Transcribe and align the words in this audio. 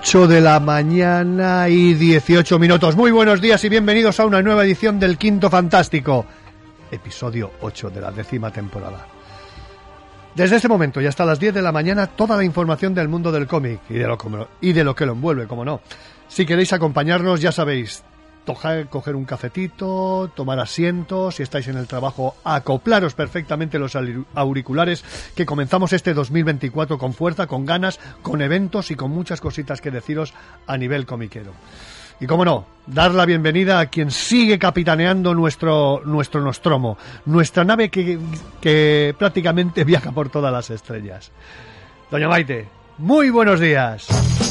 8 0.00 0.28
de 0.28 0.40
la 0.40 0.58
mañana 0.60 1.68
y 1.68 1.92
18 1.92 2.58
minutos. 2.58 2.96
Muy 2.96 3.10
buenos 3.10 3.38
días 3.38 3.62
y 3.64 3.68
bienvenidos 3.68 4.18
a 4.18 4.24
una 4.24 4.40
nueva 4.40 4.64
edición 4.64 4.98
del 4.98 5.18
Quinto 5.18 5.50
Fantástico, 5.50 6.24
episodio 6.90 7.52
8 7.60 7.90
de 7.90 8.00
la 8.00 8.10
décima 8.10 8.50
temporada. 8.50 9.06
Desde 10.34 10.56
ese 10.56 10.68
momento 10.68 11.02
y 11.02 11.06
hasta 11.06 11.26
las 11.26 11.38
10 11.38 11.52
de 11.52 11.60
la 11.60 11.70
mañana, 11.70 12.06
toda 12.06 12.38
la 12.38 12.44
información 12.44 12.94
del 12.94 13.08
mundo 13.08 13.30
del 13.30 13.46
cómic 13.46 13.80
y 13.90 13.98
de 13.98 14.06
lo, 14.06 14.16
y 14.62 14.72
de 14.72 14.84
lo 14.84 14.94
que 14.94 15.04
lo 15.04 15.12
envuelve, 15.12 15.46
como 15.46 15.66
no. 15.66 15.82
Si 16.28 16.46
queréis 16.46 16.72
acompañarnos, 16.72 17.42
ya 17.42 17.52
sabéis, 17.52 18.02
toja- 18.44 18.84
coger 18.86 19.16
un 19.16 19.24
cafetito, 19.24 20.30
tomar 20.34 20.58
asiento, 20.60 21.30
si 21.30 21.42
estáis 21.42 21.68
en 21.68 21.76
el 21.76 21.86
trabajo, 21.86 22.36
acoplaros 22.44 23.14
perfectamente 23.14 23.78
los 23.78 23.96
auriculares, 24.34 25.04
que 25.34 25.46
comenzamos 25.46 25.92
este 25.92 26.14
2024 26.14 26.98
con 26.98 27.12
fuerza, 27.14 27.46
con 27.46 27.66
ganas, 27.66 28.00
con 28.22 28.42
eventos 28.42 28.90
y 28.90 28.94
con 28.96 29.10
muchas 29.10 29.40
cositas 29.40 29.80
que 29.80 29.90
deciros 29.90 30.34
a 30.66 30.76
nivel 30.76 31.06
comiquero. 31.06 31.52
Y 32.22 32.26
cómo 32.26 32.44
no, 32.44 32.66
dar 32.86 33.12
la 33.12 33.24
bienvenida 33.24 33.80
a 33.80 33.86
quien 33.86 34.10
sigue 34.10 34.58
capitaneando 34.58 35.34
nuestro, 35.34 36.02
nuestro 36.04 36.42
Nostromo, 36.42 36.98
nuestra 37.24 37.64
nave 37.64 37.88
que, 37.88 38.18
que 38.60 39.14
prácticamente 39.18 39.84
viaja 39.84 40.12
por 40.12 40.28
todas 40.28 40.52
las 40.52 40.68
estrellas. 40.68 41.30
Doña 42.10 42.28
Maite, 42.28 42.68
muy 42.98 43.30
buenos 43.30 43.58
días. 43.60 44.49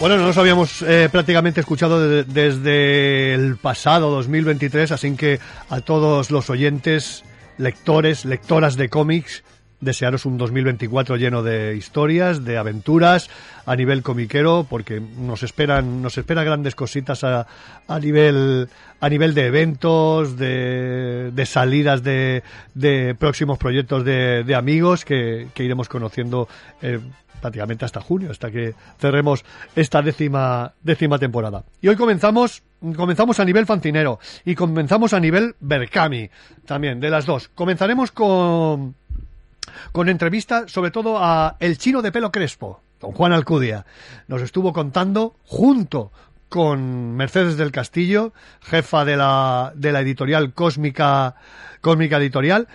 Bueno, 0.00 0.16
no 0.16 0.26
nos 0.26 0.38
habíamos 0.38 0.82
eh, 0.82 1.08
prácticamente 1.10 1.60
escuchado 1.60 2.00
de- 2.08 2.22
desde 2.24 3.34
el 3.34 3.56
pasado 3.56 4.10
2023, 4.10 4.92
así 4.92 5.16
que 5.16 5.40
a 5.68 5.80
todos 5.80 6.30
los 6.30 6.50
oyentes, 6.50 7.24
lectores, 7.56 8.24
lectoras 8.24 8.76
de 8.76 8.88
cómics, 8.90 9.42
desearos 9.80 10.24
un 10.24 10.38
2024 10.38 11.16
lleno 11.16 11.42
de 11.42 11.74
historias, 11.76 12.44
de 12.44 12.58
aventuras 12.58 13.28
a 13.66 13.74
nivel 13.74 14.02
comiquero, 14.04 14.66
porque 14.70 15.00
nos 15.00 15.42
esperan, 15.42 16.00
nos 16.00 16.16
esperan 16.16 16.44
grandes 16.44 16.76
cositas 16.76 17.24
a, 17.24 17.48
a 17.88 17.98
nivel 17.98 18.68
a 19.00 19.08
nivel 19.08 19.34
de 19.34 19.46
eventos, 19.46 20.36
de, 20.36 21.30
de 21.32 21.46
salidas 21.46 22.02
de, 22.04 22.42
de 22.74 23.14
próximos 23.16 23.58
proyectos 23.58 24.04
de, 24.04 24.42
de 24.44 24.54
amigos 24.54 25.04
que, 25.04 25.48
que 25.54 25.62
iremos 25.64 25.88
conociendo 25.88 26.48
eh, 26.82 26.98
prácticamente 27.40 27.84
hasta 27.84 28.00
junio, 28.00 28.30
hasta 28.30 28.50
que 28.50 28.74
cerremos 28.98 29.44
esta 29.74 30.02
décima, 30.02 30.74
décima 30.82 31.18
temporada. 31.18 31.64
Y 31.80 31.88
hoy 31.88 31.96
comenzamos, 31.96 32.62
comenzamos 32.96 33.40
a 33.40 33.44
nivel 33.44 33.66
fancinero 33.66 34.18
y 34.44 34.54
comenzamos 34.54 35.12
a 35.12 35.20
nivel 35.20 35.56
Berkami, 35.60 36.30
también, 36.66 37.00
de 37.00 37.10
las 37.10 37.26
dos. 37.26 37.48
Comenzaremos 37.48 38.10
con, 38.10 38.94
con 39.92 40.08
entrevista 40.08 40.68
sobre 40.68 40.90
todo 40.90 41.18
a 41.18 41.56
el 41.60 41.78
chino 41.78 42.02
de 42.02 42.12
pelo 42.12 42.32
crespo, 42.32 42.80
don 43.00 43.12
Juan 43.12 43.32
Alcudia. 43.32 43.86
Nos 44.26 44.42
estuvo 44.42 44.72
contando 44.72 45.36
junto 45.44 46.12
con 46.48 47.14
Mercedes 47.14 47.56
del 47.56 47.72
Castillo, 47.72 48.32
jefa 48.62 49.04
de 49.04 49.16
la, 49.16 49.72
de 49.74 49.92
la 49.92 50.00
editorial 50.00 50.54
Cósmica, 50.54 51.34
Cósmica 51.80 52.16
Editorial, 52.16 52.68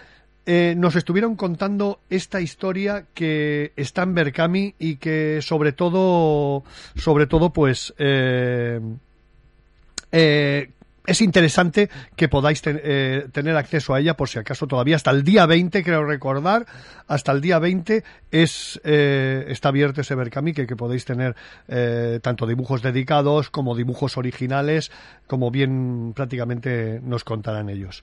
eh, 0.45 0.75
nos 0.77 0.95
estuvieron 0.95 1.35
contando 1.35 1.99
esta 2.09 2.41
historia 2.41 3.05
que 3.13 3.71
está 3.75 4.03
en 4.03 4.13
Berkami 4.13 4.75
y 4.79 4.97
que 4.97 5.39
sobre 5.41 5.71
todo, 5.71 6.63
sobre 6.95 7.27
todo, 7.27 7.51
pues, 7.51 7.93
eh, 7.97 8.79
eh, 10.11 10.69
es 11.05 11.19
interesante 11.21 11.89
que 12.15 12.29
podáis 12.29 12.61
ten- 12.61 12.81
tener 13.33 13.57
acceso 13.57 13.93
a 13.93 13.99
ella 13.99 14.15
por 14.15 14.29
si 14.29 14.39
acaso 14.39 14.67
todavía 14.67 14.95
hasta 14.95 15.11
el 15.11 15.23
día 15.25 15.45
20 15.45 15.83
creo 15.83 16.05
recordar 16.05 16.65
hasta 17.07 17.33
el 17.33 17.41
día 17.41 17.59
20 17.59 18.05
es 18.31 18.79
está 18.85 19.67
abierto 19.67 19.99
ese 19.99 20.15
Berkami 20.15 20.53
que, 20.53 20.65
que 20.65 20.77
podéis 20.77 21.03
tener 21.03 21.35
tanto 22.21 22.47
dibujos 22.47 22.81
dedicados 22.81 23.49
como 23.49 23.75
dibujos 23.75 24.15
originales 24.15 24.91
como 25.27 25.51
bien 25.51 26.13
prácticamente 26.15 27.01
nos 27.03 27.25
contarán 27.25 27.67
ellos 27.69 28.01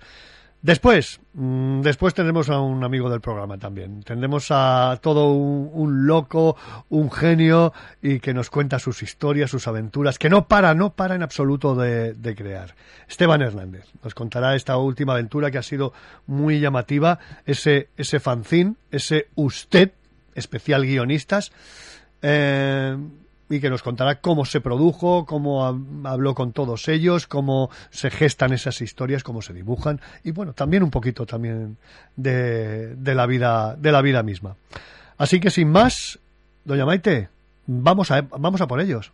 Después, 0.62 1.21
mm, 1.32 1.81
después 1.81 2.12
tendremos 2.12 2.50
a 2.50 2.60
un 2.60 2.84
amigo 2.84 3.09
del 3.09 3.22
programa 3.22 3.56
también. 3.56 4.03
Tendremos 4.03 4.48
a 4.50 4.98
todo 5.00 5.32
un, 5.32 6.06
loco, 6.06 6.56
un 6.91 7.10
genio 7.10 7.72
y 8.03 8.21
que 8.21 8.34
nos 8.34 8.50
cuenta 8.50 8.78
sus 8.78 9.03
historias, 9.03 9.50
sus 9.50 9.66
aventuras, 9.66 10.19
que 10.19 10.28
no 10.28 10.48
para, 10.48 10.75
no 10.75 10.91
para 10.91 11.15
en 11.15 11.22
absoluto 11.22 11.75
de, 11.75 12.12
de 12.12 12.34
crear. 12.34 12.75
Esteban 13.09 13.41
Hernández 13.41 13.87
nos 14.04 14.15
contará 14.15 14.54
esta 14.54 14.76
última 14.76 15.15
aventura 15.15 15.50
que 15.50 15.59
ha 15.59 15.62
sido 15.62 15.94
muy 16.26 16.60
llamativa, 16.60 17.19
ese, 17.47 17.88
ese 17.97 18.21
fanzine, 18.21 18.75
ese 18.91 19.28
usted, 19.37 19.92
especial 20.34 20.84
guionistas, 20.84 21.53
eh, 22.21 22.98
y 23.50 23.61
que 23.61 23.69
nos 23.69 23.83
contará 23.83 24.21
cómo 24.21 24.44
se 24.47 24.61
produjo, 24.61 25.27
cómo 25.27 25.66
hab- 25.69 26.09
habló 26.09 26.34
con 26.34 26.53
todos 26.53 26.88
ellos, 26.88 27.27
cómo 27.27 27.69
se 27.91 28.09
gestan 28.11 28.53
esas 28.53 28.81
historias, 28.81 29.22
cómo 29.25 29.43
se 29.43 29.53
dibujan 29.53 30.00
y 30.25 30.31
bueno, 30.31 30.53
también 30.55 30.83
un 30.84 30.91
poquito 30.91 31.27
también 31.27 31.77
de, 32.16 32.94
de 32.94 33.15
la 33.15 33.27
vida 33.27 33.75
de 33.77 33.92
la 33.92 34.01
vida 34.03 34.22
misma. 34.22 34.57
Así 35.19 35.41
que 35.41 35.51
sin 35.51 35.69
más, 35.71 36.19
doña 36.65 36.86
Maite, 36.86 37.28
vamos 37.66 38.10
a 38.10 38.22
vamos 38.22 38.60
a 38.60 38.66
por 38.69 38.80
ellos. 38.80 39.13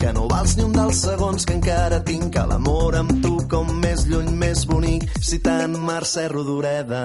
Que 0.00 0.12
no 0.16 0.26
vals 0.30 0.56
ni 0.56 0.64
un 0.64 0.72
dels 0.72 1.02
segons 1.04 1.44
que 1.44 1.58
encara 1.58 2.00
tinc, 2.08 2.32
que 2.34 2.46
l'amor 2.48 2.96
amb 3.02 3.20
tu 3.22 3.36
com 3.52 3.68
més 3.84 4.06
lluny, 4.08 4.32
més 4.42 4.64
bonic, 4.66 5.06
citant 5.20 5.76
Mercè 5.86 6.26
Rodoreda. 6.32 7.04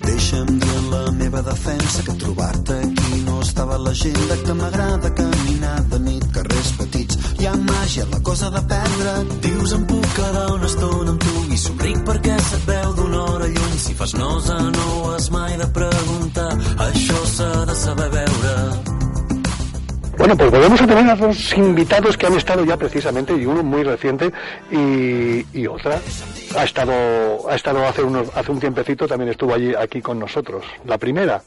Deixa'm 0.00 0.54
dir 0.62 0.76
en 0.78 0.86
la 0.94 1.02
meva 1.12 1.42
defensa 1.44 2.04
que 2.06 2.14
trobar-te 2.22 2.78
aquí 2.86 3.20
no 3.26 3.40
estava 3.42 3.74
a 3.76 3.82
l'agenda, 3.82 4.38
que 4.46 4.54
m'agrada 4.62 5.10
caminar 5.18 5.76
de 5.92 5.98
nit, 6.06 6.30
carrers 6.32 6.72
petits, 6.78 7.18
Hi 7.40 7.46
ha 7.48 7.54
màgia 7.56 8.04
la 8.12 8.18
cosa 8.20 8.50
de 8.52 8.60
perdre. 8.68 9.12
Dius 9.46 9.72
em 9.72 9.86
puc 9.88 10.08
quedar 10.16 10.46
una 10.52 10.68
estona 10.68 11.14
amb 11.14 11.24
tu 11.24 11.44
i 11.54 11.60
somric 11.62 12.02
perquè 12.04 12.36
se't 12.50 12.66
veu 12.68 12.92
d'una 12.98 13.22
hora 13.32 13.48
lluny. 13.48 13.76
Si 13.80 13.96
fas 13.96 14.12
nosa 14.20 14.60
no 14.76 14.88
has 15.14 15.30
mai 15.32 15.56
de 15.56 15.70
preguntar, 15.80 16.50
això 16.90 17.22
s'ha 17.36 17.52
de 17.70 17.78
saber 17.84 18.10
veure. 18.18 19.09
Bueno, 20.20 20.36
pues 20.36 20.50
volvemos 20.50 20.82
a 20.82 20.86
tener 20.86 21.08
a 21.08 21.16
dos 21.16 21.56
invitados 21.56 22.18
que 22.18 22.26
han 22.26 22.34
estado 22.34 22.62
ya 22.62 22.76
precisamente, 22.76 23.34
y 23.34 23.46
uno 23.46 23.62
muy 23.62 23.82
reciente 23.82 24.30
y, 24.70 25.66
otra. 25.66 25.98
Ha 26.58 26.64
estado, 26.64 27.48
ha 27.48 27.54
estado 27.54 27.86
hace, 27.86 28.02
unos, 28.02 28.28
hace 28.36 28.52
un 28.52 28.60
tiempecito, 28.60 29.08
también 29.08 29.30
estuvo 29.30 29.54
allí 29.54 29.74
aquí 29.74 30.02
con 30.02 30.18
nosotros. 30.18 30.66
La 30.84 30.98
primera, 30.98 31.40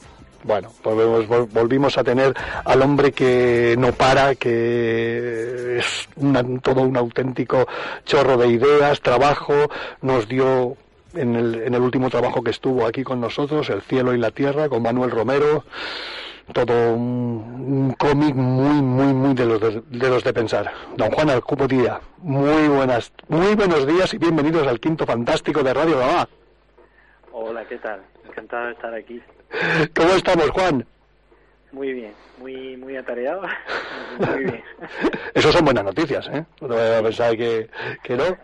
bueno, 0.43 0.71
volvemos, 0.83 1.27
vol- 1.27 1.47
volvimos 1.53 1.99
a 1.99 2.03
tener 2.03 2.33
al 2.65 2.81
hombre 2.81 3.11
que 3.11 3.75
no 3.77 3.91
para, 3.91 4.33
que 4.33 5.77
es 5.77 6.09
una- 6.15 6.43
todo 6.59 6.81
un 6.81 6.97
auténtico 6.97 7.67
chorro 8.05 8.37
de 8.37 8.47
ideas, 8.47 9.01
trabajo, 9.01 9.53
nos 10.01 10.27
dio 10.27 10.77
en 11.13 11.35
el, 11.35 11.61
en 11.61 11.75
el 11.75 11.81
último 11.81 12.09
trabajo 12.09 12.41
que 12.41 12.49
estuvo 12.49 12.87
aquí 12.87 13.03
con 13.03 13.21
nosotros, 13.21 13.69
El 13.69 13.83
cielo 13.83 14.15
y 14.15 14.17
la 14.17 14.31
tierra, 14.31 14.67
con 14.67 14.81
Manuel 14.81 15.11
Romero, 15.11 15.63
todo 16.51 16.93
un, 16.93 17.63
un 17.67 17.93
cómic 17.93 18.35
muy, 18.35 18.81
muy, 18.81 19.13
muy 19.13 19.33
de 19.33 19.45
los 19.45 19.61
de, 19.61 19.81
de 19.87 20.09
los 20.09 20.23
de 20.23 20.33
pensar. 20.33 20.71
Don 20.97 21.09
Juan 21.11 21.29
Alcubo 21.29 21.67
Día, 21.67 22.01
muy 22.17 22.67
buenas, 22.67 23.13
muy 23.29 23.55
buenos 23.55 23.87
días 23.87 24.13
y 24.13 24.17
bienvenidos 24.17 24.67
al 24.67 24.79
quinto 24.79 25.05
fantástico 25.05 25.63
de 25.63 25.73
Radio 25.73 25.99
Gabá. 25.99 26.27
Hola, 27.31 27.65
¿qué 27.65 27.77
tal? 27.77 28.01
Encantado 28.27 28.67
de 28.67 28.71
estar 28.73 28.93
aquí. 28.93 29.21
¿Cómo 29.95 30.09
estamos, 30.09 30.49
Juan? 30.49 30.85
Muy 31.71 31.93
bien, 31.93 32.13
muy 32.39 32.77
muy 32.77 32.97
atareado. 32.97 33.41
Muy 34.19 34.43
bien. 34.43 34.63
Eso 35.33 35.51
son 35.51 35.65
buenas 35.65 35.83
noticias, 35.83 36.27
¿eh? 36.27 36.45
No 36.61 36.67
te 36.67 36.75
vayas 36.75 36.99
a 36.99 37.03
pensar 37.03 37.35
que, 37.35 37.67
que 38.03 38.15
no. 38.15 38.37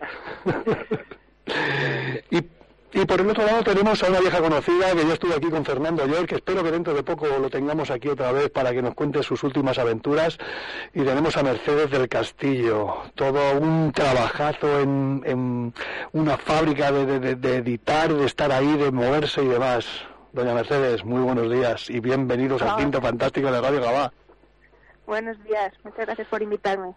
Y, 2.31 2.41
y 2.91 3.05
por 3.05 3.21
el 3.21 3.29
otro 3.29 3.45
lado 3.45 3.63
tenemos 3.63 4.01
a 4.03 4.07
una 4.07 4.19
vieja 4.19 4.39
conocida 4.39 4.91
que 4.93 5.05
yo 5.05 5.13
estuve 5.13 5.35
aquí 5.35 5.47
con 5.49 5.63
Fernando 5.63 6.03
ayer, 6.03 6.25
que 6.25 6.35
espero 6.35 6.63
que 6.63 6.71
dentro 6.71 6.93
de 6.93 7.03
poco 7.03 7.27
lo 7.27 7.49
tengamos 7.49 7.91
aquí 7.91 8.07
otra 8.09 8.31
vez 8.31 8.49
para 8.49 8.71
que 8.71 8.81
nos 8.81 8.95
cuente 8.95 9.21
sus 9.21 9.43
últimas 9.43 9.77
aventuras. 9.77 10.37
Y 10.93 11.01
tenemos 11.03 11.37
a 11.37 11.43
Mercedes 11.43 11.91
del 11.91 12.07
Castillo, 12.09 12.93
todo 13.15 13.59
un 13.59 13.91
trabajazo 13.93 14.79
en, 14.79 15.21
en 15.25 15.73
una 16.13 16.37
fábrica 16.37 16.91
de, 16.91 17.35
de- 17.35 17.55
editar, 17.57 18.13
de 18.13 18.25
estar 18.25 18.51
ahí, 18.51 18.75
de 18.77 18.91
moverse 18.91 19.43
y 19.43 19.47
demás. 19.47 19.85
Doña 20.33 20.53
Mercedes, 20.53 21.03
muy 21.05 21.21
buenos 21.21 21.49
días 21.51 21.89
y 21.89 21.99
bienvenidos 21.99 22.61
al 22.61 22.75
quinto 22.77 23.01
fantástico 23.01 23.51
de 23.51 23.61
Radio 23.61 23.81
Gabá. 23.81 24.11
Buenos 25.09 25.43
días, 25.43 25.73
muchas 25.83 26.05
gracias 26.05 26.27
por 26.27 26.39
invitarme. 26.43 26.93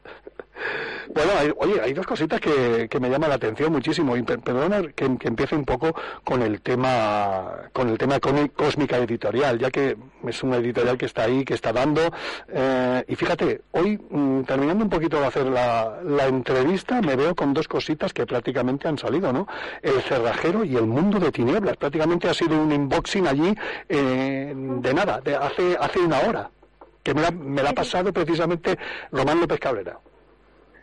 Bueno, 1.14 1.31
hay- 1.38 1.53
oye, 1.56 1.81
hay 1.81 1.94
dos 1.94 2.06
cositas 2.06 2.38
que, 2.43 2.87
que 2.91 3.00
me 3.00 3.09
llaman 3.09 3.31
la 3.31 3.37
atención 3.37 3.73
muchísimo 3.73 4.14
y 4.19 4.23
per- 4.23 4.41
perdona 4.41 4.82
que, 4.94 5.06
empiece 5.06 5.56
un 5.56 5.64
poco 5.64 5.94
con 6.23 6.43
el 6.43 6.61
tema 6.61 7.70
con 7.73 7.88
el 7.88 7.97
tema 7.97 8.20
cósmica 8.20 8.99
editorial, 8.99 9.59
ya 9.59 9.70
que 9.70 9.97
es 10.29 10.43
una 10.43 10.59
editorial 10.59 10.99
que 10.99 11.06
está 11.06 11.23
ahí, 11.23 11.43
que 11.43 11.55
está 11.55 11.73
dando 11.73 12.03
eh, 12.49 13.03
y 13.09 13.17
fíjate, 13.17 13.62
hoy 13.73 13.99
mm, 14.11 14.43
terminando 14.43 14.85
un 14.85 14.91
poquito 14.91 15.19
de 15.19 15.26
hacer 15.26 15.47
la, 15.47 16.00
la 16.05 16.26
entrevista 16.26 17.00
me 17.00 17.17
veo 17.17 17.35
con 17.35 17.55
dos 17.55 17.67
cositas 17.67 18.12
que 18.12 18.26
prácticamente 18.26 18.88
han 18.88 18.99
salido, 18.99 19.32
¿no? 19.32 19.47
El 19.81 20.03
cerrajero 20.03 20.65
y 20.65 20.76
el 20.76 20.87
mundo 20.87 21.19
de 21.19 21.32
tinieblas, 21.32 21.79
prácticamente 21.79 22.29
ha 22.29 22.35
sido 22.35 22.61
un 22.61 22.70
unboxing 22.75 23.26
allí 23.26 23.55
eh, 23.88 24.53
de 24.55 24.93
nada, 24.94 25.23
de 25.23 25.35
hace 25.35 25.79
hace 25.81 25.99
una 26.00 26.20
hora 26.20 26.50
que 27.02 27.14
me 27.14 27.22
la, 27.22 27.31
me 27.31 27.62
la 27.62 27.70
ha 27.70 27.75
pasado 27.75 28.12
precisamente 28.12 28.78
Román 29.10 29.40
López 29.40 29.60
Cabrera. 29.60 29.99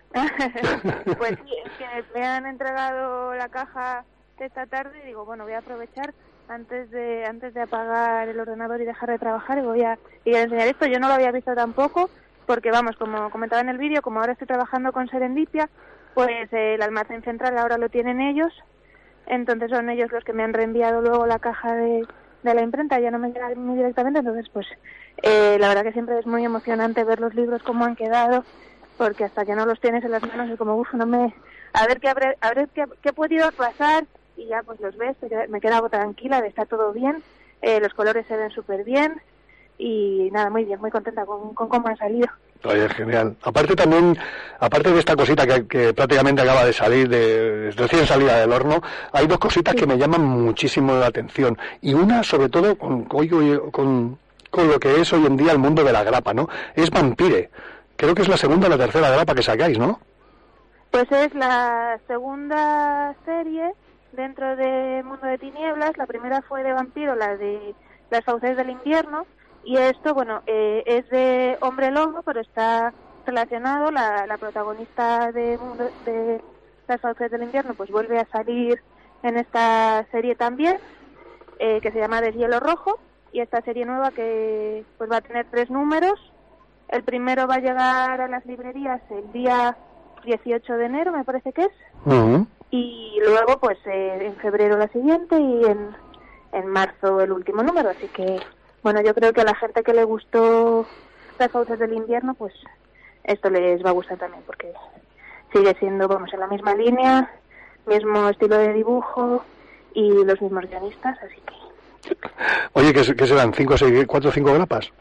pues 1.18 1.38
sí, 1.46 1.56
es 1.66 1.72
que 1.78 2.04
me 2.20 2.26
han 2.26 2.46
entregado 2.46 3.34
la 3.36 3.50
caja 3.50 4.04
esta 4.40 4.66
tarde 4.66 5.00
y 5.04 5.08
digo, 5.08 5.26
bueno, 5.26 5.44
voy 5.44 5.54
a 5.54 5.60
aprovechar 5.60 6.14
antes 6.48 6.90
de 6.92 7.26
antes 7.26 7.54
de 7.54 7.62
apagar 7.62 8.28
el 8.28 8.40
ordenador 8.40 8.82
y 8.82 8.86
dejar 8.86 9.10
de 9.10 9.20
trabajar 9.20 9.58
y 9.58 9.62
voy 9.62 9.84
a, 9.84 10.00
y 10.26 10.34
a 10.34 10.44
enseñar 10.44 10.68
esto. 10.68 10.86
Yo 10.86 11.00
no 11.00 11.08
lo 11.08 11.14
había 11.14 11.32
visto 11.32 11.54
tampoco 11.54 12.10
porque, 12.46 12.72
vamos, 12.72 12.96
como 12.96 13.30
comentaba 13.30 13.62
en 13.62 13.70
el 13.70 13.78
vídeo, 13.78 14.02
como 14.02 14.20
ahora 14.20 14.32
estoy 14.32 14.48
trabajando 14.48 14.92
con 14.92 15.08
Serendipia, 15.10 15.70
pues 16.16 16.52
eh, 16.52 16.76
el 16.76 16.82
almacén 16.82 17.22
central 17.22 17.58
ahora 17.58 17.78
lo 17.78 17.90
tienen 17.90 18.20
ellos, 18.20 18.52
entonces 19.28 19.70
son 19.70 19.90
ellos 19.90 20.12
los 20.12 20.24
que 20.24 20.34
me 20.34 20.44
han 20.44 20.54
reenviado 20.54 21.02
luego 21.02 21.28
la 21.28 21.38
caja 21.38 21.76
de, 21.76 22.08
de 22.44 22.54
la 22.54 22.62
imprenta, 22.62 23.00
ya 23.00 23.12
no 23.12 23.20
me 23.20 23.30
llega 23.30 23.48
a 23.48 23.56
mí 23.56 23.76
directamente, 23.76 24.20
entonces 24.20 24.50
pues 24.52 24.68
eh, 25.24 25.58
la 25.60 25.68
verdad 25.68 25.84
que 25.84 25.94
siempre 25.94 26.18
es 26.20 26.26
muy 26.26 26.46
emocionante 26.46 27.04
ver 27.04 27.20
los 27.20 27.34
libros 27.36 27.64
cómo 27.64 27.86
han 27.86 27.96
quedado, 27.96 28.46
porque 28.98 29.26
hasta 29.26 29.46
que 29.46 29.56
no 29.56 29.66
los 29.66 29.80
tienes 29.80 30.04
en 30.04 30.12
las 30.12 30.24
manos 30.24 30.50
es 30.50 30.58
como, 30.58 30.76
uff, 30.76 30.94
no 30.94 31.06
me... 31.06 31.34
A 31.74 31.86
ver 31.86 32.00
qué, 32.00 32.10
habré, 32.10 32.38
a 32.42 32.54
ver 32.54 32.68
qué, 32.74 32.86
qué 33.02 33.10
ha 33.10 33.14
podido 33.14 33.52
pasar 33.52 34.06
y 34.36 34.48
ya 34.48 34.64
pues 34.64 34.80
los 34.80 34.98
ves, 34.98 35.16
me 35.50 35.62
quedo 35.62 35.88
tranquila 35.90 36.42
de 36.42 36.48
está 36.48 36.66
todo 36.66 36.94
bien, 36.94 37.24
eh, 37.62 37.80
los 37.80 37.94
colores 37.94 38.26
se 38.28 38.36
ven 38.36 38.50
súper 38.52 38.84
bien 38.84 39.22
y 39.78 40.30
nada, 40.32 40.50
muy 40.50 40.66
bien, 40.66 40.80
muy 40.80 40.92
contenta 40.92 41.26
con, 41.26 41.54
con 41.54 41.70
cómo 41.70 41.88
han 41.88 41.98
salido. 41.98 42.28
Oye, 42.64 42.90
genial. 42.90 43.38
Aparte 43.44 43.74
también, 43.76 44.18
aparte 44.60 44.92
de 44.92 45.00
esta 45.00 45.16
cosita 45.16 45.48
que, 45.48 45.66
que 45.66 45.94
prácticamente 45.94 46.42
acaba 46.42 46.66
de 46.66 46.74
salir, 46.74 47.08
de 47.08 47.72
recién 47.72 48.06
salida 48.06 48.38
del 48.38 48.52
horno, 48.52 48.82
hay 49.14 49.28
dos 49.28 49.38
cositas 49.38 49.76
que 49.76 49.88
me 49.88 49.98
llaman 49.98 50.22
muchísimo 50.22 50.94
la 50.94 51.08
atención. 51.08 51.58
Y 51.82 51.94
una, 51.94 52.22
sobre 52.22 52.50
todo, 52.50 52.78
con, 52.78 53.06
con, 53.06 54.20
lo 54.52 54.80
que 54.80 55.00
es 55.00 55.14
hoy 55.14 55.26
en 55.26 55.38
día 55.38 55.54
el 55.54 55.60
mundo 55.60 55.86
de 55.86 55.94
la 55.94 56.04
grapa, 56.04 56.34
¿no? 56.34 56.50
Es 56.76 56.90
Vampire. 56.90 57.50
Creo 57.96 58.14
que 58.14 58.24
es 58.24 58.28
la 58.28 58.38
segunda 58.38 58.68
o 58.68 58.70
la 58.70 58.78
tercera 58.78 59.10
grapa 59.10 59.36
que 59.36 59.44
sacáis, 59.44 59.80
¿no? 59.80 60.00
Pues 60.92 61.10
es 61.12 61.34
la 61.36 61.98
segunda 62.08 63.16
serie 63.24 63.72
dentro 64.12 64.58
de 64.58 65.02
Mundo 65.06 65.28
de 65.28 65.38
Tinieblas. 65.38 65.96
La 65.98 66.08
primera 66.08 66.42
fue 66.42 66.64
de 66.64 66.74
Vampiro, 66.74 67.16
la 67.16 67.38
de 67.38 67.74
Las 68.10 68.26
Fauces 68.26 68.58
del 68.58 68.72
Invierno. 68.72 69.26
Y 69.64 69.78
esto, 69.78 70.14
bueno, 70.14 70.42
eh, 70.48 70.84
es 70.86 71.10
de 71.10 71.58
Hombre 71.62 71.92
Lobo, 71.92 72.22
pero 72.24 72.42
está 72.42 72.94
relacionado. 73.26 73.92
La, 73.92 74.26
la 74.26 74.38
protagonista 74.38 75.32
de, 75.32 75.60
de 76.06 76.42
Las 76.88 77.02
Fauces 77.02 77.30
del 77.32 77.44
Invierno 77.44 77.74
pues 77.74 77.92
vuelve 77.92 78.20
a 78.20 78.28
salir 78.28 78.82
en 79.24 79.38
esta 79.38 80.06
serie 80.12 80.36
también, 80.36 80.78
eh, 81.60 81.80
que 81.82 81.92
se 81.92 82.00
llama 82.00 82.22
Deshielo 82.22 82.60
Rojo. 82.60 83.00
Y 83.32 83.42
esta 83.42 83.62
serie 83.62 83.86
nueva 83.86 84.12
que 84.12 84.84
pues 84.98 85.12
va 85.12 85.18
a 85.18 85.22
tener 85.22 85.46
tres 85.52 85.70
números. 85.70 86.20
El 86.88 87.04
primero 87.04 87.48
va 87.48 87.56
a 87.56 87.60
llegar 87.60 88.22
a 88.22 88.28
las 88.28 88.44
librerías 88.48 89.02
el 89.12 89.32
día 89.32 89.78
18 90.26 90.74
de 90.78 90.86
enero, 90.86 91.12
me 91.12 91.24
parece 91.24 91.54
que 91.54 91.64
es, 91.64 91.72
y 92.72 93.20
luego 93.24 93.60
pues 93.60 93.78
eh, 93.86 94.18
en 94.22 94.36
febrero 94.38 94.78
la 94.78 94.88
siguiente 94.90 95.40
y 95.40 95.66
en, 95.66 95.96
en 96.52 96.68
marzo 96.68 97.22
el 97.22 97.32
último 97.32 97.64
número, 97.64 97.90
así 97.90 98.08
que 98.08 98.40
bueno, 98.84 99.02
yo 99.02 99.14
creo 99.14 99.34
que 99.34 99.42
a 99.42 99.46
la 99.46 99.56
gente 99.56 99.84
que 99.84 99.94
le 99.94 100.04
gustó 100.04 100.86
las 101.38 101.52
fauces 101.52 101.80
del 101.80 101.94
invierno, 101.94 102.34
pues 102.34 102.54
esto 103.24 103.50
les 103.50 103.84
va 103.84 103.90
a 103.90 103.94
gustar 103.94 104.18
también, 104.18 104.44
porque 104.46 104.74
sigue 105.54 105.76
siendo, 105.80 106.08
vamos, 106.08 106.34
en 106.34 106.40
la 106.40 106.48
misma 106.48 106.76
línea, 106.76 107.32
mismo 107.86 108.30
estilo 108.30 108.58
de 108.58 108.74
dibujo 108.74 109.44
y 109.94 110.24
los 110.24 110.42
mismos 110.42 110.66
guionistas, 110.70 111.18
así 111.24 111.36
que 111.46 111.54
Oye, 112.74 112.94
¿qué, 112.94 113.16
qué 113.16 113.28
serán? 113.28 113.54
¿Cinco, 113.54 113.78
seis, 113.78 114.06
cuatro 114.08 114.30
o 114.30 114.34
cinco 114.34 114.54
grapas? 114.54 114.92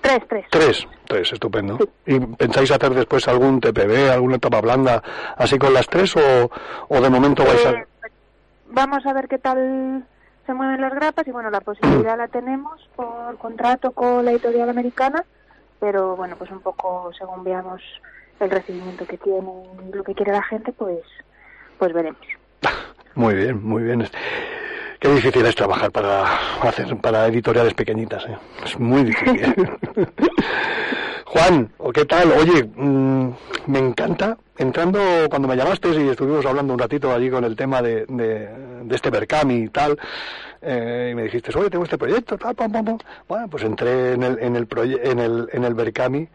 tres, 0.00 0.20
tres. 0.28 0.46
Tres. 0.50 0.88
Tres, 1.06 1.32
estupendo. 1.32 1.78
¿Y 2.06 2.18
pensáis 2.18 2.70
hacer 2.70 2.92
después 2.94 3.26
algún 3.28 3.60
TPB, 3.60 4.10
alguna 4.10 4.36
etapa 4.36 4.60
blanda, 4.60 5.02
así 5.36 5.58
con 5.58 5.72
las 5.72 5.86
tres 5.86 6.16
o, 6.16 6.50
o 6.88 7.00
de 7.00 7.10
momento 7.10 7.44
vais 7.44 7.64
a... 7.66 7.70
Eh, 7.70 7.86
vamos 8.68 9.04
a 9.06 9.12
ver 9.12 9.28
qué 9.28 9.38
tal 9.38 10.04
se 10.46 10.54
mueven 10.54 10.80
las 10.80 10.94
grapas 10.94 11.26
y 11.26 11.30
bueno, 11.30 11.50
la 11.50 11.60
posibilidad 11.60 12.16
la 12.16 12.28
tenemos 12.28 12.88
por 12.96 13.36
contrato 13.38 13.92
con 13.92 14.24
la 14.24 14.32
editorial 14.32 14.68
americana, 14.68 15.24
pero 15.80 16.16
bueno, 16.16 16.36
pues 16.36 16.50
un 16.50 16.60
poco 16.60 17.10
según 17.16 17.44
veamos 17.44 17.82
el 18.40 18.50
recibimiento 18.50 19.06
que 19.06 19.18
tiene 19.18 19.50
y 19.88 19.94
lo 19.94 20.02
que 20.04 20.14
quiere 20.14 20.32
la 20.32 20.42
gente, 20.42 20.72
pues 20.72 21.00
pues 21.78 21.92
veremos. 21.92 22.20
Muy 23.14 23.34
bien, 23.34 23.62
muy 23.62 23.82
bien. 23.82 24.08
Qué 24.98 25.08
difícil 25.08 25.44
es 25.44 25.54
trabajar 25.54 25.90
para 25.90 26.38
hacer 26.62 26.96
para 26.96 27.26
editoriales 27.26 27.74
pequeñitas, 27.74 28.24
¿eh? 28.24 28.38
es 28.64 28.78
muy 28.78 29.04
difícil. 29.04 29.54
Juan, 31.32 31.72
¿o 31.78 31.90
¿qué 31.90 32.04
tal? 32.04 32.30
Oye, 32.32 32.62
mm, 32.62 33.30
me 33.68 33.78
encanta. 33.78 34.36
Entrando 34.58 35.00
cuando 35.30 35.48
me 35.48 35.56
llamaste 35.56 35.88
y 35.88 36.10
estuvimos 36.10 36.44
hablando 36.44 36.74
un 36.74 36.78
ratito 36.78 37.10
allí 37.10 37.30
con 37.30 37.42
el 37.44 37.56
tema 37.56 37.80
de, 37.80 38.04
de, 38.06 38.50
de 38.84 38.94
este 38.94 39.08
Berkami 39.08 39.54
y 39.54 39.68
tal, 39.70 39.98
eh, 40.60 41.08
y 41.10 41.14
me 41.14 41.22
dijiste, 41.22 41.50
oye, 41.58 41.70
tengo 41.70 41.84
este 41.84 41.96
proyecto, 41.96 42.36
tal, 42.36 42.54
pam, 42.54 42.70
pam, 42.70 42.84
pam. 42.84 42.98
Bueno, 43.26 43.48
pues 43.48 43.64
entré 43.64 44.12
en 44.12 44.22
el 44.24 44.38
en 44.40 44.56
el 44.56 44.68
en 45.02 45.18
el 45.18 45.48
en 45.50 45.64
el 45.64 45.72
Berkami 45.72 46.28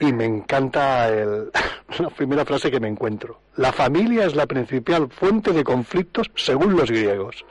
y 0.00 0.12
me 0.14 0.24
encanta 0.24 1.10
el, 1.10 1.50
la 1.98 2.08
primera 2.08 2.46
frase 2.46 2.70
que 2.70 2.80
me 2.80 2.88
encuentro. 2.88 3.40
La 3.56 3.70
familia 3.70 4.24
es 4.24 4.34
la 4.34 4.46
principal 4.46 5.10
fuente 5.10 5.52
de 5.52 5.62
conflictos 5.62 6.30
según 6.36 6.74
los 6.74 6.90
griegos. 6.90 7.44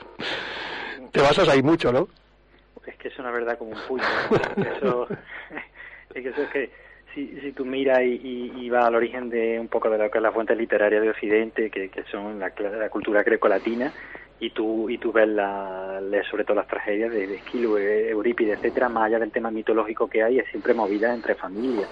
Te 1.12 1.20
basas 1.20 1.48
ahí 1.48 1.62
mucho, 1.62 1.92
¿no? 1.92 2.08
Es 2.84 2.96
que 2.96 3.06
es 3.06 3.18
una 3.20 3.30
verdad 3.30 3.56
como 3.56 3.70
un 3.70 3.78
puño. 3.86 4.02
¿no? 4.56 4.64
Eso, 4.76 5.08
es 6.14 6.22
que 6.24 6.28
eso 6.30 6.42
es 6.42 6.48
que 6.48 6.87
si, 7.14 7.40
si 7.40 7.52
tú 7.52 7.64
miras 7.64 8.00
y, 8.02 8.20
y, 8.22 8.52
y, 8.56 8.70
vas 8.70 8.86
al 8.86 8.94
origen 8.94 9.30
de 9.30 9.58
un 9.58 9.68
poco 9.68 9.90
de 9.90 9.98
lo 9.98 10.10
que 10.10 10.18
es 10.18 10.22
la 10.22 10.32
fuente 10.32 10.54
literaria 10.54 11.00
de 11.00 11.10
Occidente, 11.10 11.70
que, 11.70 11.88
que 11.88 12.02
son 12.04 12.38
la, 12.38 12.52
la 12.58 12.88
cultura 12.88 13.22
grecolatina, 13.22 13.92
y 14.40 14.50
tú 14.50 14.88
y 14.88 14.98
tú 14.98 15.12
ves 15.12 15.28
la, 15.28 16.00
sobre 16.30 16.44
todo 16.44 16.56
las 16.56 16.68
tragedias 16.68 17.10
de, 17.10 17.26
de 17.26 17.36
Esquilo, 17.36 17.76
Eurípides, 17.78 18.58
etcétera, 18.58 18.88
más 18.88 19.06
allá 19.06 19.18
del 19.18 19.32
tema 19.32 19.50
mitológico 19.50 20.08
que 20.08 20.22
hay, 20.22 20.38
es 20.38 20.48
siempre 20.50 20.74
movida 20.74 21.12
entre 21.12 21.34
familias. 21.34 21.88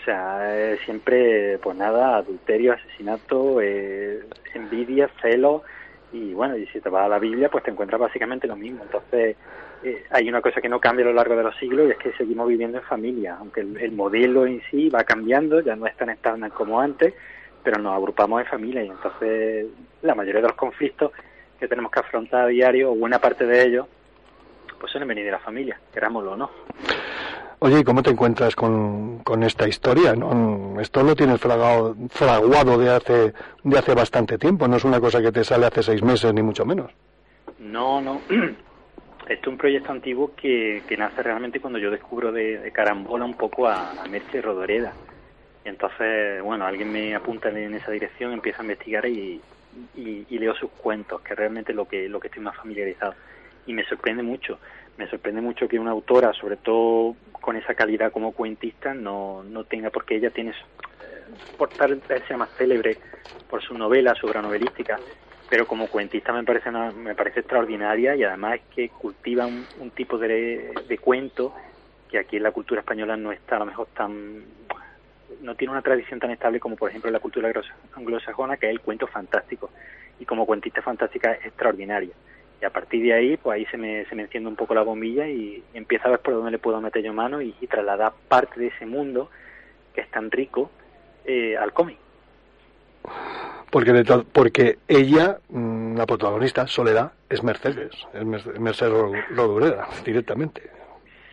O 0.00 0.04
sea, 0.04 0.76
siempre, 0.84 1.58
pues 1.58 1.76
nada, 1.76 2.16
adulterio, 2.16 2.72
asesinato, 2.72 3.60
eh, 3.60 4.20
envidia, 4.54 5.10
celo, 5.20 5.62
y 6.12 6.32
bueno, 6.32 6.56
y 6.56 6.66
si 6.68 6.80
te 6.80 6.88
vas 6.88 7.04
a 7.04 7.08
la 7.08 7.18
Biblia, 7.18 7.48
pues 7.50 7.64
te 7.64 7.70
encuentras 7.70 8.00
básicamente 8.00 8.46
lo 8.46 8.56
mismo. 8.56 8.82
Entonces, 8.82 9.36
eh, 9.82 10.04
hay 10.10 10.28
una 10.28 10.40
cosa 10.40 10.60
que 10.60 10.68
no 10.68 10.80
cambia 10.80 11.04
a 11.04 11.08
lo 11.08 11.14
largo 11.14 11.36
de 11.36 11.42
los 11.42 11.56
siglos 11.56 11.88
y 11.88 11.92
es 11.92 11.98
que 11.98 12.12
seguimos 12.12 12.48
viviendo 12.48 12.78
en 12.78 12.84
familia, 12.84 13.36
aunque 13.38 13.60
el, 13.60 13.76
el 13.76 13.92
modelo 13.92 14.46
en 14.46 14.60
sí 14.70 14.88
va 14.88 15.04
cambiando, 15.04 15.60
ya 15.60 15.76
no 15.76 15.86
es 15.86 15.96
tan 15.96 16.10
estándar 16.10 16.50
como 16.52 16.80
antes, 16.80 17.14
pero 17.62 17.80
nos 17.80 17.94
agrupamos 17.94 18.40
en 18.40 18.46
familia 18.46 18.84
y 18.84 18.88
entonces 18.88 19.66
la 20.02 20.14
mayoría 20.14 20.40
de 20.40 20.48
los 20.48 20.56
conflictos 20.56 21.12
que 21.58 21.68
tenemos 21.68 21.92
que 21.92 22.00
afrontar 22.00 22.46
a 22.46 22.46
diario, 22.46 22.92
o 22.92 22.96
buena 22.96 23.18
parte 23.18 23.44
de 23.44 23.62
ellos, 23.62 23.86
pues 24.78 24.90
suelen 24.90 25.08
venir 25.08 25.26
de 25.26 25.30
la 25.30 25.38
familia, 25.38 25.78
querámoslo 25.92 26.32
o 26.32 26.36
no. 26.36 26.50
Oye, 27.58 27.80
¿y 27.80 27.84
cómo 27.84 28.02
te 28.02 28.10
encuentras 28.10 28.56
con, 28.56 29.18
con 29.18 29.42
esta 29.42 29.68
historia? 29.68 30.14
¿no? 30.14 30.80
Esto 30.80 31.02
lo 31.02 31.14
tienes 31.14 31.38
fragado, 31.38 31.94
fraguado 32.08 32.78
de 32.78 32.88
hace, 32.88 33.34
de 33.62 33.78
hace 33.78 33.94
bastante 33.94 34.38
tiempo, 34.38 34.66
no 34.66 34.76
es 34.76 34.84
una 34.84 34.98
cosa 34.98 35.20
que 35.20 35.30
te 35.30 35.44
sale 35.44 35.66
hace 35.66 35.82
seis 35.82 36.02
meses, 36.02 36.32
ni 36.32 36.42
mucho 36.42 36.64
menos. 36.64 36.90
No, 37.58 38.00
no. 38.00 38.22
Esto 39.30 39.48
es 39.48 39.52
un 39.52 39.58
proyecto 39.58 39.92
antiguo 39.92 40.32
que, 40.34 40.82
nace 40.98 41.22
realmente 41.22 41.60
cuando 41.60 41.78
yo 41.78 41.92
descubro 41.92 42.32
de, 42.32 42.68
carambola 42.74 43.24
un 43.24 43.36
poco 43.36 43.68
a, 43.68 43.92
a 43.92 44.40
Rodoreda. 44.42 44.92
Y 45.64 45.68
entonces, 45.68 46.42
bueno, 46.42 46.66
alguien 46.66 46.90
me 46.90 47.14
apunta 47.14 47.48
en 47.48 47.72
esa 47.72 47.92
dirección, 47.92 48.32
empieza 48.32 48.58
a 48.58 48.64
investigar 48.64 49.06
y, 49.06 49.40
y, 49.94 50.26
y, 50.28 50.38
leo 50.40 50.52
sus 50.56 50.72
cuentos, 50.72 51.20
que 51.20 51.34
es 51.34 51.38
realmente 51.38 51.72
lo 51.72 51.86
que, 51.86 52.08
lo 52.08 52.18
que 52.18 52.26
estoy 52.26 52.42
más 52.42 52.56
familiarizado. 52.56 53.14
Y 53.68 53.72
me 53.72 53.84
sorprende 53.84 54.24
mucho, 54.24 54.58
me 54.98 55.08
sorprende 55.08 55.40
mucho 55.40 55.68
que 55.68 55.78
una 55.78 55.92
autora, 55.92 56.32
sobre 56.32 56.56
todo 56.56 57.14
con 57.30 57.54
esa 57.54 57.74
calidad 57.74 58.10
como 58.10 58.32
cuentista, 58.32 58.94
no, 58.94 59.44
no 59.44 59.62
tenga, 59.62 59.90
porque 59.90 60.16
ella 60.16 60.30
tiene, 60.30 60.54
por 61.56 61.68
tal 61.68 62.02
sea 62.26 62.36
más 62.36 62.50
célebre 62.58 62.98
por 63.48 63.62
su 63.62 63.78
novela, 63.78 64.12
su 64.16 64.26
obra 64.26 64.42
novelística, 64.42 64.98
pero 65.50 65.66
como 65.66 65.88
cuentista 65.88 66.32
me 66.32 66.44
parece 66.44 66.70
me 66.70 67.16
parece 67.16 67.40
extraordinaria 67.40 68.14
y 68.14 68.22
además 68.22 68.54
es 68.54 68.60
que 68.74 68.88
cultiva 68.88 69.46
un, 69.46 69.90
tipo 69.90 70.16
de, 70.16 70.72
de 70.88 70.98
cuento 70.98 71.52
que 72.08 72.18
aquí 72.18 72.36
en 72.36 72.44
la 72.44 72.52
cultura 72.52 72.80
española 72.80 73.16
no 73.16 73.32
está 73.32 73.56
a 73.56 73.58
lo 73.58 73.66
mejor 73.66 73.88
tan 73.88 74.44
no 75.42 75.54
tiene 75.56 75.72
una 75.72 75.82
tradición 75.82 76.20
tan 76.20 76.30
estable 76.30 76.60
como 76.60 76.76
por 76.76 76.88
ejemplo 76.88 77.10
la 77.10 77.18
cultura 77.18 77.52
anglosajona 77.94 78.56
que 78.58 78.66
es 78.66 78.72
el 78.72 78.80
cuento 78.80 79.08
fantástico. 79.08 79.70
Y 80.20 80.24
como 80.24 80.46
cuentista 80.46 80.82
fantástica 80.82 81.32
es 81.32 81.46
extraordinaria. 81.46 82.12
Y 82.60 82.64
a 82.64 82.70
partir 82.70 83.02
de 83.02 83.14
ahí 83.14 83.36
pues 83.36 83.56
ahí 83.56 83.66
se 83.66 83.76
me, 83.76 84.04
se 84.04 84.14
me 84.14 84.22
enciende 84.22 84.48
un 84.48 84.56
poco 84.56 84.74
la 84.74 84.82
bombilla 84.82 85.26
y, 85.26 85.64
y 85.74 85.78
empiezo 85.78 86.06
a 86.06 86.10
ver 86.12 86.20
por 86.20 86.34
dónde 86.34 86.52
le 86.52 86.58
puedo 86.58 86.80
meter 86.80 87.02
yo 87.02 87.12
mano 87.12 87.42
y, 87.42 87.56
y 87.60 87.66
trasladar 87.66 88.12
parte 88.28 88.60
de 88.60 88.68
ese 88.68 88.86
mundo 88.86 89.30
que 89.94 90.02
es 90.02 90.10
tan 90.10 90.30
rico 90.30 90.70
eh, 91.24 91.56
al 91.56 91.72
cómic 91.72 91.96
porque 93.70 93.92
de 93.92 94.24
porque 94.32 94.78
ella 94.88 95.38
la 95.50 96.06
protagonista 96.06 96.66
Soledad 96.66 97.12
es 97.28 97.42
Mercedes 97.42 97.92
es 98.12 98.24
Mercedes 98.24 98.92
Rodureda 99.30 99.88
directamente 100.04 100.70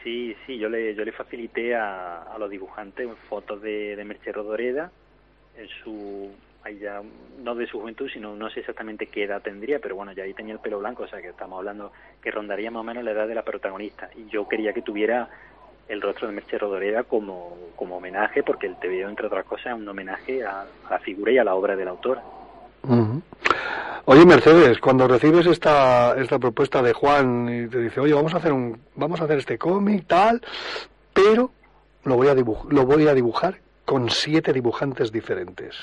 Sí, 0.03 0.37
sí, 0.45 0.57
yo 0.57 0.69
le, 0.69 0.95
yo 0.95 1.03
le 1.03 1.11
facilité 1.11 1.75
a, 1.75 2.21
a 2.21 2.37
los 2.37 2.49
dibujantes 2.49 3.09
fotos 3.27 3.61
de, 3.61 3.93
de 3.97 4.05
Merche 4.05 4.31
Rodoreda 4.31 4.89
en 5.57 5.67
su, 5.67 6.31
ya, 6.79 7.01
no 7.39 7.55
de 7.55 7.67
su 7.67 7.79
juventud, 7.79 8.09
sino 8.09 8.35
no 8.35 8.49
sé 8.49 8.61
exactamente 8.61 9.07
qué 9.07 9.23
edad 9.23 9.41
tendría, 9.41 9.79
pero 9.79 9.95
bueno, 9.95 10.11
ya 10.11 10.23
ahí 10.23 10.33
tenía 10.33 10.53
el 10.53 10.59
pelo 10.59 10.79
blanco, 10.79 11.03
o 11.03 11.07
sea 11.07 11.21
que 11.21 11.29
estamos 11.29 11.57
hablando 11.57 11.91
que 12.21 12.31
rondaría 12.31 12.71
más 12.71 12.81
o 12.81 12.83
menos 12.83 13.03
la 13.03 13.11
edad 13.11 13.27
de 13.27 13.35
la 13.35 13.43
protagonista. 13.43 14.09
Y 14.15 14.27
yo 14.29 14.47
quería 14.47 14.73
que 14.73 14.81
tuviera 14.81 15.29
el 15.87 16.01
rostro 16.01 16.27
de 16.27 16.33
Merche 16.33 16.57
Rodoreda 16.57 17.03
como, 17.03 17.57
como 17.75 17.97
homenaje, 17.97 18.43
porque 18.43 18.67
el 18.67 18.75
TVO, 18.75 19.09
entre 19.09 19.27
otras 19.27 19.45
cosas, 19.45 19.67
es 19.67 19.73
un 19.73 19.87
homenaje 19.87 20.43
a, 20.43 20.61
a 20.61 20.91
la 20.91 20.99
figura 20.99 21.31
y 21.31 21.37
a 21.37 21.43
la 21.43 21.55
obra 21.55 21.75
del 21.75 21.87
autor. 21.87 22.19
Uh 22.83 22.95
-huh. 22.95 23.21
Oye 24.05 24.25
Mercedes, 24.25 24.79
cuando 24.79 25.05
recibes 25.05 25.45
esta 25.47 26.15
esta 26.17 26.39
propuesta 26.39 26.81
de 26.81 26.93
Juan 26.93 27.49
y 27.49 27.67
te 27.67 27.79
dice, 27.79 27.99
oye, 27.99 28.13
vamos 28.13 28.33
a 28.33 28.37
hacer 28.37 28.53
un 28.53 28.79
vamos 28.95 29.19
a 29.19 29.25
hacer 29.25 29.39
este 29.39 29.57
cómic 29.57 30.05
tal, 30.07 30.41
pero 31.13 31.51
lo 32.05 32.15
voy 32.15 32.29
a 32.29 32.35
dibujar, 32.35 32.71
lo 32.71 32.85
voy 32.85 33.05
a 33.07 33.13
dibujar 33.13 33.57
con 33.83 34.09
siete 34.09 34.53
dibujantes 34.53 35.11
diferentes. 35.11 35.75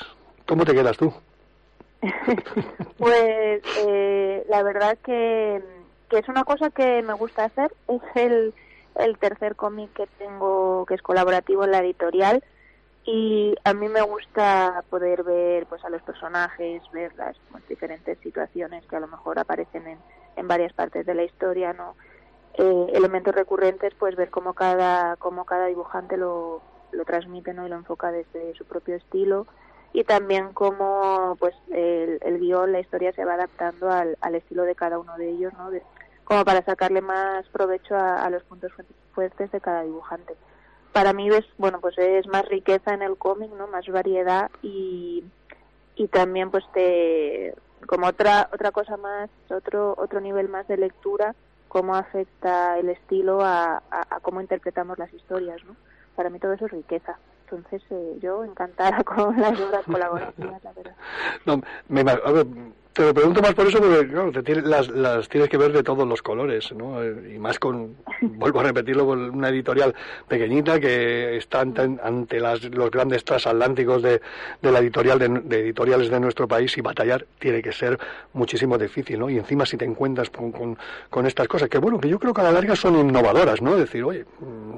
¿Cómo 0.47 0.65
te 0.65 0.73
quedas 0.73 0.97
tú? 0.97 1.13
pues 2.99 3.61
eh, 3.87 4.45
la 4.49 4.63
verdad 4.63 4.97
que, 5.05 5.63
que 6.09 6.19
es 6.19 6.29
una 6.29 6.45
cosa 6.45 6.71
que 6.71 7.03
me 7.03 7.13
gusta 7.13 7.45
hacer. 7.45 7.73
Es 7.89 8.03
el, 8.15 8.55
el 8.97 9.19
tercer 9.19 9.57
cómic 9.57 9.93
que 9.93 10.07
tengo 10.19 10.85
que 10.87 10.95
es 10.95 11.03
colaborativo 11.03 11.65
en 11.65 11.73
la 11.73 11.81
editorial 11.81 12.45
y 13.05 13.55
a 13.65 13.75
mí 13.75 13.89
me 13.89 14.03
gusta 14.03 14.83
poder 14.89 15.25
ver 15.25 15.67
pues 15.67 15.85
a 15.85 15.91
los 15.91 16.03
personajes 16.03 16.83
ver 16.93 17.15
las 17.17 17.37
pues, 17.51 17.67
diferentes 17.69 18.19
situaciones 18.19 18.85
que 18.87 18.97
a 18.97 19.01
lo 19.01 19.09
mejor 19.09 19.39
aparecen 19.39 19.87
en, 19.87 19.99
en 20.37 20.49
varias 20.49 20.73
partes 20.73 21.05
de 21.05 21.15
la 21.15 21.25
historia 21.25 21.73
no 21.73 21.95
eh, 22.55 22.87
elementos 22.93 23.35
recurrentes 23.35 23.93
pues 23.99 24.15
ver 24.15 24.31
cómo 24.31 24.55
cada 24.55 25.17
cómo 25.17 25.45
cada 25.45 25.67
dibujante 25.67 26.17
lo, 26.17 26.63
lo 26.95 27.05
transmite 27.05 27.53
no 27.53 27.67
y 27.67 27.69
lo 27.69 27.77
enfoca 27.77 28.13
desde 28.13 28.55
su 28.55 28.65
propio 28.65 28.97
estilo. 28.97 29.47
Y 29.93 30.03
también 30.05 30.53
cómo 30.53 31.37
pues 31.39 31.55
el, 31.71 32.19
el 32.23 32.39
guion 32.41 32.73
la 32.73 32.81
historia 32.81 33.13
se 33.13 33.25
va 33.25 33.35
adaptando 33.35 33.91
al, 33.91 34.17
al 34.21 34.35
estilo 34.35 34.65
de 34.65 34.75
cada 34.75 34.99
uno 34.99 35.17
de 35.17 35.31
ellos 35.31 35.53
no 35.55 35.71
como 36.25 36.45
para 36.45 36.65
sacarle 36.65 37.01
más 37.01 37.47
provecho 37.49 37.97
a, 37.97 38.29
los 38.31 38.43
puntos 38.45 38.73
fuertes 39.13 39.53
de 39.53 39.61
cada 39.61 39.83
dibujante. 39.83 40.35
Para 40.93 41.13
mí 41.13 41.29
es 41.29 41.45
bueno 41.59 41.81
pues 41.81 41.99
es 41.99 42.27
más 42.27 42.47
riqueza 42.49 42.95
en 42.95 43.03
el 43.03 43.17
cómic 43.17 43.51
no 43.53 43.67
más 43.67 43.87
variedad 43.89 44.51
y 44.63 45.25
y 45.97 46.09
también 46.09 46.51
pues 46.51 46.65
te 46.73 47.55
como 47.87 48.07
otra 48.07 48.49
otra 48.53 48.71
cosa 48.71 48.97
más 48.97 49.29
otro 49.51 49.95
otro 49.99 50.21
nivel 50.21 50.49
más 50.49 50.67
de 50.69 50.77
lectura 50.77 51.35
cómo 51.69 51.95
afecta 51.97 52.79
el 52.79 52.89
estilo 52.89 53.43
a, 53.43 53.83
a, 53.91 54.17
a 54.17 54.21
cómo 54.21 54.41
interpretamos 54.41 54.99
las 54.99 55.13
historias 55.13 55.63
no 55.65 55.77
para 56.15 56.31
mí 56.31 56.39
todo 56.39 56.53
eso 56.53 56.67
es 56.67 56.73
riqueza. 56.73 57.19
Entonces 57.45 57.83
eh, 57.91 58.19
yo 58.21 58.45
encantada 58.45 59.03
con 59.05 59.39
las 59.41 59.59
obras 59.61 59.85
colaborativas 59.85 60.65
la 60.65 60.73
verdad. 60.73 60.95
No 61.45 61.61
me 61.89 62.01
a 62.01 62.45
te 62.95 63.03
lo 63.03 63.13
pregunto 63.13 63.43
más 63.43 63.55
por 63.55 63.67
eso 63.67 63.79
porque 63.79 64.07
claro, 64.07 64.31
te 64.31 64.43
tiene, 64.45 64.63
las, 64.63 64.89
las 64.89 65.29
tienes 65.29 65.51
que 65.51 65.57
ver 65.57 65.73
de 65.73 65.83
todos 65.83 66.07
los 66.07 66.23
colores, 66.23 66.73
¿no? 66.73 67.05
Y 67.05 67.39
más 67.39 67.59
con, 67.59 67.97
vuelvo 68.21 68.61
a 68.61 68.63
repetirlo, 68.63 69.05
con 69.05 69.31
una 69.31 69.49
editorial 69.49 69.93
pequeñita 70.29 70.79
que 70.79 71.37
está 71.37 71.61
ante, 71.61 71.83
ante 71.83 72.39
las, 72.39 72.63
los 72.63 72.91
grandes 72.93 73.25
transatlánticos 73.25 74.01
de, 74.01 74.21
de 74.63 74.73
la 74.73 74.79
editorial 74.79 75.19
de, 75.19 75.29
de, 75.29 75.61
editoriales 75.61 76.09
de 76.09 76.21
nuestro 76.21 76.47
país 76.47 76.79
y 76.79 76.83
batallar 76.83 77.27
tiene 77.41 77.61
que 77.61 77.73
ser 77.73 77.99
muchísimo 78.33 78.79
difícil, 78.79 79.19
¿no? 79.19 79.29
Y 79.29 79.39
encima 79.39 79.67
si 79.67 79.77
te 79.77 79.85
encuentras 79.85 80.31
con, 80.31 80.53
con, 80.53 80.79
con 81.11 81.27
estas 81.27 81.49
cosas, 81.49 81.69
que 81.69 81.79
bueno, 81.79 81.99
que 81.99 82.09
yo 82.09 82.21
creo 82.21 82.33
que 82.33 82.43
a 82.43 82.45
la 82.45 82.53
larga 82.53 82.77
son 82.77 82.97
innovadoras, 82.97 83.61
¿no? 83.61 83.75
Decir, 83.75 84.05
oye, 84.05 84.25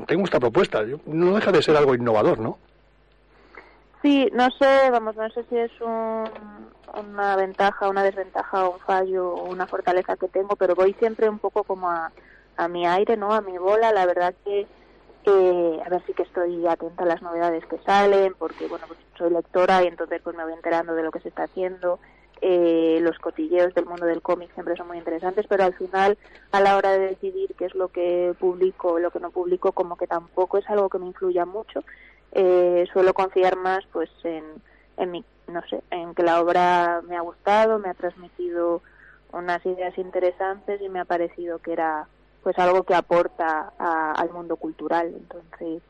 tengo 0.07 0.25
esta 0.25 0.41
propuesta, 0.41 0.83
no 1.05 1.35
deja 1.35 1.53
de 1.53 1.63
ser 1.63 1.77
algo 1.77 1.95
innovador, 1.95 2.39
¿no? 2.39 2.59
Sí, 4.03 4.29
no 4.33 4.49
sé, 4.51 4.91
vamos, 4.91 5.17
no 5.17 5.29
sé 5.31 5.45
si 5.45 5.57
es 5.57 5.73
un, 5.81 6.25
una 6.95 7.37
ventaja, 7.37 7.89
una 7.89 8.03
desventaja, 8.03 8.69
un 8.69 8.79
fallo 8.81 9.35
o 9.35 9.51
una 9.51 9.67
fortaleza 9.67 10.17
que 10.17 10.29
tengo, 10.29 10.55
pero 10.57 10.75
voy 10.75 10.93
siempre 10.95 11.29
un 11.29 11.39
poco 11.39 11.65
como 11.65 11.91
a, 11.91 12.13
mi 12.69 12.87
aire, 12.87 13.17
¿no? 13.17 13.33
A 13.33 13.41
mi 13.41 13.59
bola. 13.59 13.93
La 13.93 14.07
verdad 14.07 14.35
que, 14.45 14.67
que, 15.25 15.81
a 15.85 15.89
ver, 15.89 16.03
sí 16.07 16.13
que 16.15 16.23
estoy 16.23 16.67
atenta 16.67 17.05
a 17.05 17.07
las 17.07 17.23
novedades 17.23 17.65
que 17.67 17.79
salen, 17.79 18.35
porque, 18.39 18.67
bueno, 18.67 18.87
pues 18.87 18.99
soy 19.17 19.31
lectora 19.31 19.83
y 19.83 19.89
entonces 19.89 20.21
pues 20.23 20.37
me 20.37 20.45
voy 20.45 20.53
enterando 20.53 20.95
de 20.95 21.03
lo 21.03 21.11
que 21.11 21.21
se 21.21 21.29
está 21.29 21.45
haciendo. 21.45 21.99
Eh, 22.43 22.99
los 23.01 23.19
cotilleos 23.19 23.75
del 23.75 23.87
mundo 23.87 24.05
del 24.05 24.21
cómic 24.21 24.53
siempre 24.53 24.77
son 24.77 24.89
muy 24.89 24.99
interesantes, 24.99 25.47
pero 25.49 25.65
al 25.65 25.75
final, 25.75 26.19
a 26.53 26.61
la 26.61 26.77
hora 26.77 26.93
de 26.93 27.09
decidir 27.09 27.55
qué 27.59 27.65
es 27.65 27.75
lo 27.75 27.89
que 27.89 28.35
publico 28.39 28.93
o 28.93 28.99
lo 28.99 29.11
que 29.11 29.21
no 29.21 29.31
publico, 29.31 29.73
como 29.73 29.97
que 29.97 30.07
tampoco 30.07 30.59
es 30.59 30.69
algo 30.69 30.91
que 30.91 30.99
me 30.99 31.07
influya 31.07 31.47
mucho 31.47 31.83
eh, 32.33 32.87
suelo 32.93 33.15
confiar 33.15 33.57
más 33.57 33.85
pues 33.93 34.11
en, 34.25 34.45
en 34.97 35.11
mi 35.11 35.25
no 35.49 35.63
sé 35.69 35.83
en 35.91 36.15
que 36.15 36.23
la 36.23 36.41
obra 36.41 37.03
me 37.09 37.17
ha 37.17 37.21
gustado 37.21 37.79
me 37.79 37.89
ha 37.89 37.95
transmitido 37.95 38.83
unas 39.33 39.65
ideas 39.67 39.97
interesantes 39.99 40.81
y 40.81 40.89
me 40.89 41.01
ha 41.01 41.05
parecido 41.05 41.59
que 41.59 41.73
era 41.73 42.07
pues 42.43 42.59
algo 42.59 42.85
que 42.85 42.95
aporta 42.95 43.73
a, 43.79 44.13
al 44.13 44.31
mundo 44.31 44.57
cultural. 44.57 45.13
Entonces 45.15 45.83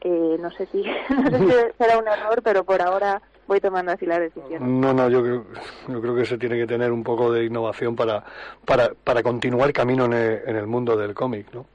eh, 0.00 0.36
no 0.40 0.50
sé 0.50 0.66
si 0.66 0.82
no 1.10 1.30
sé 1.30 1.38
si 1.38 1.78
será 1.78 1.98
un 1.98 2.08
error 2.08 2.42
pero 2.42 2.64
por 2.64 2.82
ahora 2.82 3.20
voy 3.46 3.60
tomando 3.60 3.92
así 3.92 4.06
la 4.06 4.18
decisión. 4.18 4.80
No 4.80 4.92
no 4.92 5.08
yo 5.08 5.22
creo 5.22 5.44
yo 5.88 6.00
creo 6.00 6.14
que 6.14 6.26
se 6.26 6.38
tiene 6.38 6.56
que 6.56 6.66
tener 6.66 6.92
un 6.92 7.02
poco 7.02 7.32
de 7.32 7.44
innovación 7.44 7.96
para 7.96 8.24
para 8.64 8.92
para 8.92 9.22
continuar 9.22 9.72
camino 9.72 10.04
en 10.06 10.12
el, 10.12 10.42
en 10.46 10.56
el 10.56 10.66
mundo 10.66 10.96
del 10.96 11.14
cómic 11.14 11.46
no 11.52 11.66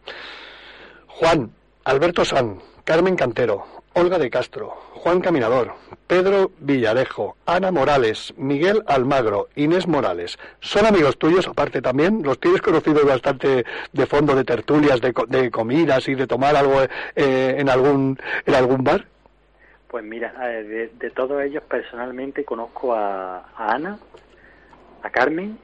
Juan 1.07 1.51
Alberto 1.85 2.25
San 2.25 2.59
Carmen 2.83 3.15
Cantero, 3.15 3.65
Olga 3.93 4.19
de 4.19 4.29
Castro, 4.29 4.69
Juan 4.95 5.21
Caminador, 5.21 5.73
Pedro 6.05 6.51
Villarejo, 6.59 7.37
Ana 7.45 7.71
Morales, 7.71 8.33
Miguel 8.35 8.83
Almagro, 8.87 9.47
Inés 9.55 9.87
Morales. 9.87 10.37
¿Son 10.59 10.85
amigos 10.85 11.17
tuyos 11.17 11.47
aparte 11.47 11.81
también? 11.81 12.23
¿Los 12.23 12.39
tienes 12.41 12.61
conocidos 12.61 13.05
bastante 13.05 13.65
de 13.93 14.05
fondo 14.05 14.35
de 14.35 14.43
tertulias, 14.43 14.99
de, 14.99 15.13
de 15.29 15.49
comidas 15.49 16.09
y 16.09 16.15
de 16.15 16.27
tomar 16.27 16.57
algo 16.57 16.81
eh, 17.15 17.55
en, 17.57 17.69
algún, 17.69 18.17
en 18.45 18.53
algún 18.53 18.83
bar? 18.83 19.05
Pues 19.87 20.03
mira, 20.03 20.33
de, 20.33 20.89
de 20.89 21.09
todos 21.11 21.41
ellos 21.41 21.63
personalmente 21.63 22.43
conozco 22.43 22.93
a, 22.93 23.45
a 23.55 23.75
Ana, 23.75 23.97
a 25.03 25.09
Carmen 25.09 25.57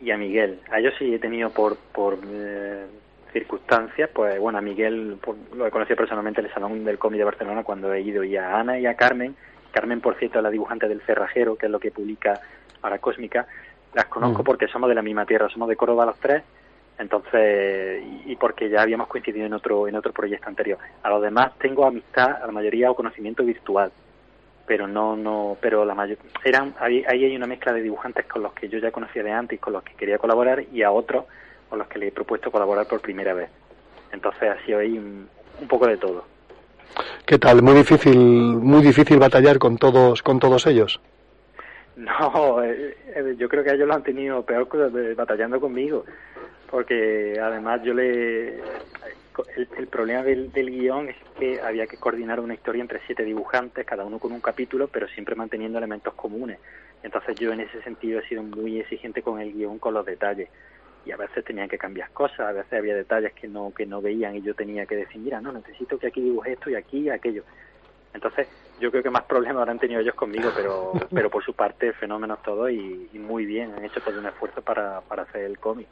y 0.00 0.12
a 0.12 0.16
Miguel. 0.16 0.60
A 0.70 0.78
ellos 0.78 0.94
sí 0.98 1.12
he 1.12 1.18
tenido 1.18 1.50
por, 1.50 1.76
por 1.76 2.18
eh, 2.24 2.86
circunstancias, 3.32 4.10
pues 4.12 4.38
bueno, 4.38 4.58
a 4.58 4.62
Miguel 4.62 5.18
lo 5.54 5.66
he 5.66 5.70
conocido 5.70 5.96
personalmente 5.96 6.40
en 6.40 6.46
el 6.46 6.52
Salón 6.52 6.84
del 6.84 6.98
Cómic 6.98 7.18
de 7.18 7.24
Barcelona 7.24 7.62
cuando 7.62 7.92
he 7.92 8.00
ido 8.00 8.24
y 8.24 8.36
a 8.36 8.58
Ana 8.58 8.78
y 8.78 8.86
a 8.86 8.94
Carmen. 8.94 9.34
Carmen, 9.70 10.00
por 10.00 10.16
cierto, 10.16 10.38
es 10.38 10.42
la 10.42 10.50
dibujante 10.50 10.88
del 10.88 11.02
Cerrajero, 11.02 11.56
que 11.56 11.66
es 11.66 11.72
lo 11.72 11.80
que 11.80 11.90
publica 11.90 12.40
ahora 12.82 12.98
Cósmica. 12.98 13.46
Las 13.94 14.06
conozco 14.06 14.42
mm. 14.42 14.44
porque 14.44 14.68
somos 14.68 14.88
de 14.88 14.94
la 14.94 15.02
misma 15.02 15.26
tierra, 15.26 15.48
somos 15.48 15.68
de 15.68 15.76
Córdoba 15.76 16.06
los 16.06 16.18
tres, 16.18 16.42
entonces, 16.98 18.02
y, 18.26 18.34
porque 18.36 18.68
ya 18.68 18.82
habíamos 18.82 19.08
coincidido 19.08 19.46
en 19.46 19.52
otro, 19.52 19.86
en 19.86 19.94
otro 19.94 20.12
proyecto 20.12 20.48
anterior. 20.48 20.78
A 21.02 21.10
los 21.10 21.22
demás 21.22 21.52
tengo 21.58 21.86
amistad, 21.86 22.42
a 22.42 22.46
la 22.46 22.52
mayoría 22.52 22.90
o 22.90 22.94
conocimiento 22.94 23.44
virtual 23.44 23.92
pero 24.68 24.86
no 24.86 25.16
no 25.16 25.56
pero 25.60 25.84
la 25.86 25.94
mayor 25.94 26.18
eran 26.44 26.74
ahí, 26.78 27.02
hay 27.08 27.34
una 27.34 27.46
mezcla 27.46 27.72
de 27.72 27.80
dibujantes 27.80 28.26
con 28.26 28.42
los 28.42 28.52
que 28.52 28.68
yo 28.68 28.78
ya 28.78 28.92
conocía 28.92 29.22
de 29.22 29.32
antes 29.32 29.56
y 29.56 29.58
con 29.58 29.72
los 29.72 29.82
que 29.82 29.94
quería 29.94 30.18
colaborar 30.18 30.62
y 30.70 30.82
a 30.82 30.90
otros 30.92 31.24
con 31.68 31.78
los 31.78 31.88
que 31.88 31.98
le 31.98 32.08
he 32.08 32.12
propuesto 32.12 32.50
colaborar 32.50 32.86
por 32.86 33.00
primera 33.00 33.34
vez 33.34 33.50
entonces 34.12 34.50
ha 34.50 34.64
sido 34.64 34.78
ahí 34.78 34.98
un, 34.98 35.28
poco 35.68 35.86
de 35.86 35.96
todo 35.96 36.24
qué 37.26 37.38
tal 37.38 37.62
muy 37.62 37.74
difícil 37.74 38.18
muy 38.18 38.82
difícil 38.82 39.18
batallar 39.18 39.58
con 39.58 39.76
todos 39.78 40.22
con 40.22 40.38
todos 40.38 40.66
ellos 40.66 41.00
no 41.96 42.62
eh, 42.62 42.96
eh, 43.14 43.34
yo 43.36 43.48
creo 43.48 43.64
que 43.64 43.72
ellos 43.72 43.88
lo 43.88 43.94
han 43.94 44.02
tenido 44.02 44.42
peor 44.44 44.68
batallando 45.16 45.60
conmigo 45.60 46.04
porque 46.70 47.38
además 47.40 47.82
yo 47.82 47.94
le 47.94 48.60
el, 49.56 49.86
problema 49.86 50.22
del, 50.22 50.52
del, 50.52 50.70
guion 50.70 51.08
es 51.08 51.16
que 51.38 51.60
había 51.60 51.86
que 51.86 51.96
coordinar 51.96 52.40
una 52.40 52.54
historia 52.54 52.82
entre 52.82 53.00
siete 53.06 53.24
dibujantes, 53.24 53.86
cada 53.86 54.04
uno 54.04 54.18
con 54.18 54.32
un 54.32 54.40
capítulo, 54.40 54.88
pero 54.88 55.06
siempre 55.08 55.34
manteniendo 55.34 55.78
elementos 55.78 56.14
comunes. 56.14 56.58
Entonces 57.02 57.36
yo 57.36 57.52
en 57.52 57.60
ese 57.60 57.80
sentido 57.82 58.20
he 58.20 58.28
sido 58.28 58.42
muy 58.42 58.80
exigente 58.80 59.22
con 59.22 59.40
el 59.40 59.52
guion, 59.52 59.78
con 59.78 59.94
los 59.94 60.04
detalles. 60.04 60.48
Y 61.06 61.12
a 61.12 61.16
veces 61.16 61.44
tenían 61.44 61.68
que 61.68 61.78
cambiar 61.78 62.10
cosas, 62.10 62.40
a 62.40 62.52
veces 62.52 62.72
había 62.72 62.94
detalles 62.94 63.32
que 63.32 63.48
no, 63.48 63.72
que 63.74 63.86
no 63.86 64.02
veían 64.02 64.36
y 64.36 64.42
yo 64.42 64.54
tenía 64.54 64.84
que 64.86 64.96
decir, 64.96 65.20
mira, 65.20 65.40
no, 65.40 65.52
necesito 65.52 65.98
que 65.98 66.08
aquí 66.08 66.20
dibuje 66.20 66.52
esto 66.52 66.70
y 66.70 66.74
aquí 66.74 67.08
aquello. 67.08 67.44
Entonces 68.12 68.48
yo 68.80 68.90
creo 68.90 69.02
que 69.02 69.10
más 69.10 69.24
problemas 69.24 69.60
habrán 69.60 69.78
tenido 69.78 70.00
ellos 70.00 70.14
conmigo, 70.14 70.50
pero, 70.54 70.92
pero 71.14 71.30
por 71.30 71.44
su 71.44 71.54
parte 71.54 71.92
fenómenos 71.92 72.42
todos 72.42 72.70
y, 72.70 73.08
y 73.12 73.18
muy 73.18 73.46
bien, 73.46 73.72
han 73.74 73.84
hecho 73.84 74.00
todo 74.00 74.18
un 74.18 74.26
esfuerzo 74.26 74.60
para, 74.62 75.00
para 75.02 75.22
hacer 75.22 75.42
el 75.42 75.58
cómic. 75.58 75.88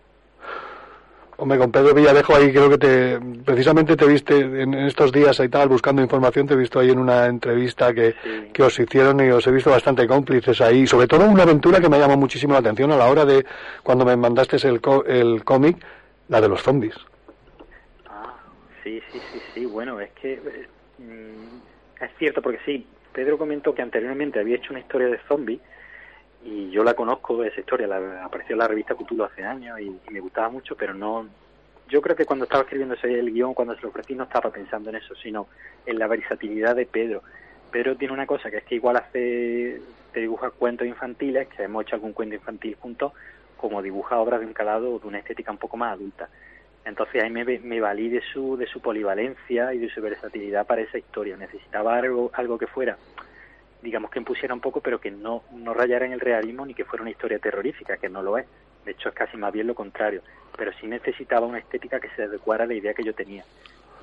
Hombre, 1.39 1.59
con 1.59 1.71
Pedro 1.71 1.93
Villarejo 1.93 2.35
ahí 2.35 2.51
creo 2.51 2.71
que 2.71 2.79
te, 2.79 3.21
precisamente 3.45 3.95
te 3.95 4.07
viste 4.07 4.39
en 4.39 4.73
estos 4.73 5.13
días 5.13 5.39
y 5.41 5.49
tal, 5.51 5.69
buscando 5.69 6.01
información, 6.01 6.47
te 6.47 6.55
he 6.55 6.57
visto 6.57 6.81
ahí 6.81 6.91
en 6.91 6.99
una 6.99 7.27
entrevista 7.27 7.93
que, 7.93 8.15
que 8.55 8.63
os 8.63 8.79
hicieron 8.79 9.21
y 9.21 9.29
os 9.29 9.47
he 9.47 9.51
visto 9.51 9.71
bastante 9.71 10.07
cómplices 10.07 10.63
ahí. 10.63 10.87
Sobre 10.87 11.07
todo 11.07 11.29
una 11.29 11.43
aventura 11.43 11.79
que 11.79 11.91
me 11.91 11.99
llamó 11.99 12.17
muchísimo 12.17 12.55
la 12.55 12.61
atención 12.61 12.91
a 12.91 12.97
la 12.97 13.07
hora 13.07 13.27
de, 13.27 13.45
cuando 13.83 14.07
me 14.07 14.17
mandaste 14.17 14.57
el, 14.67 14.81
el 15.07 15.45
cómic, 15.45 15.77
la 16.29 16.41
de 16.41 16.49
los 16.49 16.63
zombies. 16.63 16.97
Ah, 18.09 18.35
sí, 18.83 19.03
sí, 19.13 19.21
sí, 19.31 19.41
sí. 19.53 19.67
Bueno, 19.67 20.01
es 20.01 20.11
que 20.13 20.41
mm, 20.99 22.03
es 22.03 22.11
cierto 22.19 22.41
porque 22.41 22.61
sí, 22.65 22.87
Pedro 23.13 23.37
comentó 23.37 23.75
que 23.75 23.83
anteriormente 23.83 24.41
había 24.41 24.57
hecho 24.57 24.73
una 24.73 24.81
historia 24.81 25.09
de 25.09 25.19
zombies 25.29 25.61
y 26.45 26.71
yo 26.71 26.85
la 26.85 26.95
conozco, 26.95 27.43
esa 27.43 27.61
historia, 27.61 27.87
la, 27.87 28.25
apareció 28.25 28.55
en 28.55 28.61
la 28.61 28.69
revista 28.69 28.95
Cthulhu 28.95 29.25
hace 29.25 29.43
años 29.43 29.81
y, 29.81 29.99
me 30.11 30.21
gustaba 30.21 30.49
mucho, 30.49 30.77
pero 30.77 30.95
no... 30.95 31.29
Yo 31.89 32.03
creo 32.03 32.17
que 32.17 32.27
cuando 32.27 32.45
estaba 32.45 32.63
escribiendo 32.63 32.95
ese 32.95 33.19
el 33.19 33.33
guion, 33.33 33.55
cuando 33.55 33.75
se 33.77 33.83
lo 33.83 33.89
ofrecí, 33.89 34.15
no 34.15 34.25
estaba 34.25 34.51
pensando 34.51 34.91
en 34.91 34.97
eso, 34.97 35.15
sino 35.15 35.47
en 35.85 35.99
la 35.99 36.09
versatilidad 36.09 36.75
de 36.75 36.85
Pedro. 36.87 37.23
Pedro 37.71 37.97
tiene 37.97 38.13
una 38.13 38.27
cosa, 38.27 38.51
que 38.51 38.59
es 38.59 38.65
que 38.65 38.75
igual 38.75 38.97
hace, 38.97 39.81
te 40.13 40.21
dibuja 40.21 40.51
cuentos 40.51 40.87
infantiles, 40.87 41.47
que 41.49 41.63
hemos 41.63 41.85
hecho 41.85 41.95
algún 41.95 42.13
cuento 42.13 42.35
infantil 42.35 42.77
juntos, 42.81 43.13
como 43.57 43.83
dibuja 43.83 44.19
obras 44.19 44.41
de 44.41 44.47
un 44.47 44.53
calado 44.53 44.99
de 44.99 45.07
una 45.07 45.19
estética 45.19 45.53
un 45.53 45.59
poco 45.59 45.77
más 45.77 45.93
adulta. 45.93 46.29
Entonces 46.85 47.23
ahí 47.23 47.31
me, 47.31 47.45
me 47.45 47.81
valí 47.81 48.09
de 48.09 48.21
su, 48.33 48.57
de 48.57 48.67
su 48.67 48.81
polivalencia 48.81 49.73
y 49.73 49.79
de 49.79 49.91
su 49.91 50.01
versatilidad 50.01 50.67
para 50.67 50.83
esa 50.83 50.99
historia. 50.99 51.37
Necesitaba 51.37 51.97
algo, 51.97 52.31
algo 52.35 52.59
que 52.59 52.67
fuera 52.67 52.97
digamos 53.83 54.11
que 54.11 54.19
impusiera 54.19 54.55
un 54.55 54.61
poco, 54.61 54.81
pero 54.81 55.01
que 55.01 55.11
no, 55.11 55.43
no 55.53 55.75
rayara 55.75 56.07
en 56.07 56.13
el 56.13 56.21
realismo 56.21 56.67
ni 56.67 56.75
que 56.75 56.85
fuera 56.85 57.03
una 57.03 57.11
historia 57.11 57.39
terrorífica, 57.39 57.97
que 57.97 58.09
no 58.09 58.23
lo 58.23 58.39
es. 58.39 58.47
De 58.85 58.93
hecho, 58.93 59.09
es 59.09 59.15
casi 59.15 59.37
más 59.37 59.53
bien 59.53 59.67
lo 59.67 59.75
contrario. 59.75 60.23
Pero 60.57 60.73
sí 60.81 60.87
necesitaba 60.87 61.47
una 61.47 61.59
estética 61.59 62.01
que 62.01 62.09
se 62.11 62.23
adecuara 62.23 62.65
a 62.65 62.67
la 62.67 62.75
idea 62.75 62.95
que 62.95 63.05
yo 63.05 63.15
tenía. 63.15 63.45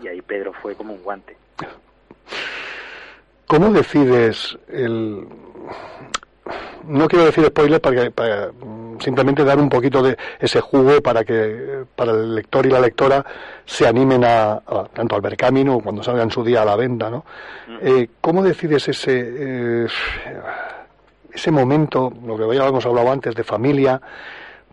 Y 0.01 0.07
ahí 0.07 0.21
Pedro 0.21 0.53
fue 0.53 0.75
como 0.75 0.93
un 0.93 1.03
guante. 1.03 1.35
¿Cómo 3.47 3.71
decides 3.71 4.57
el, 4.67 5.27
no 6.87 7.07
quiero 7.07 7.25
decir 7.25 7.45
spoiler 7.45 7.79
para, 7.79 8.11
para, 8.11 8.51
simplemente 8.99 9.43
dar 9.43 9.59
un 9.59 9.69
poquito 9.69 10.03
de 10.03 10.17
ese 10.39 10.59
jugo 10.61 11.01
para 11.01 11.23
que 11.23 11.85
para 11.95 12.11
el 12.11 12.35
lector 12.35 12.65
y 12.65 12.69
la 12.69 12.79
lectora 12.79 13.25
se 13.65 13.87
animen 13.87 14.23
a, 14.25 14.61
tanto 14.93 15.15
al 15.15 15.21
ver 15.21 15.37
camino 15.37 15.79
cuando 15.79 16.03
salga 16.03 16.23
en 16.23 16.31
su 16.31 16.43
día 16.43 16.61
a 16.61 16.65
la 16.65 16.75
venta, 16.75 17.09
¿no? 17.09 17.25
Mm. 17.67 17.77
Eh, 17.81 18.09
¿Cómo 18.19 18.43
decides 18.43 18.87
ese 18.89 19.85
eh, 19.85 19.87
ese 21.33 21.51
momento, 21.51 22.13
lo 22.25 22.37
que 22.37 22.55
ya 22.55 22.67
hemos 22.67 22.85
hablado 22.85 23.11
antes 23.11 23.35
de 23.35 23.43
familia, 23.43 24.01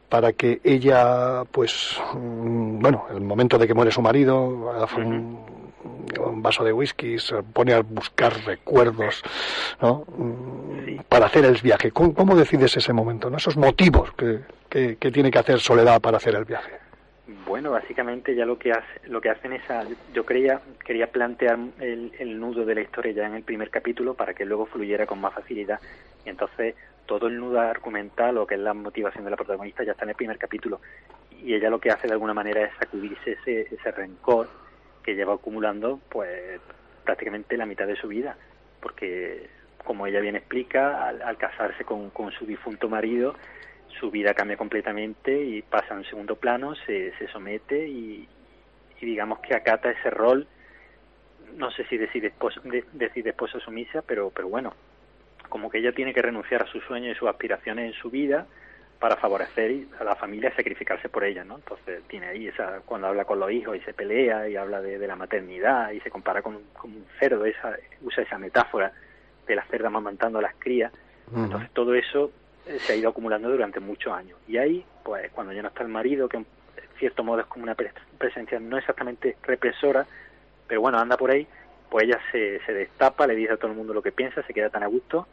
para 0.09 0.33
que 0.33 0.61
ella, 0.65 1.45
pues, 1.51 1.97
mm, 2.15 2.81
bueno, 2.81 3.07
el 3.11 3.21
momento 3.21 3.59
de 3.59 3.67
que 3.67 3.75
muere 3.75 3.91
su 3.91 4.03
marido, 4.03 4.73
un 5.85 6.43
vaso 6.43 6.65
de 6.65 6.73
whisky, 6.73 7.19
se 7.19 7.43
pone 7.43 7.73
a 7.73 7.81
buscar 7.81 8.33
recuerdos, 8.45 9.23
¿no? 9.81 10.05
Para 11.09 11.27
hacer 11.27 11.45
el 11.45 11.57
viaje. 11.63 11.91
¿Cómo, 11.91 12.37
decides 12.37 12.77
ese 12.77 12.93
momento, 12.93 13.31
¿no? 13.31 13.37
Esos 13.37 13.57
motivos 13.57 14.13
que, 14.13 14.41
que, 14.69 15.11
tiene 15.11 15.31
que 15.31 15.39
hacer 15.39 15.61
Soledad 15.61 16.01
para 16.01 16.19
hacer 16.19 16.35
el 16.35 16.45
viaje. 16.45 16.73
Bueno, 17.47 17.73
básicamente 17.73 18.35
ya 18.35 18.45
lo 18.45 18.59
que 18.59 18.73
hace, 18.73 19.09
lo 19.09 19.21
que 19.21 19.31
hacen 19.31 19.53
es, 19.53 19.63
yo 20.13 20.25
quería, 20.25 20.61
quería 20.85 21.09
plantear 21.09 21.59
el, 21.81 22.13
el, 22.19 22.39
nudo 22.39 22.65
de 22.65 22.75
la 22.75 22.81
historia 22.81 23.13
ya 23.13 23.27
en 23.27 23.35
el 23.35 23.43
primer 23.43 23.71
capítulo 23.71 24.15
para 24.15 24.35
que 24.35 24.45
luego 24.45 24.67
fluyera 24.67 25.07
con 25.07 25.21
más 25.21 25.35
facilidad. 25.35 25.81
Y 26.25 26.29
entonces 26.29 26.75
todo 27.07 27.27
el 27.27 27.39
nudo 27.39 27.61
argumental 27.61 28.39
o 28.39 28.47
que 28.47 28.55
es 28.55 28.61
la 28.61 28.75
motivación 28.75 29.25
de 29.25 29.31
la 29.31 29.37
protagonista 29.37 29.83
ya 29.83 29.93
está 29.93 30.05
en 30.05 30.11
el 30.11 30.17
primer 30.17 30.39
capítulo. 30.39 30.81
Y 31.43 31.55
ella 31.55 31.71
lo 31.71 31.81
que 31.81 31.91
hace 31.91 32.07
de 32.07 32.13
alguna 32.13 32.35
manera 32.35 32.63
es 32.63 32.71
sacudirse 32.79 33.33
ese, 33.33 33.63
ese 33.75 33.91
rencor 33.91 34.49
que 35.03 35.15
lleva 35.15 35.35
acumulando 35.35 36.01
pues 36.09 36.61
prácticamente 37.05 37.57
la 37.57 37.67
mitad 37.67 37.87
de 37.87 37.97
su 37.97 38.09
vida, 38.09 38.37
porque 38.81 39.49
como 39.85 40.07
ella 40.07 40.21
bien 40.21 40.37
explica, 40.37 41.09
al, 41.09 41.37
casarse 41.39 41.85
con, 41.85 42.11
con, 42.11 42.31
su 42.33 42.47
difunto 42.47 42.89
marido, 42.89 43.35
su 43.99 44.11
vida 44.11 44.35
cambia 44.35 44.57
completamente 44.57 45.43
y 45.43 45.63
pasa 45.63 45.95
a 45.95 45.97
un 45.97 46.05
segundo 46.05 46.37
plano, 46.37 46.75
se, 46.87 47.13
se 47.19 47.27
somete 47.29 47.89
y, 47.89 48.29
digamos 49.01 49.41
que 49.41 49.55
acata 49.55 49.91
ese 49.91 50.11
rol, 50.11 50.47
no 51.57 51.71
sé 51.71 51.85
si 51.87 51.97
decide 51.97 52.29
esposa, 52.29 52.61
decide 52.93 53.31
esposa 53.31 53.59
sumisa, 53.61 54.03
pero, 54.03 54.31
pero 54.31 54.49
bueno, 54.49 54.75
como 55.49 55.71
que 55.71 55.79
ella 55.79 55.93
tiene 55.93 56.15
que 56.15 56.23
renunciar 56.23 56.63
a 56.63 56.67
sus 56.67 56.85
sueños 56.85 57.17
y 57.17 57.19
sus 57.19 57.29
aspiraciones 57.29 57.95
en 57.95 58.01
su 58.01 58.11
vida 58.11 58.47
para 59.01 59.17
favorecer 59.17 59.87
a 59.99 60.05
la 60.05 60.15
familia 60.15 60.55
sacrificarse 60.55 61.09
por 61.09 61.25
ella, 61.25 61.43
¿no? 61.43 61.57
Entonces 61.57 62.03
tiene 62.07 62.27
ahí 62.27 62.49
esa, 62.49 62.83
cuando 62.85 63.07
habla 63.07 63.25
con 63.25 63.41
los 63.41 63.51
hijos 63.51 63.75
y 63.75 63.81
se 63.81 63.95
pelea 63.95 64.47
y 64.47 64.57
habla 64.57 64.83
de, 64.83 64.99
la 65.07 65.17
maternidad 65.17 65.91
y 65.93 66.01
se 66.01 66.11
compara 66.11 66.43
con, 66.43 66.57
un 66.85 67.07
cerdo, 67.19 67.47
esa, 67.47 67.77
usa 68.03 68.23
esa 68.23 68.37
metáfora 68.37 68.93
de 69.47 69.57
la 69.57 69.65
cerda 69.65 69.89
amamantando 69.89 70.39
a 70.39 70.43
las 70.43 70.55
crías. 70.59 70.93
Entonces 71.35 71.71
todo 71.73 71.95
eso 71.95 72.31
eh, 72.67 72.79
se 72.79 72.93
ha 72.93 72.97
ido 72.97 73.09
acumulando 73.09 73.49
durante 73.49 73.81
muchos 73.81 74.13
años. 74.13 74.37
Y 74.47 74.59
ahí, 74.59 74.85
pues 75.03 75.31
cuando 75.33 75.55
ya 75.55 75.63
no 75.63 75.69
está 75.69 75.83
el 75.83 75.89
marido, 75.89 76.29
que 76.29 76.37
en 76.37 76.47
cierto 76.99 77.25
modo 77.25 77.41
es 77.41 77.47
como 77.47 77.63
una 77.63 77.77
presencia 78.19 78.61
no 78.61 78.77
exactamente 78.77 79.37
represora, 79.45 80.05
pero 80.67 80.83
bueno, 80.83 80.99
anda 80.99 81.17
por 81.17 81.31
ahí, 81.31 81.47
pues 81.89 82.05
ella 82.05 82.21
se, 82.33 82.61
se 82.67 82.75
destapa, 82.75 83.27
le 83.27 83.35
dice 83.35 83.55
a 83.55 83.57
todo 83.57 83.71
el 83.71 83.77
mundo 83.77 83.95
lo 83.95 84.03
que 84.03 84.13
piensa, 84.13 84.43
se 84.43 84.53
queda 84.53 84.69
tan 84.69 84.83
a 84.83 84.89
gusto 84.89 85.27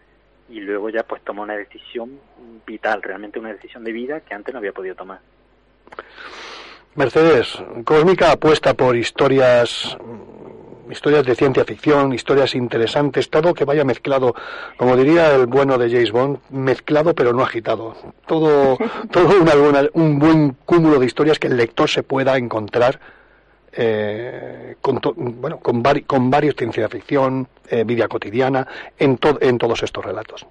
y 0.49 0.59
luego 0.61 0.89
ya 0.89 1.03
pues 1.03 1.21
toma 1.23 1.43
una 1.43 1.55
decisión 1.55 2.19
vital, 2.65 3.01
realmente 3.01 3.39
una 3.39 3.53
decisión 3.53 3.83
de 3.83 3.91
vida 3.91 4.21
que 4.21 4.33
antes 4.33 4.53
no 4.53 4.59
había 4.59 4.73
podido 4.73 4.95
tomar. 4.95 5.19
Mercedes, 6.95 7.61
Cósmica 7.83 8.31
apuesta 8.31 8.73
por 8.73 8.95
historias 8.95 9.97
historias 10.89 11.25
de 11.25 11.35
ciencia 11.35 11.65
ficción, 11.65 12.13
historias 12.13 12.55
interesantes, 12.55 13.29
todo 13.29 13.53
que 13.53 13.65
vaya 13.65 13.83
mezclado, 13.83 14.33
como 14.77 14.95
diría 14.95 15.33
el 15.35 15.45
bueno 15.45 15.77
de 15.77 15.89
James 15.89 16.11
Bond, 16.11 16.39
mezclado 16.49 17.13
pero 17.13 17.33
no 17.33 17.43
agitado. 17.43 17.95
Todo, 18.25 18.77
todo 19.11 19.41
una, 19.41 19.53
un 19.93 20.19
buen 20.19 20.55
cúmulo 20.65 20.99
de 20.99 21.05
historias 21.05 21.39
que 21.39 21.47
el 21.47 21.57
lector 21.57 21.89
se 21.89 22.03
pueda 22.03 22.37
encontrar 22.37 22.99
eh, 23.77 24.75
con, 24.81 24.99
bueno, 25.15 25.59
con, 25.59 25.83
con 26.05 26.29
varios 26.29 26.55
ciencia 26.55 26.89
ficción, 26.89 27.47
eh, 27.69 27.83
vida 27.83 28.07
cotidiana, 28.07 28.67
en, 28.97 29.17
en 29.41 29.57
todos 29.57 29.83
estos 29.83 30.03
relatos. 30.03 30.45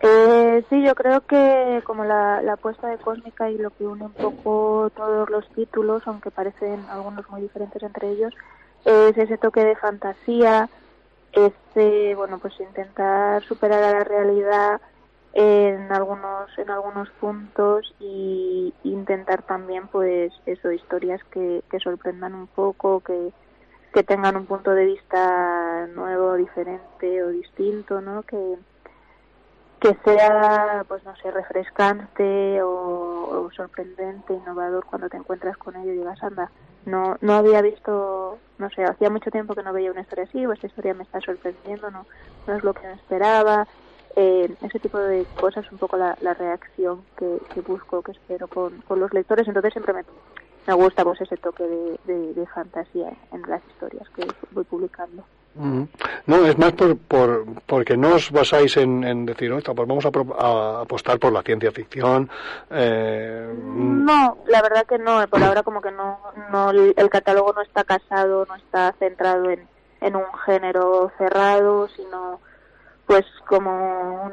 Eh, 0.00 0.62
sí, 0.70 0.80
yo 0.82 0.94
creo 0.94 1.22
que 1.22 1.82
como 1.84 2.04
la, 2.04 2.40
la 2.42 2.52
apuesta 2.52 2.86
de 2.86 2.98
Cósmica 2.98 3.50
y 3.50 3.58
lo 3.58 3.70
que 3.70 3.84
une 3.84 4.04
un 4.04 4.12
poco 4.12 4.90
todos 4.94 5.28
los 5.28 5.48
títulos, 5.54 6.02
aunque 6.06 6.30
parecen 6.30 6.84
algunos 6.88 7.28
muy 7.30 7.40
diferentes 7.40 7.82
entre 7.82 8.10
ellos, 8.10 8.32
es 8.84 9.18
ese 9.18 9.38
toque 9.38 9.64
de 9.64 9.74
fantasía, 9.74 10.68
ese, 11.32 12.14
bueno, 12.14 12.38
pues 12.38 12.54
intentar 12.60 13.42
superar 13.42 13.82
a 13.82 13.92
la 13.92 14.04
realidad 14.04 14.80
en 15.34 15.92
algunos 15.92 16.50
en 16.58 16.70
algunos 16.70 17.10
puntos 17.10 17.94
y 18.00 18.72
intentar 18.84 19.42
también 19.42 19.86
pues 19.88 20.32
eso 20.46 20.72
historias 20.72 21.22
que, 21.30 21.62
que 21.70 21.80
sorprendan 21.80 22.34
un 22.34 22.46
poco 22.46 23.00
que, 23.00 23.32
que 23.92 24.02
tengan 24.02 24.36
un 24.36 24.46
punto 24.46 24.72
de 24.72 24.86
vista 24.86 25.86
nuevo 25.94 26.34
diferente 26.34 27.22
o 27.22 27.28
distinto 27.28 28.00
no 28.00 28.22
que 28.22 28.56
que 29.80 29.96
sea 30.04 30.84
pues 30.88 31.04
no 31.04 31.14
sé 31.16 31.30
refrescante 31.30 32.60
o, 32.62 33.48
sorprendente 33.56 34.34
innovador 34.34 34.84
cuando 34.84 35.08
te 35.08 35.16
encuentras 35.16 35.56
con 35.56 35.74
ello 35.74 35.92
y 35.92 35.96
digas 35.96 36.22
anda 36.22 36.50
no 36.84 37.16
no 37.22 37.34
había 37.34 37.62
visto 37.62 38.38
no 38.58 38.70
sé 38.70 38.84
hacía 38.84 39.10
mucho 39.10 39.30
tiempo 39.30 39.54
que 39.54 39.62
no 39.62 39.72
veía 39.72 39.90
una 39.90 40.02
historia 40.02 40.24
así 40.24 40.44
o 40.44 40.52
esta 40.52 40.66
historia 40.66 40.94
me 40.94 41.02
está 41.02 41.20
sorprendiendo 41.20 41.90
no 41.90 42.06
no 42.46 42.54
es 42.54 42.62
lo 42.62 42.74
que 42.74 42.86
me 42.86 42.92
esperaba 42.92 43.66
eh, 44.20 44.52
ese 44.62 44.80
tipo 44.80 44.98
de 44.98 45.24
cosas 45.38 45.64
un 45.70 45.78
poco 45.78 45.96
la, 45.96 46.16
reacción 46.34 47.02
que, 47.16 47.60
busco, 47.60 48.02
que 48.02 48.10
espero 48.10 48.48
con, 48.48 48.82
los 48.98 49.12
lectores. 49.14 49.46
Entonces 49.46 49.72
siempre 49.72 49.94
me, 49.94 50.02
me 50.66 50.74
gusta 50.74 51.04
pues 51.04 51.20
ese 51.20 51.36
toque 51.36 51.62
de, 51.62 52.46
fantasía 52.52 53.12
en 53.30 53.42
las 53.42 53.62
historias 53.68 54.08
que 54.16 54.26
voy 54.50 54.64
publicando. 54.64 55.22
No, 56.26 56.46
es 56.46 56.58
más 56.58 56.72
por, 56.72 56.96
por, 56.98 57.44
porque 57.66 57.96
no 57.96 58.14
os 58.16 58.30
basáis 58.32 58.76
en, 58.76 59.24
decir, 59.24 59.52
pues 59.52 59.88
vamos 59.88 60.04
a, 60.04 60.80
apostar 60.80 61.20
por 61.20 61.32
la 61.32 61.42
ciencia 61.42 61.70
ficción. 61.70 62.28
Eh, 62.70 63.54
no, 63.56 64.38
la 64.48 64.62
verdad 64.62 64.84
que 64.84 64.98
no. 64.98 65.24
Por 65.28 65.42
ahora 65.44 65.62
como 65.62 65.80
que 65.80 65.92
no, 65.92 66.18
no 66.50 66.70
el 66.70 67.10
catálogo 67.10 67.52
no 67.52 67.62
está 67.62 67.84
casado, 67.84 68.46
no 68.46 68.56
está 68.56 68.92
centrado 68.98 69.48
en, 69.50 69.66
en 70.00 70.16
un 70.16 70.26
género 70.44 71.12
cerrado, 71.18 71.88
sino 71.88 72.40
pues 73.08 73.24
como 73.46 74.26
un 74.26 74.32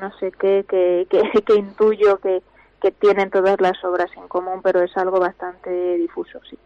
no 0.00 0.10
sé 0.18 0.32
qué 0.32 0.64
que, 0.68 1.06
que, 1.46 1.54
intuyo 1.54 2.18
que, 2.18 2.42
que 2.82 2.90
tienen 2.90 3.30
todas 3.30 3.60
las 3.60 3.82
obras 3.84 4.10
en 4.16 4.26
común, 4.26 4.60
pero 4.62 4.82
es 4.82 4.96
algo 4.96 5.20
bastante 5.20 5.96
difuso, 5.98 6.40
sí. 6.50 6.58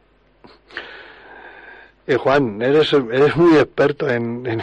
Eh, 2.06 2.16
Juan, 2.16 2.62
eres, 2.62 2.90
eres 2.94 3.36
muy 3.36 3.58
experto 3.58 4.08
en, 4.08 4.62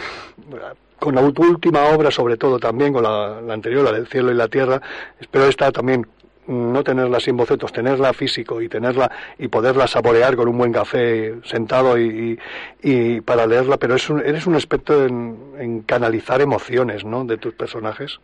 con 0.98 1.14
la 1.14 1.20
última 1.20 1.84
obra, 1.90 2.10
sobre 2.10 2.36
todo 2.36 2.58
también 2.58 2.92
con 2.92 3.04
la, 3.04 3.40
la, 3.40 3.54
anterior, 3.54 3.84
la 3.84 3.92
del 3.92 4.08
cielo 4.08 4.32
y 4.32 4.34
la 4.34 4.48
tierra. 4.48 4.82
Espero 5.20 5.44
esta 5.44 5.70
también 5.70 6.04
no 6.46 6.84
tenerla 6.84 7.20
sin 7.20 7.36
bocetos, 7.36 7.72
tenerla 7.72 8.12
físico 8.12 8.60
y 8.60 8.68
tenerla 8.68 9.10
y 9.38 9.48
poderla 9.48 9.86
saborear 9.86 10.36
con 10.36 10.48
un 10.48 10.58
buen 10.58 10.72
café 10.72 11.34
sentado 11.44 11.98
y, 11.98 12.38
y, 12.82 13.20
para 13.20 13.46
leerla, 13.46 13.76
pero 13.76 13.94
es 13.94 14.08
un, 14.08 14.20
eres 14.20 14.46
un 14.46 14.54
experto 14.54 15.04
en, 15.04 15.82
canalizar 15.82 16.40
emociones, 16.40 17.04
¿no? 17.04 17.24
De 17.24 17.38
tus 17.38 17.54
personajes. 17.54 18.18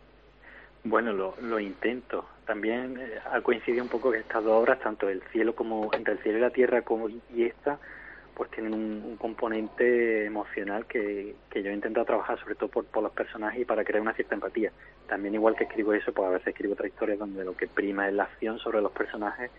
Bueno, 0.83 1.13
lo, 1.13 1.35
lo 1.41 1.59
intento. 1.59 2.25
También 2.45 2.97
eh, 2.99 3.19
ha 3.31 3.39
coincidido 3.41 3.83
un 3.83 3.89
poco 3.89 4.11
que 4.11 4.19
estas 4.19 4.43
dos 4.43 4.61
obras, 4.61 4.79
tanto 4.79 5.09
el 5.09 5.21
cielo 5.31 5.55
como 5.55 5.89
entre 5.93 6.13
el 6.13 6.19
cielo 6.19 6.39
y 6.39 6.41
la 6.41 6.49
tierra 6.49 6.81
como 6.81 7.09
y 7.09 7.21
esta, 7.37 7.79
pues 8.35 8.49
tienen 8.51 8.73
un, 8.73 9.17
componente 9.17 10.25
emocional 10.25 10.85
que, 10.85 11.35
que 11.49 11.63
yo 11.63 11.69
he 11.69 11.73
intentado 11.73 12.05
trabajar 12.05 12.39
sobre 12.39 12.55
todo 12.55 12.69
por, 12.69 12.85
por 12.85 13.03
los 13.03 13.11
personajes 13.11 13.61
y 13.61 13.65
para 13.65 13.83
crear 13.83 14.01
una 14.01 14.13
cierta 14.13 14.35
empatía. 14.35 14.71
También 15.07 15.35
igual 15.35 15.55
que 15.55 15.65
escribo 15.65 15.93
eso, 15.93 16.11
pues 16.11 16.27
a 16.27 16.31
veces 16.31 16.47
escribo 16.47 16.73
otra 16.73 16.87
historia 16.87 17.15
donde 17.15 17.45
lo 17.45 17.55
que 17.55 17.67
prima 17.67 18.07
es 18.07 18.13
la 18.13 18.23
acción 18.23 18.59
sobre 18.59 18.81
los 18.81 18.91
personajes 18.91 19.51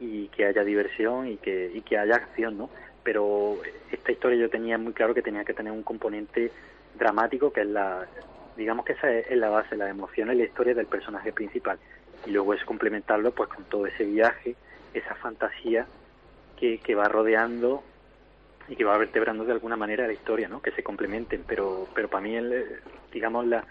y 0.00 0.28
que 0.28 0.46
haya 0.46 0.62
diversión 0.64 1.28
y 1.28 1.36
que, 1.36 1.70
y 1.74 1.80
que 1.82 1.98
haya 1.98 2.16
acción, 2.16 2.58
¿no? 2.58 2.70
Pero 3.02 3.56
esta 3.90 4.12
historia 4.12 4.38
yo 4.38 4.50
tenía 4.50 4.78
muy 4.78 4.92
claro 4.92 5.14
que 5.14 5.22
tenía 5.22 5.44
que 5.44 5.54
tener 5.54 5.72
un 5.72 5.82
componente 5.82 6.52
dramático 6.98 7.52
que 7.52 7.62
es 7.62 7.66
la, 7.66 8.06
digamos 8.56 8.84
que 8.84 8.92
esa 8.92 9.10
es, 9.10 9.36
la 9.36 9.48
base, 9.48 9.76
la 9.76 9.88
emoción 9.88 10.30
y 10.32 10.36
la 10.36 10.44
historia 10.44 10.74
del 10.74 10.86
personaje 10.86 11.32
principal. 11.32 11.78
Y 12.26 12.30
luego 12.30 12.54
es 12.54 12.64
complementarlo 12.64 13.32
pues 13.32 13.48
con 13.48 13.64
todo 13.64 13.86
ese 13.86 14.04
viaje, 14.04 14.56
esa 14.92 15.14
fantasía 15.14 15.86
que, 16.58 16.78
que 16.78 16.94
va 16.94 17.08
rodeando 17.08 17.82
y 18.68 18.76
que 18.76 18.84
va 18.84 18.98
vertebrando 18.98 19.44
de 19.44 19.52
alguna 19.52 19.76
manera 19.76 20.06
la 20.06 20.12
historia, 20.12 20.48
¿no? 20.48 20.60
Que 20.60 20.70
se 20.72 20.82
complementen, 20.82 21.44
pero 21.46 21.88
pero 21.94 22.08
para 22.08 22.22
mí 22.22 22.36
el, 22.36 22.80
digamos 23.12 23.46
la 23.46 23.64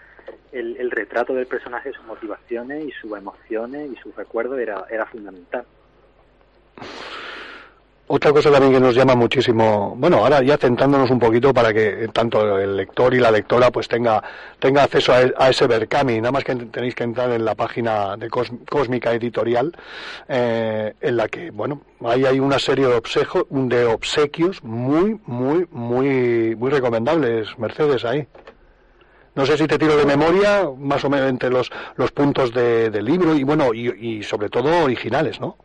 el, 0.52 0.76
el 0.76 0.90
retrato 0.90 1.34
del 1.34 1.46
personaje, 1.46 1.92
sus 1.92 2.04
motivaciones 2.04 2.84
y 2.84 2.90
sus 2.92 3.16
emociones 3.16 3.90
y 3.92 3.96
sus 3.96 4.14
recuerdos 4.16 4.58
era 4.58 4.84
era 4.90 5.06
fundamental. 5.06 5.64
Otra 8.10 8.32
cosa 8.32 8.50
también 8.50 8.72
que 8.72 8.80
nos 8.80 8.94
llama 8.94 9.14
muchísimo, 9.14 9.94
bueno, 9.98 10.16
ahora 10.24 10.42
ya 10.42 10.56
centrándonos 10.56 11.10
un 11.10 11.18
poquito 11.18 11.52
para 11.52 11.74
que 11.74 12.08
tanto 12.10 12.58
el 12.58 12.74
lector 12.74 13.12
y 13.12 13.18
la 13.18 13.30
lectora 13.30 13.70
pues 13.70 13.86
tenga, 13.86 14.22
tenga 14.58 14.84
acceso 14.84 15.12
a, 15.12 15.50
ese 15.50 15.66
Berkami, 15.66 16.16
nada 16.16 16.32
más 16.32 16.42
que 16.42 16.56
tenéis 16.56 16.94
que 16.94 17.04
entrar 17.04 17.30
en 17.32 17.44
la 17.44 17.54
página 17.54 18.16
de 18.16 18.30
Cósmica 18.30 19.12
Editorial, 19.12 19.76
eh, 20.26 20.94
en 21.02 21.16
la 21.18 21.28
que, 21.28 21.50
bueno, 21.50 21.82
ahí 22.02 22.24
hay 22.24 22.40
una 22.40 22.58
serie 22.58 22.86
de, 22.86 22.98
de 23.50 23.84
obsequios 23.84 24.64
muy, 24.64 25.20
muy, 25.26 25.66
muy, 25.70 26.56
muy 26.56 26.70
recomendables, 26.70 27.58
Mercedes, 27.58 28.06
ahí. 28.06 28.26
No 29.34 29.44
sé 29.44 29.58
si 29.58 29.66
te 29.66 29.78
tiro 29.78 29.98
de 29.98 30.06
memoria, 30.06 30.66
más 30.78 31.04
o 31.04 31.10
menos 31.10 31.28
entre 31.28 31.50
los, 31.50 31.70
los 31.96 32.10
puntos 32.12 32.54
de, 32.54 32.88
del 32.88 33.04
libro 33.04 33.34
y, 33.34 33.44
bueno, 33.44 33.74
y 33.74 34.22
sobre 34.22 34.48
todo 34.48 34.84
originales, 34.84 35.38
¿no? 35.42 35.58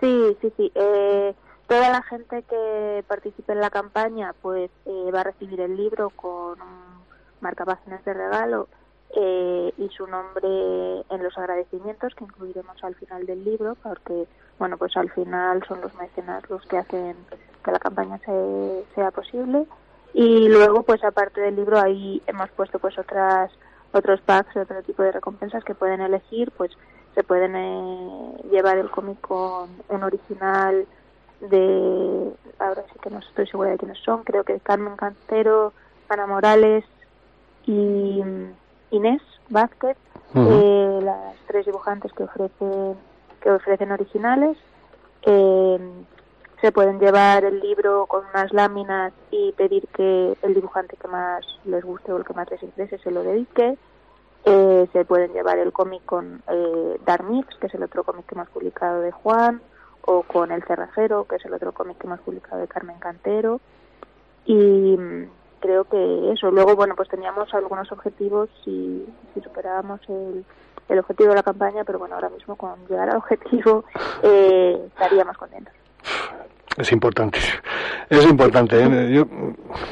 Sí, 0.00 0.36
sí, 0.40 0.52
sí. 0.56 0.72
Eh, 0.74 1.34
toda 1.70 1.90
la 1.90 2.02
gente 2.02 2.42
que 2.42 3.04
participe 3.06 3.52
en 3.52 3.60
la 3.60 3.70
campaña 3.70 4.34
pues 4.42 4.70
eh, 4.86 5.10
va 5.14 5.20
a 5.20 5.24
recibir 5.24 5.60
el 5.60 5.76
libro 5.76 6.10
con 6.10 6.58
marcapáginas 7.40 8.04
de 8.04 8.12
regalo 8.12 8.68
eh, 9.14 9.72
y 9.78 9.88
su 9.90 10.06
nombre 10.06 10.48
en 11.08 11.22
los 11.22 11.36
agradecimientos 11.38 12.14
que 12.14 12.24
incluiremos 12.24 12.82
al 12.82 12.94
final 12.96 13.24
del 13.24 13.44
libro 13.44 13.76
porque 13.82 14.26
bueno 14.58 14.78
pues 14.78 14.96
al 14.96 15.10
final 15.10 15.62
son 15.68 15.80
los 15.80 15.94
mecenas 15.94 16.48
los 16.50 16.64
que 16.66 16.78
hacen 16.78 17.16
que 17.64 17.70
la 17.70 17.78
campaña 17.78 18.18
se, 18.18 18.84
sea 18.94 19.10
posible 19.10 19.64
y 20.12 20.48
luego 20.48 20.82
pues 20.82 21.04
aparte 21.04 21.40
del 21.40 21.56
libro 21.56 21.80
ahí 21.80 22.20
hemos 22.26 22.50
puesto 22.50 22.78
pues 22.78 22.98
otras 22.98 23.50
otros 23.92 24.20
packs 24.22 24.56
otro 24.56 24.82
tipo 24.82 25.02
de 25.02 25.12
recompensas 25.12 25.62
que 25.64 25.74
pueden 25.74 26.00
elegir 26.00 26.50
pues 26.56 26.72
se 27.14 27.22
pueden 27.24 27.56
eh, 27.56 28.34
llevar 28.50 28.78
el 28.78 28.90
cómic 28.90 29.20
con 29.20 29.68
un 29.88 30.02
original 30.02 30.86
de 31.40 32.32
ahora 32.58 32.84
sí 32.92 32.98
que 33.02 33.10
no 33.10 33.18
estoy 33.20 33.46
segura 33.46 33.70
de 33.70 33.78
quiénes 33.78 33.98
son 33.98 34.24
creo 34.24 34.44
que 34.44 34.60
Carmen 34.60 34.96
Cantero 34.96 35.72
Ana 36.08 36.26
Morales 36.26 36.84
y 37.66 38.22
Inés 38.90 39.22
Vázquez 39.48 39.96
eh, 40.34 41.00
las 41.02 41.34
tres 41.46 41.66
dibujantes 41.66 42.12
que 42.12 42.24
ofrecen 42.24 42.96
que 43.40 43.50
ofrecen 43.50 43.90
originales. 43.90 44.56
Eh, 45.22 45.78
se 46.60 46.72
pueden 46.72 47.00
llevar 47.00 47.44
el 47.44 47.58
libro 47.60 48.06
con 48.06 48.22
unas 48.26 48.52
láminas 48.52 49.12
y 49.30 49.52
pedir 49.52 49.88
que 49.88 50.36
el 50.42 50.54
dibujante 50.54 50.96
que 50.96 51.08
más 51.08 51.42
les 51.64 51.82
guste 51.82 52.12
o 52.12 52.18
el 52.18 52.24
que 52.24 52.34
más 52.34 52.50
les 52.50 52.62
interese 52.62 52.98
se 52.98 53.10
lo 53.10 53.22
dedique 53.22 53.78
eh, 54.44 54.88
se 54.92 55.04
pueden 55.04 55.32
llevar 55.32 55.58
el 55.58 55.72
cómic 55.72 56.04
con 56.04 56.42
eh, 56.48 57.00
Darmix, 57.04 57.54
que 57.56 57.66
es 57.66 57.74
el 57.74 57.82
otro 57.82 58.04
cómic 58.04 58.26
que 58.26 58.34
hemos 58.34 58.48
publicado 58.48 59.00
de 59.00 59.12
Juan, 59.12 59.60
o 60.02 60.22
con 60.22 60.50
El 60.50 60.62
Cerrajero, 60.64 61.24
que 61.24 61.36
es 61.36 61.44
el 61.44 61.54
otro 61.54 61.72
cómic 61.72 61.98
que 61.98 62.06
hemos 62.06 62.20
publicado 62.20 62.60
de 62.60 62.68
Carmen 62.68 62.98
Cantero. 62.98 63.60
Y 64.46 64.54
mm, 64.54 65.28
creo 65.60 65.84
que 65.84 66.32
eso. 66.32 66.50
Luego, 66.50 66.74
bueno, 66.74 66.94
pues 66.96 67.08
teníamos 67.08 67.52
algunos 67.54 67.92
objetivos 67.92 68.48
si, 68.64 69.06
si 69.34 69.40
superábamos 69.40 70.00
el, 70.08 70.44
el 70.88 70.98
objetivo 70.98 71.30
de 71.30 71.36
la 71.36 71.42
campaña, 71.42 71.84
pero 71.84 71.98
bueno, 71.98 72.16
ahora 72.16 72.30
mismo 72.30 72.56
con 72.56 72.74
llegar 72.88 73.10
al 73.10 73.16
objetivo 73.18 73.84
eh, 74.22 74.84
estaríamos 74.88 75.36
contentos. 75.36 75.74
Es 76.80 76.92
importante, 76.92 77.38
es 78.08 78.24
importante. 78.24 78.76
¿eh? 78.80 79.24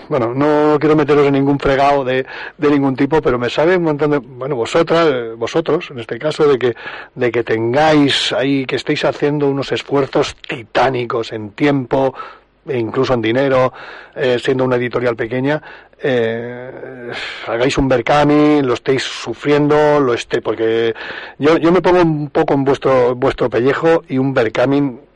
Bueno, 0.08 0.34
no 0.34 0.78
quiero 0.78 0.96
meteros 0.96 1.26
en 1.26 1.34
ningún 1.34 1.58
fregado 1.58 2.02
de, 2.02 2.24
de 2.56 2.70
ningún 2.70 2.96
tipo, 2.96 3.20
pero 3.20 3.38
me 3.38 3.50
sabe 3.50 3.76
un 3.76 3.82
montón 3.82 4.12
de, 4.12 4.18
bueno, 4.18 4.56
vosotras, 4.56 5.36
vosotros, 5.36 5.90
en 5.90 5.98
este 5.98 6.18
caso, 6.18 6.48
de 6.48 6.58
que, 6.58 6.74
de 7.14 7.30
que 7.30 7.44
tengáis 7.44 8.32
ahí, 8.32 8.64
que 8.64 8.76
estéis 8.76 9.04
haciendo 9.04 9.48
unos 9.48 9.70
esfuerzos 9.70 10.34
titánicos 10.36 11.32
en 11.32 11.50
tiempo, 11.50 12.14
e 12.66 12.78
incluso 12.78 13.12
en 13.14 13.22
dinero, 13.22 13.72
eh, 14.14 14.38
siendo 14.42 14.64
una 14.64 14.76
editorial 14.76 15.14
pequeña, 15.14 15.62
eh, 16.00 17.10
hagáis 17.46 17.76
un 17.76 17.88
Berkami, 17.88 18.62
lo 18.62 18.74
estéis 18.74 19.02
sufriendo, 19.02 20.00
lo 20.00 20.14
esté, 20.14 20.40
porque 20.40 20.94
yo, 21.38 21.58
yo 21.58 21.70
me 21.70 21.82
pongo 21.82 22.00
un 22.00 22.30
poco 22.30 22.54
en 22.54 22.64
vuestro, 22.64 23.14
vuestro 23.14 23.50
pellejo 23.50 24.04
y 24.08 24.16
un 24.16 24.32
Berkami 24.32 25.07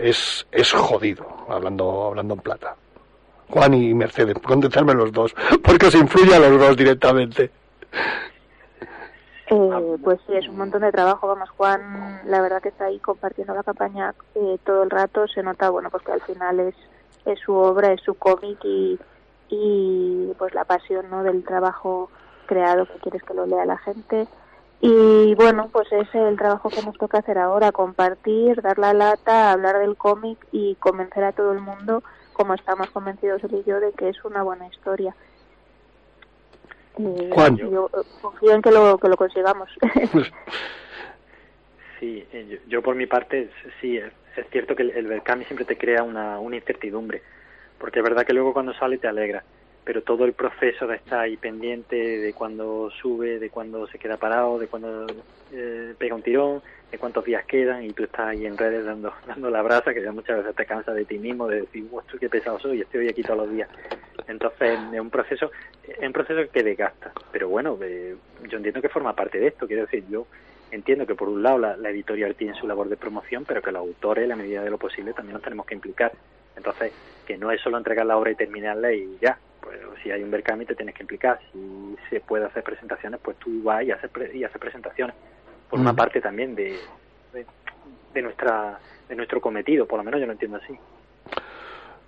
es, 0.00 0.46
es 0.50 0.72
jodido, 0.72 1.26
hablando, 1.48 2.04
hablando 2.06 2.34
en 2.34 2.40
plata. 2.40 2.76
Juan 3.50 3.74
y 3.74 3.94
Mercedes, 3.94 4.36
contestarme 4.38 4.94
los 4.94 5.12
dos, 5.12 5.34
porque 5.62 5.86
os 5.86 5.94
influye 5.94 6.34
a 6.34 6.40
los 6.40 6.58
dos 6.58 6.76
directamente. 6.76 7.50
Eh, 9.46 9.96
pues 10.02 10.18
sí, 10.26 10.34
es 10.34 10.48
un 10.48 10.56
montón 10.56 10.80
de 10.82 10.90
trabajo. 10.90 11.28
Vamos, 11.28 11.50
Juan, 11.50 12.22
la 12.26 12.40
verdad 12.40 12.62
que 12.62 12.70
está 12.70 12.86
ahí 12.86 12.98
compartiendo 12.98 13.54
la 13.54 13.62
campaña 13.62 14.14
eh, 14.34 14.58
todo 14.64 14.82
el 14.82 14.90
rato. 14.90 15.28
Se 15.28 15.42
nota, 15.42 15.68
bueno, 15.70 15.90
pues 15.90 16.02
que 16.02 16.12
al 16.12 16.22
final 16.22 16.60
es, 16.60 16.74
es 17.26 17.38
su 17.40 17.54
obra, 17.54 17.92
es 17.92 18.00
su 18.00 18.14
cómic 18.14 18.58
y, 18.64 18.98
y 19.50 20.32
pues 20.38 20.54
la 20.54 20.64
pasión, 20.64 21.10
¿no? 21.10 21.22
Del 21.22 21.44
trabajo 21.44 22.10
creado 22.46 22.86
que 22.86 22.98
quieres 22.98 23.22
que 23.22 23.34
lo 23.34 23.46
lea 23.46 23.66
la 23.66 23.78
gente. 23.78 24.26
Y 24.80 25.34
bueno, 25.34 25.70
pues 25.72 25.90
es 25.92 26.14
el 26.14 26.36
trabajo 26.36 26.68
que 26.68 26.82
nos 26.82 26.96
toca 26.98 27.18
hacer 27.18 27.38
ahora, 27.38 27.72
compartir, 27.72 28.60
dar 28.60 28.78
la 28.78 28.92
lata, 28.92 29.52
hablar 29.52 29.78
del 29.78 29.96
cómic 29.96 30.38
y 30.52 30.74
convencer 30.76 31.24
a 31.24 31.32
todo 31.32 31.52
el 31.52 31.60
mundo, 31.60 32.02
como 32.32 32.54
estamos 32.54 32.90
convencidos 32.90 33.42
él 33.44 33.54
y 33.54 33.68
yo, 33.68 33.80
de 33.80 33.92
que 33.92 34.10
es 34.10 34.24
una 34.24 34.42
buena 34.42 34.66
historia. 34.66 35.14
Eh, 36.98 37.30
Juan. 37.32 37.56
Yo 37.56 37.90
confío 38.20 38.52
en 38.52 38.62
que 38.62 38.70
lo, 38.70 38.98
que 38.98 39.08
lo 39.08 39.16
consigamos. 39.16 39.70
Sí, 42.00 42.26
eh, 42.32 42.46
yo, 42.50 42.58
yo 42.68 42.82
por 42.82 42.96
mi 42.96 43.06
parte, 43.06 43.50
sí, 43.80 43.96
es, 43.96 44.12
es 44.36 44.46
cierto 44.50 44.74
que 44.74 44.82
el, 44.82 44.90
el 44.90 45.06
Berkami 45.06 45.44
siempre 45.44 45.64
te 45.64 45.78
crea 45.78 46.02
una, 46.02 46.38
una 46.38 46.56
incertidumbre, 46.56 47.22
porque 47.78 48.00
es 48.00 48.04
verdad 48.04 48.26
que 48.26 48.34
luego 48.34 48.52
cuando 48.52 48.74
sale 48.74 48.98
te 48.98 49.08
alegra, 49.08 49.44
pero 49.84 50.02
todo 50.02 50.24
el 50.24 50.32
proceso 50.32 50.86
de 50.86 50.96
estar 50.96 51.20
ahí 51.20 51.36
pendiente 51.36 51.96
de 51.96 52.32
cuando 52.32 52.90
sube, 52.90 53.38
de 53.38 53.50
cuando 53.50 53.86
se 53.86 53.98
queda 53.98 54.16
parado, 54.16 54.58
de 54.58 54.66
cuando 54.66 55.06
eh, 55.52 55.94
pega 55.98 56.14
un 56.14 56.22
tirón, 56.22 56.62
de 56.90 56.98
cuántos 56.98 57.24
días 57.24 57.44
quedan, 57.44 57.84
y 57.84 57.92
tú 57.92 58.04
estás 58.04 58.28
ahí 58.28 58.46
en 58.46 58.56
redes 58.56 58.84
dando, 58.84 59.12
dando 59.26 59.50
la 59.50 59.60
brasa, 59.62 59.92
que 59.92 60.02
ya 60.02 60.10
muchas 60.10 60.38
veces 60.38 60.56
te 60.56 60.64
cansas 60.64 60.94
de 60.94 61.04
ti 61.04 61.18
mismo, 61.18 61.48
de 61.48 61.62
decir, 61.62 61.84
estoy 62.00 62.18
qué 62.18 62.28
pesado 62.30 62.58
soy, 62.58 62.80
estoy 62.80 63.08
aquí 63.08 63.22
todos 63.22 63.40
los 63.40 63.50
días. 63.50 63.68
Entonces, 64.26 64.78
es 64.92 65.00
un 65.00 65.10
proceso, 65.10 65.50
es 65.86 65.98
un 65.98 66.12
proceso 66.12 66.50
que 66.50 66.62
desgasta, 66.62 67.12
pero 67.30 67.48
bueno, 67.48 67.78
eh, 67.82 68.16
yo 68.48 68.56
entiendo 68.56 68.80
que 68.80 68.88
forma 68.88 69.14
parte 69.14 69.38
de 69.38 69.48
esto, 69.48 69.66
quiero 69.66 69.82
decir, 69.82 70.04
yo 70.08 70.26
entiendo 70.70 71.06
que 71.06 71.14
por 71.14 71.28
un 71.28 71.42
lado 71.42 71.58
la, 71.58 71.76
la 71.76 71.90
editorial 71.90 72.34
tiene 72.34 72.54
su 72.54 72.66
labor 72.66 72.88
de 72.88 72.96
promoción, 72.96 73.44
pero 73.44 73.60
que 73.60 73.70
los 73.70 73.80
autores, 73.80 74.22
en 74.22 74.30
la 74.30 74.36
medida 74.36 74.62
de 74.62 74.70
lo 74.70 74.78
posible, 74.78 75.12
también 75.12 75.34
nos 75.34 75.42
tenemos 75.42 75.66
que 75.66 75.74
implicar. 75.74 76.12
Entonces, 76.56 76.92
que 77.24 77.36
no 77.38 77.50
es 77.50 77.60
solo 77.60 77.78
entregar 77.78 78.06
la 78.06 78.16
obra 78.16 78.30
y 78.30 78.34
terminarla 78.36 78.92
y 78.92 79.18
ya. 79.20 79.38
Pues 79.60 79.78
si 80.02 80.10
hay 80.10 80.22
un 80.22 80.30
Berkami 80.30 80.66
te 80.66 80.74
tienes 80.74 80.94
que 80.94 81.02
implicar. 81.02 81.40
Si 81.52 81.96
se 82.10 82.20
puede 82.20 82.44
hacer 82.46 82.62
presentaciones, 82.62 83.20
pues 83.22 83.36
tú 83.38 83.62
vas 83.62 83.82
y 83.84 83.90
haces, 83.90 84.10
pre- 84.10 84.36
y 84.36 84.44
haces 84.44 84.58
presentaciones. 84.60 85.14
Por 85.70 85.80
una 85.80 85.94
parte 85.94 86.20
también 86.20 86.54
de, 86.54 86.78
de, 87.32 87.46
de 88.12 88.22
nuestra 88.22 88.78
de 89.08 89.16
nuestro 89.16 89.40
cometido, 89.40 89.86
por 89.86 89.98
lo 89.98 90.04
menos 90.04 90.20
yo 90.20 90.26
lo 90.26 90.32
entiendo 90.32 90.58
así. 90.62 90.74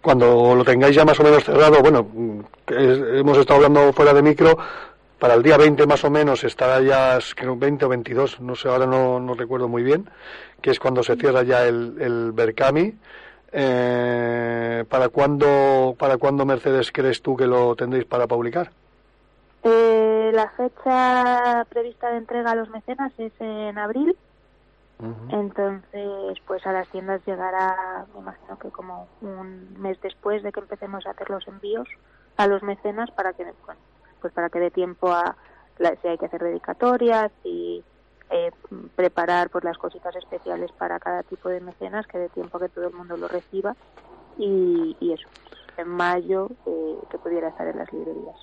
Cuando 0.00 0.55
lo 0.55 0.64
tengáis 0.64 0.94
ya 0.94 1.05
más 1.05 1.18
o 1.18 1.24
menos 1.24 1.44
cerrado, 1.44 1.81
bueno, 1.83 2.09
hemos 2.68 3.38
estado 3.38 3.57
hablando 3.57 3.92
fuera 3.92 4.14
de 4.14 4.22
micro, 4.22 4.57
para 5.18 5.35
el 5.35 5.42
día 5.42 5.57
20 5.57 5.85
más 5.87 6.05
o 6.05 6.11
menos 6.11 6.44
estará 6.44 6.81
ya, 6.81 7.18
creo 7.35 7.57
20 7.57 7.85
o 7.85 7.88
22, 7.88 8.40
no 8.40 8.55
sé, 8.55 8.68
ahora 8.68 8.87
no, 8.87 9.18
no 9.18 9.35
recuerdo 9.35 9.66
muy 9.68 9.83
bien, 9.83 10.09
que 10.62 10.70
es 10.70 10.79
cuando 10.79 11.02
se 11.02 11.16
cierra 11.16 11.42
ya 11.42 11.64
el, 11.66 11.96
el 12.00 12.33
Berkami. 12.33 12.94
Eh, 13.52 14.85
¿para, 14.88 15.09
cuándo, 15.09 15.94
¿Para 15.98 16.16
cuándo, 16.18 16.44
Mercedes, 16.44 16.90
crees 16.92 17.22
tú 17.22 17.37
que 17.37 17.46
lo 17.46 17.74
tendréis 17.76 18.04
para 18.04 18.26
publicar? 18.26 18.70
Eh, 19.62 20.30
la 20.32 20.50
fecha 20.50 21.64
prevista 21.68 22.11
de 22.11 22.18
entrega 22.18 22.52
a 22.52 22.54
los 22.54 22.68
mecenas 22.70 23.12
es 23.18 23.32
en 23.40 23.78
abril, 23.78 24.16
entonces 25.30 26.38
pues 26.46 26.64
a 26.66 26.72
las 26.72 26.88
tiendas 26.88 27.20
llegará, 27.26 28.06
me 28.14 28.20
imagino 28.20 28.59
que 28.59 28.70
como 28.70 29.09
un 29.20 29.74
mes 29.80 29.98
después 30.00 30.42
de 30.42 30.52
que 30.52 30.61
empecemos 30.61 31.04
a 31.06 31.11
hacer 31.11 31.28
los 31.30 31.46
envíos 31.48 31.88
a 32.37 32.46
los 32.46 32.62
mecenas 32.62 33.11
para 33.11 33.32
que 33.32 33.44
bueno, 33.64 33.80
pues 34.20 34.32
para 34.32 34.48
que 34.48 34.61
dé 34.61 34.70
tiempo 34.70 35.11
a 35.12 35.37
la- 35.78 35.96
si 35.96 36.09
hay 36.09 36.16
que 36.18 36.26
hacer 36.26 36.42
dedicatorias 36.42 37.30
y 37.44 37.85
eh, 38.30 38.50
preparar 38.94 39.50
pues 39.50 39.64
las 39.64 39.78
cositas 39.78 40.14
especiales 40.16 40.70
para 40.72 40.98
cada 40.98 41.22
tipo 41.22 41.48
de 41.48 41.60
mecenas 41.60 42.06
que 42.06 42.18
dé 42.18 42.28
tiempo 42.30 42.56
a 42.58 42.60
que 42.60 42.68
todo 42.68 42.88
el 42.88 42.94
mundo 42.94 43.16
lo 43.16 43.28
reciba. 43.28 43.74
Y, 44.38 44.96
y 45.00 45.12
eso 45.12 45.28
en 45.78 45.88
mayo 45.88 46.48
eh, 46.66 46.96
que 47.10 47.18
pudiera 47.18 47.48
estar 47.48 47.66
en 47.66 47.78
las 47.78 47.92
librerías. 47.92 48.36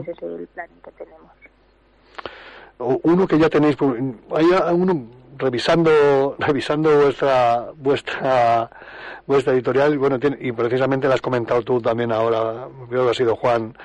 Ese 0.00 0.10
es 0.12 0.22
el 0.22 0.46
plan 0.48 0.68
que 0.84 0.90
tenemos. 0.92 1.30
Uno 2.78 3.26
que 3.26 3.38
ya 3.38 3.48
tenéis 3.48 3.76
hay 4.34 4.46
uno 4.72 5.06
revisando 5.38 6.36
revisando 6.38 6.90
vuestra 7.04 7.70
vuestra 7.76 8.70
vuestra 9.26 9.52
editorial 9.52 9.98
bueno 9.98 10.18
tiene- 10.20 10.38
y 10.40 10.52
precisamente 10.52 11.08
la 11.08 11.14
has 11.14 11.20
comentado 11.22 11.62
tú 11.62 11.80
también 11.80 12.12
ahora 12.12 12.68
creo 12.88 13.04
que 13.04 13.10
ha 13.10 13.14
sido 13.14 13.34
Juan 13.36 13.76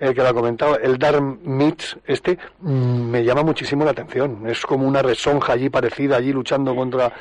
el 0.00 0.14
que 0.14 0.22
lo 0.22 0.28
ha 0.28 0.34
comentado 0.34 0.78
el 0.78 0.98
Dark 0.98 1.20
Meats 1.42 1.98
este 2.06 2.38
mm, 2.60 3.10
me 3.10 3.24
llama 3.24 3.42
muchísimo 3.42 3.84
la 3.84 3.90
atención. 3.92 4.46
Es 4.46 4.64
como 4.64 4.86
una 4.86 5.02
resonja 5.02 5.52
allí 5.54 5.68
parecida 5.70 6.16
allí 6.16 6.32
luchando 6.32 6.74
contra 6.74 7.12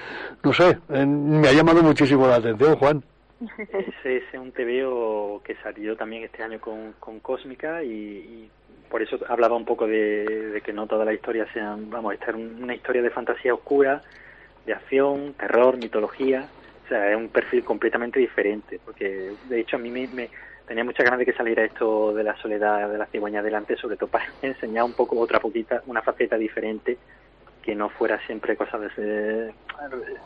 no 0.44 0.54
sé 0.54 0.78
eh, 0.90 1.06
me 1.06 1.48
ha 1.48 1.54
llamado 1.54 1.82
muchísimo 1.84 2.28
la 2.28 2.36
atención 2.36 2.76
Juan. 2.78 3.04
Ese 3.58 4.18
es 4.18 4.24
un 4.34 4.52
TVO 4.52 5.42
que 5.44 5.56
salió 5.62 5.96
también 5.96 6.24
este 6.24 6.42
año 6.42 6.60
con, 6.60 6.94
con 7.00 7.20
Cósmica 7.20 7.84
y, 7.84 7.90
y 7.92 8.50
por 8.90 9.02
eso 9.04 9.20
hablaba 9.28 9.56
un 9.56 9.66
poco 9.66 9.86
de, 9.86 10.26
de 10.26 10.62
que 10.62 10.74
no 10.74 10.88
todas 10.88 11.06
las 11.06 11.14
historias 11.16 11.48
sean, 11.54 11.90
vamos, 11.90 12.14
esta 12.16 12.32
es 12.32 12.36
un- 12.36 12.64
una 12.64 12.74
historia 12.74 13.02
de 13.04 13.10
fantasía 13.12 13.54
oscura, 13.54 14.02
de 14.66 14.74
acción, 14.74 15.34
terror, 15.38 15.78
mitología, 15.78 16.48
o 16.86 16.88
sea, 16.90 17.12
es 17.12 17.18
un 17.18 17.28
perfil 17.30 17.64
completamente 17.64 18.20
diferente, 18.20 18.80
porque 18.84 19.34
de 19.50 19.60
hecho 19.60 19.76
a 19.76 19.80
mí 19.80 19.92
me, 19.92 20.08
me- 20.08 20.30
tenía 20.68 20.84
muchas 20.84 21.04
ganas 21.06 21.20
de 21.20 21.26
que 21.26 21.34
saliera 21.34 21.64
esto 21.64 22.14
de 22.14 22.24
la 22.24 22.36
soledad 22.38 22.90
de 22.90 22.98
la 22.98 23.06
cigüeña 23.08 23.40
adelante, 23.40 23.76
sobre 23.78 23.96
todo 23.98 24.10
para 24.10 24.26
enseñar 24.42 24.84
un 24.84 24.94
poco 24.94 25.18
otra 25.20 25.40
poquita, 25.40 25.82
una 25.88 26.02
faceta 26.02 26.38
diferente 26.38 26.98
que 27.62 27.74
no 27.76 27.90
fuera 27.90 28.20
siempre 28.26 28.56
cosas 28.56 28.82
de- 28.96 29.54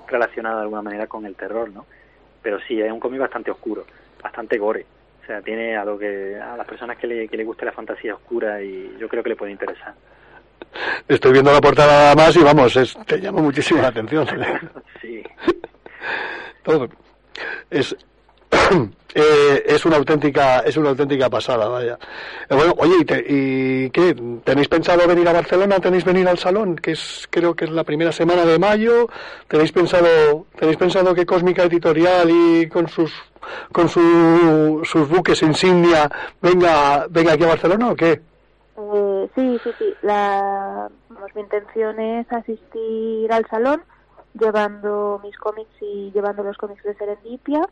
relacionadas 0.08 0.58
de 0.60 0.64
alguna 0.64 0.82
manera 0.82 1.08
con 1.08 1.26
el 1.26 1.36
terror, 1.36 1.70
¿no? 1.72 1.86
pero 2.42 2.60
sí 2.68 2.82
es 2.82 2.92
un 2.92 3.00
cómic 3.00 3.20
bastante 3.20 3.52
oscuro, 3.52 3.86
bastante 4.22 4.58
gore. 4.58 4.86
O 5.24 5.26
sea, 5.28 5.42
tiene 5.44 5.78
a 5.78 5.86
lo 5.86 5.98
que 6.00 6.36
a 6.40 6.58
las 6.58 6.68
personas 6.68 6.98
que 6.98 7.06
le, 7.06 7.28
que 7.28 7.38
le 7.38 7.44
guste 7.44 7.64
la 7.66 7.72
fantasía 7.72 8.16
oscura 8.16 8.62
y 8.64 8.96
yo 9.00 9.08
creo 9.08 9.22
que 9.22 9.30
le 9.30 9.36
puede 9.36 9.52
interesar. 9.52 9.94
estoy 11.08 11.32
viendo 11.34 11.52
la 11.52 11.62
portada 11.62 11.92
nada 12.14 12.16
más 12.16 12.36
y 12.36 12.44
vamos 12.44 12.76
es- 12.76 12.98
te 13.06 13.20
llama 13.20 13.42
muchísimo 13.42 13.82
la 13.82 13.90
atención 13.90 14.28
Sí. 15.02 15.22
todo 16.64 16.90
es 17.70 17.96
eh, 19.16 19.64
es 19.66 19.86
una 19.86 19.98
auténtica 19.98 20.60
es 20.60 20.78
una 20.78 20.90
auténtica 20.90 21.30
pasada 21.30 21.68
vaya. 21.68 21.98
Eh, 22.50 22.56
bueno 22.56 22.74
oye 22.78 22.96
¿y, 23.02 23.06
te- 23.06 23.26
y 23.28 23.90
qué 23.92 24.16
tenéis 24.44 24.68
pensado 24.68 25.08
venir 25.08 25.28
a 25.28 25.34
Barcelona 25.34 25.80
tenéis 25.80 26.06
venir 26.06 26.28
al 26.28 26.38
salón 26.38 26.76
que 26.76 26.92
es 26.92 27.28
creo 27.30 27.56
que 27.56 27.66
es 27.66 27.72
la 27.72 27.84
primera 27.84 28.12
semana 28.12 28.46
de 28.46 28.58
mayo. 28.60 29.08
Tenéis 29.48 29.72
pensado 29.72 30.46
tenéis 30.58 30.78
pensado 30.78 31.14
que 31.14 31.26
Cósmica 31.26 31.64
Editorial 31.64 32.30
y 32.30 32.68
con 32.70 32.88
sus 32.88 33.12
con 33.72 33.90
su- 33.90 34.82
sus 34.84 35.08
buques 35.10 35.42
insignia 35.42 36.10
venga 36.42 37.06
venga 37.10 37.34
aquí 37.34 37.44
a 37.44 37.48
Barcelona 37.48 37.90
o 37.92 37.96
qué 37.96 38.22
Eh, 38.78 39.30
sí, 39.36 39.60
sí, 39.64 39.70
sí. 39.78 39.94
La, 40.02 40.90
mi 41.36 41.42
intención 41.42 42.00
es 42.00 42.32
asistir 42.32 43.32
al 43.32 43.46
salón 43.48 43.84
llevando 44.40 45.20
mis 45.24 45.38
cómics 45.38 45.70
y 45.82 46.10
llevando 46.14 46.42
los 46.44 46.58
cómics 46.58 46.84
de 46.84 46.96
Serendipia. 46.96 47.68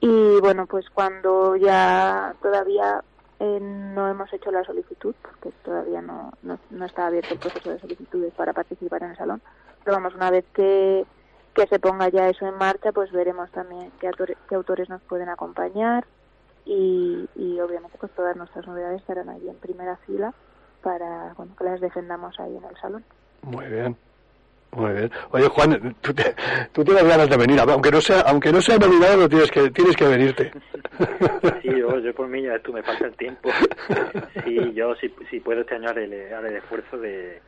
Y 0.00 0.40
bueno, 0.40 0.66
pues 0.66 0.88
cuando 0.90 1.56
ya 1.56 2.34
todavía 2.40 3.02
eh, 3.40 3.58
no 3.60 4.08
hemos 4.08 4.32
hecho 4.32 4.50
la 4.50 4.64
solicitud, 4.64 5.14
porque 5.22 5.50
todavía 5.64 6.00
no, 6.02 6.32
no, 6.42 6.58
no 6.70 6.84
está 6.84 7.06
abierto 7.06 7.34
el 7.34 7.40
proceso 7.40 7.70
de 7.70 7.80
solicitudes 7.80 8.32
para 8.34 8.52
participar 8.52 9.02
en 9.02 9.10
el 9.10 9.16
salón. 9.16 9.42
Pero 9.84 9.96
vamos, 9.96 10.14
una 10.14 10.30
vez 10.30 10.44
que, 10.52 11.04
que 11.54 11.66
se 11.66 11.78
ponga 11.78 12.08
ya 12.08 12.28
eso 12.28 12.46
en 12.46 12.56
marcha, 12.56 12.92
pues 12.92 13.10
veremos 13.12 13.50
también 13.50 13.90
qué, 14.00 14.08
autores, 14.08 14.36
qué 14.48 14.54
autores 14.54 14.88
nos 14.88 15.02
pueden 15.02 15.28
acompañar 15.28 16.06
y, 16.64 17.28
y 17.34 17.60
obviamente 17.60 17.96
pues 17.98 18.12
todas 18.12 18.36
nuestras 18.36 18.66
novedades 18.66 19.00
estarán 19.00 19.28
ahí 19.30 19.48
en 19.48 19.56
primera 19.56 19.96
fila 19.98 20.34
para 20.82 21.32
bueno, 21.36 21.56
que 21.56 21.64
las 21.64 21.80
defendamos 21.80 22.38
ahí 22.38 22.56
en 22.56 22.64
el 22.64 22.76
salón. 22.76 23.04
Muy 23.42 23.66
bien. 23.66 23.96
Muy 24.72 24.92
bien. 24.92 25.10
Oye, 25.30 25.48
Juan, 25.48 25.96
tú, 26.02 26.84
tienes 26.84 27.04
ganas 27.04 27.28
de 27.28 27.36
venir, 27.36 27.58
aunque 27.60 27.90
no 27.90 28.00
sea, 28.00 28.20
aunque 28.20 28.52
no 28.52 28.60
sea 28.60 28.78
Navidad, 28.78 29.16
lo 29.16 29.28
tienes 29.28 29.50
que, 29.50 29.70
tienes 29.70 29.96
que 29.96 30.06
venirte. 30.06 30.52
Sí, 31.62 31.68
yo, 31.68 32.00
yo 32.00 32.12
por 32.12 32.26
mí 32.26 32.42
ya 32.42 32.58
tú 32.58 32.72
me 32.72 32.82
falta 32.82 33.06
el 33.06 33.14
tiempo. 33.14 33.50
Sí, 34.44 34.72
yo 34.74 34.96
si, 34.96 35.14
si 35.30 35.38
puedo 35.38 35.60
este 35.60 35.76
año 35.76 35.90
haré, 35.90 36.34
haré 36.34 36.48
el 36.48 36.56
esfuerzo 36.56 36.98
de, 36.98 37.40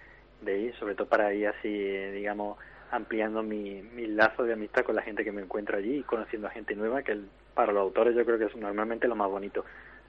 ir, 0.46 0.72
sobre 0.78 0.94
todo 0.94 1.08
para 1.08 1.34
ir 1.34 1.48
así, 1.48 1.68
digamos, 1.68 2.58
ampliando 2.92 3.42
mi, 3.42 3.82
mi 3.82 4.06
lazo 4.06 4.44
de 4.44 4.52
amistad 4.52 4.84
con 4.84 4.94
la 4.94 5.02
gente 5.02 5.24
que 5.24 5.32
me 5.32 5.42
encuentro 5.42 5.78
allí 5.78 5.96
y 5.96 6.02
conociendo 6.02 6.46
a 6.46 6.52
gente 6.52 6.76
nueva, 6.76 7.02
que 7.02 7.18
para 7.54 7.72
los 7.72 7.82
autores 7.82 8.14
yo 8.14 8.24
creo 8.24 8.38
que 8.38 8.44
es 8.44 8.56
normalmente 8.56 9.08
lo 9.08 9.16
más 9.16 9.28
bonito. 9.28 9.64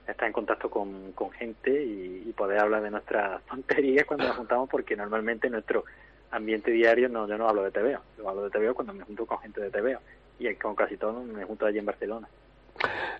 Estar 0.06 0.26
en 0.26 0.32
contacto 0.32 0.70
con, 0.70 1.12
con 1.12 1.32
gente 1.32 1.82
y 1.82 2.32
poder 2.36 2.60
hablar 2.60 2.82
de 2.82 2.90
nuestras 2.92 3.42
tonterías 3.46 4.06
cuando 4.06 4.28
nos 4.28 4.36
juntamos, 4.36 4.68
porque 4.68 4.96
normalmente 4.96 5.50
nuestro 5.50 5.84
ambiente 6.32 6.70
diario, 6.70 7.08
no 7.08 7.28
yo 7.28 7.38
no 7.38 7.48
hablo 7.48 7.62
de 7.62 7.70
TVO, 7.70 8.02
yo 8.18 8.28
hablo 8.28 8.44
de 8.44 8.50
TVO 8.50 8.74
cuando 8.74 8.92
me 8.92 9.04
junto 9.04 9.26
con 9.26 9.38
gente 9.38 9.60
de 9.60 9.70
TVO. 9.70 10.00
y 10.38 10.52
como 10.56 10.74
casi 10.74 10.96
todo 10.96 11.22
me 11.22 11.44
junto 11.44 11.66
allí 11.66 11.78
en 11.78 11.86
Barcelona. 11.86 12.28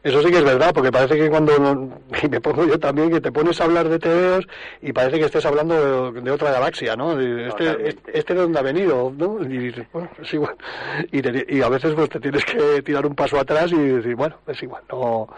Eso 0.02 0.20
sí 0.20 0.30
que 0.30 0.38
es 0.38 0.44
verdad, 0.44 0.72
porque 0.74 0.90
parece 0.90 1.16
que 1.16 1.30
cuando, 1.30 2.00
y 2.22 2.28
me 2.28 2.40
pongo 2.40 2.64
yo 2.66 2.78
también, 2.78 3.10
que 3.10 3.20
te 3.20 3.30
pones 3.30 3.60
a 3.60 3.64
hablar 3.64 3.88
de 3.88 4.00
TVOs 4.00 4.48
y 4.80 4.92
parece 4.92 5.18
que 5.20 5.26
estés 5.26 5.46
hablando 5.46 6.10
de, 6.10 6.30
otra 6.30 6.50
galaxia, 6.50 6.96
¿no? 6.96 7.18
Este, 7.20 7.88
este, 7.88 8.18
este, 8.18 8.34
de 8.34 8.40
dónde 8.40 8.58
ha 8.58 8.62
venido, 8.62 9.12
¿no? 9.16 9.40
Y, 9.44 9.72
bueno, 9.92 10.10
es 10.20 10.34
igual. 10.34 10.56
Y, 11.12 11.56
y, 11.56 11.62
a 11.62 11.68
veces 11.68 11.94
pues 11.94 12.08
te 12.08 12.18
tienes 12.18 12.44
que 12.44 12.82
tirar 12.82 13.06
un 13.06 13.14
paso 13.14 13.38
atrás 13.38 13.70
y 13.70 13.76
decir, 13.76 14.16
bueno, 14.16 14.36
es 14.48 14.60
igual, 14.60 14.82
no, 14.90 15.28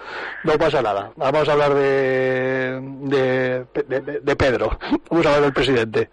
no 0.45 0.53
pasa 0.55 0.81
nada. 0.81 1.13
Vamos 1.17 1.47
a 1.47 1.53
hablar 1.53 1.75
de, 1.75 2.81
de, 3.03 3.67
de, 3.87 4.21
de 4.23 4.37
Pedro, 4.37 4.79
vamos 5.11 5.27
a 5.27 5.29
hablar 5.29 5.43
del 5.43 5.53
presidente. 5.53 6.09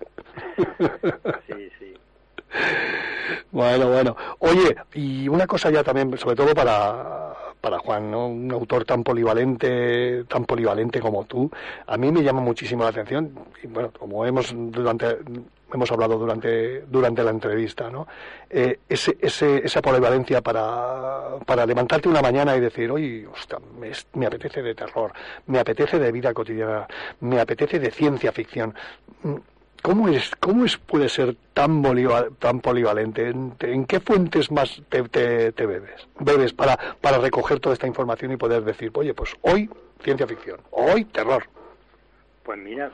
Sí, 1.48 1.70
sí. 1.80 1.94
Bueno, 3.52 3.90
bueno. 3.90 4.16
Oye, 4.40 4.76
y 4.94 5.28
una 5.28 5.46
cosa 5.46 5.70
ya 5.70 5.84
también, 5.84 6.18
sobre 6.18 6.38
todo 6.38 6.54
para, 6.54 7.34
para 7.62 7.80
Juan, 7.80 8.10
¿no? 8.10 8.28
un 8.28 8.52
autor 8.52 8.84
tan 8.86 9.04
polivalente, 9.04 10.24
tan 10.26 10.45
polivalente 10.45 11.00
como 11.00 11.26
tú, 11.26 11.50
a 11.86 11.95
mí 11.95 12.12
me 12.12 12.24
llama 12.24 12.41
muchísimo 12.41 12.84
la 12.84 12.89
atención, 12.89 13.34
y 13.63 13.67
bueno, 13.67 13.91
como 13.97 14.26
hemos 14.26 14.52
durante 14.56 15.19
hemos 15.74 15.89
hablado 15.89 16.17
durante 16.17 16.82
durante 16.82 17.24
la 17.24 17.32
entrevista, 17.32 17.89
¿no? 17.89 18.06
Eh, 18.50 18.80
ese, 18.89 19.17
ese, 19.21 19.65
esa 19.65 19.82
polivalencia 19.82 20.41
para, 20.41 21.38
para 21.45 21.65
levantarte 21.65 22.10
una 22.10 22.21
mañana 22.21 22.58
y 22.58 22.60
decir, 22.60 22.91
oye, 22.91 23.26
me, 23.80 23.91
me 24.13 24.26
apetece 24.26 24.62
de 24.62 24.76
terror, 24.76 25.13
me 25.47 25.60
apetece 25.60 25.97
de 25.97 26.12
vida 26.12 26.34
cotidiana, 26.34 26.88
me 27.21 27.39
apetece 27.39 27.80
de 27.80 27.91
ciencia 27.91 28.34
ficción 28.34 28.74
¿Cómo 29.82 30.08
es, 30.10 30.32
cómo 30.39 30.63
es 30.63 30.78
puede 30.78 31.10
ser 31.10 31.36
tan, 31.54 31.82
tan 32.38 32.60
polivalente? 32.60 33.30
¿En, 33.30 33.86
qué 33.86 34.00
fuentes 34.00 34.52
más 34.52 34.82
te, 34.89 35.02
bebes, 35.02 36.08
bebes 36.20 36.54
para, 36.54 36.78
para 37.02 37.17
recoger 37.17 37.60
toda 37.60 37.74
esta 37.74 37.88
información 37.88 38.32
y 38.32 38.38
poder 38.38 38.63
decir, 38.63 38.91
oye, 38.94 39.13
pues 39.15 39.36
hoy 39.41 39.70
ciencia 40.04 40.28
ficción, 40.28 40.60
hoy 40.70 41.06
terror? 41.06 41.46
Pues 42.44 42.60
mira, 42.60 42.91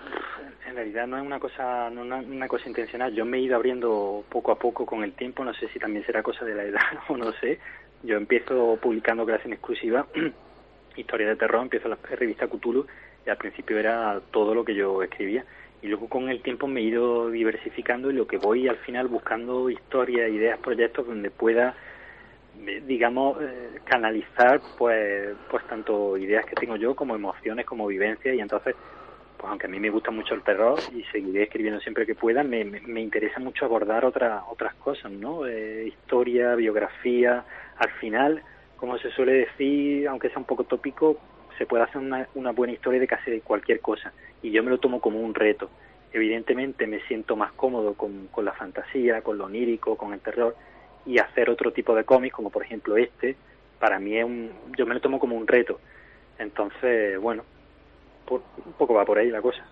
en 0.68 0.76
realidad 0.76 1.08
no 1.08 1.18
es 1.18 1.24
una 1.24 1.40
cosa, 1.40 1.90
no 1.90 2.02
una, 2.02 2.18
una 2.18 2.48
cosa 2.48 2.68
intencional. 2.68 3.14
Yo 3.14 3.26
me 3.26 3.38
he 3.38 3.42
ido 3.42 3.56
abriendo 3.56 4.24
poco 4.30 4.52
a 4.52 4.60
poco 4.60 4.86
con 4.86 5.04
el 5.04 5.14
tiempo. 5.14 5.44
No 5.44 5.54
sé 5.54 5.68
si 5.70 5.80
también 5.80 6.06
será 6.06 6.24
cosa 6.24 6.46
de 6.46 6.56
la 6.56 6.64
edad 6.64 6.82
o 7.10 7.18
no 7.18 7.34
sé. 7.34 7.60
Yo 8.04 8.16
empiezo 8.16 8.78
publicando 8.82 9.28
en 9.28 9.54
exclusiva, 9.54 10.06
historia 10.96 11.28
de 11.28 11.36
terror, 11.36 11.62
empiezo 11.64 11.90
la 11.90 11.98
revista 12.12 12.48
Cthulhu 12.48 12.86
y 13.26 13.30
al 13.30 13.38
principio 13.38 13.78
era 13.78 14.22
todo 14.32 14.56
lo 14.56 14.64
que 14.64 14.74
yo 14.74 15.04
escribía 15.04 15.44
y 15.82 15.88
luego 15.88 16.08
con 16.08 16.30
el 16.30 16.42
tiempo 16.42 16.68
me 16.68 16.82
he 16.82 16.84
ido 16.84 17.30
diversificando 17.30 18.10
y 18.10 18.14
lo 18.14 18.28
que 18.28 18.38
voy 18.38 18.68
al 18.68 18.78
final 18.78 19.08
buscando 19.08 19.70
historias, 19.70 20.32
ideas, 20.32 20.60
proyectos 20.60 21.06
donde 21.06 21.30
pueda 21.30 21.76
eh, 22.66 22.82
digamos 22.86 23.38
eh, 23.42 23.80
canalizar 23.86 24.60
pues 24.78 25.36
pues 25.50 25.64
tanto 25.68 26.18
ideas 26.18 26.46
que 26.46 26.56
tengo 26.56 26.76
yo 26.76 26.96
como 26.96 27.16
emociones 27.16 27.66
como 27.66 27.86
vivencias. 27.88 28.36
Y 28.36 28.40
entonces 28.40 28.76
pues 29.38 29.50
aunque 29.52 29.68
a 29.68 29.70
mí 29.70 29.80
me 29.80 29.92
gusta 29.92 30.10
mucho 30.10 30.34
el 30.34 30.42
terror 30.42 30.80
y 30.96 31.04
seguiré 31.12 31.44
escribiendo 31.44 31.80
siempre 31.80 32.08
que 32.08 32.16
pueda 32.16 32.44
me, 32.44 32.66
me, 32.66 33.02
interesa 33.02 33.40
mucho 33.40 33.66
abordar 33.66 34.04
otras 34.04 34.42
otras 34.50 34.74
cosas 34.76 35.12
no 35.12 35.46
eh, 35.46 35.86
historia 35.88 36.56
biografía 36.56 37.46
al 37.78 37.92
final 38.00 38.42
como 38.78 38.98
se 38.98 39.12
suele 39.12 39.34
decir 39.34 40.08
aunque 40.08 40.30
sea 40.30 40.40
un 40.40 40.46
poco 40.46 40.64
tópico 40.64 41.20
se 41.58 41.66
puede 41.66 41.84
hacer 41.84 41.98
una, 41.98 42.28
una 42.36 42.52
buena 42.52 42.74
historia 42.74 43.00
de 43.00 43.08
casi 43.08 43.40
cualquier 43.42 43.80
cosa 43.80 44.14
y 44.42 44.52
yo 44.52 44.64
me 44.64 44.70
lo 44.70 44.80
tomo 44.80 45.02
como 45.02 45.20
un 45.20 45.34
reto. 45.34 45.70
Evidentemente 46.14 46.88
me 46.88 47.02
siento 47.02 47.36
más 47.36 47.52
cómodo 47.54 47.94
con, 47.94 48.30
la 48.44 48.54
fantasía, 48.54 49.22
con 49.22 49.38
lo 49.38 49.46
onírico, 49.46 49.98
con 49.98 50.14
el 50.14 50.20
terror 50.20 50.56
y 51.06 51.20
hacer 51.20 51.50
otro 51.50 51.72
tipo 51.72 51.96
de 51.96 52.04
cómics 52.04 52.36
como 52.36 52.50
por 52.50 52.64
ejemplo 52.64 52.98
este, 52.98 53.36
para 53.80 54.00
mí 54.00 54.18
es 54.18 54.26
un, 54.26 54.52
yo 54.78 54.86
me 54.86 54.94
lo 54.94 55.02
tomo 55.02 55.20
como 55.20 55.36
un 55.36 55.48
reto. 55.48 55.80
Entonces, 56.40 57.20
bueno, 57.20 57.44
un 58.30 58.74
poco 58.78 58.94
va 58.94 59.06
por 59.06 59.18
ahí 59.18 59.30
la 59.30 59.42
cosa. 59.42 59.66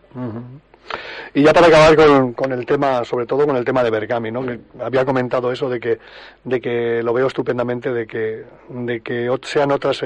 Y 1.34 1.44
ya 1.44 1.54
para 1.54 1.68
acabar 1.68 1.96
con, 1.96 2.34
con, 2.34 2.52
el 2.54 2.66
tema, 2.66 3.04
sobre 3.04 3.26
todo 3.26 3.46
con 3.46 3.58
el 3.58 3.66
tema 3.66 3.84
de 3.84 3.90
Bergami, 3.90 4.32
¿no? 4.32 4.46
Que 4.46 4.60
había 4.80 5.04
comentado 5.04 5.52
eso 5.52 5.70
de 5.70 5.80
que, 5.80 6.00
de 6.44 6.62
que 6.62 7.04
lo 7.04 7.14
veo 7.14 7.28
estupendamente, 7.28 7.92
de 7.92 8.08
que, 8.08 8.46
de 8.70 9.02
que 9.02 9.30
sean 9.44 9.72
otras 9.72 10.02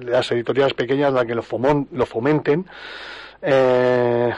las 0.00 0.32
editoriales 0.32 0.74
pequeñas 0.74 1.12
las 1.12 1.24
que 1.24 1.34
lo, 1.34 1.44
lo 1.92 2.06
fomenten. 2.06 2.66
Eh, 3.42 4.32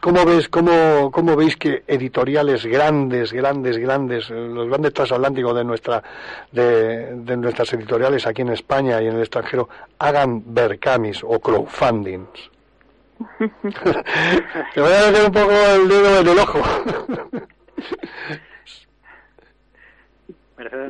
¿Cómo 0.00 0.24
ves, 0.24 0.48
cómo, 0.48 1.10
cómo 1.12 1.36
veis 1.36 1.54
que 1.56 1.84
editoriales 1.86 2.64
grandes, 2.64 3.34
grandes, 3.34 3.76
grandes, 3.76 4.30
los 4.30 4.66
grandes 4.66 4.94
transatlánticos 4.94 5.54
de 5.54 5.64
nuestra, 5.64 6.02
de, 6.50 7.14
de 7.14 7.36
nuestras 7.36 7.70
editoriales 7.74 8.26
aquí 8.26 8.40
en 8.40 8.48
España 8.48 9.02
y 9.02 9.08
en 9.08 9.16
el 9.16 9.20
extranjero 9.20 9.68
hagan 9.98 10.42
Berkamis 10.54 11.22
o 11.22 11.38
crowdfundings? 11.38 12.57
Te 14.74 14.80
voy 14.80 14.92
a 14.92 15.06
meter 15.10 15.26
un 15.26 15.32
poco 15.32 15.50
el 15.50 15.88
dedo 15.88 16.20
en 16.20 16.28
el 16.28 16.38
ojo. 16.38 16.60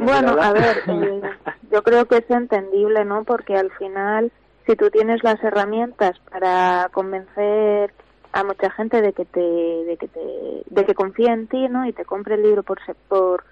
bueno, 0.00 0.36
a 0.40 0.52
ver, 0.52 0.82
eh, 0.86 1.22
yo 1.70 1.82
creo 1.82 2.06
que 2.06 2.18
es 2.18 2.30
entendible, 2.30 3.04
¿no? 3.04 3.24
Porque 3.24 3.56
al 3.56 3.70
final, 3.72 4.30
si 4.66 4.76
tú 4.76 4.90
tienes 4.90 5.22
las 5.24 5.42
herramientas 5.42 6.18
para 6.30 6.90
convencer 6.92 7.92
a 8.32 8.44
mucha 8.44 8.70
gente 8.70 9.00
de 9.00 9.12
que 9.12 9.24
te, 9.24 9.40
de 9.40 9.96
que 9.98 10.08
te, 10.08 10.62
de 10.66 10.84
que 10.84 10.94
confíe 10.94 11.30
en 11.30 11.46
ti, 11.48 11.68
¿no? 11.68 11.86
Y 11.86 11.92
te 11.92 12.04
compre 12.04 12.34
el 12.34 12.42
libro 12.42 12.62
por 12.62 12.78
por 13.08 13.44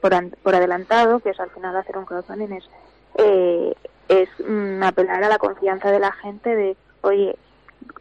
por, 0.00 0.12
por 0.42 0.54
adelantado, 0.54 1.20
que 1.20 1.30
es 1.30 1.38
al 1.38 1.50
final 1.50 1.76
hacer 1.76 1.96
un 1.96 2.06
crowdfunding, 2.06 2.52
es 2.52 2.64
eh, 3.18 3.74
es 4.08 4.28
mm, 4.46 4.82
apelar 4.82 5.22
a 5.22 5.28
la 5.28 5.38
confianza 5.38 5.90
de 5.90 6.00
la 6.00 6.12
gente 6.12 6.54
de, 6.54 6.76
oye, 7.02 7.36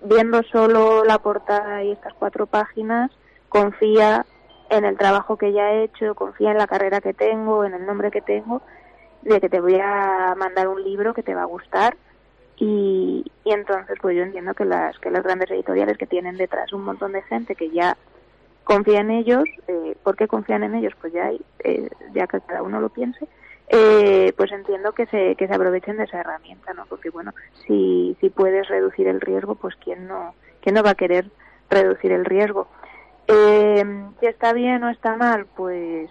viendo 0.03 0.43
solo 0.43 1.03
la 1.03 1.19
portada 1.19 1.83
y 1.83 1.91
estas 1.91 2.13
cuatro 2.13 2.45
páginas, 2.45 3.11
confía 3.49 4.25
en 4.69 4.85
el 4.85 4.97
trabajo 4.97 5.37
que 5.37 5.51
ya 5.51 5.71
he 5.71 5.83
hecho, 5.83 6.15
confía 6.15 6.51
en 6.51 6.57
la 6.57 6.67
carrera 6.67 7.01
que 7.01 7.13
tengo, 7.13 7.65
en 7.65 7.73
el 7.73 7.85
nombre 7.85 8.09
que 8.09 8.21
tengo, 8.21 8.61
de 9.21 9.39
que 9.41 9.49
te 9.49 9.59
voy 9.59 9.77
a 9.81 10.33
mandar 10.37 10.67
un 10.67 10.83
libro 10.83 11.13
que 11.13 11.23
te 11.23 11.35
va 11.35 11.43
a 11.43 11.45
gustar. 11.45 11.97
Y, 12.57 13.25
y 13.43 13.51
entonces, 13.51 13.97
pues 14.01 14.15
yo 14.15 14.23
entiendo 14.23 14.53
que 14.53 14.65
las, 14.65 14.97
que 14.99 15.09
las 15.09 15.23
grandes 15.23 15.49
editoriales 15.51 15.97
que 15.97 16.05
tienen 16.05 16.37
detrás 16.37 16.71
un 16.73 16.83
montón 16.83 17.11
de 17.11 17.21
gente 17.23 17.55
que 17.55 17.69
ya 17.71 17.97
confía 18.63 18.99
en 19.01 19.11
ellos, 19.11 19.43
eh, 19.67 19.97
¿por 20.03 20.15
qué 20.15 20.27
confían 20.27 20.63
en 20.63 20.75
ellos? 20.75 20.93
Pues 21.01 21.11
ya, 21.11 21.31
eh, 21.63 21.89
ya 22.13 22.27
que 22.27 22.39
cada 22.41 22.61
uno 22.61 22.79
lo 22.79 22.89
piense, 22.89 23.27
eh, 23.73 24.33
pues 24.35 24.51
entiendo 24.51 24.91
que 24.91 25.05
se, 25.05 25.35
que 25.37 25.47
se 25.47 25.53
aprovechen 25.53 25.95
de 25.95 26.03
esa 26.03 26.19
herramienta, 26.19 26.73
¿no? 26.73 26.85
Porque 26.87 27.09
bueno, 27.09 27.33
si, 27.65 28.17
si 28.19 28.29
puedes 28.29 28.67
reducir 28.67 29.07
el 29.07 29.21
riesgo, 29.21 29.55
pues 29.55 29.75
quién 29.81 30.07
no, 30.07 30.35
quién 30.61 30.75
no 30.75 30.83
va 30.83 30.89
a 30.89 30.95
querer 30.95 31.31
reducir 31.69 32.11
el 32.11 32.25
riesgo. 32.25 32.67
Eh, 33.27 33.85
si 34.19 34.25
está 34.25 34.51
bien 34.51 34.83
o 34.83 34.89
está 34.89 35.15
mal, 35.15 35.45
pues 35.55 36.09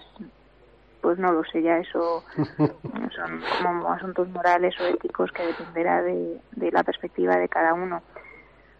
pues 1.02 1.18
no 1.18 1.32
lo 1.32 1.44
sé, 1.44 1.62
ya 1.62 1.78
eso 1.78 2.24
son 2.56 3.42
como 3.62 3.92
asuntos 3.92 4.28
morales 4.28 4.74
o 4.80 4.84
éticos 4.86 5.30
que 5.32 5.46
dependerá 5.46 6.02
de, 6.02 6.38
de 6.52 6.70
la 6.72 6.82
perspectiva 6.82 7.36
de 7.36 7.48
cada 7.48 7.74
uno. 7.74 8.02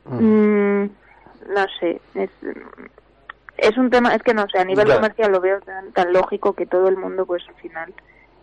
Mm, 0.07 0.85
no 0.85 1.67
sé, 1.79 2.01
es, 2.15 2.31
es 3.59 3.77
un 3.77 3.91
tema, 3.91 4.15
es 4.15 4.23
que 4.23 4.35
no 4.35 4.47
sé, 4.49 4.59
a 4.59 4.65
nivel 4.65 4.91
comercial 4.91 5.33
lo 5.33 5.41
veo 5.41 5.61
tan, 5.61 5.93
tan 5.93 6.13
lógico 6.13 6.55
que 6.55 6.67
todo 6.67 6.89
el 6.89 6.97
mundo 6.97 7.27
pues 7.27 7.43
al 7.49 7.55
final 7.57 7.95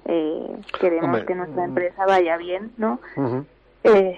eh, 0.08 0.58
queremos 0.80 1.24
que 1.26 1.36
nuestra 1.36 1.64
mm. 1.64 1.70
empresa 1.70 2.05
vaya 2.05 2.38
bien, 2.38 2.72
¿no? 2.78 2.99
eh, 3.84 4.18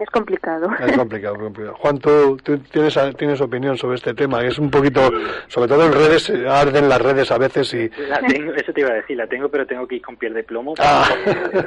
es 0.00 0.10
complicado. 0.10 0.68
Es 0.78 0.96
complicado, 0.96 1.36
complicado. 1.36 1.76
Juan, 1.76 1.98
¿tú, 1.98 2.36
tienes, 2.70 2.98
tienes 3.16 3.40
opinión 3.40 3.76
sobre 3.76 3.96
este 3.96 4.14
tema? 4.14 4.42
Es 4.44 4.58
un 4.58 4.70
poquito, 4.70 5.00
sobre 5.48 5.68
todo 5.68 5.86
en 5.86 5.92
redes, 5.92 6.30
arden 6.30 6.88
las 6.88 7.00
redes 7.00 7.30
a 7.30 7.38
veces 7.38 7.72
y... 7.74 7.88
La 8.08 8.20
tengo, 8.20 8.52
eso 8.52 8.72
te 8.72 8.80
iba 8.80 8.90
a 8.90 8.94
decir, 8.94 9.16
la 9.16 9.26
tengo, 9.26 9.48
pero 9.48 9.66
tengo 9.66 9.86
que 9.86 9.96
ir 9.96 10.02
con 10.02 10.16
piel 10.16 10.34
de 10.34 10.44
plomo, 10.44 10.74
ah. 10.78 11.08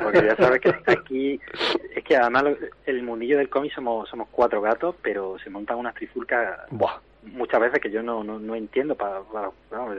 porque, 0.03 0.25
ya 0.25 0.35
sabes 0.37 0.61
que 0.61 0.73
aquí, 0.87 1.39
es 1.95 2.03
que 2.03 2.15
además 2.15 2.45
el 2.85 3.03
mundillo 3.03 3.37
del 3.37 3.49
cómic 3.49 3.73
somos, 3.73 4.07
somos 4.09 4.27
cuatro 4.31 4.61
gatos, 4.61 4.95
pero 5.01 5.37
se 5.39 5.49
montan 5.49 5.77
unas 5.77 5.95
trifulcas 5.95 6.59
muchas 7.23 7.59
veces 7.59 7.79
que 7.79 7.91
yo 7.91 8.01
no, 8.01 8.23
no, 8.23 8.39
no 8.39 8.55
entiendo, 8.55 8.95
para, 8.95 9.19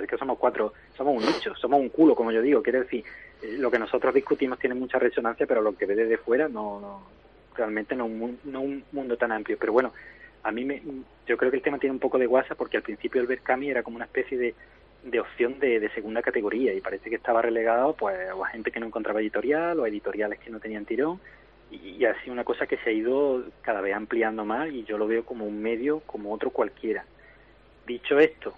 es 0.03 0.09
que 0.09 0.19
somos 0.19 0.39
cuatro, 0.39 0.73
somos 0.97 1.17
un 1.17 1.25
nicho, 1.25 1.55
somos 1.57 1.81
un 1.81 1.89
culo, 1.89 2.15
como 2.15 2.33
yo 2.33 2.43
digo, 2.43 2.63
quiere 2.63 2.81
decir, 2.81 3.05
lo 3.43 3.71
que 3.71 3.79
nosotros 3.79 4.15
discutimos 4.15 4.59
tiene 4.59 4.75
mucha 4.75 4.99
resonancia, 4.99 5.47
pero 5.47 5.63
lo 5.63 5.77
que 5.77 5.87
ve 5.87 5.95
desde 5.95 6.19
fuera 6.19 6.49
no, 6.49 6.81
no 6.81 7.03
realmente 7.57 7.95
no 7.95 8.07
un, 8.07 8.39
no 8.45 8.61
un 8.61 8.85
mundo 8.93 9.17
tan 9.17 9.33
amplio. 9.33 9.57
Pero 9.59 9.73
bueno, 9.73 9.93
a 10.43 10.53
mí 10.53 10.65
me, 10.65 10.83
yo 11.27 11.37
creo 11.37 11.51
que 11.51 11.57
el 11.57 11.63
tema 11.63 11.79
tiene 11.79 11.95
un 11.95 12.01
poco 12.01 12.19
de 12.19 12.27
guasa 12.27 12.55
porque 12.55 12.77
al 12.77 12.83
principio 12.83 13.21
el 13.21 13.27
Berkami 13.27 13.71
era 13.71 13.83
como 13.83 13.97
una 13.97 14.07
especie 14.07 14.39
de, 14.39 14.55
de 15.05 15.21
opción 15.21 15.59
de, 15.59 15.81
de, 15.81 15.89
segunda 15.91 16.23
categoría 16.23 16.73
y 16.73 16.81
parece 16.81 17.11
que 17.11 17.17
estaba 17.17 17.43
relegado 17.43 17.95
pues 17.95 18.17
a 18.29 18.47
gente 18.49 18.71
que 18.71 18.81
no 18.81 18.87
encontraba 18.87 19.21
editorial 19.21 19.79
o 19.81 19.85
a 19.85 19.89
editoriales 19.89 20.39
que 20.39 20.51
no 20.51 20.61
tenían 20.61 20.85
tirón 20.85 21.21
y, 21.71 21.77
y 21.77 22.07
sido 22.23 22.33
una 22.33 22.45
cosa 22.45 22.67
que 22.67 22.77
se 22.79 22.91
ha 22.91 22.93
ido 22.93 23.45
cada 23.63 23.81
vez 23.81 23.95
ampliando 23.95 24.45
más 24.45 24.71
y 24.71 24.85
yo 24.85 24.99
lo 24.99 25.07
veo 25.07 25.25
como 25.25 25.47
un 25.47 25.63
medio 25.63 26.01
como 26.01 26.33
otro 26.33 26.51
cualquiera. 26.51 27.05
Dicho 27.87 28.19
esto, 28.19 28.55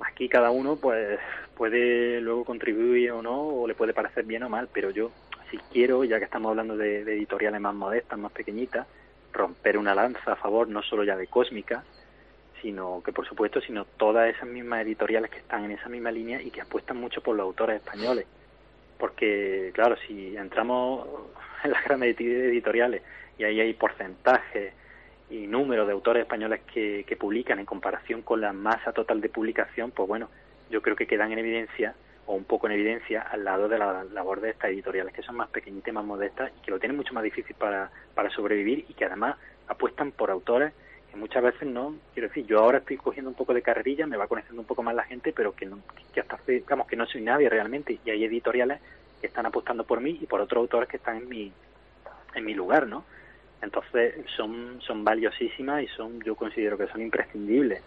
aquí 0.00 0.28
cada 0.28 0.50
uno 0.50 0.76
pues 0.76 1.18
puede 1.56 2.20
luego 2.20 2.44
contribuir 2.44 3.12
o 3.12 3.22
no, 3.22 3.40
o 3.40 3.66
le 3.66 3.74
puede 3.74 3.94
parecer 3.94 4.24
bien 4.24 4.42
o 4.42 4.48
mal, 4.48 4.68
pero 4.72 4.90
yo 4.90 5.10
si 5.50 5.58
quiero, 5.72 6.04
ya 6.04 6.18
que 6.18 6.24
estamos 6.24 6.50
hablando 6.50 6.76
de, 6.76 7.02
editoriales 7.02 7.60
más 7.60 7.74
modestas, 7.74 8.18
más 8.18 8.32
pequeñitas, 8.32 8.86
romper 9.32 9.78
una 9.78 9.94
lanza 9.94 10.32
a 10.32 10.36
favor 10.36 10.68
no 10.68 10.82
solo 10.82 11.04
ya 11.04 11.16
de 11.16 11.26
Cósmica, 11.26 11.84
sino 12.62 13.02
que 13.04 13.12
por 13.12 13.26
supuesto, 13.26 13.60
sino 13.60 13.84
todas 13.84 14.34
esas 14.34 14.48
mismas 14.48 14.82
editoriales 14.82 15.30
que 15.30 15.38
están 15.38 15.64
en 15.64 15.72
esa 15.72 15.88
misma 15.88 16.10
línea 16.10 16.40
y 16.40 16.50
que 16.50 16.62
apuestan 16.62 16.96
mucho 16.96 17.20
por 17.20 17.36
los 17.36 17.44
autores 17.44 17.76
españoles. 17.76 18.26
Porque, 18.98 19.70
claro, 19.74 19.96
si 20.06 20.36
entramos 20.36 21.06
en 21.64 21.72
las 21.72 21.84
grandes 21.84 22.18
editoriales 22.18 23.02
y 23.38 23.44
ahí 23.44 23.60
hay 23.60 23.74
porcentajes 23.74 24.72
y 25.34 25.46
número 25.48 25.84
de 25.84 25.92
autores 25.92 26.22
españoles 26.22 26.60
que, 26.72 27.04
que 27.06 27.16
publican 27.16 27.58
en 27.58 27.66
comparación 27.66 28.22
con 28.22 28.40
la 28.40 28.52
masa 28.52 28.92
total 28.92 29.20
de 29.20 29.28
publicación, 29.28 29.90
pues 29.90 30.08
bueno, 30.08 30.28
yo 30.70 30.80
creo 30.80 30.94
que 30.94 31.08
quedan 31.08 31.32
en 31.32 31.40
evidencia 31.40 31.94
o 32.26 32.34
un 32.34 32.44
poco 32.44 32.68
en 32.68 32.74
evidencia 32.74 33.20
al 33.20 33.44
lado 33.44 33.68
de 33.68 33.78
la 33.78 34.04
labor 34.04 34.40
de 34.40 34.50
estas 34.50 34.70
editoriales 34.70 35.12
que 35.12 35.22
son 35.22 35.36
más 35.36 35.48
pequeñitas, 35.48 35.92
más 35.92 36.04
modestas 36.04 36.52
y 36.56 36.64
que 36.64 36.70
lo 36.70 36.78
tienen 36.78 36.96
mucho 36.96 37.12
más 37.14 37.24
difícil 37.24 37.56
para, 37.56 37.90
para 38.14 38.30
sobrevivir 38.30 38.86
y 38.88 38.94
que 38.94 39.06
además 39.06 39.36
apuestan 39.66 40.12
por 40.12 40.30
autores 40.30 40.72
que 41.10 41.16
muchas 41.16 41.42
veces 41.42 41.68
no, 41.68 41.96
quiero 42.12 42.28
decir, 42.28 42.46
yo 42.46 42.60
ahora 42.60 42.78
estoy 42.78 42.96
cogiendo 42.96 43.28
un 43.28 43.36
poco 43.36 43.52
de 43.54 43.62
carrerilla, 43.62 44.06
me 44.06 44.16
va 44.16 44.28
conociendo 44.28 44.60
un 44.60 44.66
poco 44.66 44.84
más 44.84 44.94
la 44.94 45.04
gente, 45.04 45.32
pero 45.32 45.52
que, 45.52 45.66
no, 45.66 45.80
que 46.12 46.20
hasta 46.20 46.38
digamos 46.46 46.86
que 46.86 46.96
no 46.96 47.06
soy 47.06 47.22
nadie 47.22 47.48
realmente 47.48 47.98
y 48.04 48.10
hay 48.10 48.24
editoriales 48.24 48.80
que 49.20 49.26
están 49.26 49.46
apostando 49.46 49.84
por 49.84 50.00
mí 50.00 50.16
y 50.20 50.26
por 50.26 50.40
otros 50.40 50.60
autores 50.60 50.88
que 50.88 50.98
están 50.98 51.16
en 51.16 51.28
mi, 51.28 51.52
en 52.34 52.44
mi 52.44 52.54
lugar, 52.54 52.86
¿no? 52.86 53.04
Entonces 53.64 54.14
son, 54.36 54.80
son 54.86 55.02
valiosísimas 55.04 55.82
y 55.82 55.88
son, 55.88 56.20
yo 56.22 56.36
considero 56.36 56.76
que 56.78 56.86
son 56.86 57.00
imprescindibles. 57.00 57.82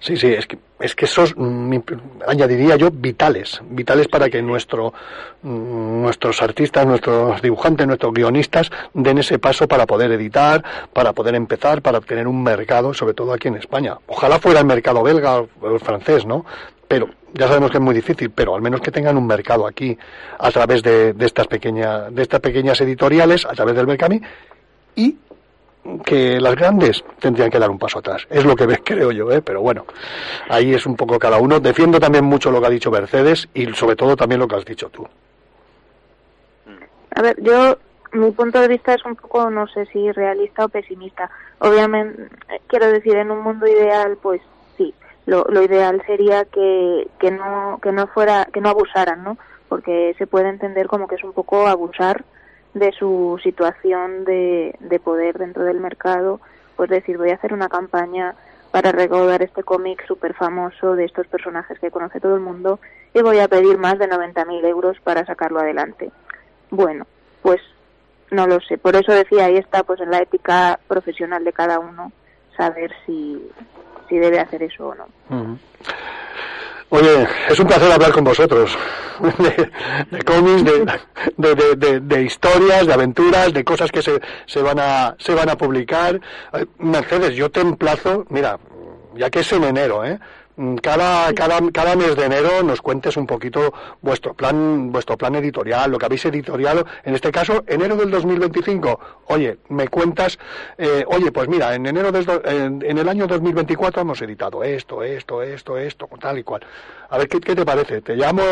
Sí, 0.00 0.16
sí, 0.16 0.28
es 0.28 0.46
que, 0.46 0.58
es 0.80 0.94
que 0.94 1.04
esos, 1.04 1.34
mm, 1.36 1.76
añadiría 2.26 2.76
yo, 2.76 2.90
vitales, 2.90 3.60
vitales 3.68 4.08
para 4.08 4.30
que 4.30 4.40
nuestro, 4.40 4.94
mm, 5.42 6.02
nuestros 6.02 6.40
artistas, 6.40 6.86
nuestros 6.86 7.42
dibujantes, 7.42 7.86
nuestros 7.86 8.14
guionistas 8.14 8.70
den 8.94 9.18
ese 9.18 9.38
paso 9.38 9.68
para 9.68 9.86
poder 9.86 10.12
editar, 10.12 10.64
para 10.92 11.12
poder 11.12 11.34
empezar, 11.34 11.82
para 11.82 11.98
obtener 11.98 12.26
un 12.26 12.42
mercado, 12.42 12.94
sobre 12.94 13.12
todo 13.12 13.32
aquí 13.32 13.48
en 13.48 13.56
España. 13.56 13.98
Ojalá 14.06 14.38
fuera 14.38 14.60
el 14.60 14.66
mercado 14.66 15.02
belga 15.02 15.40
o 15.40 15.48
el 15.74 15.80
francés, 15.80 16.24
¿no? 16.24 16.46
Pero 16.88 17.10
ya 17.34 17.46
sabemos 17.46 17.70
que 17.70 17.76
es 17.76 17.82
muy 17.82 17.94
difícil, 17.94 18.30
pero 18.30 18.54
al 18.54 18.62
menos 18.62 18.80
que 18.80 18.90
tengan 18.90 19.16
un 19.16 19.26
mercado 19.26 19.66
aquí 19.66 19.96
a 20.38 20.50
través 20.50 20.82
de, 20.82 21.12
de 21.12 21.26
estas 21.26 21.46
pequeñas, 21.46 22.14
de 22.14 22.22
estas 22.22 22.40
pequeñas 22.40 22.80
editoriales, 22.80 23.44
a 23.44 23.52
través 23.52 23.76
del 23.76 23.86
Berkami, 23.86 24.20
y 24.96 25.16
que 26.04 26.40
las 26.40 26.54
grandes 26.54 27.04
tendrían 27.18 27.50
que 27.50 27.58
dar 27.58 27.70
un 27.70 27.78
paso 27.78 27.98
atrás. 27.98 28.26
Es 28.30 28.44
lo 28.44 28.54
que 28.54 28.66
creo 28.84 29.12
yo, 29.12 29.30
¿eh? 29.30 29.42
pero 29.42 29.60
bueno, 29.60 29.84
ahí 30.48 30.74
es 30.74 30.86
un 30.86 30.96
poco 30.96 31.18
cada 31.18 31.38
uno. 31.38 31.60
Defiendo 31.60 32.00
también 32.00 32.24
mucho 32.24 32.50
lo 32.50 32.60
que 32.60 32.66
ha 32.66 32.70
dicho 32.70 32.90
Mercedes 32.90 33.48
y 33.54 33.66
sobre 33.72 33.96
todo 33.96 34.16
también 34.16 34.40
lo 34.40 34.48
que 34.48 34.56
has 34.56 34.64
dicho 34.64 34.88
tú. 34.90 35.06
A 37.14 37.22
ver, 37.22 37.36
yo, 37.42 37.78
mi 38.12 38.30
punto 38.32 38.60
de 38.60 38.68
vista 38.68 38.94
es 38.94 39.04
un 39.04 39.16
poco, 39.16 39.50
no 39.50 39.66
sé 39.68 39.86
si 39.86 40.12
realista 40.12 40.64
o 40.64 40.68
pesimista. 40.68 41.30
Obviamente, 41.58 42.28
quiero 42.66 42.86
decir, 42.92 43.16
en 43.16 43.30
un 43.30 43.42
mundo 43.42 43.66
ideal, 43.66 44.18
pues 44.22 44.40
lo, 45.28 45.44
lo 45.44 45.62
ideal 45.62 46.02
sería 46.06 46.46
que, 46.46 47.06
que 47.18 47.30
no, 47.30 47.78
que 47.82 47.92
no 47.92 48.06
fuera, 48.06 48.46
que 48.50 48.62
no 48.62 48.70
abusaran, 48.70 49.22
¿no? 49.22 49.36
Porque 49.68 50.14
se 50.16 50.26
puede 50.26 50.48
entender 50.48 50.86
como 50.86 51.06
que 51.06 51.16
es 51.16 51.22
un 51.22 51.34
poco 51.34 51.66
abusar 51.66 52.24
de 52.72 52.92
su 52.92 53.38
situación 53.42 54.24
de, 54.24 54.74
de 54.80 54.98
poder 54.98 55.36
dentro 55.36 55.64
del 55.64 55.80
mercado, 55.80 56.40
pues 56.76 56.88
decir, 56.88 57.18
voy 57.18 57.28
a 57.28 57.34
hacer 57.34 57.52
una 57.52 57.68
campaña 57.68 58.36
para 58.70 58.90
recaudar 58.90 59.42
este 59.42 59.62
cómic 59.64 60.02
súper 60.06 60.32
famoso 60.32 60.94
de 60.94 61.04
estos 61.04 61.26
personajes 61.26 61.78
que 61.78 61.90
conoce 61.90 62.20
todo 62.20 62.34
el 62.34 62.40
mundo 62.40 62.80
y 63.12 63.20
voy 63.20 63.40
a 63.40 63.48
pedir 63.48 63.76
más 63.76 63.98
de 63.98 64.08
90.000 64.08 64.64
euros 64.64 64.96
para 65.04 65.26
sacarlo 65.26 65.60
adelante. 65.60 66.10
Bueno, 66.70 67.06
pues 67.42 67.60
no 68.30 68.46
lo 68.46 68.60
sé. 68.60 68.78
Por 68.78 68.96
eso 68.96 69.12
decía, 69.12 69.44
ahí 69.44 69.58
está 69.58 69.82
pues 69.82 70.00
en 70.00 70.10
la 70.10 70.22
ética 70.22 70.80
profesional 70.88 71.44
de 71.44 71.52
cada 71.52 71.80
uno 71.80 72.12
saber 72.56 72.92
si, 73.04 73.50
si 74.08 74.18
debe 74.18 74.40
hacer 74.40 74.62
eso 74.62 74.88
o 74.88 74.94
no. 74.94 75.58
Oye, 76.90 77.28
es 77.50 77.60
un 77.60 77.66
placer 77.66 77.92
hablar 77.92 78.12
con 78.12 78.24
vosotros 78.24 78.76
de, 80.10 80.22
cómics, 80.24 80.64
de, 81.36 81.76
de, 81.76 82.00
de, 82.00 82.22
historias, 82.22 82.86
de 82.86 82.94
aventuras, 82.94 83.52
de 83.52 83.62
cosas 83.62 83.90
que 83.90 84.00
se, 84.00 84.18
se, 84.46 84.62
van 84.62 84.78
a, 84.80 85.14
se 85.18 85.34
van 85.34 85.50
a 85.50 85.56
publicar. 85.56 86.18
Mercedes, 86.78 87.34
yo 87.34 87.50
te 87.50 87.60
emplazo, 87.60 88.24
mira, 88.30 88.58
ya 89.14 89.28
que 89.28 89.40
es 89.40 89.52
en 89.52 89.64
enero, 89.64 90.02
¿eh? 90.04 90.18
Mm, 90.58 90.74
cada, 90.78 91.32
cada, 91.34 91.60
cada 91.70 91.94
mes 91.94 92.16
de 92.16 92.24
enero 92.24 92.64
nos 92.64 92.82
cuentes 92.82 93.16
un 93.16 93.28
poquito 93.28 93.72
vuestro 94.02 94.34
plan, 94.34 94.90
vuestro 94.90 95.16
plan 95.16 95.36
editorial, 95.36 95.88
lo 95.88 95.98
que 95.98 96.06
habéis 96.06 96.24
editoriado, 96.24 96.84
en 97.04 97.14
este 97.14 97.30
caso, 97.30 97.62
enero 97.68 97.94
del 97.94 98.10
2025. 98.10 98.98
Oye, 99.26 99.58
me 99.68 99.86
cuentas, 99.86 100.36
eh, 100.76 101.04
oye, 101.06 101.30
pues 101.30 101.48
mira, 101.48 101.76
en 101.76 101.86
enero 101.86 102.10
del, 102.10 102.26
en, 102.44 102.98
el 102.98 103.08
año 103.08 103.28
2024 103.28 104.02
hemos 104.02 104.20
editado 104.20 104.64
esto, 104.64 105.04
esto, 105.04 105.42
esto, 105.42 105.78
esto, 105.78 106.08
tal 106.20 106.38
y 106.38 106.42
cual. 106.42 106.66
A 107.08 107.18
ver, 107.18 107.28
¿qué, 107.28 107.38
qué 107.40 107.54
te 107.54 107.64
parece? 107.64 108.02
Te 108.02 108.16
llamo, 108.16 108.42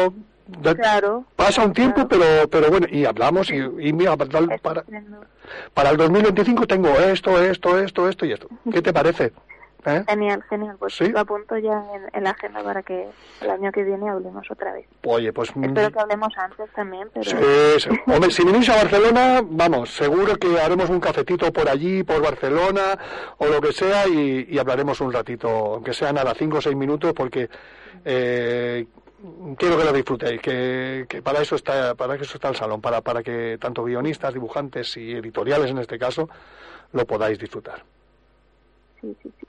Claro. 0.76 1.24
Pasa 1.34 1.64
un 1.64 1.72
tiempo, 1.72 2.06
pero 2.06 2.48
pero 2.48 2.70
bueno, 2.70 2.86
y 2.88 3.04
hablamos 3.04 3.50
y, 3.50 3.56
y 3.56 3.92
mira, 3.92 4.16
para, 4.16 4.56
para, 4.58 4.84
para, 5.74 5.90
el 5.90 5.96
2025 5.96 6.68
tengo 6.68 6.90
esto, 7.00 7.42
esto, 7.42 7.76
esto, 7.80 8.08
esto 8.08 8.26
y 8.26 8.32
esto. 8.32 8.48
¿Qué 8.72 8.80
te 8.80 8.92
parece? 8.92 9.32
¿Eh? 9.86 10.04
Genial, 10.08 10.42
genial. 10.50 10.76
Pues 10.78 11.00
lo 11.00 11.20
apunto 11.20 11.56
ya 11.58 11.80
en, 12.12 12.24
la 12.24 12.30
agenda 12.30 12.62
para 12.62 12.82
que 12.82 13.08
el 13.40 13.50
año 13.50 13.70
que 13.70 13.84
viene 13.84 14.08
hablemos 14.08 14.50
otra 14.50 14.72
vez. 14.72 14.86
Oye, 15.04 15.32
pues... 15.32 15.50
Espero 15.50 15.92
que 15.92 16.00
hablemos 16.00 16.36
antes 16.36 16.68
también, 16.72 17.08
pero... 17.14 17.30
Sí, 17.78 17.88
Hombre, 18.06 18.30
si 18.32 18.44
venís 18.44 18.68
a 18.68 18.76
Barcelona, 18.76 19.42
vamos, 19.44 19.94
seguro 19.94 20.34
que 20.36 20.60
haremos 20.60 20.90
un 20.90 20.98
cafetito 20.98 21.52
por 21.52 21.68
allí, 21.68 22.02
por 22.02 22.20
Barcelona, 22.20 22.98
o 23.38 23.46
lo 23.46 23.60
que 23.60 23.72
sea, 23.72 24.08
y, 24.08 24.58
hablaremos 24.58 25.00
un 25.00 25.12
ratito, 25.12 25.48
aunque 25.48 25.92
sea 25.92 26.12
nada, 26.12 26.34
cinco 26.34 26.58
o 26.58 26.60
seis 26.60 26.76
minutos, 26.76 27.12
porque... 27.14 27.48
Eh, 28.04 28.86
quiero 29.56 29.78
que 29.78 29.84
lo 29.84 29.92
disfrutéis, 29.92 30.40
que, 30.40 31.06
que, 31.08 31.22
para 31.22 31.40
eso 31.40 31.56
está 31.56 31.94
para 31.94 32.14
eso 32.16 32.34
está 32.34 32.48
el 32.48 32.56
salón, 32.56 32.80
para, 32.80 33.00
para 33.00 33.22
que 33.22 33.56
tanto 33.58 33.82
guionistas, 33.82 34.34
dibujantes 34.34 34.96
y 34.96 35.12
editoriales 35.12 35.70
en 35.70 35.78
este 35.78 35.98
caso 35.98 36.28
lo 36.92 37.06
podáis 37.06 37.38
disfrutar. 37.38 37.82
Sí, 39.00 39.16
sí, 39.22 39.32
sí. 39.40 39.46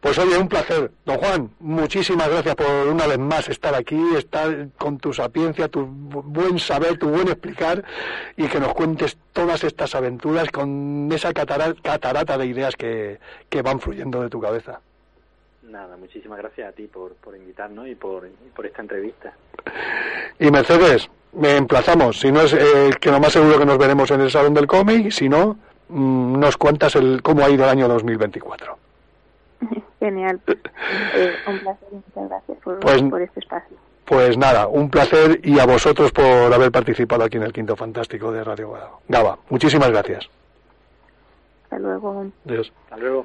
Pues 0.00 0.18
oye, 0.18 0.36
un 0.36 0.48
placer. 0.48 0.90
Don 1.04 1.16
Juan, 1.16 1.50
muchísimas 1.60 2.28
gracias 2.28 2.54
por 2.54 2.66
una 2.66 3.06
vez 3.06 3.18
más 3.18 3.48
estar 3.48 3.74
aquí, 3.74 3.98
estar 4.16 4.68
con 4.78 4.98
tu 4.98 5.12
sapiencia, 5.12 5.68
tu 5.68 5.86
buen 5.86 6.58
saber, 6.58 6.98
tu 6.98 7.08
buen 7.08 7.28
explicar 7.28 7.82
y 8.36 8.46
que 8.46 8.60
nos 8.60 8.74
cuentes 8.74 9.16
todas 9.32 9.64
estas 9.64 9.94
aventuras 9.94 10.50
con 10.50 11.10
esa 11.12 11.32
catarata 11.32 12.38
de 12.38 12.46
ideas 12.46 12.76
que, 12.76 13.18
que 13.48 13.62
van 13.62 13.80
fluyendo 13.80 14.22
de 14.22 14.28
tu 14.28 14.40
cabeza. 14.40 14.80
Nada, 15.62 15.96
muchísimas 15.96 16.38
gracias 16.38 16.68
a 16.68 16.72
ti 16.72 16.86
por, 16.86 17.14
por 17.14 17.34
invitarnos 17.34 17.88
y 17.88 17.94
por, 17.94 18.28
por 18.54 18.66
esta 18.66 18.82
entrevista. 18.82 19.32
Y 20.38 20.50
Mercedes, 20.50 21.10
me 21.32 21.56
emplazamos. 21.56 22.20
Si 22.20 22.30
no 22.30 22.42
es 22.42 22.52
eh, 22.52 22.90
que 23.00 23.10
lo 23.10 23.18
más 23.18 23.32
seguro 23.32 23.58
que 23.58 23.66
nos 23.66 23.78
veremos 23.78 24.10
en 24.10 24.20
el 24.20 24.30
Salón 24.30 24.54
del 24.54 24.66
Cómic, 24.66 25.10
si 25.10 25.28
no, 25.28 25.56
mm, 25.88 26.38
nos 26.38 26.56
cuentas 26.56 26.94
el, 26.94 27.22
cómo 27.22 27.44
ha 27.44 27.50
ido 27.50 27.64
el 27.64 27.70
año 27.70 27.88
2024. 27.88 28.85
Genial. 30.00 30.40
Eh, 31.14 31.32
un 31.48 31.58
placer 31.58 31.88
y 31.90 31.94
muchas 31.96 32.28
gracias 32.28 32.58
por, 32.62 32.78
pues, 32.80 33.02
por 33.02 33.20
este 33.20 33.40
espacio. 33.40 33.76
Pues 34.04 34.38
nada, 34.38 34.68
un 34.68 34.88
placer 34.88 35.40
y 35.42 35.58
a 35.58 35.66
vosotros 35.66 36.12
por 36.12 36.24
haber 36.24 36.70
participado 36.70 37.24
aquí 37.24 37.38
en 37.38 37.42
el 37.42 37.52
Quinto 37.52 37.74
Fantástico 37.74 38.30
de 38.30 38.44
Radio 38.44 38.72
Gaba. 39.08 39.38
Muchísimas 39.48 39.90
gracias. 39.90 40.28
Hasta 41.64 41.78
luego. 41.78 42.26
Adiós. 42.44 42.72
Hasta 42.84 42.96
luego. 42.98 43.24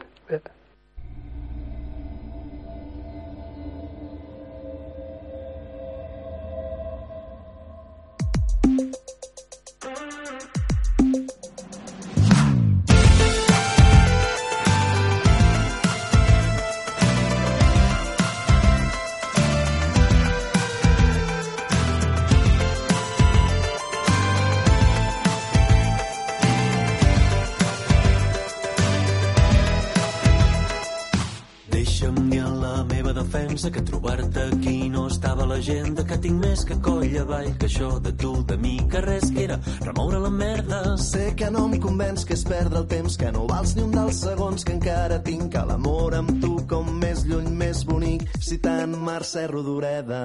Defensa 33.51 33.69
que 33.71 33.81
trobar-te 33.81 34.39
aquí 34.39 34.89
no 34.89 35.07
estava 35.07 35.43
a 35.43 35.45
l'agenda, 35.45 36.05
que 36.07 36.17
tinc 36.23 36.37
més 36.39 36.61
que 36.63 36.77
coll 36.79 37.17
avall, 37.19 37.49
que 37.59 37.67
això 37.67 37.89
de 37.99 38.13
tu, 38.15 38.31
de 38.47 38.55
mi, 38.55 38.77
que 38.87 39.01
res 39.03 39.27
que 39.27 39.43
era 39.43 39.57
remoure 39.81 40.21
la 40.23 40.29
merda. 40.31 40.79
Sé 40.95 41.33
que 41.35 41.49
no 41.51 41.65
em 41.67 41.75
convenç 41.83 42.23
que 42.23 42.37
és 42.37 42.45
perdre 42.47 42.79
el 42.79 42.87
temps, 42.87 43.17
que 43.19 43.31
no 43.35 43.43
vals 43.51 43.75
ni 43.75 43.83
un 43.83 43.91
dels 43.91 44.23
segons 44.23 44.63
que 44.63 44.77
encara 44.77 45.19
tinc, 45.27 45.49
que 45.51 45.65
l'amor 45.67 46.15
amb 46.21 46.31
tu 46.39 46.55
com 46.71 46.95
més 47.03 47.25
lluny, 47.27 47.51
més 47.51 47.83
bonic, 47.83 48.23
citant 48.39 48.95
Mercè 49.03 49.49
Rodoreda. 49.51 50.23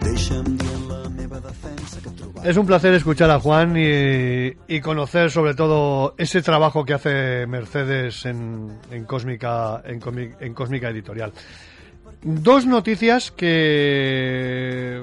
Deixa'm 0.00 0.54
dir 0.56 0.68
en 0.74 0.84
la 0.88 1.00
meva 1.12 1.40
defensa 1.44 2.00
que 2.00 2.10
trobar 2.16 2.46
Es 2.48 2.56
un 2.56 2.66
placer 2.66 2.92
escuchar 2.94 3.30
a 3.30 3.38
Juan 3.38 3.76
y, 3.76 4.52
y 4.66 4.80
conocer 4.80 5.30
sobre 5.30 5.54
todo 5.54 6.14
ese 6.16 6.40
trabajo 6.40 6.84
que 6.84 6.94
hace 6.94 7.46
Mercedes 7.46 8.24
en, 8.24 8.78
en 8.90 9.04
Cósmica, 9.04 9.82
en, 9.84 10.00
en 10.40 10.54
Cósmica 10.54 10.88
Editorial. 10.88 11.32
Dos 12.22 12.66
noticias 12.66 13.30
que, 13.30 15.02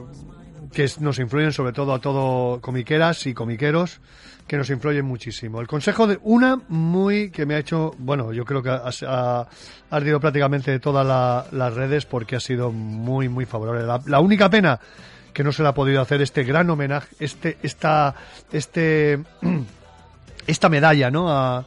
que 0.71 0.87
nos 0.99 1.17
influyen 1.17 1.51
sobre 1.51 1.73
todo 1.73 1.93
a 1.93 1.99
todo 1.99 2.61
comiqueras 2.61 3.25
y 3.25 3.33
comiqueros 3.33 3.99
que 4.47 4.55
nos 4.55 4.69
influyen 4.69 5.03
muchísimo. 5.03 5.59
El 5.59 5.67
consejo 5.67 6.07
de 6.07 6.19
una 6.23 6.61
muy 6.69 7.31
que 7.31 7.45
me 7.45 7.55
ha 7.55 7.59
hecho, 7.59 7.93
bueno, 7.97 8.31
yo 8.31 8.45
creo 8.45 8.63
que 8.63 8.69
ha, 8.69 8.83
ha, 9.07 9.47
ardido 9.89 10.19
prácticamente 10.19 10.71
de 10.71 10.79
todas 10.79 11.05
la- 11.05 11.45
las 11.51 11.73
redes 11.73 12.05
porque 12.05 12.35
ha 12.35 12.39
sido 12.39 12.71
muy, 12.71 13.27
muy 13.27 13.45
favorable. 13.45 13.83
La, 13.83 13.99
la 14.05 14.19
única 14.19 14.49
pena 14.49 14.79
que 15.33 15.43
no 15.43 15.51
se 15.51 15.63
le 15.63 15.69
ha 15.69 15.73
podido 15.73 16.01
hacer 16.01 16.21
este 16.21 16.43
gran 16.43 16.69
homenaje, 16.69 17.13
este, 17.19 17.57
esta, 17.61 18.15
este, 18.51 19.19
esta 20.47 20.69
medalla, 20.69 21.11
¿no? 21.11 21.29
A, 21.29 21.65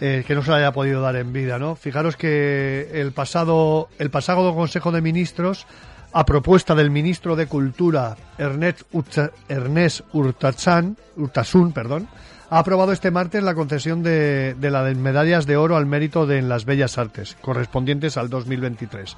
eh, 0.00 0.24
que 0.26 0.34
no 0.34 0.42
se 0.42 0.50
le 0.50 0.56
haya 0.58 0.72
podido 0.72 1.00
dar 1.00 1.16
en 1.16 1.32
vida, 1.32 1.58
¿no? 1.58 1.74
Fijaros 1.76 2.16
que 2.16 2.88
el 2.94 3.12
pasado, 3.12 3.88
el 3.98 4.10
pasado 4.10 4.54
Consejo 4.54 4.92
de 4.92 5.00
Ministros, 5.02 5.66
a 6.12 6.24
propuesta 6.24 6.74
del 6.74 6.90
ministro 6.90 7.36
de 7.36 7.46
Cultura, 7.46 8.16
Ernest, 8.38 8.82
Urta- 8.92 9.30
Ernest 9.48 10.00
Urtasun, 10.12 11.72
perdón, 11.72 12.08
ha 12.50 12.60
aprobado 12.60 12.92
este 12.92 13.10
martes 13.10 13.42
la 13.42 13.54
concesión 13.54 14.02
de, 14.02 14.54
de 14.54 14.70
las 14.70 14.96
medallas 14.96 15.44
de 15.46 15.58
oro 15.58 15.76
al 15.76 15.84
mérito 15.84 16.26
de 16.26 16.38
en 16.38 16.48
las 16.48 16.64
bellas 16.64 16.96
artes, 16.96 17.36
correspondientes 17.42 18.16
al 18.16 18.30
2023. 18.30 19.16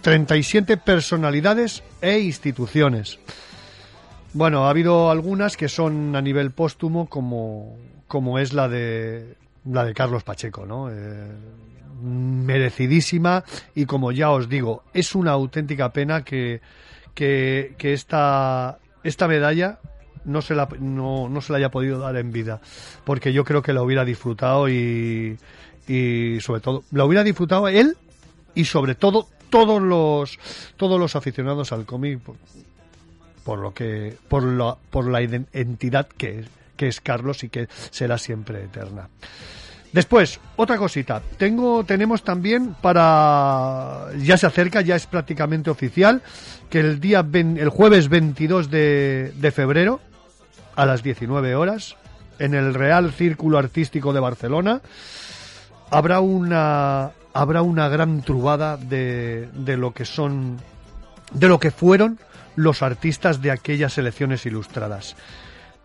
37 0.00 0.78
personalidades 0.78 1.84
e 2.00 2.18
instituciones. 2.18 3.20
Bueno, 4.32 4.64
ha 4.66 4.70
habido 4.70 5.10
algunas 5.12 5.56
que 5.56 5.68
son 5.68 6.16
a 6.16 6.22
nivel 6.22 6.50
póstumo, 6.50 7.06
como, 7.08 7.76
como 8.08 8.40
es 8.40 8.52
la 8.52 8.68
de 8.68 9.36
la 9.64 9.84
de 9.84 9.94
Carlos 9.94 10.22
Pacheco, 10.24 10.66
¿no? 10.66 10.90
Eh, 10.90 11.30
merecidísima 12.02 13.44
y 13.74 13.86
como 13.86 14.12
ya 14.12 14.30
os 14.30 14.48
digo, 14.48 14.82
es 14.92 15.14
una 15.14 15.32
auténtica 15.32 15.92
pena 15.92 16.24
que, 16.24 16.60
que, 17.14 17.74
esta, 17.80 18.78
esta 19.04 19.28
medalla 19.28 19.78
no 20.24 20.42
se, 20.42 20.54
la, 20.54 20.68
no, 20.80 21.28
no 21.28 21.40
se 21.40 21.52
la 21.52 21.58
haya 21.58 21.70
podido 21.70 21.98
dar 21.98 22.16
en 22.16 22.32
vida, 22.32 22.60
porque 23.04 23.32
yo 23.32 23.44
creo 23.44 23.62
que 23.62 23.72
la 23.72 23.82
hubiera 23.82 24.04
disfrutado 24.04 24.68
y, 24.68 25.38
y 25.86 26.40
sobre 26.40 26.60
todo, 26.60 26.84
la 26.92 27.04
hubiera 27.04 27.22
disfrutado 27.24 27.68
él 27.68 27.96
y 28.54 28.64
sobre 28.64 28.94
todo 28.94 29.28
todos 29.50 29.82
los 29.82 30.38
todos 30.76 30.98
los 30.98 31.14
aficionados 31.14 31.72
al 31.72 31.84
cómic 31.84 32.20
por, 33.44 33.58
lo 33.58 33.74
que 33.74 34.16
por 34.28 34.42
la 34.44 34.76
por 34.90 35.08
la 35.10 35.20
iden- 35.20 35.46
entidad 35.52 36.06
que 36.08 36.40
es, 36.40 36.46
que 36.76 36.88
es 36.88 37.00
Carlos 37.00 37.44
y 37.44 37.48
que 37.48 37.68
será 37.90 38.18
siempre 38.18 38.64
eterna. 38.64 39.08
Después, 39.92 40.40
otra 40.56 40.78
cosita. 40.78 41.20
Tengo, 41.36 41.84
tenemos 41.84 42.24
también 42.24 42.74
para, 42.80 44.06
ya 44.18 44.38
se 44.38 44.46
acerca, 44.46 44.80
ya 44.80 44.96
es 44.96 45.06
prácticamente 45.06 45.68
oficial, 45.68 46.22
que 46.70 46.80
el 46.80 46.98
día, 46.98 47.26
el 47.32 47.68
jueves 47.68 48.08
22 48.08 48.70
de, 48.70 49.32
de 49.36 49.50
febrero, 49.50 50.00
a 50.76 50.86
las 50.86 51.02
19 51.02 51.54
horas, 51.54 51.96
en 52.38 52.54
el 52.54 52.72
Real 52.72 53.12
Círculo 53.12 53.58
Artístico 53.58 54.14
de 54.14 54.20
Barcelona, 54.20 54.80
habrá 55.90 56.20
una, 56.20 57.10
habrá 57.34 57.60
una 57.60 57.88
gran 57.88 58.22
trubada 58.22 58.78
de, 58.78 59.48
de 59.52 59.76
lo 59.76 59.92
que 59.92 60.06
son, 60.06 60.58
de 61.34 61.48
lo 61.48 61.60
que 61.60 61.70
fueron 61.70 62.18
los 62.56 62.82
artistas 62.82 63.42
de 63.42 63.50
aquellas 63.50 63.98
elecciones 63.98 64.46
ilustradas. 64.46 65.16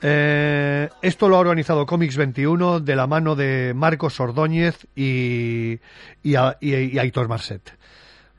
Eh, 0.02 0.90
esto 1.02 1.28
lo 1.30 1.38
ha 1.38 1.40
organizado 1.40 1.86
Comics 1.86 2.18
21 2.18 2.80
de 2.80 2.96
la 2.96 3.08
mano 3.08 3.36
de 3.36 3.74
Marcos 3.76 4.20
Ordóñez 4.20 4.86
y, 4.96 5.80
y, 6.24 6.36
a- 6.36 6.58
y- 6.62 7.00
Aitor 7.00 7.28
Marset. 7.28 7.76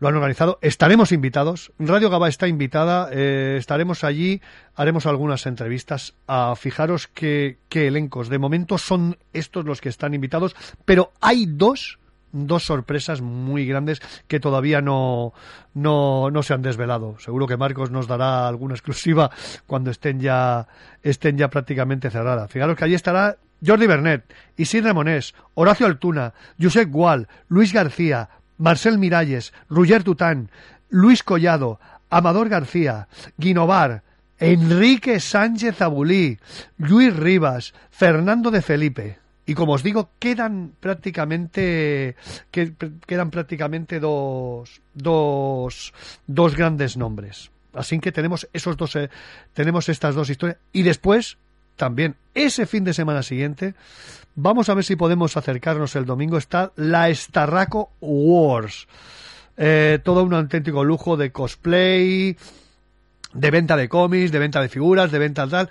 Lo 0.00 0.06
han 0.06 0.14
organizado. 0.14 0.60
Estaremos 0.62 1.10
invitados. 1.10 1.72
Radio 1.80 2.08
Gaba 2.10 2.28
está 2.28 2.46
invitada. 2.46 3.08
eh, 3.12 3.56
estaremos 3.58 4.04
allí. 4.04 4.40
Haremos 4.76 5.06
algunas 5.06 5.44
entrevistas. 5.46 6.14
A 6.28 6.54
fijaros 6.54 7.08
qué, 7.08 7.58
qué 7.68 7.88
elencos. 7.88 8.28
De 8.28 8.38
momento 8.38 8.78
son 8.78 9.18
estos 9.32 9.64
los 9.64 9.80
que 9.80 9.88
están 9.88 10.14
invitados. 10.14 10.54
Pero 10.84 11.10
hay 11.20 11.46
dos, 11.46 11.97
dos 12.32 12.64
sorpresas 12.64 13.20
muy 13.20 13.66
grandes 13.66 14.00
que 14.26 14.40
todavía 14.40 14.80
no, 14.80 15.32
no, 15.74 16.30
no 16.30 16.42
se 16.42 16.54
han 16.54 16.62
desvelado. 16.62 17.18
Seguro 17.18 17.46
que 17.46 17.56
Marcos 17.56 17.90
nos 17.90 18.06
dará 18.06 18.48
alguna 18.48 18.74
exclusiva 18.74 19.30
cuando 19.66 19.90
estén 19.90 20.20
ya, 20.20 20.66
estén 21.02 21.38
ya 21.38 21.48
prácticamente 21.48 22.10
cerradas. 22.10 22.50
Fijaros 22.50 22.76
que 22.76 22.84
allí 22.84 22.94
estará 22.94 23.36
Jordi 23.64 23.86
Bernet, 23.86 24.24
Isidre 24.56 24.92
Monés, 24.92 25.34
Horacio 25.54 25.86
Altuna, 25.86 26.34
Josep 26.60 26.90
Gual, 26.90 27.28
Luis 27.48 27.72
García, 27.72 28.28
Marcel 28.56 28.98
Miralles, 28.98 29.52
Roger 29.68 30.04
Tután, 30.04 30.50
Luis 30.88 31.22
Collado, 31.22 31.80
Amador 32.10 32.48
García, 32.48 33.08
Guinovar, 33.36 34.02
Enrique 34.38 35.20
Sánchez 35.20 35.80
Abulí, 35.82 36.38
Luis 36.76 37.14
Rivas, 37.14 37.74
Fernando 37.90 38.50
de 38.50 38.62
Felipe. 38.62 39.18
Y 39.48 39.54
como 39.54 39.72
os 39.72 39.82
digo, 39.82 40.10
quedan 40.18 40.72
prácticamente 40.78 42.16
que- 42.50 42.74
quedan 43.06 43.30
prácticamente 43.30 43.98
dos, 43.98 44.82
dos, 44.92 45.94
dos 46.26 46.54
grandes 46.54 46.98
nombres. 46.98 47.50
Así 47.72 47.98
que 47.98 48.12
tenemos 48.12 48.46
esos 48.52 48.76
dos 48.76 48.94
eh, 48.96 49.08
tenemos 49.54 49.88
estas 49.88 50.14
dos 50.14 50.28
historias 50.28 50.58
y 50.72 50.82
después 50.82 51.38
también 51.76 52.16
ese 52.34 52.66
fin 52.66 52.84
de 52.84 52.92
semana 52.92 53.22
siguiente 53.22 53.74
vamos 54.34 54.68
a 54.68 54.74
ver 54.74 54.84
si 54.84 54.96
podemos 54.96 55.36
acercarnos 55.36 55.96
el 55.96 56.04
domingo 56.04 56.36
está 56.36 56.72
la 56.76 57.12
Starraco 57.14 57.92
Wars. 58.00 58.86
Eh, 59.56 59.98
todo 60.04 60.24
un 60.24 60.34
auténtico 60.34 60.84
lujo 60.84 61.16
de 61.16 61.32
cosplay, 61.32 62.36
de 63.32 63.50
venta 63.50 63.76
de 63.76 63.88
cómics, 63.88 64.30
de 64.30 64.38
venta 64.38 64.60
de 64.60 64.68
figuras, 64.68 65.10
de 65.10 65.18
venta 65.18 65.46
tal, 65.48 65.70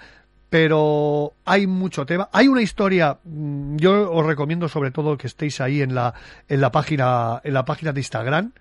pero 0.49 1.33
hay 1.45 1.67
mucho 1.67 2.05
tema. 2.05 2.29
Hay 2.31 2.47
una 2.47 2.61
historia, 2.61 3.19
mm, 3.23 3.77
yo 3.77 4.11
os 4.11 4.25
recomiendo 4.25 4.69
sobre 4.69 4.91
todo 4.91 5.17
que 5.17 5.27
estéis 5.27 5.61
ahí 5.61 5.81
en 5.81 5.93
la 5.95 6.13
en 6.47 6.61
la 6.61 6.71
página 6.71 7.41
en 7.43 7.53
la 7.53 7.65
página 7.65 7.91
de 7.93 7.99
Instagram 7.99 8.53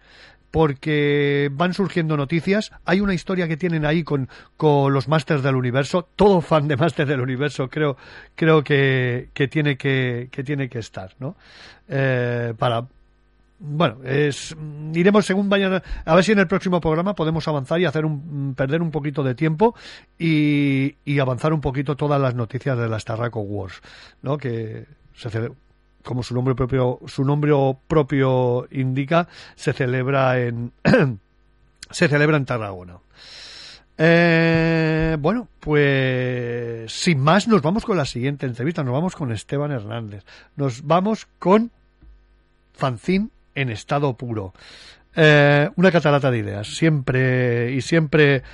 porque 0.50 1.50
van 1.52 1.74
surgiendo 1.74 2.16
noticias. 2.16 2.72
Hay 2.86 3.00
una 3.00 3.12
historia 3.12 3.46
que 3.46 3.58
tienen 3.58 3.84
ahí 3.84 4.04
con, 4.04 4.28
con 4.56 4.92
los 4.92 5.06
Masters 5.06 5.42
del 5.42 5.54
Universo. 5.54 6.08
Todo 6.16 6.40
fan 6.40 6.66
de 6.66 6.78
Masters 6.78 7.10
del 7.10 7.20
Universo 7.20 7.68
creo, 7.68 7.98
creo 8.34 8.64
que, 8.64 9.28
que 9.34 9.48
tiene 9.48 9.76
que, 9.76 10.28
que 10.30 10.42
tiene 10.44 10.70
que 10.70 10.78
estar, 10.78 11.14
¿no? 11.18 11.36
Eh, 11.88 12.54
para, 12.56 12.86
bueno, 13.58 13.98
es, 14.04 14.54
iremos 14.92 15.24
según 15.24 15.48
vayan. 15.48 15.82
A 16.04 16.14
ver 16.14 16.24
si 16.24 16.32
en 16.32 16.38
el 16.38 16.46
próximo 16.46 16.80
programa 16.80 17.14
podemos 17.14 17.48
avanzar 17.48 17.80
y 17.80 17.86
hacer 17.86 18.04
un, 18.04 18.54
perder 18.54 18.82
un 18.82 18.90
poquito 18.90 19.22
de 19.22 19.34
tiempo 19.34 19.74
y, 20.18 20.94
avanzar 21.18 21.52
un 21.52 21.60
poquito 21.60 21.96
todas 21.96 22.20
las 22.20 22.34
noticias 22.34 22.76
de 22.78 22.88
la 22.88 23.00
Starraco 23.00 23.40
Wars, 23.40 23.80
¿no? 24.22 24.36
Que 24.36 24.86
se 25.14 25.50
como 26.02 26.22
su 26.22 26.34
nombre 26.34 26.54
propio, 26.54 27.00
su 27.06 27.24
nombre 27.24 27.52
propio 27.88 28.68
indica, 28.70 29.26
se 29.56 29.72
celebra 29.72 30.38
en, 30.38 30.72
se 31.90 32.08
celebra 32.08 32.36
en 32.36 32.44
Tarragona. 32.44 32.98
Eh, 33.98 35.16
bueno, 35.18 35.48
pues 35.58 36.92
sin 36.92 37.18
más 37.18 37.48
nos 37.48 37.62
vamos 37.62 37.84
con 37.84 37.96
la 37.96 38.04
siguiente 38.04 38.46
entrevista, 38.46 38.84
nos 38.84 38.92
vamos 38.92 39.16
con 39.16 39.32
Esteban 39.32 39.72
Hernández, 39.72 40.24
nos 40.54 40.86
vamos 40.86 41.26
con 41.38 41.70
Fanzine 42.74 43.30
en 43.56 43.70
estado 43.70 44.16
puro. 44.16 44.54
Eh, 45.16 45.68
una 45.74 45.90
catarata 45.90 46.30
de 46.30 46.38
ideas, 46.38 46.68
siempre 46.76 47.72
y 47.72 47.80
siempre 47.80 48.44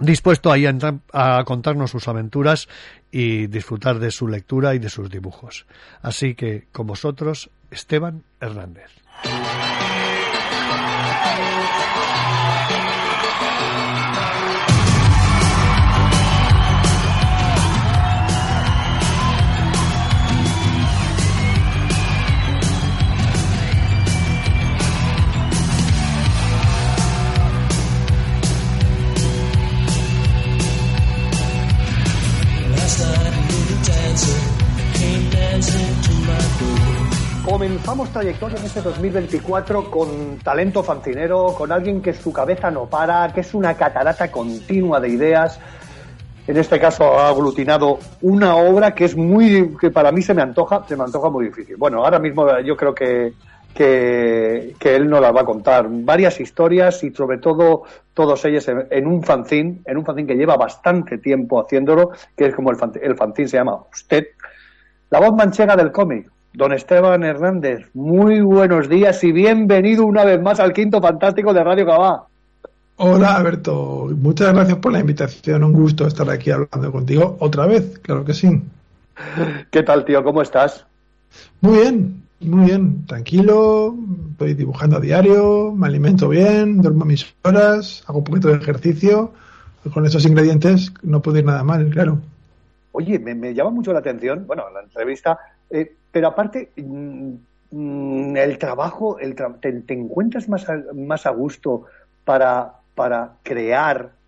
dispuesto 0.00 0.50
ahí 0.50 0.66
a, 0.66 1.44
contarnos 1.44 1.90
sus 1.90 2.08
aventuras 2.08 2.68
y 3.12 3.46
disfrutar 3.46 3.98
de 3.98 4.10
su 4.10 4.26
lectura 4.26 4.74
y 4.74 4.78
de 4.78 4.88
sus 4.88 5.10
dibujos. 5.10 5.66
Así 6.02 6.34
que 6.34 6.66
con 6.72 6.86
vosotros, 6.86 7.50
Esteban 7.70 8.24
Hernández. 8.40 8.90
Trayectoria 38.20 38.58
en 38.58 38.66
este 38.66 38.82
2024 38.82 39.90
con 39.90 40.36
talento 40.44 40.82
fancinero, 40.82 41.54
con 41.56 41.72
alguien 41.72 42.02
que 42.02 42.12
su 42.12 42.30
cabeza 42.32 42.70
no 42.70 42.84
para, 42.84 43.32
que 43.32 43.40
es 43.40 43.54
una 43.54 43.72
catarata 43.74 44.30
continua 44.30 45.00
de 45.00 45.08
ideas. 45.08 45.58
En 46.46 46.58
este 46.58 46.78
caso 46.78 47.18
ha 47.18 47.30
aglutinado 47.30 47.98
una 48.20 48.56
obra 48.56 48.94
que 48.94 49.06
es 49.06 49.16
muy, 49.16 49.74
que 49.80 49.90
para 49.90 50.12
mí 50.12 50.20
se 50.20 50.34
me 50.34 50.42
antoja, 50.42 50.84
se 50.86 50.96
me 50.96 51.04
antoja 51.04 51.30
muy 51.30 51.46
difícil. 51.46 51.76
Bueno, 51.78 52.04
ahora 52.04 52.18
mismo 52.18 52.46
yo 52.60 52.76
creo 52.76 52.94
que, 52.94 53.32
que, 53.74 54.74
que 54.78 54.96
él 54.96 55.08
nos 55.08 55.22
las 55.22 55.34
va 55.34 55.40
a 55.40 55.44
contar. 55.46 55.86
Varias 55.88 56.38
historias 56.40 57.02
y 57.02 57.10
sobre 57.14 57.38
todo 57.38 57.84
todos 58.12 58.44
ellos 58.44 58.68
en, 58.68 58.86
en 58.90 59.06
un 59.06 59.22
fanzine, 59.22 59.80
en 59.86 59.96
un 59.96 60.04
fanzine 60.04 60.28
que 60.28 60.34
lleva 60.34 60.56
bastante 60.58 61.16
tiempo 61.16 61.58
haciéndolo, 61.58 62.10
que 62.36 62.48
es 62.48 62.54
como 62.54 62.70
el, 62.70 62.76
fan- 62.76 62.92
el 63.00 63.16
fanzine 63.16 63.48
se 63.48 63.56
llama 63.56 63.78
Usted. 63.90 64.26
La 65.08 65.20
voz 65.20 65.32
manchega 65.34 65.74
del 65.74 65.90
cómic, 65.90 66.30
don 66.52 66.72
Esteban 66.72 67.22
Hernández. 67.22 67.88
Muy 67.94 68.40
buenos 68.40 68.88
días 68.88 69.22
y 69.24 69.32
bienvenido 69.32 70.04
una 70.04 70.24
vez 70.24 70.40
más 70.40 70.60
al 70.60 70.72
quinto 70.72 71.00
fantástico 71.00 71.54
de 71.54 71.64
Radio 71.64 71.86
Cabá. 71.86 72.26
Hola 72.96 73.36
Alberto, 73.36 74.10
muchas 74.14 74.52
gracias 74.52 74.76
por 74.78 74.92
la 74.92 75.00
invitación, 75.00 75.64
un 75.64 75.72
gusto 75.72 76.06
estar 76.06 76.28
aquí 76.28 76.50
hablando 76.50 76.92
contigo 76.92 77.36
otra 77.40 77.66
vez, 77.66 77.98
claro 78.00 78.24
que 78.26 78.34
sí. 78.34 78.62
¿Qué 79.70 79.82
tal, 79.82 80.04
tío? 80.04 80.22
¿Cómo 80.22 80.42
estás? 80.42 80.84
Muy 81.62 81.78
bien, 81.78 82.22
muy 82.40 82.66
bien, 82.66 83.06
tranquilo, 83.06 83.94
estoy 84.32 84.52
dibujando 84.52 84.98
a 84.98 85.00
diario, 85.00 85.72
me 85.72 85.86
alimento 85.86 86.28
bien, 86.28 86.82
duermo 86.82 87.06
mis 87.06 87.26
horas, 87.42 88.04
hago 88.06 88.18
un 88.18 88.24
poquito 88.24 88.48
de 88.48 88.56
ejercicio, 88.56 89.32
con 89.94 90.04
esos 90.04 90.26
ingredientes 90.26 90.92
no 91.02 91.22
puedo 91.22 91.38
ir 91.38 91.46
nada 91.46 91.64
mal, 91.64 91.88
claro. 91.88 92.18
Oye, 92.92 93.18
me, 93.18 93.34
me 93.34 93.54
llama 93.54 93.70
mucho 93.70 93.94
la 93.94 94.00
atención, 94.00 94.46
bueno, 94.46 94.64
la 94.74 94.82
entrevista, 94.82 95.38
eh, 95.70 95.96
pero 96.12 96.28
aparte, 96.28 96.72
mm, 96.76 98.36
el 98.36 98.58
trabajo, 98.58 99.18
el 99.18 99.34
tra- 99.36 99.60
te, 99.60 99.94
encuentras 99.94 100.48
más 100.48 100.68
a, 100.68 100.76
más 100.94 101.26
a 101.26 101.30
gusto 101.30 101.86
para, 102.24 102.82
para 102.94 103.38
crear 103.42 104.18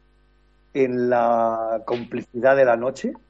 en 0.74 1.10
la 1.10 1.82
complicidad 1.86 2.56
de 2.56 2.64
la 2.66 2.76
noche? 2.76 3.20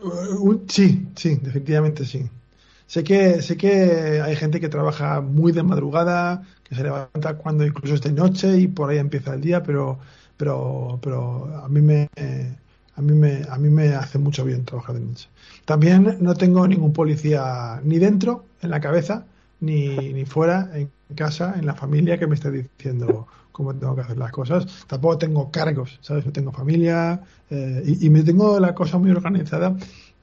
Uh, 0.00 0.64
Sí, 0.68 1.08
sí, 1.16 1.40
efectivamente 1.44 2.04
sí. 2.04 2.28
Sé 2.86 3.02
que, 3.04 3.42
sé 3.42 3.56
que 3.56 4.20
hay 4.22 4.36
gente 4.36 4.60
que 4.60 4.68
trabaja 4.68 5.20
muy 5.20 5.52
de 5.52 5.62
madrugada, 5.62 6.42
que 6.64 6.74
se 6.74 6.82
levanta 6.82 7.38
cuando 7.38 7.64
incluso 7.66 7.94
es 7.94 8.02
de 8.02 8.12
noche 8.12 8.58
y 8.58 8.68
por 8.68 8.90
ahí 8.90 8.98
empieza 8.98 9.34
el 9.34 9.40
día, 9.40 9.62
pero, 9.62 9.98
pero, 10.36 10.98
pero 11.02 11.46
a 11.64 11.68
mí 11.68 11.80
me, 11.80 12.08
a 12.96 13.02
mí 13.02 13.14
me, 13.14 13.42
a 13.48 13.58
mí 13.58 13.70
me 13.70 13.94
hace 13.94 14.18
mucho 14.18 14.44
bien 14.44 14.64
trabajar 14.64 14.96
de 14.96 15.00
noche. 15.02 15.28
También 15.64 16.18
no 16.20 16.34
tengo 16.34 16.66
ningún 16.68 16.92
policía 16.92 17.80
ni 17.84 17.98
dentro, 17.98 18.44
en 18.60 18.70
la 18.70 18.80
cabeza, 18.80 19.24
ni, 19.60 20.12
ni 20.12 20.24
fuera, 20.24 20.70
en 20.74 20.90
casa, 21.14 21.54
en 21.56 21.66
la 21.66 21.74
familia, 21.74 22.18
que 22.18 22.26
me 22.26 22.34
esté 22.34 22.50
diciendo 22.50 23.26
cómo 23.52 23.74
tengo 23.74 23.94
que 23.94 24.02
hacer 24.02 24.18
las 24.18 24.32
cosas. 24.32 24.66
Tampoco 24.86 25.18
tengo 25.18 25.50
cargos, 25.50 25.98
¿sabes? 26.02 26.26
No 26.26 26.32
tengo 26.32 26.52
familia 26.52 27.22
eh, 27.50 27.96
y, 28.00 28.10
me 28.10 28.22
tengo 28.22 28.58
la 28.58 28.74
cosa 28.74 28.98
muy 28.98 29.10
organizada 29.12 29.76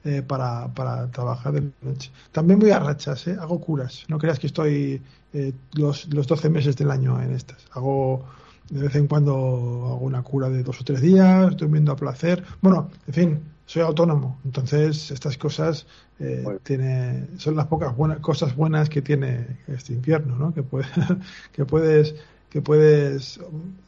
eh, 0.04 0.22
para, 0.22 0.68
para 0.74 1.10
trabajar 1.10 1.54
de 1.54 1.70
noche. 1.80 2.10
También 2.30 2.58
voy 2.58 2.70
a 2.72 2.78
rachas, 2.78 3.26
¿eh? 3.26 3.36
hago 3.40 3.58
curas. 3.60 4.04
No 4.08 4.18
creas 4.18 4.38
que 4.38 4.48
estoy 4.48 5.00
eh, 5.32 5.52
los, 5.72 6.12
los 6.12 6.26
12 6.26 6.50
meses 6.50 6.76
del 6.76 6.90
año 6.90 7.20
en 7.22 7.32
estas. 7.32 7.58
Hago 7.72 8.24
de 8.68 8.82
vez 8.82 8.94
en 8.96 9.06
cuando 9.06 9.32
hago 9.32 10.00
una 10.00 10.22
cura 10.22 10.48
de 10.48 10.62
dos 10.62 10.80
o 10.80 10.84
tres 10.84 11.00
días, 11.00 11.56
durmiendo 11.56 11.92
a 11.92 11.96
placer. 11.96 12.44
Bueno, 12.60 12.90
en 13.06 13.14
fin, 13.14 13.40
soy 13.66 13.82
autónomo. 13.82 14.38
Entonces, 14.44 15.10
estas 15.10 15.38
cosas 15.38 15.86
eh, 16.18 16.44
tiene, 16.62 17.26
son 17.38 17.56
las 17.56 17.66
pocas 17.66 17.96
buenas 17.96 18.18
cosas 18.20 18.54
buenas 18.56 18.88
que 18.88 19.02
tiene 19.02 19.58
este 19.68 19.92
infierno, 19.94 20.36
¿no? 20.36 20.52
Que, 20.54 20.62
puede- 20.62 20.86
que 21.52 21.64
puedes 21.64 22.14
que 22.50 22.60
puedes 22.60 23.40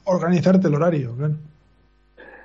organizarte 0.05 0.69
el 0.69 0.75
horario. 0.75 1.15
claro. 1.17 1.35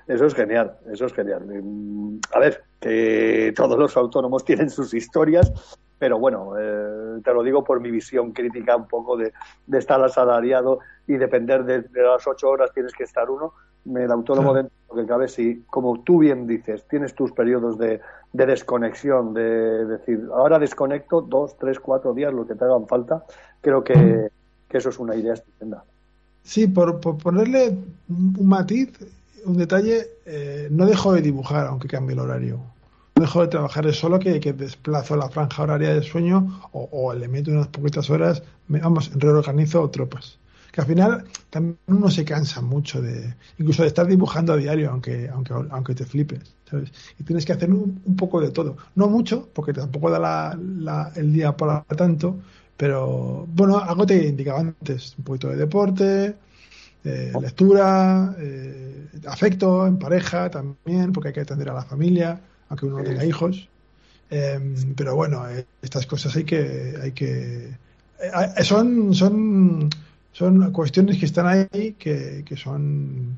Eso 0.07 0.25
es 0.25 0.33
genial, 0.33 0.75
eso 0.91 1.05
es 1.05 1.13
genial. 1.13 1.45
Mm, 1.45 2.19
A 2.33 2.39
ver, 2.39 2.63
que 2.81 3.53
todos 3.55 3.77
los 3.77 3.95
autónomos 3.95 4.43
tienen 4.45 4.69
sus 4.69 4.93
historias, 4.93 5.51
pero 5.97 6.17
bueno, 6.19 6.53
eh, 6.59 7.21
te 7.23 7.33
lo 7.33 7.43
digo 7.43 7.63
por 7.63 7.79
mi 7.79 7.91
visión 7.91 8.31
crítica 8.31 8.75
un 8.75 8.87
poco 8.87 9.15
de, 9.17 9.31
de 9.67 9.77
estar 9.77 10.03
asalariado 10.03 10.79
y 11.07 11.13
depender 11.17 11.63
de, 11.63 11.81
de 11.83 12.01
las 12.03 12.25
ocho 12.27 12.49
horas 12.49 12.71
tienes 12.73 12.93
que 12.93 13.03
estar 13.03 13.29
uno. 13.29 13.53
El 13.85 14.11
autónomo 14.11 14.51
Claro. 14.51 14.67
dentro 14.67 14.75
de 14.89 14.95
lo 14.95 15.01
que 15.01 15.07
cabe, 15.07 15.27
si, 15.27 15.63
como 15.69 16.01
tú 16.01 16.19
bien 16.19 16.47
dices, 16.47 16.85
tienes 16.89 17.15
tus 17.15 17.31
periodos 17.31 17.77
de, 17.77 18.01
de 18.33 18.45
desconexión, 18.45 19.33
de 19.33 19.85
decir, 19.85 20.27
ahora 20.33 20.59
desconecto 20.59 21.21
dos, 21.21 21.57
tres, 21.57 21.79
cuatro 21.79 22.13
días, 22.13 22.33
lo 22.33 22.45
que 22.45 22.55
te 22.55 22.65
hagan 22.65 22.87
falta, 22.87 23.23
creo 23.61 23.83
que, 23.83 24.29
que 24.67 24.77
eso 24.77 24.89
es 24.89 24.99
una 24.99 25.15
idea 25.15 25.33
estupenda. 25.33 25.83
Sí, 26.43 26.67
por, 26.67 26.99
por 26.99 27.17
ponerle 27.17 27.69
un 28.09 28.35
un 28.39 28.47
matiz, 28.47 28.91
un 29.45 29.57
detalle, 29.57 30.07
eh, 30.25 30.67
no 30.71 30.85
dejo 30.85 31.13
de 31.13 31.21
dibujar 31.21 31.67
aunque 31.67 31.87
cambie 31.87 32.13
el 32.13 32.19
horario. 32.19 32.59
No 33.15 33.21
dejo 33.23 33.41
de 33.41 33.47
trabajar, 33.47 33.85
es 33.87 33.97
solo 33.97 34.19
que, 34.19 34.39
que 34.39 34.53
desplazo 34.53 35.15
la 35.15 35.29
franja 35.29 35.63
horaria 35.63 35.93
de 35.93 36.01
sueño 36.01 36.61
o, 36.71 36.89
o 36.91 37.13
le 37.13 37.27
meto 37.27 37.51
unas 37.51 37.67
poquitas 37.67 38.09
horas, 38.09 38.43
me, 38.67 38.79
vamos, 38.79 39.11
reorganizo 39.15 39.89
tropas. 39.89 40.37
Que 40.79 40.83
al 40.83 40.87
final 40.87 41.25
también 41.49 41.77
uno 41.87 42.09
se 42.09 42.23
cansa 42.23 42.61
mucho 42.61 43.01
de, 43.01 43.35
incluso 43.57 43.81
de 43.81 43.89
estar 43.89 44.07
dibujando 44.07 44.53
a 44.53 44.57
diario, 44.57 44.91
aunque, 44.91 45.27
aunque, 45.29 45.53
aunque 45.71 45.93
te 45.95 46.05
flipes, 46.05 46.55
¿sabes? 46.69 46.91
Y 47.19 47.23
tienes 47.23 47.45
que 47.45 47.51
hacer 47.53 47.69
un, 47.71 48.01
un 48.05 48.15
poco 48.15 48.39
de 48.39 48.51
todo. 48.51 48.77
No 48.95 49.07
mucho, 49.09 49.49
porque 49.53 49.73
tampoco 49.73 50.09
da 50.09 50.19
la, 50.19 50.57
la- 50.79 51.11
el 51.15 51.33
día 51.33 51.55
para 51.57 51.83
tanto, 51.83 52.39
pero 52.77 53.45
bueno, 53.53 53.77
algo 53.79 54.05
te 54.05 54.27
indicaba 54.27 54.59
antes, 54.61 55.15
un 55.17 55.23
poquito 55.25 55.49
de 55.49 55.57
deporte, 55.57 56.35
eh, 57.03 57.33
lectura, 57.41 58.35
eh, 58.39 59.07
afecto 59.27 59.87
en 59.87 59.97
pareja 59.99 60.49
también, 60.49 61.11
porque 61.13 61.29
hay 61.29 61.33
que 61.33 61.41
atender 61.41 61.69
a 61.69 61.73
la 61.73 61.83
familia, 61.83 62.41
aunque 62.69 62.85
uno 62.85 62.99
no 62.99 63.03
tenga 63.03 63.25
hijos. 63.25 63.69
Eh, 64.29 64.59
pero 64.95 65.15
bueno, 65.15 65.49
eh, 65.49 65.65
estas 65.81 66.05
cosas 66.05 66.35
hay 66.35 66.43
que, 66.45 66.95
hay 67.01 67.11
que, 67.13 67.77
eh, 68.21 68.63
son, 68.63 69.13
son, 69.13 69.89
son 70.39 70.71
cuestiones 70.71 71.19
que 71.19 71.25
están 71.25 71.47
ahí 71.47 71.93
que, 72.03 72.43
que 72.47 72.57
son, 72.57 73.37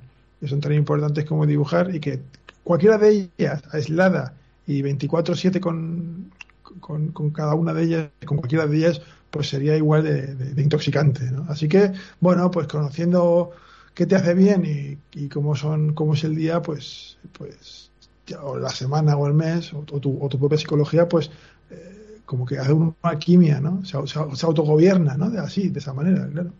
son 0.51 0.61
tan 0.61 0.73
importantes 0.73 1.25
como 1.25 1.45
dibujar 1.45 1.93
y 1.95 1.99
que 1.99 2.21
cualquiera 2.63 2.97
de 2.97 3.31
ellas 3.37 3.63
aislada 3.71 4.35
y 4.67 4.81
24/7 4.81 5.59
con, 5.59 6.31
con, 6.79 7.11
con 7.11 7.31
cada 7.31 7.55
una 7.55 7.73
de 7.73 7.83
ellas, 7.83 8.09
con 8.25 8.37
cualquiera 8.37 8.67
de 8.67 8.77
ellas, 8.77 9.01
pues 9.31 9.49
sería 9.49 9.75
igual 9.77 10.03
de, 10.03 10.35
de- 10.35 10.61
intoxicante, 10.61 11.31
¿no? 11.31 11.45
Así 11.49 11.67
que, 11.67 11.91
bueno, 12.19 12.51
pues 12.51 12.67
conociendo 12.67 13.51
qué 13.93 14.05
te 14.05 14.15
hace 14.15 14.33
bien 14.33 14.63
y, 14.65 14.97
y 15.19 15.29
cómo 15.29 15.55
son, 15.55 15.93
cómo 15.93 16.13
es 16.13 16.23
el 16.23 16.35
día, 16.35 16.61
pues, 16.61 17.17
pues, 17.37 17.91
o 18.41 18.57
la 18.57 18.69
semana 18.69 19.17
o 19.17 19.27
el 19.27 19.33
mes, 19.33 19.73
o, 19.73 19.79
tu, 19.83 20.17
o 20.23 20.29
tu 20.29 20.39
propia 20.39 20.57
psicología, 20.57 21.07
pues, 21.09 21.29
eh, 21.69 22.19
como 22.25 22.45
que 22.45 22.57
hace 22.59 22.73
una 22.73 22.93
alquimia, 23.01 23.59
¿no? 23.59 23.83
Se- 23.85 23.97
se 24.07 24.45
autogobierna, 24.45 25.17
¿no? 25.17 25.29
De 25.29 25.39
así, 25.39 25.69
de 25.69 25.79
esa 25.79 25.93
manera, 25.93 26.27
claro. 26.29 26.51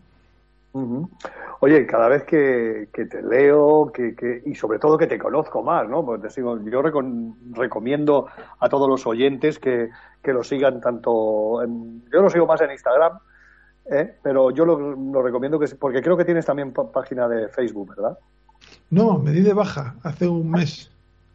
Oye, 1.60 1.86
cada 1.86 2.08
vez 2.08 2.24
que, 2.24 2.88
que 2.92 3.04
te 3.06 3.22
leo 3.22 3.92
que, 3.92 4.16
que- 4.16 4.42
y 4.46 4.54
sobre 4.54 4.78
todo 4.78 4.96
que 4.98 5.06
te 5.06 5.18
conozco 5.18 5.62
más, 5.62 5.88
¿no? 5.88 6.04
Pues 6.04 6.20
te 6.22 6.30
sigo, 6.30 6.58
yo 6.64 6.82
recomiendo 6.82 8.26
a 8.58 8.68
todos 8.68 8.88
los 8.88 9.06
oyentes 9.06 9.58
que, 9.58 9.90
que 10.22 10.32
lo 10.32 10.42
sigan 10.42 10.80
tanto, 10.80 11.62
en- 11.62 12.04
yo 12.12 12.22
lo 12.22 12.30
sigo 12.30 12.46
más 12.46 12.60
en 12.62 12.72
Instagram, 12.72 13.18
¿eh? 13.90 14.16
pero 14.22 14.50
yo 14.50 14.64
lo, 14.64 14.78
lo 14.96 15.22
recomiendo 15.22 15.58
que 15.58 15.66
porque 15.76 16.02
creo 16.02 16.16
que 16.16 16.24
tienes 16.24 16.46
también 16.46 16.72
página 16.72 17.28
de 17.28 17.48
Facebook, 17.48 17.90
¿verdad? 17.90 18.18
No, 18.90 19.18
me 19.18 19.30
di 19.32 19.42
de 19.42 19.52
baja 19.54 19.94
hace 20.02 20.26
un 20.26 20.50
mes. 20.50 20.90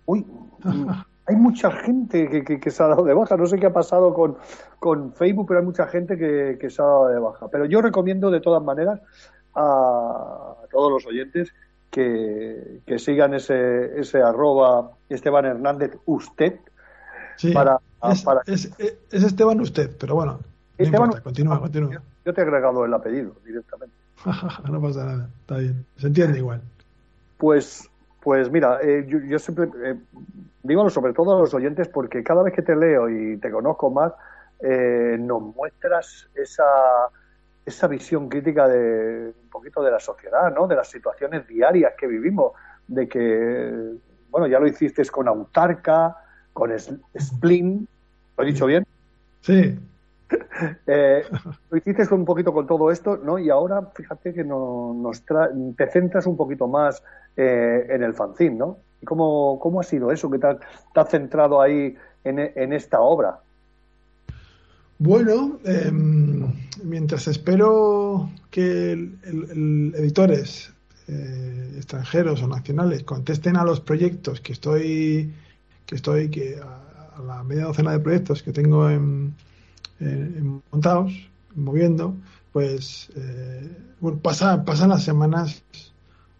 Uy, 0.05 0.25
hay 1.27 1.35
mucha 1.35 1.69
gente 1.71 2.29
que, 2.29 2.43
que- 2.43 2.59
que 2.59 2.71
se 2.71 2.81
ha 2.83 2.87
dado 2.87 3.03
de 3.03 3.13
baja. 3.13 3.35
No 3.37 3.45
sé 3.45 3.59
qué 3.59 3.65
ha 3.67 3.73
pasado 3.73 4.13
con, 4.13 4.37
con 4.79 5.13
Facebook, 5.13 5.47
pero 5.47 5.59
hay 5.59 5.65
mucha 5.65 5.85
gente 5.87 6.17
que, 6.17 6.57
que 6.59 6.69
se 6.69 6.81
ha 6.81 6.85
dado 6.85 7.07
de 7.09 7.19
baja. 7.19 7.47
Pero 7.49 7.65
yo 7.65 7.81
recomiendo 7.81 8.31
de 8.31 8.39
todas 8.39 8.63
maneras 8.63 9.01
a, 9.53 10.55
todos 10.71 10.91
los 10.91 11.05
oyentes 11.05 11.53
que, 11.91 12.81
sigan 12.97 13.33
ese, 13.33 13.99
ese 13.99 14.21
arroba 14.21 14.91
Esteban 15.09 15.45
Hernández 15.45 15.97
usted 16.05 16.59
Sí, 17.37 17.51
para, 17.51 17.79
es, 18.11 18.23
para 18.23 18.41
es- 18.47 18.71
es 18.79 19.23
Esteban 19.23 19.59
usted, 19.61 19.95
pero 19.99 20.15
bueno, 20.15 20.33
no 20.33 20.39
Esteban 20.85 21.05
importa, 21.07 21.23
continúa, 21.23 21.59
continúa. 21.59 21.93
Yo, 21.93 21.99
yo 22.25 22.33
te 22.33 22.41
he 22.41 22.43
agregado 22.43 22.83
el 22.85 22.93
apellido 22.93 23.35
directamente. 23.45 23.95
no 24.71 24.81
pasa 24.81 25.05
nada, 25.05 25.29
está 25.41 25.57
bien, 25.57 25.85
se 25.97 26.07
entiende 26.07 26.39
igual. 26.39 26.61
Pues, 27.37 27.89
pues 28.27 28.51
mira, 28.51 28.79
eh, 28.83 29.05
yo, 29.07 29.19
yo 29.19 29.39
siempre 29.39 29.69
eh, 29.85 29.95
digo 30.61 30.89
sobre 30.89 31.13
todo 31.13 31.37
a 31.37 31.39
los 31.39 31.53
oyentes 31.53 31.87
porque 31.87 32.25
cada 32.25 32.43
vez 32.43 32.53
que 32.53 32.61
te 32.61 32.75
leo 32.75 33.09
y 33.09 33.37
te 33.37 33.49
conozco 33.49 33.89
más, 33.89 34.11
eh, 34.59 35.15
nos 35.17 35.41
muestras 35.55 36.27
esa, 36.35 36.65
esa 37.65 37.87
visión 37.87 38.27
crítica 38.27 38.67
de 38.67 39.27
un 39.27 39.49
poquito 39.49 39.81
de 39.81 39.91
la 39.91 40.01
sociedad, 40.01 40.53
¿no? 40.53 40.67
De 40.67 40.75
las 40.75 40.89
situaciones 40.89 41.47
diarias 41.47 41.93
que 41.97 42.05
vivimos, 42.05 42.51
de 42.89 43.07
que, 43.07 43.93
bueno, 44.29 44.47
ya 44.47 44.59
lo 44.59 44.67
hiciste 44.67 45.05
con 45.05 45.29
Autarca, 45.29 46.17
con 46.51 46.77
Splin, 46.77 47.87
¿lo 48.37 48.43
he 48.43 48.47
dicho 48.47 48.65
bien? 48.65 48.85
Sí. 49.39 49.79
Eh, 50.87 51.23
lo 51.69 51.77
hiciste 51.77 52.11
un 52.13 52.25
poquito 52.25 52.51
con 52.51 52.65
todo 52.65 52.89
esto, 52.91 53.17
¿no? 53.17 53.37
Y 53.37 53.49
ahora, 53.49 53.91
fíjate 53.93 54.33
que 54.33 54.43
no, 54.43 54.93
nos 54.95 55.23
tra- 55.25 55.51
te 55.75 55.87
centras 55.91 56.25
un 56.25 56.35
poquito 56.35 56.67
más 56.67 57.03
eh, 57.35 57.85
en 57.89 58.01
el 58.01 58.13
fanzine, 58.15 58.55
¿no? 58.55 58.77
¿Y 59.01 59.05
¿Cómo, 59.05 59.59
¿Cómo 59.59 59.79
ha 59.79 59.83
sido 59.83 60.11
eso? 60.11 60.29
que 60.31 60.39
te, 60.39 60.47
has- 60.47 61.09
centrado 61.09 61.61
ahí 61.61 61.95
en, 62.23 62.39
en 62.39 62.73
esta 62.73 62.99
obra? 63.01 63.39
Bueno, 64.97 65.59
em, 65.63 66.51
mientras 66.83 67.27
espero 67.27 68.29
que 68.49 68.93
editores 69.93 70.73
eh, 71.07 71.73
extranjeros 71.77 72.41
o 72.41 72.47
nacionales 72.47 73.03
contesten 73.03 73.57
a 73.57 73.63
los 73.63 73.79
proyectos 73.79 74.41
que 74.41 74.53
estoy, 74.53 75.31
que 75.85 75.95
estoy, 75.95 76.29
que 76.29 76.59
a 76.59 77.21
la 77.21 77.43
media 77.43 77.65
docena 77.65 77.91
de 77.91 77.99
proyectos 77.99 78.41
que 78.41 78.51
tengo 78.51 78.89
en, 78.89 79.35
en 79.99 80.61
montados, 80.71 81.11
moviendo, 81.55 82.15
pues 82.53 83.09
eh, 83.15 83.69
bueno, 83.99 84.19
pasa- 84.19 84.63
pasan 84.65 84.89
las 84.89 85.03
semanas 85.03 85.63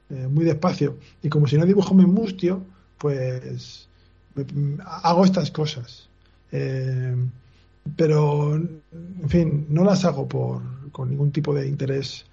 eh, 0.09 0.27
muy 0.27 0.45
despacio. 0.45 0.97
Y 1.23 1.29
como 1.29 1.47
si 1.47 1.57
no 1.57 1.65
dibujo 1.65 1.93
mi 1.93 2.05
mustio, 2.05 2.63
pues 2.97 3.89
me- 4.35 4.77
hago 4.85 5.25
estas 5.25 5.51
cosas. 5.51 6.09
Eh, 6.51 7.15
pero, 7.95 8.55
en 8.55 9.29
fin, 9.29 9.65
no 9.69 9.83
las 9.83 10.05
hago 10.05 10.27
por, 10.27 10.61
con 10.91 11.09
ningún 11.09 11.31
tipo 11.31 11.53
de 11.53 11.67
interés. 11.67 12.25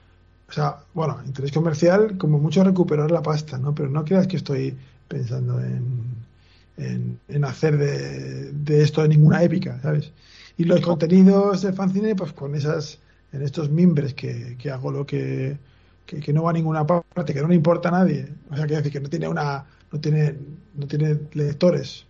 O 0.48 0.52
sea, 0.52 0.78
bueno, 0.94 1.18
interés 1.26 1.52
comercial, 1.52 2.18
como 2.18 2.38
mucho 2.38 2.64
recuperar 2.64 3.10
la 3.10 3.22
pasta, 3.22 3.58
¿no? 3.58 3.74
Pero 3.74 3.88
no 3.90 4.04
creas 4.04 4.26
que 4.26 4.36
estoy 4.36 4.76
pensando 5.08 5.60
en, 5.60 7.18
en, 7.28 7.44
hacer 7.44 7.78
de, 7.78 8.52
de 8.52 8.82
esto 8.82 9.06
ninguna 9.06 9.42
épica, 9.42 9.80
¿sabes? 9.82 10.12
Y 10.56 10.64
los 10.64 10.80
contenidos 10.80 11.62
del 11.62 11.74
fanzine, 11.74 12.14
pues 12.14 12.32
con 12.32 12.54
esas, 12.54 13.00
en 13.32 13.42
estos 13.42 13.70
mimbres 13.70 14.14
que, 14.14 14.56
que 14.56 14.70
hago 14.70 14.90
lo 14.90 15.04
que, 15.04 15.58
que, 16.06 16.20
que 16.20 16.32
no 16.32 16.44
va 16.44 16.50
a 16.50 16.54
ninguna 16.54 16.86
parte, 16.86 17.34
que 17.34 17.42
no 17.42 17.48
le 17.48 17.56
importa 17.56 17.88
a 17.88 17.92
nadie. 17.92 18.28
O 18.50 18.56
sea, 18.56 18.66
quiero 18.66 18.82
decir 18.82 18.92
que 18.92 19.00
no 19.00 19.08
tiene 19.08 19.28
una, 19.28 19.64
no 19.90 20.00
tiene, 20.00 20.34
no 20.74 20.86
tiene 20.86 21.18
lectores. 21.32 22.06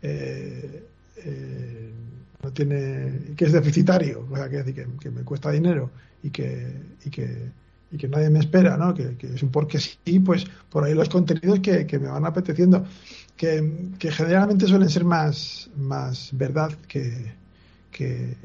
Eh, 0.00 0.84
eh, 1.24 1.92
no 2.42 2.52
tiene 2.52 3.34
que 3.36 3.46
es 3.46 3.52
deficitario, 3.52 4.26
o 4.30 4.36
sea, 4.36 4.48
decir 4.48 4.74
que, 4.74 4.86
que 5.00 5.10
me 5.10 5.22
cuesta 5.22 5.50
dinero 5.50 5.90
y 6.22 6.30
que, 6.30 6.72
y 7.04 7.10
que, 7.10 7.50
y 7.90 7.96
que 7.96 8.08
nadie 8.08 8.30
me 8.30 8.38
espera, 8.38 8.76
¿no? 8.76 8.94
Que, 8.94 9.16
que 9.16 9.34
es 9.34 9.42
un 9.42 9.50
porque 9.50 9.78
sí, 9.80 10.20
pues 10.20 10.44
por 10.70 10.84
ahí 10.84 10.94
los 10.94 11.08
contenidos 11.08 11.60
que, 11.60 11.86
que 11.86 11.98
me 11.98 12.08
van 12.08 12.24
apeteciendo, 12.24 12.84
que, 13.36 13.90
que 13.98 14.10
generalmente 14.12 14.66
suelen 14.66 14.88
ser 14.88 15.04
más, 15.04 15.70
más 15.76 16.30
verdad 16.32 16.70
que, 16.86 17.32
que 17.98 18.36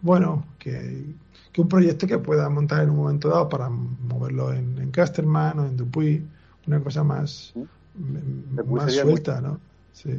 bueno, 0.00 0.44
que, 0.58 1.04
que 1.52 1.60
un 1.60 1.68
proyecto 1.68 2.06
que 2.06 2.18
pueda 2.18 2.48
montar 2.48 2.82
en 2.82 2.90
un 2.90 2.96
momento 2.96 3.28
dado 3.28 3.48
para 3.48 3.68
moverlo 3.68 4.52
en, 4.52 4.78
en 4.78 4.90
Casterman 4.90 5.58
o 5.58 5.66
en 5.66 5.76
Dupuy, 5.76 6.26
una 6.66 6.80
cosa 6.80 7.04
más, 7.04 7.52
Dupuy 7.94 8.74
más 8.80 8.84
muy- 8.86 8.92
suelta, 8.94 9.40
¿no? 9.40 9.60
Sí. 9.92 10.18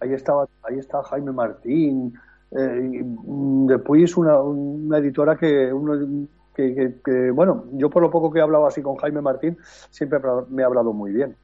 Ahí 0.00 0.12
estaba, 0.12 0.46
ahí 0.68 0.78
está 0.78 1.02
Jaime 1.04 1.32
Martín. 1.32 2.12
Eh, 2.52 3.00
y, 3.00 3.66
Depuy 3.66 4.04
es 4.04 4.16
una, 4.16 4.38
una 4.40 4.98
editora 4.98 5.36
que, 5.36 5.72
uno, 5.72 6.26
que, 6.54 6.74
que- 6.74 6.94
que, 7.04 7.30
bueno, 7.30 7.64
yo 7.72 7.88
por 7.90 8.02
lo 8.02 8.10
poco 8.10 8.30
que 8.30 8.38
he 8.38 8.42
hablado 8.42 8.66
así 8.66 8.82
con 8.82 8.96
Jaime 8.96 9.22
Martín, 9.22 9.56
siempre 9.90 10.20
me 10.50 10.62
ha 10.62 10.66
hablado 10.66 10.92
muy 10.92 11.10
bien. 11.12 11.34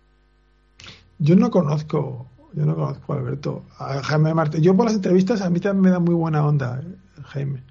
Yo 1.19 1.35
no 1.37 1.51
conozco, 1.51 2.27
yo 2.55 2.67
no 2.67 2.75
conozco 2.75 3.13
a 3.13 3.17
Alberto, 3.19 3.65
a 3.79 4.03
Jaime 4.03 4.35
Martín. 4.35 4.63
Yo 4.63 4.77
por 4.77 4.87
las 4.87 4.95
entrevistas 4.95 5.41
a 5.43 5.51
mí 5.51 5.61
también 5.61 5.83
me 5.83 5.91
da 5.91 5.99
muy 5.99 6.15
buena 6.15 6.45
onda 6.47 6.81
eh, 6.83 6.97
Jaime. 7.25 7.63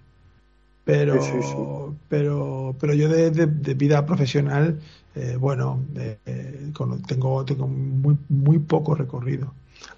Pero, 0.83 1.21
Sí, 1.21 1.41
sí, 1.43 1.43
sí. 1.43 1.55
pero, 2.09 2.75
pero 2.79 2.93
yo 2.93 3.07
de, 3.09 3.29
de- 3.31 3.45
de 3.47 3.73
vida 3.75 4.05
profesional, 4.05 4.79
eh, 5.15 5.37
bueno, 5.39 5.79
eh, 5.95 6.71
con- 6.73 7.01
tengo, 7.03 7.45
tengo 7.45 7.67
muy, 7.67 8.17
muy 8.29 8.59
poco 8.59 8.95
recorrido. 8.95 9.53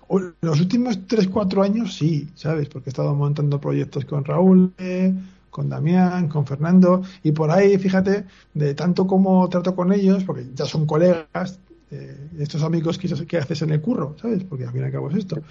O- 0.08 0.20
Los 0.42 0.60
últimos 0.60 1.08
3-4 1.08 1.64
años 1.64 1.96
sí, 1.96 2.30
¿sabes? 2.36 2.68
Porque 2.70 2.90
he 2.90 2.92
estado 2.92 3.16
montando 3.16 3.60
proyectos 3.62 4.06
con 4.06 4.26
Raúl, 4.26 4.74
eh, 4.78 5.14
con 5.50 5.70
Damián, 5.70 6.28
con 6.28 6.46
Fernando, 6.46 7.02
y 7.24 7.32
por 7.32 7.52
ahí, 7.52 7.78
fíjate, 7.78 8.26
de 8.54 8.74
tanto 8.76 9.08
como 9.08 9.48
trato 9.50 9.76
con 9.76 9.94
ellos, 9.94 10.24
porque 10.26 10.48
ya 10.54 10.66
son 10.66 10.86
colegas, 10.86 11.60
eh, 11.94 12.30
estos 12.40 12.64
amigos 12.64 12.98
que, 12.98 13.08
que 13.26 13.38
haces 13.38 13.62
en 13.62 13.70
el 13.70 13.82
curro, 13.82 14.16
¿sabes? 14.20 14.44
Porque 14.44 14.66
al 14.66 14.72
fin 14.72 14.82
y 14.82 14.86
al 14.86 14.92
cabo 14.92 15.10
es 15.10 15.18
esto. 15.18 15.42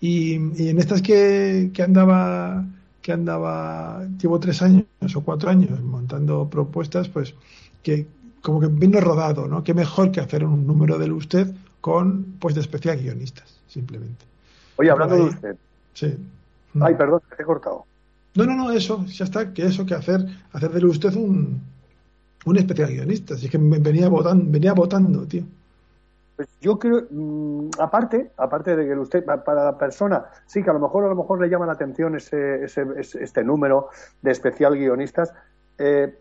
Y, 0.00 0.34
y 0.62 0.68
en 0.68 0.78
estas 0.78 1.02
que, 1.02 1.70
que 1.74 1.82
andaba, 1.82 2.64
que 3.02 3.12
andaba, 3.12 4.06
llevo 4.20 4.40
tres 4.40 4.62
años 4.62 4.86
o 5.14 5.20
cuatro 5.20 5.50
años 5.50 5.80
montando 5.82 6.48
propuestas, 6.48 7.08
pues 7.08 7.34
que 7.82 8.06
como 8.42 8.60
que 8.60 8.68
vino 8.68 9.00
rodado, 9.00 9.46
¿no? 9.46 9.62
Qué 9.62 9.74
mejor 9.74 10.10
que 10.10 10.20
hacer 10.20 10.44
un 10.44 10.66
número 10.66 10.98
del 10.98 11.12
usted 11.12 11.54
con, 11.80 12.36
pues, 12.38 12.54
de 12.54 12.60
especial 12.60 12.98
guionistas, 12.98 13.58
simplemente. 13.68 14.24
Oye, 14.76 14.90
hablando 14.90 15.16
de 15.16 15.22
usted. 15.22 15.56
Sí. 15.94 16.14
Ay, 16.80 16.94
perdón, 16.94 17.20
te 17.36 17.42
he 17.42 17.46
cortado. 17.46 17.84
No, 18.34 18.46
no, 18.46 18.54
no, 18.54 18.70
eso, 18.70 19.04
ya 19.06 19.24
está, 19.24 19.52
que 19.52 19.64
eso, 19.64 19.84
que 19.84 19.94
hacer, 19.94 20.24
hacer 20.52 20.70
de 20.70 20.84
usted 20.86 21.14
un, 21.16 21.60
un 22.44 22.56
especial 22.56 22.90
guionista. 22.90 23.34
Así 23.34 23.48
que 23.48 23.58
venía 23.58 24.08
votando, 24.08 24.44
venía 24.48 24.72
votando, 24.72 25.26
tío. 25.26 25.44
Pues 26.40 26.58
yo 26.62 26.78
creo, 26.78 27.02
mm, 27.10 27.68
aparte, 27.80 28.30
aparte 28.38 28.74
de 28.74 28.86
que 28.86 28.94
usted, 28.98 29.22
pa- 29.22 29.44
para 29.44 29.62
la 29.62 29.76
persona, 29.76 30.24
sí 30.46 30.62
que 30.62 30.70
a 30.70 30.72
lo 30.72 30.80
mejor 30.80 31.04
a 31.04 31.08
lo 31.08 31.14
mejor 31.14 31.38
le 31.38 31.50
llama 31.50 31.66
la 31.66 31.72
atención 31.74 32.16
ese, 32.16 32.64
ese, 32.64 32.86
ese- 32.96 33.22
este 33.22 33.44
número 33.44 33.90
de 34.22 34.30
especial 34.30 34.74
guionistas, 34.74 35.34
eh, 35.76 36.16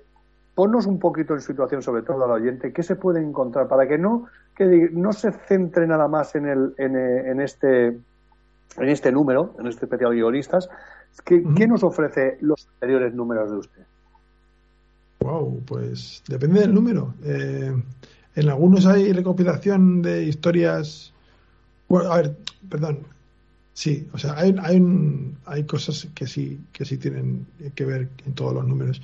ponnos 0.56 0.88
un 0.88 1.00
poquito 1.00 1.36
en 1.36 1.40
situación, 1.40 1.82
sobre 1.82 2.02
todo 2.02 2.26
al 2.26 2.32
oyente, 2.32 2.74
qué 2.74 2.84
se 2.84 2.98
puede 2.98 3.22
encontrar 3.22 3.70
para 3.70 3.88
que 3.88 3.98
no, 3.98 4.26
que 4.56 4.90
no 4.92 5.14
se 5.14 5.32
centre 5.32 5.88
nada 5.88 6.10
más 6.10 6.36
en 6.36 6.48
el, 6.48 6.74
en, 6.78 6.98
en 6.98 7.40
este, 7.40 7.86
en 7.88 8.90
este 8.90 9.14
número, 9.14 9.56
en 9.58 9.68
este 9.68 9.86
especial 9.86 10.12
guionistas, 10.14 10.70
¿qué, 11.24 11.42
qué 11.56 11.66
nos 11.66 11.82
ofrece 11.82 12.40
los 12.42 12.68
anteriores 12.74 13.14
números 13.14 13.52
de 13.52 13.58
usted? 13.58 13.84
Wow, 15.22 15.62
pues 15.66 16.22
depende 16.28 16.60
del 16.60 16.74
número. 16.74 17.14
Eh, 17.24 17.72
en 18.40 18.50
algunos 18.50 18.86
hay 18.86 19.12
recopilación 19.12 20.02
de 20.02 20.24
historias. 20.24 21.14
A 21.90 22.18
ver, 22.18 22.38
perdón. 22.70 23.00
Sí, 23.74 24.08
o 24.12 24.18
sea, 24.18 24.38
hay, 24.38 24.56
hay, 24.62 24.84
hay 25.46 25.64
cosas 25.64 26.08
que 26.14 26.28
sí, 26.28 26.60
que 26.74 26.84
sí 26.84 26.98
tienen 26.98 27.46
que 27.76 27.86
ver 27.86 28.10
en 28.26 28.34
todos 28.34 28.54
los 28.54 28.68
números. 28.68 29.02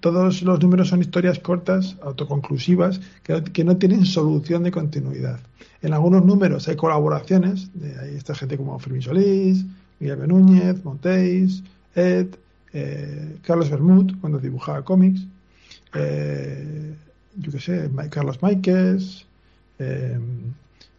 Todos 0.00 0.42
los 0.42 0.60
números 0.60 0.88
son 0.88 1.00
historias 1.00 1.38
cortas, 1.38 1.96
autoconclusivas, 2.02 3.00
que, 3.22 3.42
que 3.44 3.64
no 3.64 3.76
tienen 3.76 4.06
solución 4.06 4.62
de 4.62 4.70
continuidad. 4.70 5.40
En 5.82 5.92
algunos 5.92 6.24
números 6.24 6.66
hay 6.68 6.76
colaboraciones, 6.76 7.70
de, 7.74 7.98
hay 7.98 8.16
esta 8.16 8.34
gente 8.34 8.56
como 8.56 8.78
Fermín 8.78 9.02
Solís, 9.02 9.66
Miguel 10.00 10.16
Benúñez, 10.16 10.82
Montéis, 10.82 11.62
Ed, 11.94 12.28
eh, 12.72 13.36
Carlos 13.42 13.70
Bermud, 13.70 14.14
cuando 14.20 14.38
dibujaba 14.38 14.82
cómics, 14.82 15.20
eh, 15.94 16.94
yo 17.36 17.52
qué 17.52 17.60
sé, 17.60 17.90
Carlos 18.10 18.42
Máiquez, 18.42 19.24
eh, 19.78 20.18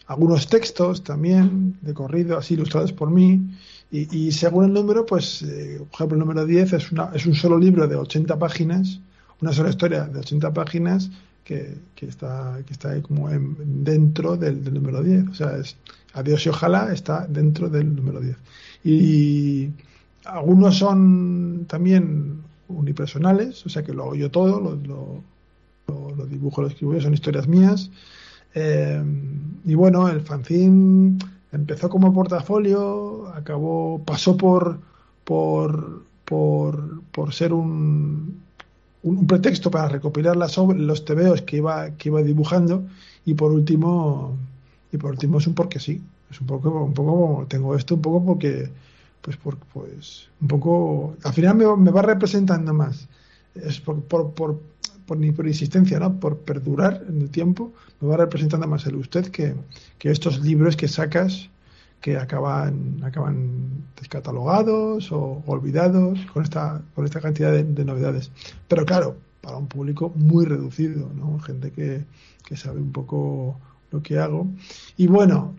algunos 0.08 0.48
textos 0.48 1.04
también 1.04 1.78
de 1.82 1.94
corrido, 1.94 2.38
así 2.38 2.54
ilustrados 2.54 2.94
por 2.94 3.10
mí, 3.10 3.42
y, 3.92 4.32
según 4.34 4.66
el 4.66 4.74
número, 4.74 5.06
pues, 5.06 5.42
eh, 5.44 5.78
por 5.80 5.96
ejemplo, 5.96 6.16
el 6.16 6.20
número 6.20 6.46
10 6.46 6.74
es, 6.74 6.92
una, 6.92 7.12
es 7.14 7.26
un 7.26 7.34
solo 7.34 7.58
libro 7.58 7.88
de 7.88 7.96
80 7.96 8.38
páginas, 8.38 9.00
una 9.42 9.54
sola 9.54 9.70
historia 9.70 10.04
de 10.06 10.20
80 10.20 10.54
páginas 10.54 11.10
que, 11.46 11.78
que 11.96 12.08
está, 12.08 12.60
que 12.66 12.74
está 12.74 13.02
como 13.02 13.30
en- 13.30 13.84
dentro 13.86 14.36
del, 14.36 14.64
del 14.66 14.74
número 14.74 15.02
10. 15.02 15.30
O 15.30 15.34
sea, 15.34 15.56
es 15.58 15.78
Adiós 16.14 16.46
y 16.46 16.50
ojalá 16.50 16.92
está 16.94 17.28
dentro 17.28 17.70
del 17.70 17.94
número 17.96 18.20
10. 18.22 18.38
Y 18.84 19.70
algunos 20.26 20.78
son 20.78 21.66
también 21.68 22.42
unipersonales, 22.68 23.66
o 23.66 23.70
sea 23.70 23.84
que 23.84 23.94
lo 23.94 24.04
hago 24.04 24.16
yo 24.16 24.32
todo, 24.32 24.60
lo, 24.60 24.76
lo, 24.76 25.24
lo- 25.88 26.16
lo 26.16 26.26
dibujo, 26.26 26.62
lo 26.62 26.68
escribo 26.68 27.00
son 27.00 27.14
historias 27.14 27.48
mías. 27.48 27.92
Eh, 28.54 29.04
y 29.66 29.74
bueno, 29.76 30.08
el 30.08 30.22
fanzine 30.22 31.18
empezó 31.52 31.90
como 31.90 32.14
portafolio, 32.14 33.28
acabó, 33.34 34.02
pasó 34.06 34.38
por, 34.38 34.80
por, 35.24 36.04
por, 36.26 37.02
por 37.12 37.34
ser 37.34 37.54
un, 37.54 38.42
un, 39.04 39.28
pretexto 39.28 39.72
para 39.72 39.90
recopilar 39.90 40.36
las, 40.38 40.58
los 40.58 41.06
tebeos 41.06 41.42
que 41.42 41.58
iba, 41.58 41.92
que 41.92 42.10
iba 42.10 42.22
dibujando 42.24 42.84
y 43.26 43.34
por 43.34 43.52
último 43.52 44.38
y 44.92 44.98
por 44.98 45.12
último 45.12 45.40
es 45.40 45.48
un 45.48 45.56
porque 45.56 45.80
sí 45.80 46.02
es 46.32 46.40
un 46.42 46.48
poco 46.48 46.84
un 46.84 46.94
poco 46.94 47.46
tengo 47.48 47.76
esto 47.76 47.96
un 47.96 48.02
poco 48.02 48.24
porque 48.26 48.70
pues 49.22 49.36
por, 49.38 49.58
pues 49.58 50.30
un 50.42 50.48
poco 50.48 51.18
al 51.24 51.34
final 51.34 51.56
me 51.78 51.92
va 51.92 52.02
representando 52.02 52.74
más 52.74 53.08
es 53.56 53.80
por, 53.80 54.02
por, 54.04 54.34
por, 54.34 54.62
por, 55.06 55.18
ni 55.18 55.32
por 55.32 55.48
insistencia 55.48 56.00
no 56.00 56.20
por 56.20 56.38
perdurar 56.40 57.04
en 57.08 57.22
el 57.22 57.30
tiempo 57.30 57.74
me 58.02 58.10
va 58.10 58.18
representando 58.18 58.68
más 58.68 58.86
el 58.86 58.96
usted 58.96 59.28
que, 59.28 59.56
que 59.98 60.12
estos 60.12 60.42
libros 60.42 60.76
que 60.76 60.88
sacas 60.88 61.50
que 62.02 62.18
acaban 62.18 63.02
acaban 63.04 63.86
descatalogados 64.00 65.12
o 65.12 65.42
olvidados 65.48 66.20
con 66.32 66.44
esta, 66.44 66.82
con 66.94 67.06
esta 67.06 67.20
cantidad 67.20 67.52
de, 67.52 67.64
de 67.64 67.86
novedades. 67.86 68.30
Pero 68.68 68.86
claro, 68.86 69.16
para 69.42 69.58
un 69.58 69.68
público 69.68 70.12
muy 70.16 70.46
reducido, 70.46 71.10
¿no? 71.16 71.40
Gente 71.40 71.72
que, 71.72 72.04
que 72.46 72.58
sabe 72.58 72.80
un 72.80 72.92
poco 72.92 73.60
lo 73.92 74.02
que 74.02 74.20
hago. 74.20 74.48
Y 74.98 75.08
bueno, 75.08 75.56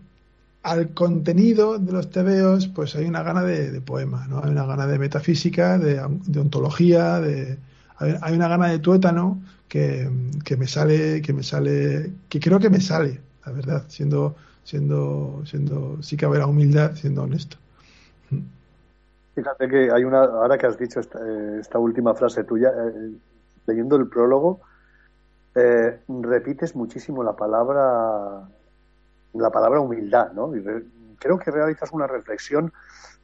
al 0.63 0.93
contenido 0.93 1.79
de 1.79 1.91
los 1.93 2.09
tebeos, 2.09 2.67
pues 2.67 2.95
hay 2.95 3.05
una 3.05 3.23
gana 3.23 3.43
de, 3.43 3.71
de 3.71 3.81
poema, 3.81 4.27
¿no? 4.27 4.43
Hay 4.43 4.51
una 4.51 4.65
gana 4.65 4.87
de 4.87 4.99
metafísica, 4.99 5.77
de, 5.77 6.01
de 6.25 6.39
ontología, 6.39 7.19
de, 7.19 7.57
hay, 7.99 8.35
una 8.35 8.47
gana 8.47 8.67
de 8.67 8.79
tuétano 8.79 9.41
que, 9.67 10.09
que 10.43 10.55
me 10.57 10.67
sale, 10.67 11.21
que 11.21 11.33
me 11.33 11.43
sale, 11.43 12.11
que 12.29 12.39
creo 12.39 12.59
que 12.59 12.69
me 12.69 12.79
sale, 12.79 13.19
la 13.45 13.51
verdad, 13.51 13.83
siendo, 13.87 14.35
siendo, 14.63 15.41
siendo, 15.45 16.01
sí 16.01 16.17
que 16.17 16.25
habrá 16.25 16.45
humildad, 16.45 16.93
siendo 16.95 17.23
honesto. 17.23 17.57
Fíjate 19.35 19.69
que 19.69 19.91
hay 19.91 20.03
una, 20.03 20.23
ahora 20.23 20.57
que 20.57 20.65
has 20.65 20.79
dicho 20.79 20.99
esta, 20.99 21.19
eh, 21.19 21.61
última 21.75 22.15
frase 22.15 22.43
tuya, 22.43 22.69
eh, 22.69 23.11
leyendo 23.67 23.95
el 23.95 24.07
prólogo, 24.07 24.61
eh, 25.53 25.99
repites 26.07 26.75
muchísimo 26.75 27.23
la 27.23 27.35
palabra, 27.35 28.47
la 29.33 29.49
palabra 29.51 29.79
humildad, 29.79 30.31
¿no? 30.33 30.51
Creo 31.19 31.37
que 31.39 31.51
realizas 31.51 31.91
una 31.91 32.07
reflexión 32.07 32.73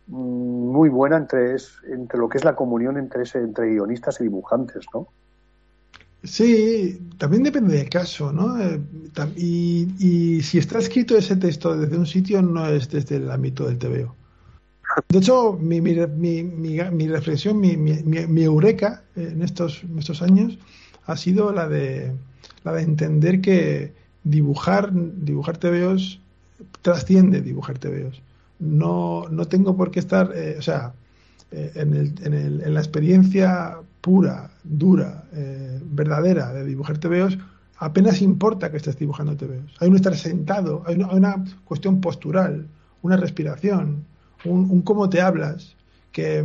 muy 0.08 0.90
buena 0.90 1.18
entre, 1.18 1.56
entre 1.88 2.20
lo 2.20 2.30
que 2.30 2.38
es 2.38 2.44
la 2.44 2.56
comunión 2.56 2.98
entre, 2.98 3.24
ese, 3.24 3.40
entre 3.40 3.70
guionistas 3.70 4.20
y 4.20 4.24
dibujantes, 4.24 4.86
¿no? 4.94 5.08
Sí, 6.24 7.02
también 7.18 7.44
depende 7.44 7.78
del 7.78 7.90
caso, 7.90 8.32
¿no? 8.32 8.58
Eh, 8.62 8.80
y, 9.36 9.88
y 10.00 10.42
si 10.42 10.58
está 10.58 10.80
escrito 10.80 11.18
ese 11.18 11.36
texto 11.36 11.76
desde 11.76 11.98
un 11.98 12.06
sitio, 12.06 12.42
no 12.42 12.66
es 12.68 12.90
desde 12.90 13.18
el 13.18 13.30
ámbito 13.30 13.68
del 13.68 13.78
TVO. 13.78 14.16
De 15.10 15.18
hecho, 15.18 15.54
mi, 15.54 15.82
mi, 15.82 15.96
mi, 15.96 16.44
mi, 16.44 17.08
reflexión, 17.08 17.60
mi 17.60 18.44
eureka 18.44 19.04
eh, 19.16 19.30
en 19.34 19.42
estos, 19.42 19.84
en 19.84 20.00
estos 20.00 20.22
años 20.22 20.58
ha 21.06 21.18
sido 21.18 21.52
la 21.52 21.68
de, 21.68 22.14
la 22.64 22.74
de 22.74 22.82
entender 22.84 23.42
que 23.42 23.94
dibujar, 24.24 24.92
dibujar 24.94 25.58
TVOs 25.58 26.20
trasciende 26.82 27.42
dibujar 27.42 27.78
TVOs. 27.78 28.22
No, 28.60 29.26
no 29.30 29.46
tengo 29.46 29.76
por 29.76 29.92
qué 29.92 30.00
estar, 30.00 30.32
eh, 30.36 30.56
o 30.58 30.62
sea, 30.62 30.94
eh, 31.52 31.72
en, 31.76 31.94
el, 31.94 32.14
en, 32.24 32.34
el, 32.34 32.62
en 32.62 32.74
la 32.74 32.80
experiencia 32.80 33.78
pura, 34.02 34.52
dura, 34.64 35.26
eh, 35.34 35.80
verdadera 35.84 36.54
de 36.54 36.66
dibujar 36.66 36.98
TVOs, 36.98 37.38
apenas 37.78 38.22
importa 38.22 38.72
que 38.72 38.78
estés 38.78 38.98
dibujando 38.98 39.36
TVOs. 39.36 39.76
Hay 39.80 39.90
un 39.90 39.96
estar 39.96 40.16
sentado, 40.16 40.84
hay 40.86 40.96
una, 40.96 41.08
hay 41.08 41.18
una 41.18 41.44
cuestión 41.66 42.02
postural, 42.02 42.68
una 43.02 43.18
respiración, 43.18 44.06
un, 44.46 44.70
un 44.70 44.82
cómo 44.82 45.10
te 45.10 45.22
hablas, 45.22 45.76
que, 46.12 46.44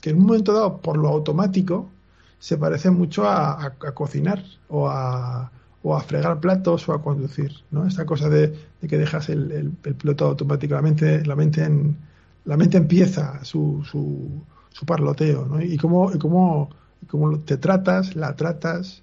que, 0.00 0.10
en 0.10 0.16
un 0.16 0.26
momento 0.26 0.52
dado, 0.52 0.78
por 0.78 0.96
lo 0.96 1.08
automático, 1.08 1.90
se 2.38 2.56
parece 2.56 2.90
mucho 2.90 3.28
a, 3.28 3.64
a 3.64 3.92
cocinar 3.92 4.42
o 4.68 4.88
a, 4.88 5.50
o 5.82 5.96
a, 5.96 6.00
fregar 6.00 6.40
platos 6.40 6.88
o 6.88 6.92
a 6.92 7.02
conducir, 7.02 7.52
¿no? 7.70 7.86
Esta 7.86 8.06
cosa 8.06 8.28
de, 8.28 8.54
que 8.88 8.98
dejas 8.98 9.28
el, 9.28 9.50
el, 9.52 9.94
piloto 9.94 10.26
automático, 10.26 10.74
la 10.74 10.82
mente, 10.82 11.24
la 11.24 11.36
mente, 12.56 12.76
empieza 12.76 13.44
su, 13.44 13.82
su, 13.84 14.28
su 14.70 14.86
parloteo, 14.86 15.46
¿no? 15.46 15.60
Y 15.60 15.76
cómo, 15.76 16.12
y 16.12 16.18
cómo, 16.18 16.70
cómo 17.08 17.38
te 17.40 17.56
tratas, 17.56 18.14
la 18.14 18.36
tratas, 18.36 19.02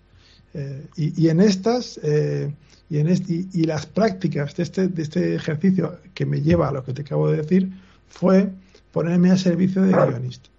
eh, 0.53 0.87
y, 0.95 1.27
en 1.27 1.41
estas 1.41 1.99
eh, 2.01 2.51
y 2.89 2.97
en 2.97 3.07
este, 3.07 3.45
y, 3.53 3.63
las 3.65 3.85
prácticas 3.85 4.55
de 4.55 4.63
este, 4.63 4.87
de 4.87 5.03
este 5.03 5.35
ejercicio 5.35 5.99
que 6.15 6.25
me 6.25 6.41
lleva 6.41 6.69
a 6.69 6.71
lo 6.71 6.83
que 6.83 6.93
te 6.93 7.03
acabo 7.03 7.29
de 7.29 7.37
decir 7.37 7.71
fue 8.07 8.49
ponerme 8.91 9.29
a 9.29 9.37
servicio 9.37 9.83
de 9.83 9.91
guionista. 9.91 10.49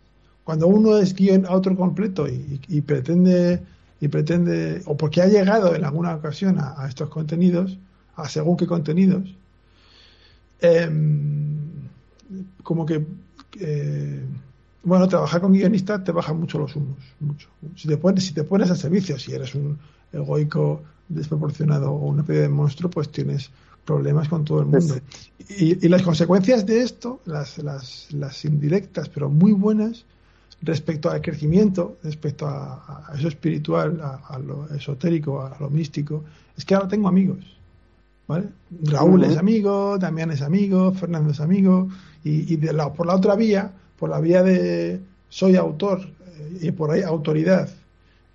Cuando 0.44 0.68
uno 0.68 0.96
es 0.98 1.14
guion 1.14 1.44
a 1.46 1.52
otro 1.52 1.76
completo 1.76 2.26
y, 2.28 2.80
pretende 2.82 3.62
y 4.00 4.08
pretende 4.08 4.82
o 4.86 4.96
porque 4.96 5.22
ha 5.22 5.26
llegado 5.26 5.74
en 5.74 5.84
alguna 5.84 6.14
ocasión 6.14 6.58
a, 6.58 6.82
a 6.82 6.88
estos 6.88 7.08
contenidos, 7.08 7.78
a 8.16 8.28
según 8.28 8.56
qué 8.56 8.66
contenidos, 8.66 9.34
eh, 10.60 10.90
como 12.62 12.86
que 12.86 13.04
eh, 13.58 14.24
bueno, 14.82 15.08
trabajar 15.08 15.40
con 15.40 15.52
guionistas 15.52 16.04
te 16.04 16.12
baja 16.12 16.32
mucho 16.32 16.58
los 16.58 16.74
humos, 16.76 16.98
mucho. 17.20 17.48
Si 17.76 17.86
te 17.88 17.96
pones, 17.96 18.24
si 18.24 18.32
te 18.32 18.44
pones 18.44 18.70
al 18.70 18.78
servicio, 18.78 19.18
si 19.18 19.32
eres 19.32 19.54
un 19.54 19.78
egoico 20.12 20.82
desproporcionado 21.08 21.92
o 21.92 22.06
una 22.06 22.22
especie 22.22 22.42
de 22.42 22.48
monstruo, 22.48 22.90
pues 22.90 23.10
tienes 23.10 23.50
problemas 23.84 24.28
con 24.28 24.44
todo 24.44 24.60
el 24.60 24.66
mundo. 24.66 24.96
Y, 25.48 25.84
y 25.84 25.88
las 25.88 26.02
consecuencias 26.02 26.64
de 26.64 26.82
esto, 26.82 27.20
las, 27.26 27.58
las, 27.58 28.10
las, 28.12 28.44
indirectas, 28.44 29.08
pero 29.08 29.28
muy 29.28 29.52
buenas, 29.52 30.06
respecto 30.62 31.10
al 31.10 31.20
crecimiento, 31.20 31.98
respecto 32.02 32.46
a, 32.46 33.06
a 33.08 33.18
eso 33.18 33.28
espiritual, 33.28 34.00
a, 34.02 34.16
a, 34.28 34.38
lo 34.38 34.68
esotérico, 34.68 35.40
a, 35.42 35.56
lo 35.58 35.70
místico, 35.70 36.24
es 36.56 36.64
que 36.64 36.74
ahora 36.74 36.88
tengo 36.88 37.08
amigos. 37.08 37.38
¿vale? 38.26 38.48
Raúl 38.84 39.20
uh 39.20 39.24
-huh. 39.24 39.30
es 39.30 39.38
amigo, 39.38 39.98
Damián 39.98 40.30
es 40.30 40.42
amigo, 40.42 40.92
Fernando 40.92 41.30
es 41.30 41.40
amigo, 41.40 41.88
y, 42.24 42.52
y 42.52 42.56
de 42.56 42.72
la, 42.72 42.92
por 42.92 43.06
la 43.06 43.16
otra 43.16 43.34
vía, 43.34 43.72
por 43.98 44.10
la 44.10 44.20
vía 44.20 44.42
de 44.42 45.00
soy 45.28 45.56
autor 45.56 46.00
eh, 46.00 46.58
y 46.68 46.70
por 46.72 46.90
ahí 46.90 47.02
autoridad 47.02 47.68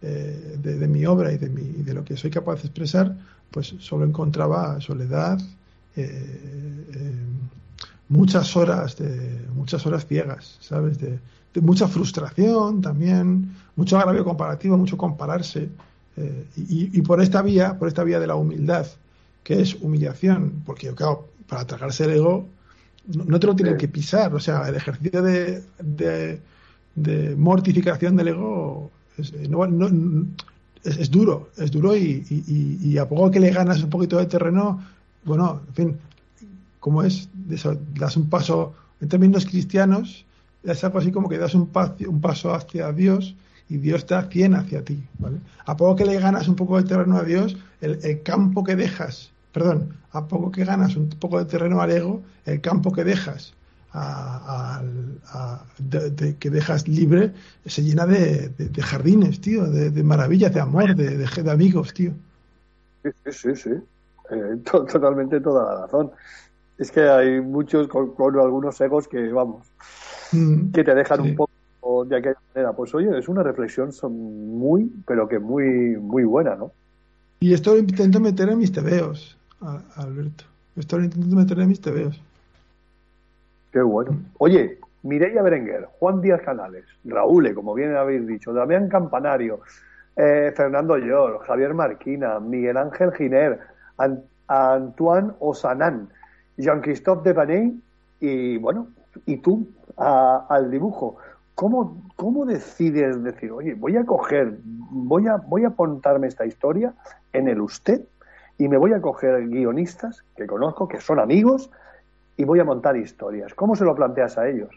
eh, 0.01 0.57
de, 0.61 0.77
de, 0.77 0.87
mi 0.87 1.05
obra 1.05 1.31
y 1.31 1.37
de, 1.37 1.49
mi, 1.49 1.63
de 1.83 1.93
lo 1.93 2.03
que 2.03 2.17
soy 2.17 2.31
capaz 2.31 2.55
de 2.55 2.67
expresar, 2.67 3.15
pues 3.51 3.75
solo 3.79 4.05
encontraba 4.05 4.79
soledad, 4.81 5.39
eh, 5.95 7.15
muchas 8.09 8.55
horas 8.55 8.97
de 8.97 9.41
muchas 9.55 9.85
horas 9.85 10.05
ciegas, 10.05 10.57
¿sabes? 10.59 10.99
De, 10.99 11.19
mucha 11.61 11.87
frustración 11.87 12.81
también, 12.81 13.51
mucho 13.75 13.97
agravio 13.97 14.23
comparativo, 14.23 14.77
mucho 14.77 14.97
compararse 14.97 15.69
eh, 16.17 16.45
y, 16.57 16.97
y, 16.97 17.01
por 17.01 17.21
esta 17.21 17.41
vía, 17.41 17.77
por 17.77 17.87
esta 17.87 18.03
vía 18.03 18.19
de 18.19 18.27
la 18.27 18.35
humildad, 18.35 18.87
que 19.43 19.61
es 19.61 19.75
humillación, 19.75 20.63
porque 20.65 20.93
claro, 20.93 21.27
para 21.47 21.65
tragarse 21.65 22.05
el 22.05 22.11
ego 22.11 22.47
no, 23.07 23.23
no 23.25 23.39
te 23.39 23.47
lo 23.47 23.55
tienen 23.55 23.77
que 23.77 23.87
pisar, 23.87 24.33
o 24.33 24.39
sea, 24.39 24.67
el 24.67 24.75
ejercicio 24.75 25.21
de, 25.21 25.63
de, 25.79 26.39
de 26.95 27.35
mortificación 27.35 28.15
del 28.15 28.29
ego 28.29 28.91
es, 29.17 29.33
no, 29.49 29.67
no, 29.67 29.87
es, 30.83 30.97
es, 30.97 31.11
duro, 31.11 31.49
es 31.57 31.71
duro 31.71 31.95
y, 31.95 32.25
y, 32.29 32.79
y, 32.81 32.97
a 32.97 33.07
poco 33.07 33.31
que 33.31 33.39
le 33.39 33.51
ganas 33.51 33.83
un 33.83 33.89
poquito 33.89 34.17
de 34.17 34.25
terreno, 34.25 34.83
bueno, 35.23 35.61
en 35.67 35.73
fin, 35.73 35.97
como 36.79 37.03
es, 37.03 37.29
das 37.93 38.17
un 38.17 38.29
paso, 38.29 38.73
en 39.01 39.09
términos 39.09 39.45
cristianos, 39.45 40.24
es 40.65 40.83
algo 40.83 40.99
así 40.99 41.11
como 41.11 41.29
que 41.29 41.37
das 41.37 41.55
un, 41.55 41.67
paso, 41.67 41.95
un 42.07 42.21
paso 42.21 42.53
hacia 42.53 42.91
Dios 42.91 43.35
y 43.69 43.77
Dios 43.77 44.05
da 44.05 44.23
100 44.23 44.55
hacia 44.55 44.83
ti, 44.83 45.03
¿vale? 45.19 45.37
A 45.65 45.75
poco 45.75 45.95
que 45.95 46.05
le 46.05 46.19
ganas 46.19 46.47
un 46.47 46.55
poco 46.55 46.77
de 46.77 46.87
terreno 46.87 47.17
a 47.17 47.23
Dios, 47.23 47.57
el, 47.81 47.99
el 48.03 48.21
campo 48.23 48.63
que 48.63 48.75
dejas 48.75 49.31
perdón, 49.55 49.93
a 50.11 50.27
poco 50.27 50.51
que 50.51 50.65
ganas 50.65 50.97
un 50.97 51.07
poco 51.07 51.39
de 51.39 51.45
terreno 51.45 51.79
al 51.79 51.89
ego, 51.89 52.21
el 52.45 52.59
campo 52.59 52.91
que 52.91 53.05
dejas 53.05 53.53
a, 53.93 54.81
que 56.39 56.49
dejas 56.49 56.89
libre 56.89 57.31
se 57.65 57.81
llena 57.81 58.05
de, 58.05 58.49
de 58.49 58.81
jardines, 58.81 59.39
tío, 59.39 59.63
de, 59.65 60.03
maravillas, 60.03 60.53
de 60.53 60.59
amor, 60.59 60.93
de, 60.93 61.49
amigos, 61.49 61.93
tío. 61.93 62.11
Sí, 63.01 63.31
sí, 63.31 63.55
sí. 63.55 63.69
Eh, 64.29 64.57
to, 64.69 64.83
totalmente 64.83 65.39
toda 65.39 65.73
la 65.73 65.81
razón. 65.83 66.11
Es 66.77 66.91
que 66.91 67.07
hay 67.07 67.39
muchos 67.39 67.87
con, 67.87 68.13
algunos 68.37 68.81
egos 68.81 69.07
que, 69.07 69.31
vamos, 69.31 69.65
que 70.73 70.83
te 70.83 70.95
dejan 70.95 71.23
sí. 71.23 71.29
un 71.29 71.35
poco 71.35 72.05
de 72.05 72.17
aquella 72.17 72.37
manera. 72.53 72.73
Pues 72.73 72.93
oye, 72.95 73.17
es 73.17 73.27
una 73.27 73.43
reflexión 73.43 73.91
son 73.91 74.57
muy, 74.57 74.91
pero 75.07 75.27
que 75.27 75.39
muy, 75.39 75.97
muy 75.97 76.23
buena, 76.23 76.55
¿no? 76.55 76.71
Y 77.39 77.53
esto 77.53 77.73
lo 77.73 77.79
intento 77.79 78.19
meter 78.19 78.49
en 78.49 78.57
mis 78.57 78.71
tebeos, 78.71 79.37
Alberto. 79.95 80.45
Esto 80.75 80.97
lo 80.97 81.05
intento 81.05 81.35
meter 81.35 81.59
en 81.59 81.67
mis 81.67 81.81
tebeos. 81.81 82.21
Qué 83.71 83.81
bueno. 83.81 84.17
Oye, 84.37 84.79
Mireia 85.03 85.41
Berenguer, 85.41 85.87
Juan 85.99 86.21
Díaz 86.21 86.41
Canales, 86.41 86.85
Raúl, 87.03 87.53
como 87.53 87.73
bien 87.73 87.95
habéis 87.95 88.25
dicho, 88.25 88.53
Damián 88.53 88.89
Campanario, 88.89 89.59
eh, 90.15 90.53
Fernando 90.55 90.97
Llor, 90.97 91.39
Javier 91.45 91.73
Marquina, 91.73 92.39
Miguel 92.39 92.77
Ángel 92.77 93.11
Giner, 93.13 93.59
Ant 93.97 94.21
Antoine 94.47 95.31
Osanán, 95.39 96.09
Jean-Christophe 96.57 97.29
Devaney 97.29 97.79
y, 98.19 98.57
bueno, 98.57 98.87
y 99.25 99.37
tú 99.37 99.67
al 99.97 100.71
dibujo. 100.71 101.17
¿Cómo, 101.55 102.03
¿Cómo 102.17 102.45
decides 102.45 103.23
decir, 103.23 103.51
oye, 103.51 103.75
voy 103.75 103.95
a 103.95 104.05
coger, 104.05 104.59
voy 104.63 105.27
a, 105.27 105.37
voy 105.37 105.63
a 105.63 105.69
apuntarme 105.69 106.27
esta 106.27 106.45
historia 106.45 106.93
en 107.31 107.47
el 107.47 107.61
usted 107.61 108.01
y 108.57 108.67
me 108.67 108.77
voy 108.77 108.93
a 108.93 109.01
coger 109.01 109.47
guionistas 109.47 110.23
que 110.35 110.47
conozco, 110.47 110.87
que 110.87 110.99
son 110.99 111.19
amigos, 111.19 111.69
y 112.37 112.43
voy 112.43 112.59
a 112.59 112.65
montar 112.65 112.97
historias. 112.97 113.53
¿Cómo 113.53 113.75
se 113.75 113.85
lo 113.85 113.95
planteas 113.95 114.37
a 114.37 114.47
ellos? 114.47 114.69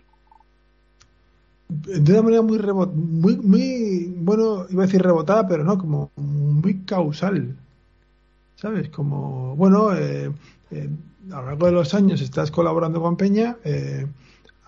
De 1.68 2.12
una 2.12 2.22
manera 2.22 2.42
muy, 2.42 3.36
muy, 3.36 4.14
bueno, 4.20 4.66
iba 4.70 4.84
a 4.84 4.86
decir 4.86 5.02
rebotada, 5.02 5.46
pero 5.46 5.64
no, 5.64 5.76
como 5.76 6.10
muy 6.16 6.82
causal. 6.84 7.56
¿Sabes? 8.56 8.88
Como, 8.88 9.54
bueno, 9.54 9.94
eh, 9.94 10.32
eh, 10.70 10.88
a 11.30 11.40
lo 11.40 11.46
largo 11.46 11.66
de 11.66 11.72
los 11.72 11.94
años 11.94 12.20
estás 12.20 12.50
colaborando 12.50 13.00
con 13.00 13.16
Peña, 13.16 13.56
eh, 13.64 14.06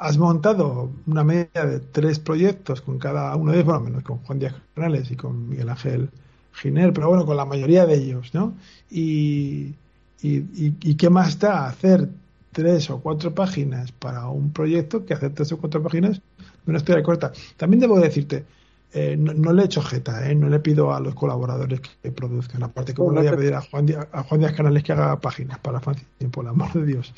has 0.00 0.16
montado 0.16 0.90
una 1.06 1.22
media 1.22 1.66
de 1.66 1.78
tres 1.78 2.18
proyectos 2.18 2.80
con 2.80 2.98
cada 2.98 3.36
uno 3.36 3.52
de 3.52 3.58
ellos, 3.58 3.66
bueno, 3.66 3.80
menos 3.80 4.02
con 4.02 4.16
Juan 4.18 4.38
Díaz 4.38 4.54
Canales 4.74 5.10
y 5.10 5.16
con 5.16 5.50
Miguel 5.50 5.68
Ángel 5.68 6.08
Giner, 6.54 6.92
pero 6.94 7.08
bueno, 7.08 7.26
con 7.26 7.36
la 7.36 7.44
mayoría 7.44 7.84
de 7.84 7.96
ellos, 7.96 8.32
¿no? 8.32 8.56
Y, 8.90 9.74
y, 10.22 10.94
qué 10.94 11.10
más 11.10 11.38
da 11.38 11.66
hacer 11.66 12.08
tres 12.50 12.88
o 12.88 13.00
cuatro 13.00 13.34
páginas 13.34 13.92
para 13.92 14.26
un 14.28 14.52
proyecto 14.52 15.04
que 15.04 15.12
hacer 15.12 15.34
tres 15.34 15.52
o 15.52 15.58
cuatro 15.58 15.82
páginas 15.82 16.22
de 16.38 16.70
una 16.70 16.78
historia 16.78 17.02
corta. 17.02 17.32
También 17.58 17.80
debo 17.80 18.00
decirte, 18.00 18.46
eh, 18.94 19.16
no, 19.18 19.52
le 19.52 19.62
he 19.62 19.64
hecho 19.66 19.82
jeta, 19.82 20.30
eh, 20.30 20.34
no 20.34 20.48
le 20.48 20.60
pido 20.60 20.94
a 20.94 21.00
los 21.00 21.14
colaboradores 21.14 21.80
que 21.80 22.10
produzcan. 22.10 22.62
Aparte, 22.62 22.94
como 22.94 23.12
le 23.12 23.20
voy 23.20 23.28
a 23.28 23.36
pedir 23.36 23.54
a 23.54 23.60
Juan, 23.60 23.84
Díaz, 23.84 24.08
a 24.12 24.22
Juan 24.22 24.40
Díaz 24.40 24.54
Canales 24.54 24.82
que 24.82 24.92
haga 24.92 25.20
páginas 25.20 25.58
para 25.58 25.78
Fancy, 25.78 26.06
por 26.30 26.46
el 26.46 26.50
amor 26.50 26.72
de 26.72 26.86
Dios. 26.86 27.12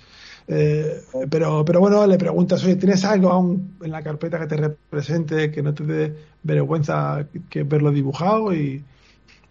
Eh, 0.48 1.02
pero, 1.30 1.64
pero 1.64 1.80
bueno, 1.80 2.06
le 2.06 2.18
preguntas, 2.18 2.64
oye, 2.64 2.76
¿tienes 2.76 3.04
algo 3.04 3.30
aún 3.30 3.76
en 3.82 3.90
la 3.90 4.02
carpeta 4.02 4.38
que 4.38 4.46
te 4.46 4.56
represente, 4.56 5.50
que 5.50 5.62
no 5.62 5.72
te 5.72 5.84
dé 5.84 6.16
vergüenza 6.42 7.26
que 7.48 7.62
verlo 7.62 7.90
dibujado? 7.90 8.54
Y, 8.54 8.84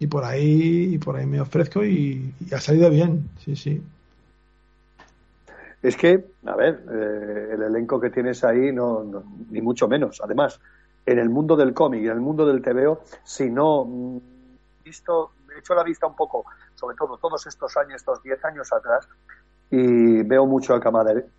y 0.02 0.06
por 0.08 0.24
ahí 0.24 0.94
y 0.94 0.98
por 0.98 1.14
ahí 1.14 1.26
me 1.26 1.40
ofrezco 1.40 1.84
y, 1.84 2.34
ha 2.52 2.58
salido 2.58 2.90
bien, 2.90 3.30
sí, 3.38 3.54
sí. 3.54 3.80
Es 5.80 5.96
que, 5.96 6.24
a 6.44 6.56
ver, 6.56 6.84
eh, 6.90 7.50
el 7.52 7.62
elenco 7.62 8.00
que 8.00 8.10
tienes 8.10 8.42
ahí, 8.42 8.72
no, 8.72 9.04
ni 9.50 9.60
mucho 9.60 9.86
menos. 9.86 10.20
Además, 10.22 10.60
en 11.06 11.20
el 11.20 11.28
mundo 11.28 11.56
del 11.56 11.72
cómic 11.72 12.02
en 12.02 12.10
el 12.10 12.20
mundo 12.20 12.44
del 12.46 12.62
TVO, 12.62 13.02
si 13.22 13.48
no 13.48 13.84
mm, 13.84 14.18
visto, 14.84 15.32
he 15.54 15.60
hecho 15.60 15.74
la 15.74 15.84
vista 15.84 16.08
un 16.08 16.16
poco, 16.16 16.44
sobre 16.74 16.96
todo 16.96 17.16
todos 17.18 17.46
estos 17.46 17.76
años, 17.76 17.96
estos 17.96 18.22
10 18.24 18.44
años 18.44 18.72
atrás, 18.72 19.08
y 19.72 20.22
veo 20.22 20.44
mucho 20.44 20.78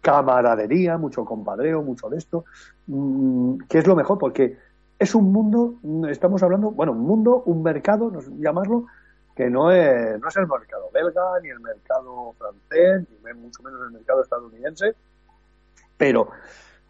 camaradería, 0.01 0.97
mucho 0.97 1.23
compadreo, 1.23 1.83
mucho 1.83 2.09
de 2.09 2.17
esto, 2.17 2.45
mm, 2.87 3.59
que 3.69 3.77
es 3.77 3.85
lo 3.85 3.95
mejor, 3.95 4.17
porque 4.17 4.57
es 4.97 5.13
un 5.13 5.31
mundo, 5.31 5.75
estamos 6.09 6.41
hablando, 6.41 6.71
bueno, 6.71 6.93
un 6.93 7.01
mundo, 7.01 7.43
un 7.45 7.61
mercado, 7.61 8.11
llamarlo, 8.39 8.87
que 9.35 9.51
no 9.51 9.71
es, 9.71 10.19
no 10.19 10.27
es 10.27 10.35
el 10.37 10.47
mercado 10.47 10.89
belga, 10.91 11.39
ni 11.43 11.49
el 11.49 11.59
mercado 11.59 12.33
francés, 12.39 13.03
ni 13.23 13.33
mucho 13.39 13.61
menos 13.61 13.79
el 13.85 13.91
mercado 13.91 14.23
estadounidense, 14.23 14.95
pero 15.95 16.29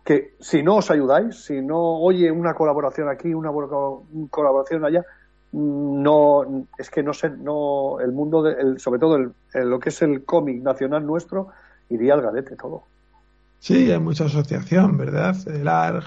que 0.05 0.35
si 0.39 0.63
no 0.63 0.77
os 0.77 0.89
ayudáis, 0.91 1.43
si 1.43 1.61
no 1.61 1.99
oye 1.99 2.31
una 2.31 2.53
colaboración 2.53 3.09
aquí, 3.09 3.33
una 3.33 3.51
colaboración 4.29 4.85
allá, 4.85 5.03
no 5.53 6.67
es 6.77 6.89
que 6.89 7.03
no 7.03 7.13
sé, 7.13 7.29
no 7.29 7.99
el 7.99 8.11
mundo, 8.11 8.43
de, 8.43 8.79
sobre 8.79 8.99
todo 8.99 9.15
el, 9.17 9.31
lo 9.53 9.79
que 9.79 9.89
es 9.89 10.01
el 10.01 10.25
cómic 10.25 10.61
nacional 10.61 11.05
nuestro, 11.05 11.49
iría 11.89 12.15
al 12.15 12.21
galete 12.21 12.55
todo. 12.55 12.83
Sí, 13.59 13.91
hay 13.91 13.99
mucha 13.99 14.25
asociación, 14.25 14.97
¿verdad? 14.97 15.37
El 15.47 15.67
ARG, 15.67 16.05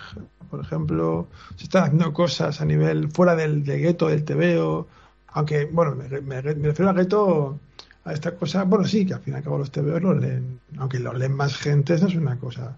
por 0.51 0.61
ejemplo, 0.61 1.29
se 1.55 1.65
están 1.65 1.85
haciendo 1.85 2.13
cosas 2.13 2.61
a 2.61 2.65
nivel 2.65 3.11
fuera 3.11 3.35
del, 3.37 3.63
gueto, 3.63 4.09
del 4.09 4.25
TVO, 4.25 4.89
aunque, 5.29 5.65
bueno, 5.67 5.95
me, 5.95 6.41
refiero 6.43 6.91
al 6.91 6.97
gueto 6.97 7.59
a 8.05 8.13
esta 8.13 8.35
cosa, 8.35 8.65
bueno, 8.65 8.85
sí, 8.85 9.07
que 9.07 9.15
al 9.15 9.21
fin 9.21 9.35
y 9.35 9.37
al 9.37 9.43
cabo 9.43 9.59
los 9.59 9.71
TVO 9.71 10.01
los 10.01 10.21
leen, 10.21 10.61
aunque 10.79 10.99
los 10.99 11.17
leen 11.17 11.35
más 11.35 11.57
gente, 11.57 11.95
eso 11.95 12.09
es 12.09 12.15
una 12.17 12.37
cosa, 12.39 12.77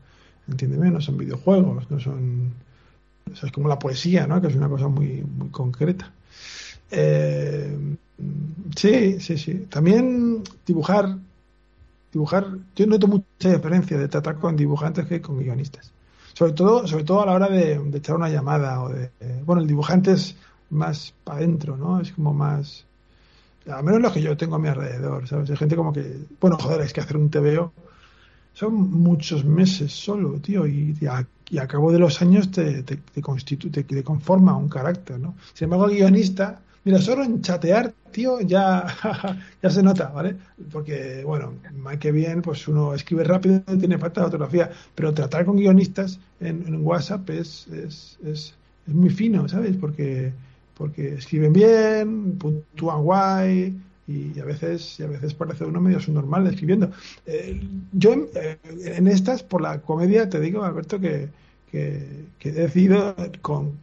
entiéndeme, 0.48 0.90
no 0.90 1.00
son 1.00 1.16
videojuegos, 1.16 1.90
no 1.90 1.98
son, 1.98 2.52
es 3.32 3.52
como 3.52 3.68
la 3.68 3.78
poesía, 3.78 4.26
¿no? 4.26 4.40
Que 4.40 4.48
es 4.48 4.54
una 4.54 4.68
cosa 4.68 4.88
muy, 4.88 5.22
muy 5.22 5.48
concreta. 5.48 6.12
Eh, 6.91 7.76
sí, 8.76 9.20
sí, 9.20 9.39
sí. 9.39 9.66
También 9.70 10.43
dibujar, 10.66 11.16
dibujar, 12.12 12.47
yo 12.74 12.86
noto 12.86 13.07
mucha 13.07 13.53
diferencia 13.53 13.99
de 13.99 14.09
tratar 14.09 14.39
con 14.39 14.57
dibujantes 14.57 15.07
que 15.07 15.20
con 15.20 15.39
guionistas 15.39 15.93
sobre 16.39 16.53
todo, 16.53 16.86
sobre 16.86 17.03
todo 17.03 17.22
a 17.22 17.26
la 17.26 17.32
hora 17.32 17.49
de, 17.49 17.80
echar 17.95 18.14
una 18.14 18.28
llamada 18.28 18.80
o 18.80 18.91
de, 18.91 19.11
bueno, 19.45 19.61
el 19.61 19.66
dibujante 19.66 20.12
es 20.12 20.36
más 20.70 21.12
para 21.24 21.39
adentro, 21.39 21.76
¿no? 21.76 22.01
Es 22.01 22.12
como 22.12 22.32
más, 22.32 22.84
a 23.68 23.82
menos 23.82 24.01
lo 24.01 24.12
que 24.12 24.22
yo 24.22 24.36
tengo 24.36 24.55
a 24.55 24.61
mi 24.61 24.68
alrededor, 24.68 25.26
¿sabes? 25.26 25.51
Hay 25.51 25.57
gente 25.57 25.74
como 25.74 25.93
que, 25.93 26.16
bueno, 26.41 26.57
joder, 26.57 26.82
es 26.82 26.93
que 26.93 27.01
hacer 27.01 27.16
un 27.16 27.28
TVO 27.28 27.72
son 28.53 28.72
muchos 28.72 29.45
meses 29.45 29.93
solo, 29.93 30.34
tío, 30.34 30.64
y, 30.64 30.97
a, 31.11 31.66
cabo 31.66 31.91
de 31.91 31.99
los 31.99 32.22
años 32.22 32.53
te, 32.53 32.84
te, 32.84 32.99
te, 32.99 33.82
te 33.82 34.05
conforma 34.05 34.57
un 34.57 34.68
carácter, 34.68 35.18
¿no? 35.18 35.34
Sin 35.55 35.64
embargo, 35.64 35.86
el 35.86 35.97
guionista 35.97 36.61
Mira, 36.89 37.03
solo 37.03 37.22
en 37.22 37.43
chatear, 37.43 37.93
tío, 38.12 38.41
ya, 38.41 38.86
ya 39.62 39.68
se 39.68 39.82
nota, 39.82 40.09
¿vale? 40.09 40.36
Porque, 40.72 41.22
bueno, 41.22 41.53
más 41.76 41.99
que 41.99 42.12
bien, 42.12 42.41
pues 42.41 42.66
uno 42.66 42.95
escribe 42.95 43.24
rápido, 43.24 43.61
tiene 43.78 43.99
falta 43.99 44.22
de 44.22 44.24
ortografía, 44.28 44.70
pero 44.95 45.12
tratar 45.12 45.45
con 45.45 45.59
guionistas 45.59 46.18
en, 46.41 46.82
WhatsApp 46.86 47.28
es, 47.28 47.66
es, 47.66 48.18
es, 48.24 48.55
es, 48.86 48.95
muy 48.95 49.11
fino, 49.11 49.47
¿sabes? 49.51 49.76
Porque, 49.76 50.32
porque 50.78 51.12
escriben 51.12 51.53
bien, 51.53 52.39
puntúan 52.39 53.03
guay, 53.03 53.78
y 54.07 54.41
a 54.41 54.47
veces 54.47 54.99
y 54.99 55.03
a 55.03 55.09
veces 55.09 55.34
parece 55.34 55.66
uno 55.66 55.82
medio 55.82 56.01
subnormal 56.01 56.47
escribiendo. 56.47 56.91
Eh, 57.26 57.61
yo 57.93 58.14
eh, 58.34 58.57
en 58.64 59.09
estas, 59.09 59.43
por 59.43 59.61
la 59.61 59.82
comedia, 59.82 60.30
te 60.30 60.41
digo, 60.41 60.64
Alberto, 60.64 60.99
que, 60.99 61.28
que, 61.70 62.26
he 62.40 62.52
decidido 62.52 63.14
con, 63.42 63.78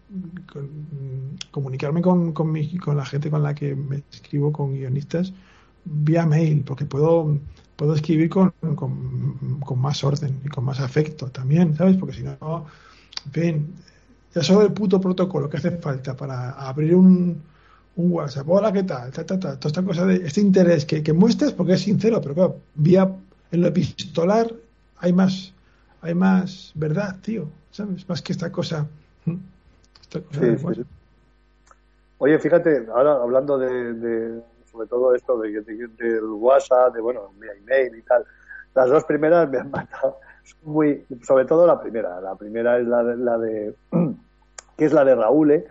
comunicarme 1.51 2.01
con, 2.01 2.33
con, 2.33 2.53
con, 2.83 2.97
la 2.97 3.05
gente 3.05 3.29
con 3.29 3.43
la 3.43 3.53
que 3.53 3.75
me 3.75 4.03
escribo, 4.11 4.51
con 4.51 4.73
guionistas, 4.73 5.33
vía 5.86 6.25
mail, 6.25 6.63
porque 6.65 6.86
puedo, 6.86 7.38
puedo 7.75 7.93
escribir 7.93 8.29
con, 8.29 8.51
con, 8.75 9.79
más 9.79 10.03
orden 10.03 10.39
y 10.43 10.49
con 10.49 10.65
más 10.65 10.79
afecto 10.79 11.27
también, 11.29 11.75
¿sabes? 11.75 11.97
Porque 11.97 12.15
si 12.15 12.23
no, 12.23 12.65
en 13.25 13.31
fin, 13.31 13.73
ya 14.33 14.43
solo 14.43 14.63
el 14.63 14.73
puto 14.73 14.99
protocolo 14.99 15.49
que 15.49 15.57
hace 15.57 15.71
falta 15.71 16.15
para 16.15 16.51
abrir 16.51 16.95
un, 16.95 17.41
un 17.95 18.11
WhatsApp, 18.11 18.49
hola, 18.49 18.73
¿qué 18.73 18.83
tal? 18.83 19.11
Ta, 19.11 19.25
ta, 19.25 19.39
ta, 19.39 19.59
toda 19.59 19.69
esta 19.69 19.83
cosa 19.83 20.05
de 20.05 20.15
este 20.25 20.41
interés 20.41 20.86
que, 20.86 21.03
que 21.03 21.13
muestras 21.13 21.53
porque 21.53 21.73
es 21.73 21.81
sincero, 21.81 22.19
pero 22.21 22.33
claro, 22.33 22.59
vía 22.73 23.15
en 23.51 23.61
lo 23.61 23.67
epistolar 23.67 24.51
hay 24.97 25.13
más, 25.13 25.53
hay 26.01 26.15
más 26.15 26.71
verdad, 26.75 27.17
tío. 27.21 27.49
¿Sabes? 27.76 28.07
Más 28.07 28.21
que 28.21 28.32
esta 28.32 28.51
cosa. 28.51 28.88
Oye, 32.19 32.39
fíjate, 32.39 32.88
ahora 32.93 33.15
hablando 33.15 33.57
de, 33.57 34.41
sobre 34.71 34.88
todo 34.88 35.13
esto 35.13 35.38
de, 35.39 35.61
del 35.61 36.23
WhatsApp, 36.23 36.95
de 36.95 37.01
bueno, 37.01 37.34
mi 37.38 37.47
email 37.47 37.97
y 37.97 38.01
tal, 38.03 38.23
las 38.73 38.89
dos 38.89 39.03
primeras 39.03 39.49
me 39.49 39.59
han 39.59 39.71
matado. 39.71 40.19
Muy, 40.63 41.05
sobre 41.23 41.45
todo 41.45 41.67
la 41.67 41.82
primera. 41.82 42.21
La 42.21 42.36
primera 42.36 42.78
es 42.78 42.88
la 42.88 43.03
de, 43.03 43.17
la 43.17 43.38
de 43.38 43.76
que 44.78 44.86
es 44.86 44.93
la 44.93 45.03
de 45.03 45.15
Raúl. 45.15 45.51
¿eh? 45.51 45.65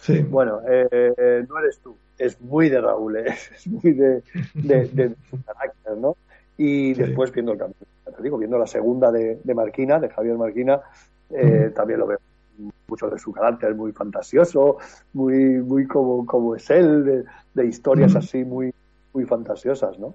Sí. 0.00 0.22
Bueno, 0.22 0.60
eh, 0.66 1.44
no 1.48 1.58
eres 1.60 1.78
tú, 1.78 1.96
es 2.18 2.40
muy 2.40 2.68
de 2.68 2.80
Raúl, 2.80 3.16
¿eh? 3.18 3.26
es 3.54 3.66
muy 3.68 3.92
de, 3.92 4.22
de, 4.54 5.14
su 5.30 5.42
carácter, 5.46 5.96
¿no? 5.98 6.16
Y 6.56 6.94
después 6.94 7.30
viendo 7.32 7.52
el 7.52 7.58
camino, 7.58 7.76
te 8.16 8.22
digo, 8.22 8.38
viendo 8.38 8.58
la 8.58 8.66
segunda 8.66 9.12
de, 9.12 9.40
de 9.42 9.54
Marquina, 9.54 10.00
de 10.00 10.08
Javier 10.08 10.36
Marquina, 10.36 10.80
eh, 11.30 11.72
también 11.74 12.00
lo 12.00 12.06
veo 12.06 12.18
mucho 12.88 13.08
de 13.08 13.18
su 13.18 13.32
carácter 13.32 13.74
muy 13.74 13.92
fantasioso, 13.92 14.78
muy, 15.12 15.34
muy 15.34 15.86
como, 15.86 16.24
como 16.26 16.54
es 16.54 16.70
él, 16.70 17.24
de, 17.54 17.66
historias 17.66 18.14
así 18.14 18.44
muy, 18.44 18.72
muy 19.12 19.24
fantasiosas, 19.24 19.98
¿no? 19.98 20.14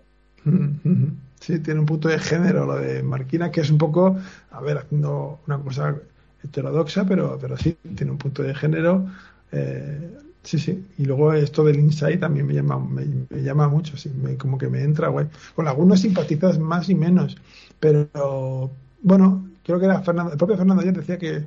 Sí, 1.39 1.59
tiene 1.59 1.79
un 1.79 1.85
punto 1.85 2.07
de 2.07 2.19
género 2.19 2.65
lo 2.65 2.77
de 2.77 3.03
Marquina, 3.03 3.51
que 3.51 3.61
es 3.61 3.69
un 3.69 3.77
poco, 3.77 4.17
a 4.51 4.61
ver, 4.61 4.77
haciendo 4.77 5.39
una 5.47 5.57
cosa 5.59 5.95
heterodoxa, 6.43 7.05
pero, 7.05 7.37
pero 7.39 7.57
sí, 7.57 7.77
tiene 7.95 8.11
un 8.11 8.17
punto 8.17 8.43
de 8.43 8.53
género. 8.53 9.07
Eh, 9.51 10.17
sí, 10.43 10.59
sí. 10.59 10.85
Y 10.97 11.05
luego 11.05 11.33
esto 11.33 11.63
del 11.63 11.79
insight 11.79 12.19
también 12.19 12.45
me 12.45 12.53
llama, 12.53 12.79
me, 12.79 13.41
llama 13.41 13.67
mucho, 13.67 13.97
sí, 13.97 14.11
como 14.37 14.57
que 14.57 14.67
me 14.67 14.81
entra, 14.81 15.09
güey. 15.09 15.27
Con 15.55 15.67
algunos 15.67 16.01
simpatizas 16.01 16.59
más 16.59 16.89
y 16.89 16.95
menos, 16.95 17.37
pero 17.79 18.71
bueno, 19.01 19.48
creo 19.69 19.79
que 19.79 19.85
era 19.85 20.01
Fernando, 20.01 20.31
el 20.31 20.37
propio 20.39 20.57
Fernando 20.57 20.81
ayer 20.81 20.97
decía 20.97 21.19
que 21.19 21.35
en 21.35 21.45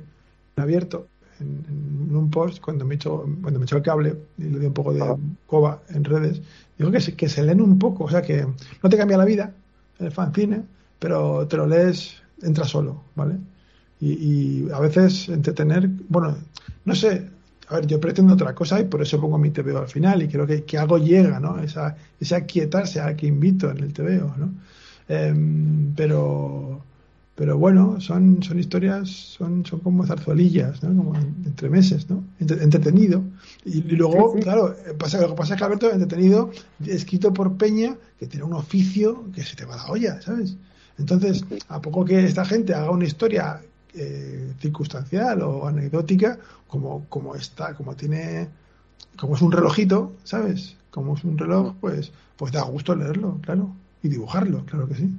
abierto, 0.55 1.07
en, 1.41 2.15
un 2.15 2.29
post, 2.29 2.61
cuando 2.61 2.85
me, 2.85 2.95
echó, 2.95 3.25
cuando 3.41 3.59
me 3.59 3.65
echó 3.65 3.75
el 3.75 3.83
cable 3.83 4.15
y 4.37 4.43
le 4.43 4.59
di 4.59 4.65
un 4.65 4.73
poco 4.73 4.93
de 4.93 5.17
coba 5.45 5.81
en 5.89 6.05
redes, 6.05 6.41
dijo 6.77 6.89
que 6.89 7.01
se, 7.01 7.15
que 7.17 7.27
se 7.27 7.43
leen 7.43 7.59
un 7.59 7.77
poco, 7.77 8.05
o 8.05 8.09
sea 8.09 8.21
que 8.21 8.45
no 8.81 8.89
te 8.89 8.97
cambia 8.97 9.17
la 9.17 9.25
vida 9.25 9.53
el 9.99 10.09
fanzine, 10.11 10.63
pero 10.99 11.45
te 11.47 11.57
lo 11.57 11.67
lees, 11.67 12.21
entra 12.41 12.63
solo, 12.63 13.03
¿vale? 13.15 13.35
Y, 13.99 14.69
a 14.71 14.79
veces 14.79 15.27
entretener, 15.27 15.89
bueno, 16.07 16.37
no 16.85 16.95
sé, 16.95 17.29
a 17.67 17.75
ver, 17.75 17.87
yo 17.87 17.99
pretendo 17.99 18.35
otra 18.35 18.55
cosa 18.55 18.79
y 18.79 18.85
por 18.85 19.01
eso 19.01 19.19
pongo 19.19 19.37
mi 19.37 19.49
TVO 19.49 19.79
al 19.79 19.89
final 19.89 20.23
y 20.23 20.29
creo 20.29 20.47
que, 20.47 20.63
que 20.63 20.77
algo 20.77 20.97
llega, 20.97 21.41
¿no? 21.41 21.59
Esa, 21.59 21.97
ese 22.21 22.35
aquietarse 22.35 23.01
a 23.01 23.17
que 23.17 23.27
invito 23.27 23.69
en 23.69 23.79
el 23.79 23.91
TVO, 23.91 24.33
¿no? 24.37 24.53
Em, 25.09 25.93
pero 25.93 26.81
pero 27.35 27.57
bueno, 27.57 27.99
son, 27.99 28.43
son 28.43 28.59
historias, 28.59 29.09
son, 29.09 29.65
son 29.65 29.79
como 29.79 30.05
zarzuelillas, 30.05 30.83
¿no? 30.83 30.95
Como 30.95 31.15
entre 31.17 31.67
meses, 31.67 32.07
¿no? 32.09 32.23
entretenido. 32.39 33.23
Y, 33.65 33.81
luego, 33.81 34.35
claro, 34.35 34.75
pasa, 34.99 35.19
lo 35.19 35.29
que 35.29 35.35
pasa 35.35 35.53
es 35.53 35.59
que 35.59 35.65
Alberto, 35.65 35.91
entretenido, 35.91 36.51
escrito 36.85 37.33
por 37.33 37.57
Peña, 37.57 37.95
que 38.19 38.27
tiene 38.27 38.45
un 38.45 38.53
oficio 38.53 39.31
que 39.33 39.43
se 39.43 39.55
te 39.55 39.65
va 39.65 39.77
la 39.77 39.87
olla, 39.87 40.21
¿sabes? 40.21 40.57
Entonces, 40.99 41.43
a 41.69 41.81
poco 41.81 42.05
que 42.05 42.23
esta 42.23 42.45
gente 42.45 42.75
haga 42.75 42.91
una 42.91 43.05
historia 43.05 43.61
eh, 43.95 44.53
circunstancial 44.59 45.41
o 45.41 45.67
anecdótica, 45.67 46.37
como, 46.67 47.05
como 47.09 47.33
está, 47.33 47.73
como 47.73 47.95
tiene, 47.95 48.47
como 49.17 49.35
es 49.35 49.41
un 49.41 49.51
relojito, 49.51 50.13
¿sabes? 50.23 50.77
Como 50.91 51.15
es 51.15 51.23
un 51.23 51.39
reloj, 51.39 51.73
pues, 51.81 52.11
pues 52.37 52.51
da 52.51 52.61
gusto 52.61 52.95
leerlo, 52.95 53.39
claro, 53.41 53.73
y 54.03 54.09
dibujarlo, 54.09 54.65
claro 54.65 54.87
que 54.87 54.95
sí. 54.95 55.09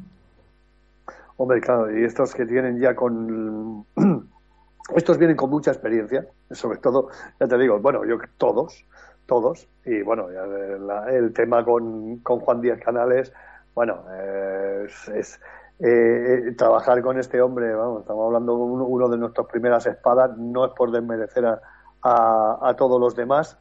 Hombre, 1.37 1.61
claro, 1.61 1.97
y 1.97 2.05
estos 2.05 2.35
que 2.35 2.47
tienen 2.47 2.79
ya 2.79 2.95
con 2.95 3.87
estos 4.95 5.19
vienen 5.19 5.37
con 5.37 5.51
mucha 5.51 5.71
experiencia, 5.71 6.27
sobre 6.51 6.79
todo, 6.79 7.09
ya 7.41 7.49
te 7.49 7.59
digo, 7.59 7.81
bueno, 7.81 8.05
yo 8.05 8.19
todos, 8.39 8.85
todos, 9.27 9.69
y 9.85 10.03
bueno, 10.03 10.29
el 11.09 11.33
tema 11.33 11.65
con, 11.65 12.19
con 12.19 12.41
Juan 12.41 12.61
Díaz 12.61 12.81
Canales, 12.81 13.33
bueno, 13.75 14.05
es, 14.85 15.41
eh, 15.81 16.49
eh, 16.49 16.53
trabajar 16.53 17.03
con 17.03 17.19
este 17.19 17.41
hombre, 17.41 17.75
vamos, 17.75 18.03
estamos 18.03 18.27
hablando 18.27 18.57
de 18.57 18.63
uno, 18.63 19.09
de 19.09 19.17
nuestras 19.17 19.47
primeras 19.49 19.87
espadas, 19.87 20.37
no 20.37 20.67
es 20.67 20.73
por 20.73 20.93
desmerecer 20.93 21.47
a, 21.47 22.59
a, 22.61 22.77
todos 22.77 23.01
los 23.01 23.17
demás, 23.17 23.59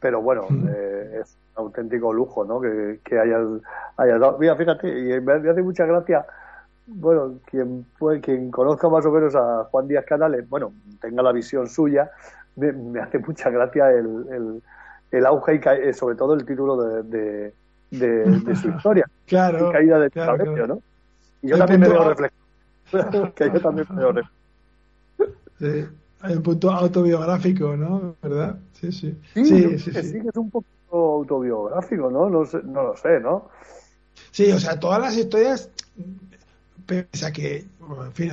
pero 0.00 0.20
bueno, 0.20 0.46
eh, 0.50 1.20
es 1.22 1.38
un 1.56 1.66
auténtico 1.66 2.12
lujo, 2.12 2.44
¿no? 2.44 2.60
Que, 2.60 3.00
que 3.02 3.18
hayas, 3.18 3.40
dado. 3.96 4.36
Mira, 4.38 4.56
fíjate, 4.56 4.88
y 4.88 5.20
me, 5.20 5.32
hace 5.32 5.62
mucha 5.62 5.86
gracia, 5.86 6.26
bueno, 6.86 7.38
quien, 7.46 7.86
pues, 7.98 8.20
quien 8.22 8.50
conozca 8.50 8.88
más 8.88 9.04
o 9.06 9.10
menos 9.10 9.34
a 9.34 9.64
Juan 9.70 9.88
Díaz 9.88 10.04
Canales, 10.04 10.48
bueno, 10.48 10.72
tenga 11.00 11.22
la 11.22 11.32
visión 11.32 11.68
suya, 11.68 12.10
me, 12.56 13.00
hace 13.00 13.18
mucha 13.18 13.50
gracia 13.50 13.90
el, 13.90 14.62
el, 15.10 15.26
auge 15.26 15.60
y 15.88 15.92
sobre 15.94 16.16
todo 16.16 16.34
el 16.34 16.44
título 16.44 17.02
de, 17.02 17.52
de, 17.90 18.56
su 18.56 18.68
historia. 18.68 19.08
claro. 19.26 19.72
caída 19.72 19.98
de 19.98 20.10
claro, 20.10 20.66
¿no? 20.66 20.82
Y 21.42 21.48
yo 21.48 21.58
también 21.58 21.80
me 21.80 21.88
veo 21.88 22.08
reflejado. 22.08 23.34
que 23.34 23.50
yo 23.50 23.60
también 23.60 23.86
me 23.90 23.96
veo 23.96 24.12
reflejado. 24.12 24.34
Sí. 25.58 25.86
Hay 26.20 26.36
un 26.36 26.42
punto 26.42 26.70
autobiográfico, 26.70 27.76
¿no? 27.76 28.16
¿Verdad? 28.22 28.56
Sí, 28.72 28.90
sí. 28.90 29.18
Sí, 29.34 29.44
sí, 29.44 29.78
sí, 29.78 29.92
sí, 29.92 30.20
que 30.22 30.28
es 30.28 30.36
un 30.36 30.50
poco 30.50 30.66
autobiográfico, 30.94 32.10
¿no? 32.10 32.30
No, 32.30 32.46
sé, 32.46 32.60
no 32.64 32.82
lo 32.82 32.96
sé, 32.96 33.20
¿no? 33.20 33.50
Sí, 34.30 34.50
o 34.50 34.58
sea, 34.58 34.78
todas 34.78 35.00
las 35.00 35.16
historias, 35.16 35.70
pese 36.86 37.26
a 37.26 37.32
que, 37.32 37.66
en 38.06 38.12
fin, 38.12 38.30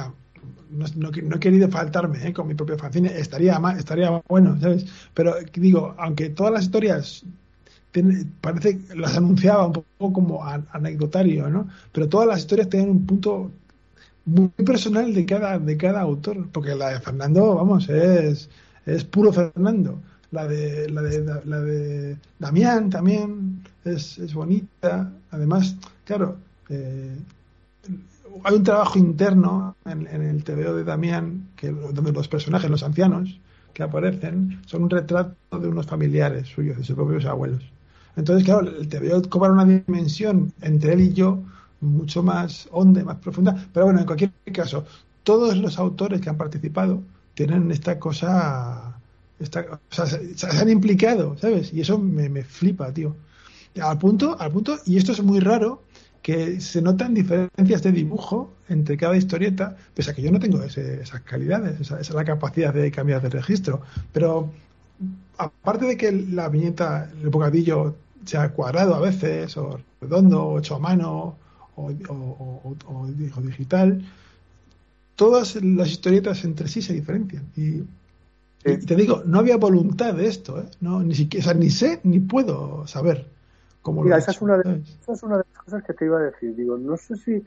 no, 0.71 0.85
no, 0.95 1.35
he 1.35 1.39
querido 1.39 1.69
faltarme 1.69 2.27
¿eh? 2.27 2.33
con 2.33 2.47
mi 2.47 2.55
propio 2.55 2.77
fanzine, 2.77 3.17
estaría, 3.17 3.59
estaría 3.77 4.21
bueno, 4.27 4.57
¿sabes? 4.59 4.85
Pero 5.13 5.35
digo, 5.53 5.93
aunque 5.97 6.29
todas 6.29 6.53
las 6.53 6.63
historias 6.63 7.25
parece 8.39 8.79
las 8.95 9.17
anunciaba 9.17 9.67
un 9.67 9.73
poco 9.73 10.13
como 10.13 10.45
anecdotario, 10.45 11.49
¿no? 11.49 11.67
Pero 11.91 12.07
todas 12.07 12.27
las 12.27 12.39
historias 12.39 12.69
tienen 12.69 12.89
un 12.89 13.05
punto 13.05 13.51
muy 14.25 14.49
personal 14.65 15.13
de 15.13 15.25
cada 15.25 15.59
de 15.59 15.77
cada 15.77 16.01
autor, 16.01 16.47
porque 16.51 16.75
la 16.75 16.89
de 16.89 16.99
Fernando, 17.01 17.55
vamos, 17.55 17.89
es 17.89 18.49
es 18.85 19.03
puro 19.03 19.33
Fernando. 19.33 20.01
La 20.31 20.47
de 20.47 20.89
la 20.89 21.01
de 21.01 21.41
la 21.45 21.59
de 21.59 22.17
Damián 22.39 22.89
también 22.89 23.63
es, 23.83 24.17
es 24.17 24.33
bonita. 24.33 25.11
Además, 25.31 25.75
claro, 26.05 26.37
eh, 26.69 27.17
hay 28.43 28.55
un 28.55 28.63
trabajo 28.63 28.97
interno 28.97 29.75
en, 29.85 30.07
en 30.07 30.21
el 30.21 30.43
TVO 30.43 30.75
de 30.75 30.83
Damián 30.83 31.49
que 31.55 31.71
donde 31.71 32.11
los 32.11 32.27
personajes, 32.27 32.69
los 32.69 32.83
ancianos 32.83 33.39
que 33.73 33.83
aparecen, 33.83 34.61
son 34.65 34.83
un 34.83 34.89
retrato 34.89 35.59
de 35.59 35.67
unos 35.67 35.85
familiares 35.85 36.47
suyos, 36.47 36.77
de 36.77 36.83
sus 36.83 36.95
propios 36.95 37.25
abuelos. 37.25 37.63
Entonces, 38.15 38.43
claro, 38.43 38.67
el 38.67 38.87
TVO 38.87 39.21
cobra 39.29 39.51
una 39.51 39.65
dimensión 39.65 40.53
entre 40.61 40.93
él 40.93 41.01
y 41.01 41.13
yo 41.13 41.41
mucho 41.79 42.23
más 42.23 42.67
honda 42.71 43.01
y 43.01 43.03
más 43.03 43.17
profunda. 43.17 43.67
Pero 43.73 43.85
bueno, 43.85 43.99
en 43.99 44.05
cualquier 44.05 44.31
caso, 44.53 44.85
todos 45.23 45.57
los 45.57 45.77
autores 45.79 46.21
que 46.21 46.29
han 46.29 46.37
participado 46.37 47.01
tienen 47.33 47.71
esta 47.71 47.99
cosa, 47.99 48.97
esta, 49.39 49.65
o 49.71 49.79
sea, 49.89 50.05
se, 50.05 50.47
han 50.47 50.69
implicado, 50.69 51.37
¿sabes? 51.37 51.73
Y 51.73 51.81
eso 51.81 51.97
me, 51.97 52.29
me, 52.29 52.43
flipa, 52.43 52.93
tío. 52.93 53.15
Al 53.81 53.97
punto, 53.97 54.35
al 54.39 54.51
punto, 54.51 54.77
y 54.85 54.97
esto 54.97 55.13
es 55.13 55.23
muy 55.23 55.39
raro, 55.39 55.83
que 56.21 56.61
se 56.61 56.81
notan 56.81 57.13
diferencias 57.13 57.81
de 57.81 57.91
dibujo 57.91 58.53
entre 58.69 58.95
cada 58.97 59.17
historieta, 59.17 59.75
pese 59.93 60.11
a 60.11 60.13
que 60.13 60.21
yo 60.21 60.31
no 60.31 60.39
tengo 60.39 60.61
esas 60.61 61.21
calidades, 61.21 61.79
esa, 61.81 61.99
esa, 61.99 62.13
la 62.13 62.23
capacidad 62.23 62.73
de 62.73 62.91
cambiar 62.91 63.21
de 63.21 63.29
registro. 63.29 63.81
Pero 64.13 64.51
aparte 65.37 65.85
de 65.85 65.97
que 65.97 66.11
la 66.11 66.49
viñeta, 66.49 67.09
el 67.21 67.29
bocadillo 67.29 67.95
sea 68.25 68.49
cuadrado 68.49 68.95
a 68.95 68.99
veces, 68.99 69.57
o 69.57 69.79
redondo, 69.99 70.43
o 70.43 70.59
hecho 70.59 70.75
a 70.75 70.79
mano, 70.79 71.37
o, 71.75 71.91
digital, 73.41 74.03
todas 75.15 75.55
las 75.63 75.89
historietas 75.89 76.43
entre 76.43 76.67
sí 76.67 76.81
se 76.81 76.93
diferencian. 76.93 77.45
Y, 77.55 77.83
te 78.63 78.95
digo, 78.95 79.23
no 79.25 79.39
había 79.39 79.57
voluntad 79.57 80.13
de 80.13 80.27
esto, 80.27 80.59
¿eh? 80.59 80.65
no, 80.81 81.01
ni 81.01 81.15
siquiera, 81.15 81.55
ni 81.55 81.71
sé 81.71 81.99
ni 82.03 82.19
puedo 82.19 82.85
saber 82.85 83.25
Mira, 83.85 84.17
esa, 84.17 84.31
es 84.31 84.41
una 84.41 84.57
de, 84.57 84.83
esa 85.01 85.13
es 85.13 85.23
una 85.23 85.37
de 85.37 85.43
las 85.51 85.63
cosas 85.63 85.83
que 85.83 85.93
te 85.93 86.05
iba 86.05 86.19
a 86.19 86.23
decir. 86.23 86.55
Digo, 86.55 86.77
no 86.77 86.97
sé 86.97 87.15
si, 87.15 87.43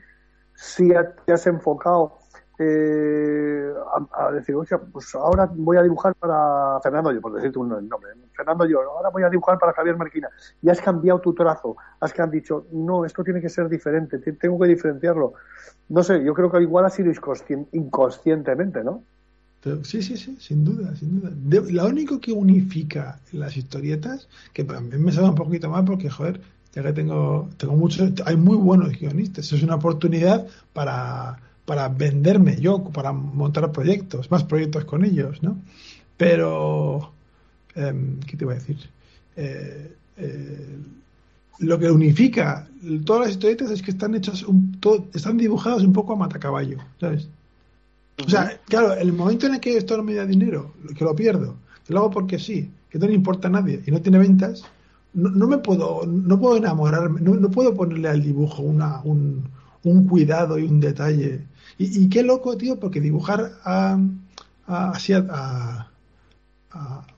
si 0.53 0.91
te 1.25 1.33
has 1.33 1.47
enfocado 1.47 2.19
eh, 2.57 3.73
a, 4.11 4.31
decir, 4.31 4.55
oye, 4.55 4.77
pues 4.91 5.13
ahora 5.15 5.49
voy 5.53 5.77
a 5.77 5.83
dibujar 5.83 6.15
para 6.15 6.79
Fernando 6.81 7.11
Yo, 7.11 7.19
por 7.21 7.33
decirte 7.33 7.59
un 7.59 7.69
nombre, 7.69 8.11
Fernando 8.33 8.65
Yo, 8.65 8.81
ahora 8.81 9.09
voy 9.09 9.23
a 9.23 9.29
dibujar 9.29 9.59
para 9.59 9.73
Javier 9.73 9.97
Marquina, 9.97 10.29
y 10.61 10.69
has 10.69 10.79
cambiado 10.79 11.19
tu 11.19 11.33
trazo, 11.33 11.75
has 11.99 12.13
que 12.13 12.21
han 12.21 12.31
dicho, 12.31 12.67
no, 12.71 13.03
esto 13.03 13.23
tiene 13.23 13.41
que 13.41 13.49
ser 13.49 13.67
diferente, 13.67 14.19
tengo 14.19 14.57
que 14.59 14.67
diferenciarlo. 14.67 15.33
No 15.89 16.01
sé, 16.01 16.23
yo 16.23 16.33
creo 16.33 16.49
que 16.49 16.61
igual 16.61 16.85
ha 16.85 16.89
sido 16.89 17.11
inconscientemente, 17.73 18.83
¿no? 18.83 19.03
Sí, 19.83 20.01
sí, 20.03 20.15
sí, 20.15 20.37
sin 20.39 20.63
duda, 20.63 20.95
sin 20.95 21.19
duda. 21.19 21.31
lo 21.71 21.87
único 21.87 22.19
que 22.19 22.31
unifica 22.31 23.19
las 23.31 23.57
historietas, 23.57 24.27
que 24.53 24.63
también 24.63 25.03
me 25.03 25.11
sabe 25.11 25.29
un 25.29 25.35
poquito 25.35 25.69
más 25.69 25.83
porque, 25.85 26.09
joder, 26.09 26.39
ya 26.73 26.83
que 26.83 26.93
tengo, 26.93 27.49
tengo 27.57 27.75
muchos, 27.75 28.11
hay 28.25 28.35
muy 28.35 28.57
buenos 28.57 28.91
guionistas, 28.91 29.51
es 29.51 29.63
una 29.63 29.75
oportunidad 29.75 30.45
para 30.73 31.39
para 31.65 31.89
venderme 31.89 32.55
yo, 32.59 32.83
para 32.83 33.11
montar 33.11 33.71
proyectos, 33.71 34.29
más 34.31 34.43
proyectos 34.43 34.85
con 34.85 35.03
ellos, 35.03 35.41
¿no? 35.41 35.57
Pero, 36.15 37.11
em, 37.75 38.19
¿qué 38.21 38.37
te 38.37 38.45
voy 38.45 38.53
a 38.53 38.57
decir? 38.57 38.77
Eh, 39.35 39.95
eh, 40.17 40.77
lo 41.59 41.79
que 41.79 41.89
unifica 41.89 42.67
todas 43.05 43.23
las 43.23 43.31
historietas 43.31 43.71
es 43.71 43.81
que 43.81 43.91
están 43.91 44.13
hechas, 44.15 44.43
un, 44.43 44.79
están 45.13 45.37
dibujadas 45.37 45.83
un 45.83 45.93
poco 45.93 46.13
a 46.13 46.17
matacaballo, 46.17 46.77
¿sabes? 46.99 47.27
O 48.23 48.29
sea, 48.29 48.59
claro, 48.65 48.93
el 48.93 49.11
momento 49.11 49.47
en 49.47 49.55
el 49.55 49.59
que 49.59 49.77
esto 49.77 49.97
no 49.97 50.03
me 50.03 50.13
da 50.13 50.25
dinero, 50.25 50.73
que 50.97 51.03
lo 51.03 51.15
pierdo, 51.15 51.55
que 51.85 51.93
lo 51.93 51.99
hago 51.99 52.11
porque 52.11 52.39
sí, 52.39 52.71
que 52.89 52.97
no 52.97 53.07
le 53.07 53.13
importa 53.13 53.47
a 53.49 53.51
nadie 53.51 53.81
y 53.85 53.91
no 53.91 54.01
tiene 54.01 54.19
ventas, 54.19 54.63
no, 55.13 55.47
me 55.47 55.57
puedo, 55.57 56.05
no 56.05 56.39
puedo 56.39 56.57
enamorarme, 56.57 57.21
no, 57.21 57.49
puedo 57.51 57.73
ponerle 57.73 58.09
al 58.09 58.21
dibujo 58.21 58.61
una, 58.61 59.01
un, 59.03 59.49
un 59.83 60.07
cuidado 60.07 60.57
y 60.57 60.63
un 60.63 60.79
detalle 60.79 61.45
y, 61.77 62.09
qué 62.09 62.23
loco, 62.23 62.55
tío, 62.57 62.79
porque 62.79 63.01
dibujar 63.01 63.51
a, 63.63 63.99
así 64.65 65.13
a, 65.13 65.91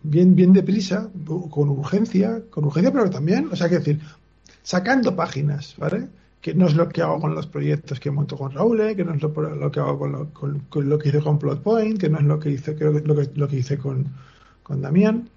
bien, 0.02 0.36
bien 0.36 0.54
deprisa, 0.54 1.10
con 1.26 1.70
urgencia, 1.70 2.42
con 2.50 2.66
urgencia, 2.66 2.92
pero 2.92 3.10
también, 3.10 3.50
o 3.52 3.56
sea, 3.56 3.70
que 3.70 3.80
decir, 3.80 4.00
sacando 4.64 5.16
páginas, 5.16 5.76
¿vale? 5.78 6.08
Que 6.42 6.54
no 6.54 6.68
es 6.68 6.76
lo 6.76 6.88
que 6.90 7.02
hago 7.02 7.20
con 7.20 7.34
los 7.36 7.48
proyectos 7.48 8.00
que 8.00 8.12
monto 8.12 8.38
con 8.38 8.52
Raúl, 8.52 8.80
¿eh? 8.82 8.96
que 8.96 9.04
no 9.04 9.14
es 9.14 9.22
lo, 9.22 9.34
que 9.72 9.80
hago 9.80 10.00
con 10.00 10.12
lo, 10.12 10.30
con, 10.34 10.90
lo, 10.90 10.98
que 10.98 11.10
hice 11.10 11.20
con 11.20 11.40
Plotpoint, 11.40 12.00
que 12.00 12.10
no 12.10 12.20
es 12.20 12.26
lo 12.26 12.40
que 12.40 12.52
hice, 12.52 12.76
creo 12.76 12.94
que, 12.94 13.02
lo, 13.02 13.16
que, 13.16 13.30
lo 13.36 13.48
que 13.48 13.58
hice 13.58 13.78
con, 13.78 14.08
con 14.64 14.82
Damián. 14.82 15.30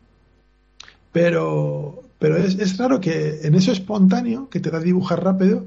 Pero, 1.13 2.03
pero 2.19 2.37
es, 2.37 2.59
es 2.59 2.77
raro 2.77 3.01
que 3.01 3.41
en 3.43 3.55
eso 3.55 3.73
espontáneo, 3.73 4.49
que 4.51 4.61
te 4.61 4.71
da 4.71 4.79
dibujar 4.79 5.25
rápido, 5.25 5.65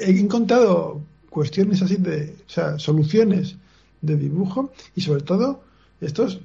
he 0.00 0.18
encontrado 0.18 1.00
cuestiones 1.30 1.82
así 1.82 1.96
de, 1.96 2.36
o 2.46 2.50
sea, 2.50 2.78
soluciones 2.78 3.56
de 4.00 4.16
dibujo 4.16 4.72
y 4.94 5.00
sobre 5.00 5.22
todo 5.22 5.62
estos 6.00 6.40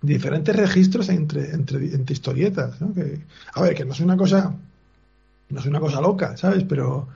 diferentes 0.00 0.54
registros 0.54 1.08
entre, 1.08 1.50
entre, 1.50 1.78
entre 1.86 2.12
historietas, 2.12 2.80
¿no? 2.80 2.92
Que, 2.94 3.20
a 3.54 3.62
ver, 3.62 3.74
que 3.74 3.84
no 3.84 3.92
es 3.92 4.00
una 4.00 4.16
cosa, 4.16 4.54
no 5.48 5.60
es 5.60 5.66
una 5.66 5.80
cosa 5.80 6.00
loca, 6.00 6.36
¿sabes? 6.36 6.64
Pero, 6.64 7.08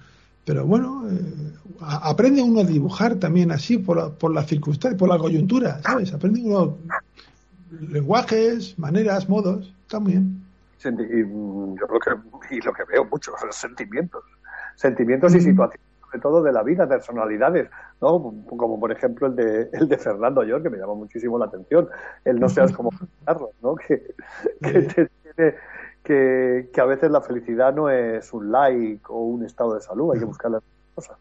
pero 0.44 0.66
bueno, 0.66 1.04
eh, 1.08 1.52
aprende 1.80 2.42
uno 2.42 2.60
a 2.60 2.64
dibujar 2.64 3.16
también 3.16 3.52
así 3.52 3.78
por 3.78 3.96
la, 3.96 4.10
por 4.10 4.32
la 4.32 4.42
circunstancia, 4.42 4.98
por 4.98 5.08
la 5.08 5.18
coyuntura, 5.18 5.80
¿sabes? 5.82 6.12
Aprende 6.12 6.42
uno 6.42 6.78
lenguajes, 7.88 8.78
maneras, 8.78 9.28
modos, 9.28 9.74
está 9.82 10.00
muy 10.00 10.12
bien. 10.12 10.42
y 10.84 10.88
mm, 10.88 11.76
yo 11.78 11.86
creo 11.86 12.00
que, 12.00 12.56
y 12.56 12.60
lo 12.60 12.72
que 12.72 12.84
veo 12.84 13.04
mucho, 13.04 13.32
son 13.40 13.52
sentimientos, 13.52 14.24
sentimientos 14.76 15.34
y 15.34 15.40
situaciones 15.40 15.90
sobre 16.10 16.20
todo 16.20 16.42
de 16.42 16.52
la 16.52 16.62
vida, 16.62 16.88
personalidades, 16.88 17.70
¿no? 18.00 18.34
Como 18.46 18.80
por 18.80 18.90
ejemplo 18.90 19.28
el 19.28 19.36
de, 19.36 19.70
el 19.72 19.88
de 19.88 19.96
Fernando 19.96 20.42
York, 20.42 20.64
que 20.64 20.70
me 20.70 20.78
llama 20.78 20.94
muchísimo 20.94 21.38
la 21.38 21.46
atención. 21.46 21.88
El 22.24 22.40
no 22.40 22.48
seas 22.48 22.72
como 22.72 22.90
Carlos, 23.24 23.50
¿no? 23.62 23.76
Que, 23.76 24.14
que, 24.60 24.82
tiene, 24.82 25.54
que, 26.10 26.70
que, 26.72 26.80
a 26.80 26.84
veces 26.86 27.10
la 27.10 27.20
felicidad 27.22 27.74
no 27.74 27.88
es 27.90 28.32
un 28.32 28.50
like 28.52 29.02
o 29.08 29.24
un 29.24 29.44
estado 29.44 29.74
de 29.74 29.80
salud, 29.82 30.12
hay 30.12 30.18
que 30.20 30.24
buscar 30.26 30.50
las 30.50 30.62
cosas. 30.94 31.18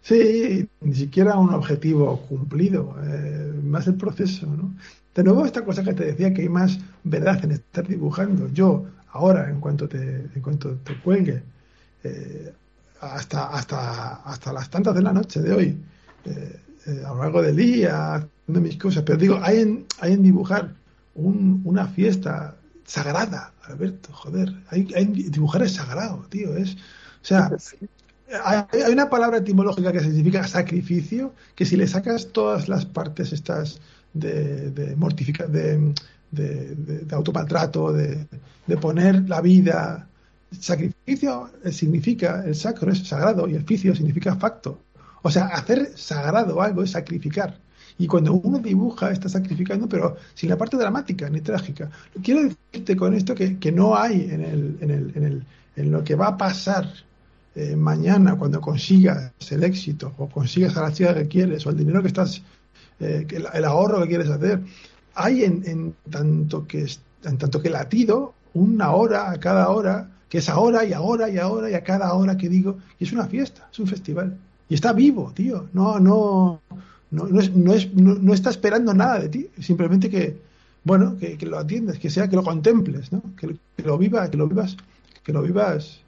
Sí, 0.00 0.68
ni 0.80 0.94
siquiera 0.94 1.38
un 1.38 1.54
objetivo 1.54 2.26
cumplido, 2.28 2.94
eh, 3.04 3.52
más 3.62 3.86
el 3.86 3.96
proceso, 3.96 4.46
¿no? 4.46 4.76
De 5.14 5.24
nuevo, 5.24 5.46
esta 5.46 5.64
cosa 5.64 5.82
que 5.84 5.94
te 5.94 6.04
decía 6.04 6.34
que 6.34 6.42
hay 6.42 6.48
más 6.48 6.78
verdad 7.04 7.42
en 7.44 7.52
estar 7.52 7.86
dibujando. 7.86 8.48
Yo, 8.48 8.86
ahora, 9.08 9.48
en 9.48 9.60
cuanto 9.60 9.88
te, 9.88 9.98
en 10.34 10.42
cuanto 10.42 10.78
te 10.80 10.98
cuelgue, 11.00 11.42
eh, 12.02 12.52
hasta, 13.00 13.46
hasta, 13.48 14.16
hasta 14.24 14.52
las 14.52 14.70
tantas 14.70 14.94
de 14.94 15.02
la 15.02 15.12
noche 15.12 15.40
de 15.40 15.52
hoy, 15.54 15.84
eh, 16.24 16.60
eh, 16.86 17.02
a 17.06 17.10
lo 17.14 17.20
largo 17.20 17.42
del 17.42 17.56
día, 17.56 18.14
haciendo 18.14 18.60
mis 18.60 18.76
cosas, 18.78 19.02
pero 19.04 19.18
digo, 19.18 19.38
hay 19.42 19.60
en, 19.60 19.86
hay 20.00 20.12
en 20.14 20.22
dibujar 20.22 20.76
un- 21.14 21.62
una 21.64 21.86
fiesta 21.88 22.60
sagrada, 22.84 23.53
Alberto, 23.68 24.12
joder, 24.12 24.52
hay, 24.68 24.88
hay 24.94 25.06
dibujar 25.06 25.62
es 25.62 25.74
sagrado, 25.74 26.26
tío, 26.28 26.56
es, 26.56 26.74
o 26.74 26.78
sea, 27.24 27.50
hay, 28.44 28.64
hay 28.82 28.92
una 28.92 29.08
palabra 29.10 29.38
etimológica 29.38 29.92
que 29.92 30.00
significa 30.00 30.46
sacrificio, 30.46 31.34
que 31.54 31.64
si 31.66 31.76
le 31.76 31.86
sacas 31.86 32.32
todas 32.32 32.68
las 32.68 32.86
partes 32.86 33.32
estas 33.32 33.80
de, 34.12 34.70
de 34.70 34.96
mortifica- 34.96 35.46
de, 35.46 35.94
de, 36.30 36.74
de- 36.76 36.98
de 37.04 37.14
automaltrato, 37.14 37.92
de, 37.92 38.26
de 38.66 38.76
poner 38.78 39.28
la 39.28 39.40
vida, 39.40 40.08
sacrificio 40.58 41.50
significa, 41.70 42.44
el 42.46 42.54
sacro 42.54 42.92
es 42.92 43.06
sagrado 43.06 43.48
y 43.48 43.54
el 43.54 43.64
ficio 43.64 43.94
significa 43.94 44.36
facto. 44.36 44.84
O 45.22 45.30
sea, 45.30 45.46
hacer 45.46 45.92
sagrado 45.96 46.60
algo 46.62 46.82
es 46.82 46.90
sacrificar. 46.92 47.63
Y 47.98 48.06
cuando 48.06 48.32
uno 48.34 48.58
dibuja 48.58 49.12
está 49.12 49.28
sacrificando, 49.28 49.88
pero 49.88 50.16
sin 50.34 50.50
la 50.50 50.58
parte 50.58 50.76
dramática 50.76 51.30
ni 51.30 51.40
trágica. 51.40 51.90
Quiero 52.22 52.42
decirte 52.42 52.96
con 52.96 53.14
esto 53.14 53.34
que, 53.34 53.58
que 53.58 53.70
no 53.70 53.96
hay 53.96 54.28
en, 54.30 54.40
el, 54.40 54.76
en, 54.80 54.90
el, 54.90 55.12
en, 55.14 55.24
el, 55.24 55.44
en 55.76 55.90
lo 55.92 56.02
que 56.02 56.16
va 56.16 56.28
a 56.28 56.36
pasar 56.36 56.88
eh, 57.54 57.76
mañana 57.76 58.36
cuando 58.36 58.60
consigas 58.60 59.30
el 59.50 59.62
éxito 59.62 60.12
o 60.18 60.28
consigas 60.28 60.76
a 60.76 60.82
la 60.82 60.92
chica 60.92 61.14
que 61.14 61.28
quieres 61.28 61.64
o 61.64 61.70
el 61.70 61.76
dinero 61.76 62.02
que 62.02 62.08
estás, 62.08 62.42
eh, 62.98 63.26
el, 63.30 63.64
ahorro 63.64 64.02
que 64.02 64.08
quieres 64.08 64.28
hacer, 64.28 64.60
hay 65.14 65.44
en, 65.44 65.62
en 65.64 65.94
tanto 66.10 66.66
que 66.66 66.86
en 67.22 67.38
tanto 67.38 67.62
que 67.62 67.70
latido 67.70 68.34
una 68.54 68.90
hora 68.90 69.30
a 69.30 69.38
cada 69.38 69.68
hora 69.68 70.10
que 70.28 70.38
es 70.38 70.48
ahora 70.48 70.84
y 70.84 70.92
ahora 70.92 71.30
y 71.30 71.38
ahora 71.38 71.70
y 71.70 71.74
a 71.74 71.84
cada 71.84 72.12
hora 72.14 72.36
que 72.36 72.48
digo 72.48 72.78
y 72.98 73.04
es 73.04 73.12
una 73.12 73.26
fiesta, 73.26 73.68
es 73.70 73.78
un 73.78 73.86
festival 73.86 74.36
y 74.68 74.74
está 74.74 74.92
vivo, 74.92 75.32
tío. 75.34 75.68
No, 75.72 76.00
no, 76.00 76.60
no, 77.14 77.24
no, 77.26 77.40
es, 77.40 77.54
no, 77.54 77.72
es- 77.72 77.92
no- 77.94 78.34
está 78.34 78.50
esperando 78.50 78.92
nada 78.92 79.18
de 79.20 79.28
ti, 79.28 79.50
simplemente 79.60 80.10
que 80.10 80.36
bueno, 80.84 81.16
que, 81.18 81.38
que 81.38 81.46
lo 81.46 81.56
atiendas, 81.58 81.98
que 81.98 82.10
sea 82.10 82.28
que 82.28 82.36
lo 82.36 82.42
contemples, 82.42 83.10
¿no? 83.10 83.22
Que, 83.38 83.56
lo- 83.82 83.96
vivas, 83.98 84.28
que 84.28 84.36
lo 84.36 84.46
vivas, 84.46 84.76
que 85.22 85.32
lo 85.32 85.40
vivas, 85.40 86.02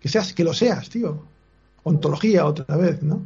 que 0.00 0.08
seas, 0.08 0.34
que 0.34 0.44
lo 0.44 0.52
seas, 0.52 0.90
tío. 0.90 1.22
Ontología 1.84 2.44
otra 2.44 2.76
vez, 2.76 3.02
¿no? 3.02 3.22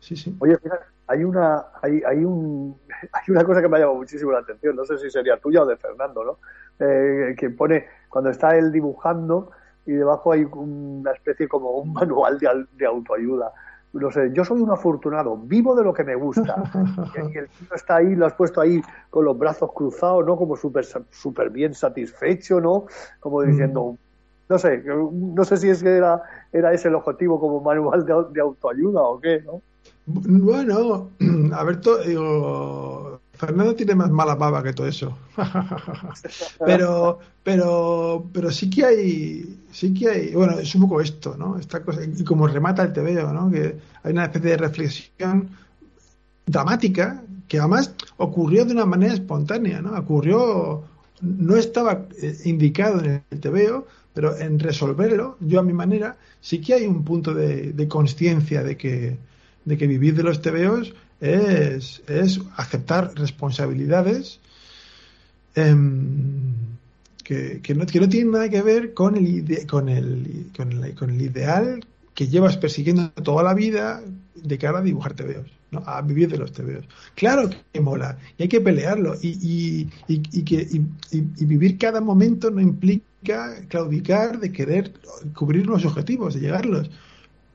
Sí, 0.00 0.16
sí. 0.16 0.34
Oye, 0.38 0.56
mira, 0.64 0.80
hay 1.08 1.24
una, 1.24 1.66
hay, 1.82 2.00
hay 2.08 2.24
un, 2.24 2.74
hay 3.12 3.24
una 3.28 3.44
cosa 3.44 3.60
que 3.60 3.68
me 3.68 3.76
ha 3.76 3.80
llamado 3.80 3.98
muchísimo 3.98 4.32
la 4.32 4.38
atención, 4.38 4.76
no 4.76 4.84
sé 4.86 4.96
si 4.98 5.10
sería 5.10 5.36
tuya 5.38 5.62
o 5.62 5.66
de 5.66 5.76
Fernando, 5.76 6.24
¿no? 6.24 6.38
Eh, 6.82 7.34
que 7.36 7.50
pone, 7.50 7.84
cuando 8.08 8.30
está 8.30 8.56
él 8.56 8.72
dibujando 8.72 9.50
y 9.84 9.92
debajo 9.92 10.32
hay 10.32 10.44
una 10.44 11.10
especie 11.12 11.46
como 11.48 11.72
un 11.72 11.92
manual 12.00 12.38
de, 12.38 12.48
de 12.78 12.86
autoayuda. 12.86 13.52
No 13.92 14.10
sé, 14.12 14.30
yo 14.32 14.44
soy 14.44 14.60
un 14.60 14.70
afortunado, 14.70 15.36
vivo 15.36 15.74
de 15.74 15.82
lo 15.82 15.92
que 15.92 16.04
me 16.04 16.14
gusta. 16.14 16.54
Y 17.34 17.38
el 17.38 17.48
tío 17.48 17.68
está 17.74 17.96
ahí, 17.96 18.14
lo 18.14 18.26
has 18.26 18.34
puesto 18.34 18.60
ahí 18.60 18.80
con 19.10 19.24
los 19.24 19.36
brazos 19.36 19.72
cruzados, 19.74 20.24
¿no? 20.24 20.36
Como 20.36 20.56
súper 20.56 20.84
súper 21.10 21.50
bien 21.50 21.74
satisfecho, 21.74 22.60
¿no? 22.60 22.86
Como 23.18 23.42
diciendo, 23.42 23.96
no 24.48 24.58
sé, 24.58 24.82
no 24.84 25.44
sé 25.44 25.56
si 25.56 25.70
es 25.70 25.82
que 25.82 25.96
era, 25.96 26.22
era 26.52 26.72
ese 26.72 26.86
el 26.88 26.94
objetivo 26.94 27.40
como 27.40 27.60
manual 27.60 28.04
de, 28.06 28.12
au- 28.12 28.30
de 28.30 28.40
autoayuda 28.40 29.02
o 29.02 29.20
qué, 29.20 29.40
¿no? 29.42 29.60
Bueno, 30.06 31.10
Alberto, 31.52 31.98
digo, 31.98 33.09
Fernando 33.40 33.74
tiene 33.74 33.94
más 33.94 34.10
mala 34.10 34.34
baba 34.34 34.62
que 34.62 34.74
todo 34.74 34.86
eso. 34.86 35.16
pero, 36.66 37.18
pero, 37.42 38.28
pero 38.34 38.50
sí 38.50 38.68
que 38.68 38.84
hay, 38.84 39.60
sí 39.72 39.94
que 39.94 40.10
hay, 40.10 40.34
bueno, 40.34 40.58
es 40.58 40.74
un 40.74 40.82
poco 40.82 41.00
esto, 41.00 41.36
¿no? 41.38 41.58
Esta 41.58 41.82
cosa, 41.82 42.02
y 42.04 42.22
como 42.22 42.46
remata 42.46 42.82
el 42.82 42.92
TVO, 42.92 43.32
¿no? 43.32 43.50
Que 43.50 43.76
hay 44.02 44.12
una 44.12 44.24
especie 44.24 44.50
de 44.50 44.56
reflexión 44.58 45.48
dramática 46.44 47.22
que 47.48 47.58
además 47.58 47.94
ocurrió 48.18 48.66
de 48.66 48.72
una 48.74 48.84
manera 48.84 49.14
espontánea, 49.14 49.80
¿no? 49.80 49.98
Ocurrió, 49.98 50.84
no 51.22 51.56
estaba 51.56 52.08
eh, 52.20 52.36
indicado 52.44 53.00
en 53.02 53.22
el 53.30 53.40
TVO, 53.40 53.86
pero 54.12 54.36
en 54.36 54.58
resolverlo, 54.58 55.38
yo 55.40 55.60
a 55.60 55.62
mi 55.62 55.72
manera, 55.72 56.18
sí 56.42 56.60
que 56.60 56.74
hay 56.74 56.86
un 56.86 57.04
punto 57.04 57.32
de, 57.32 57.72
de 57.72 57.88
conciencia 57.88 58.62
de 58.62 58.76
que, 58.76 59.16
de 59.64 59.78
que 59.78 59.86
vivir 59.86 60.14
de 60.14 60.24
los 60.24 60.42
TVOs 60.42 60.92
es, 61.20 62.02
es 62.08 62.40
aceptar 62.56 63.12
responsabilidades 63.16 64.40
em, 65.54 66.54
que, 67.24 67.60
que 67.62 67.74
no, 67.74 67.86
que 67.86 68.00
no 68.00 68.08
tienen 68.08 68.32
nada 68.32 68.48
que 68.48 68.62
ver 68.62 68.94
con 68.94 69.16
el, 69.16 69.26
ide- 69.26 69.66
con, 69.66 69.88
el, 69.88 70.46
con, 70.56 70.72
el, 70.72 70.94
con 70.94 71.10
el 71.10 71.20
ideal 71.22 71.84
que 72.14 72.28
llevas 72.28 72.56
persiguiendo 72.56 73.10
toda 73.22 73.42
la 73.42 73.54
vida 73.54 74.02
de 74.34 74.58
cara 74.58 74.78
a 74.78 74.82
dibujar 74.82 75.14
TVOs, 75.14 75.50
¿no? 75.70 75.82
a 75.86 76.02
vivir 76.02 76.28
de 76.30 76.38
los 76.38 76.52
TVOs. 76.52 76.86
Claro 77.14 77.48
que 77.72 77.80
mola 77.80 78.18
y 78.36 78.42
hay 78.44 78.48
que 78.48 78.60
pelearlo 78.60 79.14
y, 79.20 79.28
y, 79.28 79.90
y, 80.08 80.22
y 80.32 80.42
que, 80.44 80.66
vivir 81.44 81.78
cada 81.78 82.00
momento 82.00 82.50
no 82.50 82.60
implica 82.60 83.60
claudicar 83.68 84.40
de 84.40 84.52
querer 84.52 84.92
cubrir 85.34 85.66
los 85.66 85.84
objetivos, 85.84 86.34
de 86.34 86.40
llegarlos. 86.40 86.90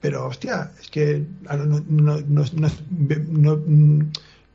Pero, 0.06 0.28
hostia, 0.28 0.72
es 0.80 0.88
que 0.92 1.26
mm, 3.66 4.02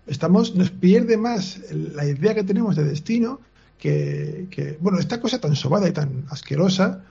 estamos, 0.07 0.55
nos 0.55 0.71
pierde 0.71 1.17
más 1.17 1.59
la 1.73 2.05
idea 2.07 2.37
que 2.37 2.45
tenemos 2.45 2.77
de 2.77 2.85
destino 2.85 3.41
que, 3.77 4.79
bueno, 4.81 5.01
esta 5.01 5.21
cosa 5.21 5.41
tan 5.41 5.57
sobada 5.57 5.89
y 5.89 5.93
tan 5.93 6.25
asquerosa 6.29 7.03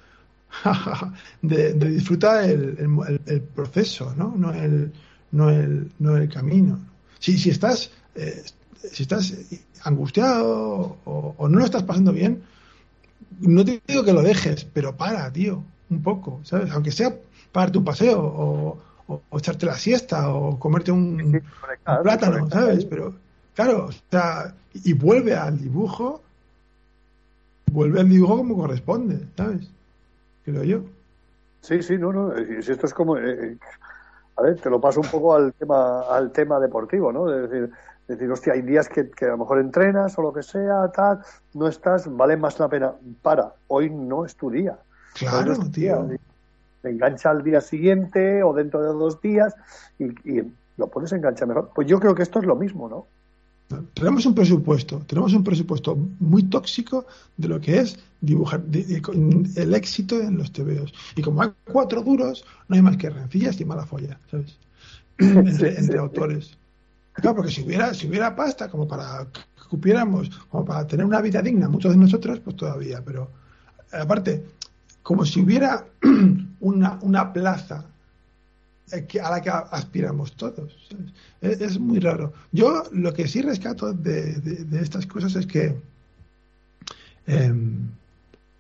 de, 1.42 1.74
de 1.74 1.90
disfrutar 1.90 2.46
el 2.50 3.42
proceso, 3.54 4.14
¿no? 4.16 4.34
No 4.38 4.54
el, 4.54 4.94
no 5.34 5.50
el, 5.50 5.92
no 6.00 6.16
el 6.16 6.30
camino. 6.30 6.80
Si, 7.20 7.38
si 7.38 7.50
estás, 7.50 7.92
eh, 8.16 8.42
si 8.90 9.04
estás 9.04 9.34
angustiado 9.84 10.98
o, 11.04 11.36
o 11.38 11.50
no 11.50 11.60
lo 11.60 11.66
estás 11.66 11.84
pasando 11.84 12.14
bien, 12.14 12.42
no 13.42 13.66
te 13.66 13.82
digo 13.86 14.06
que 14.06 14.14
lo 14.14 14.22
dejes, 14.22 14.64
pero 14.64 14.96
para, 14.96 15.30
tío, 15.30 15.62
un 15.90 16.02
poco, 16.02 16.40
¿sabes? 16.44 16.72
Aunque 16.72 16.92
sea 16.94 17.14
para 17.52 17.72
tu 17.72 17.84
paseo 17.84 18.22
o, 18.22 18.78
o- 19.08 19.22
o 19.30 19.38
echarte 19.38 19.66
la 19.66 19.76
siesta 19.76 20.34
o 20.34 20.60
comerte 20.60 20.92
un, 20.92 21.20
un 21.22 21.44
plátano, 22.04 22.50
¿sabes? 22.50 22.86
Pero, 22.86 23.14
claro, 23.56 23.88
o 23.88 23.92
sea, 24.12 24.54
y 24.74 24.94
vuelve 24.94 25.36
al 25.36 25.60
dibujo, 25.60 26.22
vuelve 27.72 28.00
al 28.02 28.10
dibujo 28.10 28.38
como 28.38 28.56
corresponde, 28.56 29.20
¿sabes? 29.36 29.68
Creo 30.46 30.64
yo. 30.64 30.82
Sí, 31.62 31.82
sí, 31.84 31.98
no, 31.98 32.14
no. 32.14 32.34
Si 32.62 32.72
esto 32.72 32.86
es 32.86 32.94
como, 32.94 33.18
eh, 33.18 33.32
eh, 33.54 33.58
a 34.38 34.44
ver, 34.44 34.60
te 34.62 34.70
lo 34.70 34.80
paso 34.80 35.02
un 35.02 35.08
poco 35.08 35.36
al 35.36 35.54
tema, 35.54 36.02
al 36.10 36.32
tema 36.32 36.60
deportivo, 36.60 37.12
¿no? 37.12 37.26
De 37.26 37.48
decir, 37.48 37.70
decir, 38.08 38.32
hostia, 38.32 38.54
hay 38.54 38.62
días 38.62 38.88
que, 38.88 39.10
que 39.12 39.26
a 39.26 39.30
lo 39.30 39.40
mejor 39.40 39.60
entrenas 39.60 40.18
o 40.18 40.22
lo 40.22 40.32
que 40.34 40.44
sea, 40.44 40.90
tal, 40.94 41.20
no 41.56 41.68
estás, 41.68 42.06
vale 42.16 42.38
más 42.38 42.60
la 42.60 42.70
pena. 42.70 42.94
Para, 43.22 43.54
hoy 43.68 43.90
no 43.90 44.26
es 44.26 44.36
tu 44.36 44.50
día. 44.50 44.72
No 44.72 44.80
Claro, 45.30 45.52
es 45.54 45.60
tu 45.60 45.70
tío. 45.70 46.04
día. 46.04 46.18
Engancha 46.84 47.30
al 47.32 47.44
día 47.44 47.62
siguiente 47.62 48.42
o 48.44 48.54
dentro 48.54 48.82
de 48.82 48.88
dos 48.90 49.22
días 49.22 49.54
y, 49.98 50.06
y 50.30 50.44
lo 50.78 50.88
pones 50.88 51.12
engancha 51.12 51.46
mejor. 51.46 51.72
Pues 51.76 51.88
yo 51.88 52.00
creo 52.00 52.16
que 52.16 52.24
esto 52.24 52.40
es 52.40 52.46
lo 52.46 52.56
mismo, 52.56 52.88
¿no? 52.88 53.08
Tenemos 53.94 54.26
un 54.26 54.34
presupuesto, 54.34 55.00
tenemos 55.06 55.32
un 55.34 55.44
presupuesto 55.44 55.96
muy 56.20 56.44
tóxico 56.44 57.06
de 57.38 57.48
lo 57.50 57.62
que 57.62 57.78
es 57.80 58.00
dibujar 58.20 58.62
de- 58.64 58.84
de- 58.84 59.02
con 59.02 59.46
el 59.56 59.76
éxito 59.76 60.20
en 60.20 60.38
los 60.38 60.52
TVOs. 60.52 60.92
Y 61.16 61.22
como 61.22 61.44
hay 61.44 61.50
cuatro 61.72 62.02
duros, 62.02 62.44
no 62.68 62.76
hay 62.76 62.82
más 62.82 62.98
que 62.98 63.12
rencillas 63.12 63.60
y 63.62 63.66
mala 63.66 63.86
folla, 63.86 64.20
¿sabes? 64.32 64.58
entre, 65.20 65.78
entre 65.78 66.00
autores. 66.00 66.58
Claro, 67.14 67.36
porque 67.36 67.52
si 67.52 67.62
hubiera, 67.64 67.94
si 67.94 68.08
hubiera 68.08 68.36
pasta 68.36 68.70
como 68.70 68.88
para 68.88 69.28
que 69.32 69.42
cupiéramos, 69.70 70.30
como 70.50 70.66
para 70.66 70.88
tener 70.88 71.06
una 71.06 71.22
vida 71.22 71.42
digna, 71.42 71.68
muchos 71.70 71.92
de 71.92 71.98
nosotros, 72.00 72.40
pues 72.40 72.56
todavía, 72.56 73.04
pero 73.06 73.30
aparte, 73.92 74.46
como 75.04 75.26
si 75.26 75.42
hubiera 75.42 75.86
una, 76.60 77.00
una 77.02 77.34
plaza 77.34 77.86
eh, 78.92 79.08
a 79.22 79.30
la 79.30 79.42
que 79.42 79.50
aspiramos 79.50 80.34
todos. 80.34 80.76
Es, 81.42 81.80
muy 81.80 82.00
raro. 82.00 82.34
Yo 82.52 82.84
lo 82.92 83.14
que 83.14 83.28
sí 83.28 83.42
rescato 83.42 83.94
de, 83.94 84.34
de- 84.36 84.82
estas 84.82 85.06
cosas 85.06 85.36
es 85.36 85.46
que 85.46 85.76
em, 87.28 87.88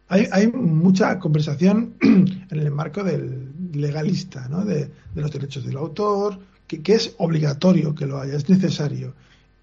hay, 0.07 0.27
hay 0.31 0.47
mucha 0.47 1.19
conversación 1.19 1.95
en 2.01 2.39
el 2.49 2.71
marco 2.71 3.03
del 3.03 3.51
legalista, 3.73 4.47
¿no? 4.49 4.63
de, 4.65 4.89
los 5.15 5.31
derechos 5.31 5.65
del 5.65 5.77
autor, 5.77 6.39
que, 6.67 6.81
es 6.93 7.15
obligatorio 7.17 7.95
que 7.95 8.05
lo 8.05 8.19
haya, 8.19 8.35
es 8.35 8.49
necesario. 8.49 9.13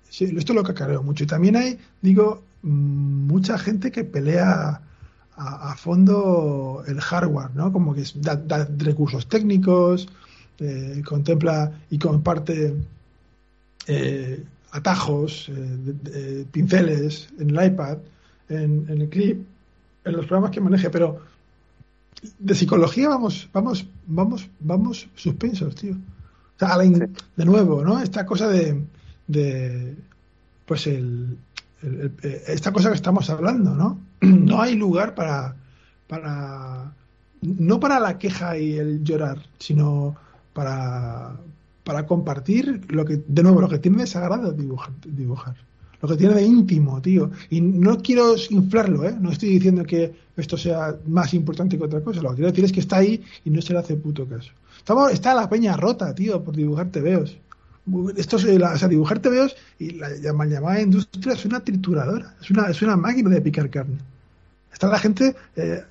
Sí, 0.08 0.24
esto 0.36 0.52
es 0.52 0.56
lo 0.56 0.62
que 0.62 0.72
acarreo 0.72 1.02
mucho. 1.02 1.24
Y 1.24 1.26
también 1.26 1.56
hay, 1.56 1.78
digo, 2.02 2.42
mm, 2.62 3.26
mucha 3.26 3.58
gente 3.58 3.90
que 3.92 4.04
pelea 4.04 4.80
a, 5.36 5.72
a 5.72 5.76
fondo 5.76 6.82
el 6.86 7.00
hardware, 7.00 7.50
¿no? 7.54 7.72
Como 7.72 7.94
que 7.94 8.02
es- 8.02 8.20
da, 8.20 8.36
da 8.36 8.66
recursos 8.78 9.28
técnicos, 9.28 10.08
eh, 10.58 11.02
contempla 11.06 11.72
y 11.90 11.98
comparte 11.98 12.74
eh, 13.86 14.42
atajos, 14.72 15.48
eh, 15.48 15.52
de- 15.52 16.10
de- 16.10 16.44
pinceles 16.46 17.28
en 17.38 17.50
el 17.50 17.66
iPad, 17.72 17.98
en, 18.48 18.86
en 18.88 19.00
el 19.02 19.08
clip, 19.08 19.46
en 20.04 20.12
los 20.12 20.26
programas 20.26 20.50
que 20.50 20.60
maneje, 20.60 20.90
pero 20.90 21.20
de 22.38 22.54
psicología 22.54 23.08
vamos, 23.08 23.48
vamos, 23.52 23.86
vamos, 24.06 24.48
vamos 24.60 25.08
suspensos, 25.14 25.74
tío. 25.74 25.92
O 25.94 26.58
sea, 26.58 26.78
de 26.78 27.44
nuevo, 27.44 27.84
¿no? 27.84 28.00
Esta 28.00 28.24
cosa 28.24 28.48
de, 28.48 28.82
de 29.26 29.94
pues 30.64 30.86
el, 30.86 31.36
el- 31.82 32.12
eh, 32.22 32.42
esta 32.48 32.72
cosa 32.72 32.88
que 32.90 32.96
estamos 32.96 33.28
hablando, 33.30 33.74
¿no? 33.74 33.98
No 34.20 34.60
hay 34.60 34.74
lugar 34.76 35.14
para, 35.14 35.54
para, 36.08 36.92
no 37.42 37.80
para 37.80 38.00
la 38.00 38.18
queja 38.18 38.58
y 38.58 38.72
el 38.74 39.02
llorar, 39.04 39.38
sino 39.58 40.16
para, 40.52 41.36
para 41.84 42.06
compartir 42.06 42.80
lo 42.88 43.04
que, 43.04 43.22
de 43.26 43.42
nuevo, 43.42 43.60
lo 43.60 43.68
que 43.68 43.78
tiene 43.78 43.98
de 43.98 44.06
sagrado 44.06 44.52
dibujar, 44.52 44.92
dibujar. 45.04 45.54
Lo 46.02 46.08
que 46.10 46.16
tiene 46.16 46.34
de 46.34 46.42
íntimo, 46.42 47.00
tío. 47.00 47.30
Y 47.48 47.60
no 47.62 47.98
quiero 48.02 48.34
inflarlo, 48.50 49.04
¿eh? 49.04 49.16
No 49.18 49.30
estoy 49.30 49.48
diciendo 49.48 49.82
que 49.82 50.14
esto 50.36 50.56
sea 50.58 50.94
más 51.06 51.32
importante 51.32 51.78
que 51.78 51.84
otra 51.84 52.02
cosa. 52.02 52.20
Lo 52.20 52.30
que 52.30 52.36
quiero 52.36 52.50
decir 52.50 52.64
es 52.66 52.72
que 52.72 52.80
está 52.80 52.98
ahí 52.98 53.22
y 53.44 53.50
no 53.50 53.62
se 53.62 53.72
le 53.72 53.78
hace 53.78 53.96
puto 53.96 54.26
caso. 54.26 54.50
Estamos, 54.76 55.10
está 55.10 55.34
la 55.34 55.48
peña 55.48 55.74
rota, 55.76 56.14
tío, 56.14 56.44
por 56.44 56.54
dibujar 56.54 56.88
tebeos. 56.90 57.38
Esto 58.16 58.36
es, 58.36 58.44
la- 58.44 58.72
o 58.72 58.78
sea, 58.78 58.88
dibujar 58.88 59.20
tebeos 59.20 59.54
y 59.78 59.90
la 59.92 60.10
llama- 60.16 60.46
llamada 60.46 60.80
industria 60.80 61.34
es 61.34 61.44
una 61.44 61.60
trituradora, 61.60 62.34
es 62.40 62.50
una, 62.50 62.68
es 62.68 62.82
una 62.82 62.96
máquina 62.96 63.30
de 63.30 63.40
picar 63.40 63.70
carne. 63.70 63.98
Está 64.72 64.88
la 64.88 64.98
gente, 64.98 65.34
eh, 65.54 65.82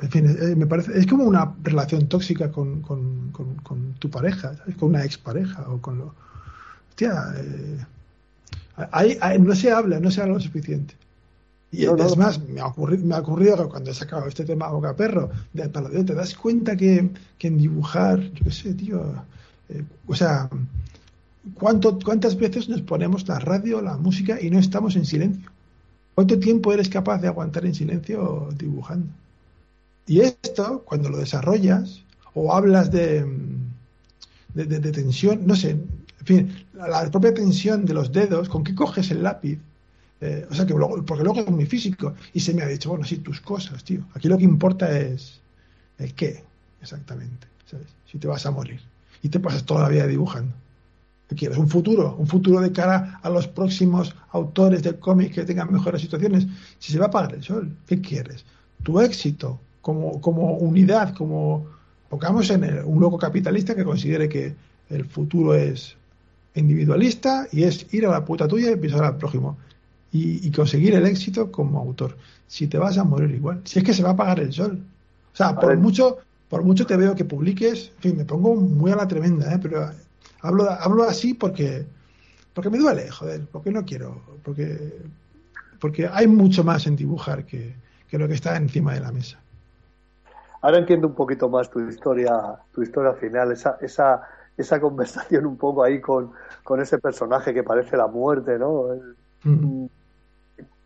en 0.00 0.10
fin, 0.10 0.26
eh, 0.26 0.56
me 0.56 0.66
parece, 0.66 0.98
es 0.98 1.06
como 1.06 1.24
una 1.24 1.54
relación 1.62 2.08
tóxica 2.08 2.50
con, 2.50 2.82
con, 2.82 3.30
con- 3.30 3.54
con 3.56 3.92
tu 3.94 4.10
pareja, 4.10 4.56
¿sabes? 4.56 4.76
con 4.76 4.88
una 4.90 5.04
expareja 5.04 5.68
o 5.70 5.78
con 5.80 5.98
lo. 5.98 6.14
Hostia, 6.90 7.32
eh, 7.36 7.78
ahí 8.92 9.38
no 9.38 9.54
se 9.54 9.70
habla, 9.70 10.00
no 10.00 10.10
se 10.10 10.20
habla 10.22 10.34
lo 10.34 10.40
suficiente. 10.40 10.94
Y 11.72 11.84
No, 11.86 11.96
no. 11.96 12.04
es 12.06 12.16
más, 12.16 12.40
me 12.48 12.60
ha, 12.60 12.66
ocurrido, 12.66 13.06
me 13.06 13.14
ha 13.14 13.20
ocurrido 13.20 13.56
que 13.56 13.68
cuando 13.70 13.90
he 13.92 13.94
sacado 13.94 14.26
este 14.26 14.44
tema 14.44 14.66
a 14.66 14.72
boca 14.72 14.96
perro 14.96 15.30
de 15.52 15.68
te 15.68 16.14
das 16.14 16.34
cuenta 16.34 16.74
que, 16.76 17.10
que 17.38 17.46
en 17.46 17.58
dibujar, 17.58 18.20
yo 18.20 18.44
qué 18.44 18.50
sé, 18.50 18.74
tío, 18.74 19.00
eh, 19.68 19.84
o 20.06 20.14
sea, 20.16 20.50
¿cuánto, 21.54 21.98
¿cuántas 21.98 22.36
veces 22.36 22.68
nos 22.68 22.82
ponemos 22.82 23.26
la 23.28 23.38
radio, 23.38 23.80
la 23.80 23.96
música 23.96 24.40
y 24.40 24.50
no 24.50 24.58
estamos 24.58 24.96
en 24.96 25.04
silencio? 25.04 25.50
¿Cuánto 26.14 26.38
tiempo 26.38 26.72
eres 26.72 26.88
capaz 26.88 27.18
de 27.18 27.28
aguantar 27.28 27.64
en 27.64 27.74
silencio 27.74 28.48
dibujando? 28.56 29.08
Y 30.06 30.20
esto, 30.20 30.82
cuando 30.84 31.08
lo 31.08 31.18
desarrollas 31.18 32.02
o 32.34 32.52
hablas 32.52 32.90
de, 32.90 33.24
de, 34.54 34.92
tensión, 34.92 35.46
no 35.46 35.54
sé, 35.54 35.70
en 35.70 36.26
fin, 36.26 36.66
la, 36.74 37.10
propia 37.10 37.32
tensión 37.32 37.84
de 37.84 37.94
los 37.94 38.12
dedos, 38.12 38.48
con 38.48 38.64
qué 38.64 38.74
coges 38.74 39.10
el 39.10 39.22
lápiz, 39.22 39.58
eh, 40.20 40.46
o 40.50 40.54
sea, 40.54 40.66
que 40.66 40.74
porque 40.74 41.24
luego 41.24 41.40
es 41.40 41.50
muy 41.50 41.64
físico 41.64 42.14
y 42.34 42.40
se 42.40 42.52
me 42.52 42.62
ha 42.62 42.66
dicho, 42.66 42.90
bueno, 42.90 43.04
sí, 43.04 43.18
tus 43.18 43.40
cosas, 43.40 43.82
tío. 43.84 44.04
Aquí 44.14 44.28
lo 44.28 44.36
que 44.36 44.44
importa 44.44 44.98
es 44.98 45.40
el 45.98 46.12
qué, 46.14 46.44
exactamente, 46.82 47.46
¿sabes? 47.64 47.86
Si 48.10 48.18
te 48.18 48.26
vas 48.26 48.44
a 48.44 48.50
morir 48.50 48.80
y 49.22 49.28
te 49.28 49.40
pasas 49.40 49.64
toda 49.64 49.82
la 49.82 49.88
vida 49.88 50.06
dibujando. 50.06 50.52
¿Qué 51.30 51.36
quieres? 51.36 51.58
¿Un 51.58 51.68
futuro? 51.68 52.16
¿Un 52.18 52.26
futuro 52.26 52.60
de 52.60 52.72
cara 52.72 53.20
a 53.22 53.30
los 53.30 53.46
próximos 53.46 54.16
autores 54.32 54.82
del 54.82 54.98
cómic 54.98 55.32
que 55.32 55.44
tengan 55.44 55.72
mejores 55.72 56.02
situaciones? 56.02 56.44
Si 56.80 56.90
se 56.92 56.98
va 56.98 57.04
a 57.04 57.08
apagar 57.08 57.34
el 57.36 57.44
sol, 57.44 57.78
¿qué 57.86 58.00
quieres? 58.00 58.44
Tu 58.82 59.00
éxito 59.00 59.60
como, 59.80 60.20
como 60.20 60.54
unidad, 60.56 61.14
como 61.14 61.68
pongamos 62.08 62.50
en 62.50 62.64
el- 62.64 62.82
un 62.84 63.00
loco 63.00 63.16
capitalista 63.16 63.76
que 63.76 63.84
considere 63.84 64.28
que 64.28 64.56
el 64.88 65.04
futuro 65.04 65.54
es 65.54 65.96
individualista 66.54 67.46
y 67.52 67.62
es 67.62 67.86
ir 67.94 68.06
a 68.06 68.10
la 68.10 68.24
puta 68.24 68.48
tuya 68.48 68.72
y 68.72 68.76
pisar 68.76 69.04
al 69.04 69.16
prójimo 69.16 69.56
y, 70.12 70.44
y 70.46 70.50
conseguir 70.50 70.94
el 70.94 71.06
éxito 71.06 71.52
como 71.52 71.78
autor. 71.78 72.16
Si 72.48 72.66
te 72.66 72.78
vas 72.78 72.98
a 72.98 73.04
morir 73.04 73.30
igual, 73.30 73.60
si 73.64 73.78
es 73.78 73.84
que 73.84 73.94
se 73.94 74.02
va 74.02 74.10
a 74.10 74.12
apagar 74.14 74.40
el 74.40 74.52
sol. 74.52 74.80
O 75.32 75.36
sea, 75.36 75.54
por 75.60 75.76
mucho, 75.76 76.18
por 76.48 76.64
mucho 76.64 76.86
te 76.86 76.96
veo 76.96 77.14
que 77.14 77.24
publiques, 77.24 77.92
en 77.96 78.02
fin, 78.02 78.16
me 78.16 78.24
pongo 78.24 78.56
muy 78.56 78.90
a 78.90 78.96
la 78.96 79.06
tremenda, 79.06 79.54
¿eh? 79.54 79.60
pero 79.62 79.92
hablo, 80.42 80.70
hablo 80.70 81.04
así 81.04 81.34
porque, 81.34 81.86
porque 82.54 82.70
me 82.70 82.78
duele, 82.78 83.10
joder, 83.10 83.46
porque 83.50 83.70
no 83.70 83.84
quiero, 83.84 84.40
porque, 84.44 85.02
porque 85.80 86.08
hay 86.12 86.26
mucho 86.26 86.64
más 86.64 86.86
en 86.86 86.96
dibujar 86.96 87.46
que, 87.46 87.76
que 88.08 88.18
lo 88.18 88.28
que 88.28 88.34
está 88.34 88.56
encima 88.56 88.94
de 88.94 89.00
la 89.00 89.12
mesa. 89.12 89.40
Ahora 90.62 90.78
entiendo 90.78 91.06
un 91.08 91.14
poquito 91.14 91.48
más 91.48 91.70
tu 91.70 91.80
historia, 91.80 92.32
tu 92.72 92.82
historia 92.82 93.14
final, 93.14 93.52
esa, 93.52 93.78
esa, 93.80 94.22
esa 94.56 94.80
conversación 94.80 95.46
un 95.46 95.56
poco 95.56 95.82
ahí 95.82 96.00
con, 96.00 96.32
con 96.62 96.80
ese 96.80 96.98
personaje 96.98 97.54
que 97.54 97.62
parece 97.62 97.96
la 97.96 98.06
muerte, 98.08 98.58
¿no? 98.58 98.88
Mm. 99.44 99.86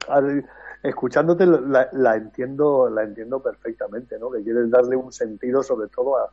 Al- 0.08 0.44
escuchándote 0.82 1.46
la, 1.46 1.88
la 1.92 2.16
entiendo, 2.16 2.90
la 2.90 3.04
entiendo 3.04 3.42
perfectamente, 3.42 4.18
¿no? 4.18 4.30
Que 4.30 4.42
quieres 4.42 4.70
darle 4.70 4.96
un 4.96 5.12
sentido 5.12 5.62
sobre 5.62 5.88
todo 5.88 6.18
a, 6.18 6.30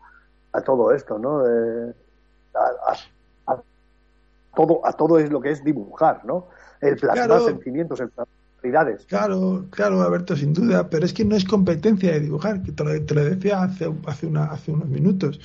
a 0.51 0.61
todo 0.61 0.91
esto, 0.91 1.17
¿no? 1.17 1.47
Eh, 1.47 1.93
a, 2.55 3.61
todo, 4.55 4.85
a 4.85 4.93
todo 4.93 5.19
es 5.19 5.29
lo 5.31 5.41
que 5.41 5.51
es 5.51 5.63
dibujar, 5.63 6.25
¿no? 6.25 6.47
El 6.81 6.97
plasmar 6.97 7.27
Claro. 7.27 7.45
sentimientos, 7.45 7.99
el 7.99 8.09
plasmar 8.09 8.27
realidades. 8.61 9.05
Claro, 9.05 9.65
claro, 9.69 10.01
Alberto, 10.01 10.35
sin 10.35 10.53
duda, 10.53 10.89
pero 10.89 11.05
es 11.05 11.13
que 11.13 11.25
no 11.25 11.35
es 11.35 11.45
competencia 11.45 12.11
de 12.11 12.19
dibujar, 12.19 12.61
que 12.61 12.71
te 12.71 12.83
lo, 12.83 13.05
te 13.05 13.15
lo 13.15 13.23
decía 13.25 13.63
hace, 13.63 13.91
hace, 14.07 14.27
una, 14.27 14.45
hace 14.45 14.71
unos 14.71 14.87
minutos. 14.87 15.39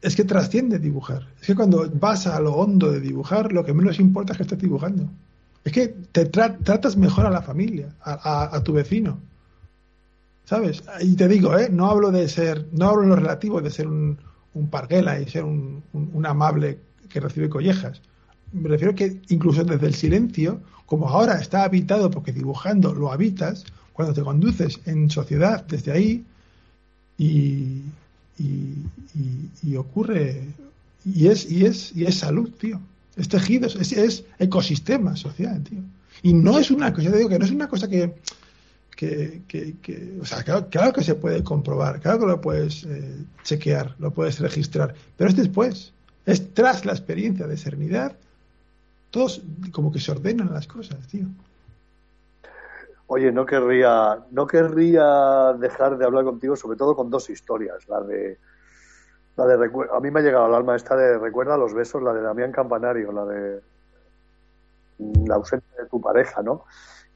Es 0.00 0.14
que 0.14 0.24
trasciende 0.24 0.78
dibujar. 0.78 1.26
Es 1.40 1.48
que 1.48 1.56
cuando 1.56 1.90
vas 1.94 2.26
a 2.26 2.40
lo 2.40 2.54
hondo 2.54 2.92
de 2.92 3.00
dibujar, 3.00 3.52
lo 3.52 3.64
que 3.64 3.74
menos 3.74 3.98
importa 3.98 4.32
es 4.32 4.36
que 4.36 4.42
estés 4.44 4.58
dibujando. 4.60 5.04
Es 5.64 5.72
que 5.72 5.88
te 5.88 6.30
tra- 6.30 6.56
tratas 6.62 6.96
mejor 6.96 7.26
a 7.26 7.30
la 7.30 7.42
familia, 7.42 7.88
a, 8.02 8.12
a- 8.12 8.56
a 8.56 8.62
tu 8.62 8.72
vecino. 8.72 9.18
¿Sabes? 10.44 10.82
Y 11.00 11.14
te 11.16 11.28
digo, 11.28 11.58
¿eh? 11.58 11.68
no 11.70 11.90
hablo 11.90 12.10
de 12.10 12.26
ser, 12.28 12.68
no 12.72 12.88
hablo 12.88 13.02
en 13.02 13.08
lo 13.10 13.16
relativo 13.16 13.60
de 13.60 13.70
ser 13.70 13.86
un, 13.88 14.18
un 14.58 14.68
parguela 14.68 15.20
y 15.20 15.28
ser 15.28 15.44
un, 15.44 15.82
un- 15.92 16.10
un 16.12 16.26
amable 16.26 16.78
que 17.08 17.20
recibe 17.20 17.48
collejas. 17.48 18.00
Me 18.52 18.68
refiero 18.68 18.94
que 18.94 19.20
incluso 19.28 19.64
desde 19.64 19.86
el 19.86 19.94
silencio, 19.94 20.60
como 20.86 21.08
ahora 21.08 21.34
está 21.40 21.64
habitado 21.64 22.10
porque 22.10 22.32
dibujando 22.32 22.94
lo 22.94 23.12
habitas, 23.12 23.64
cuando 23.92 24.14
te 24.14 24.22
conduces 24.22 24.80
en 24.86 25.10
sociedad 25.10 25.64
desde 25.66 25.92
ahí 25.92 26.24
y, 27.18 27.82
y, 28.38 28.74
y- 29.14 29.50
y 29.62 29.76
ocurre 29.76 30.42
y 31.04 31.26
es 31.28 31.50
y 31.50 31.64
es 31.64 31.94
y 31.96 32.04
es 32.04 32.16
salud, 32.18 32.50
tío. 32.60 32.80
Es 33.16 33.28
tejido, 33.28 33.66
es, 33.66 33.92
es 33.92 34.24
ecosistema 34.38 35.16
social, 35.16 35.62
tío. 35.64 35.80
Y 36.22 36.32
no 36.32 36.58
es 36.58 36.70
una 36.70 36.92
cosa, 36.92 37.10
yo 37.10 37.16
digo 37.16 37.28
que 37.28 37.38
no 37.38 37.44
es 37.44 37.50
una 37.50 37.68
cosa 37.68 37.88
que 37.88 38.14
que, 38.98 39.42
que, 39.46 39.76
que- 39.80 40.18
o 40.20 40.24
sea, 40.24 40.42
claro, 40.42 40.92
que 40.92 41.04
se 41.04 41.14
puede 41.14 41.44
comprobar, 41.44 42.00
claro 42.00 42.18
que 42.18 42.26
lo 42.26 42.40
puedes 42.40 42.82
eh, 42.82 43.14
chequear, 43.44 43.94
lo 44.00 44.10
puedes 44.10 44.40
registrar, 44.40 44.92
pero 45.16 45.30
es 45.30 45.36
después, 45.36 45.92
es 46.26 46.52
tras 46.52 46.84
la 46.84 46.90
experiencia 46.92 47.46
de 47.46 47.56
serenidad, 47.56 48.16
todos 49.12 49.40
como 49.70 49.92
que 49.92 50.00
se 50.00 50.10
ordenan 50.10 50.52
las 50.52 50.66
cosas, 50.66 50.98
tío. 51.06 51.26
Oye, 53.06 53.30
no 53.30 53.46
querría, 53.46 54.18
no 54.32 54.48
querría 54.48 55.52
dejar 55.56 55.96
de 55.96 56.04
hablar 56.04 56.24
contigo, 56.24 56.56
sobre 56.56 56.76
todo 56.76 56.96
con 56.96 57.08
dos 57.08 57.30
historias. 57.30 57.88
La 57.88 58.00
de, 58.00 58.36
la 59.36 59.46
de 59.46 59.70
a 59.94 60.00
mí 60.00 60.10
me 60.10 60.18
ha 60.18 60.22
llegado 60.24 60.46
al 60.46 60.54
alma 60.56 60.74
esta 60.74 60.96
de 60.96 61.18
recuerda 61.18 61.56
los 61.56 61.72
besos, 61.72 62.02
la 62.02 62.12
de 62.12 62.20
Damián 62.20 62.50
Campanario, 62.50 63.12
la 63.12 63.24
de 63.24 63.60
la 65.24 65.36
ausencia 65.36 65.70
de 65.80 65.88
tu 65.88 66.00
pareja, 66.00 66.42
¿no? 66.42 66.64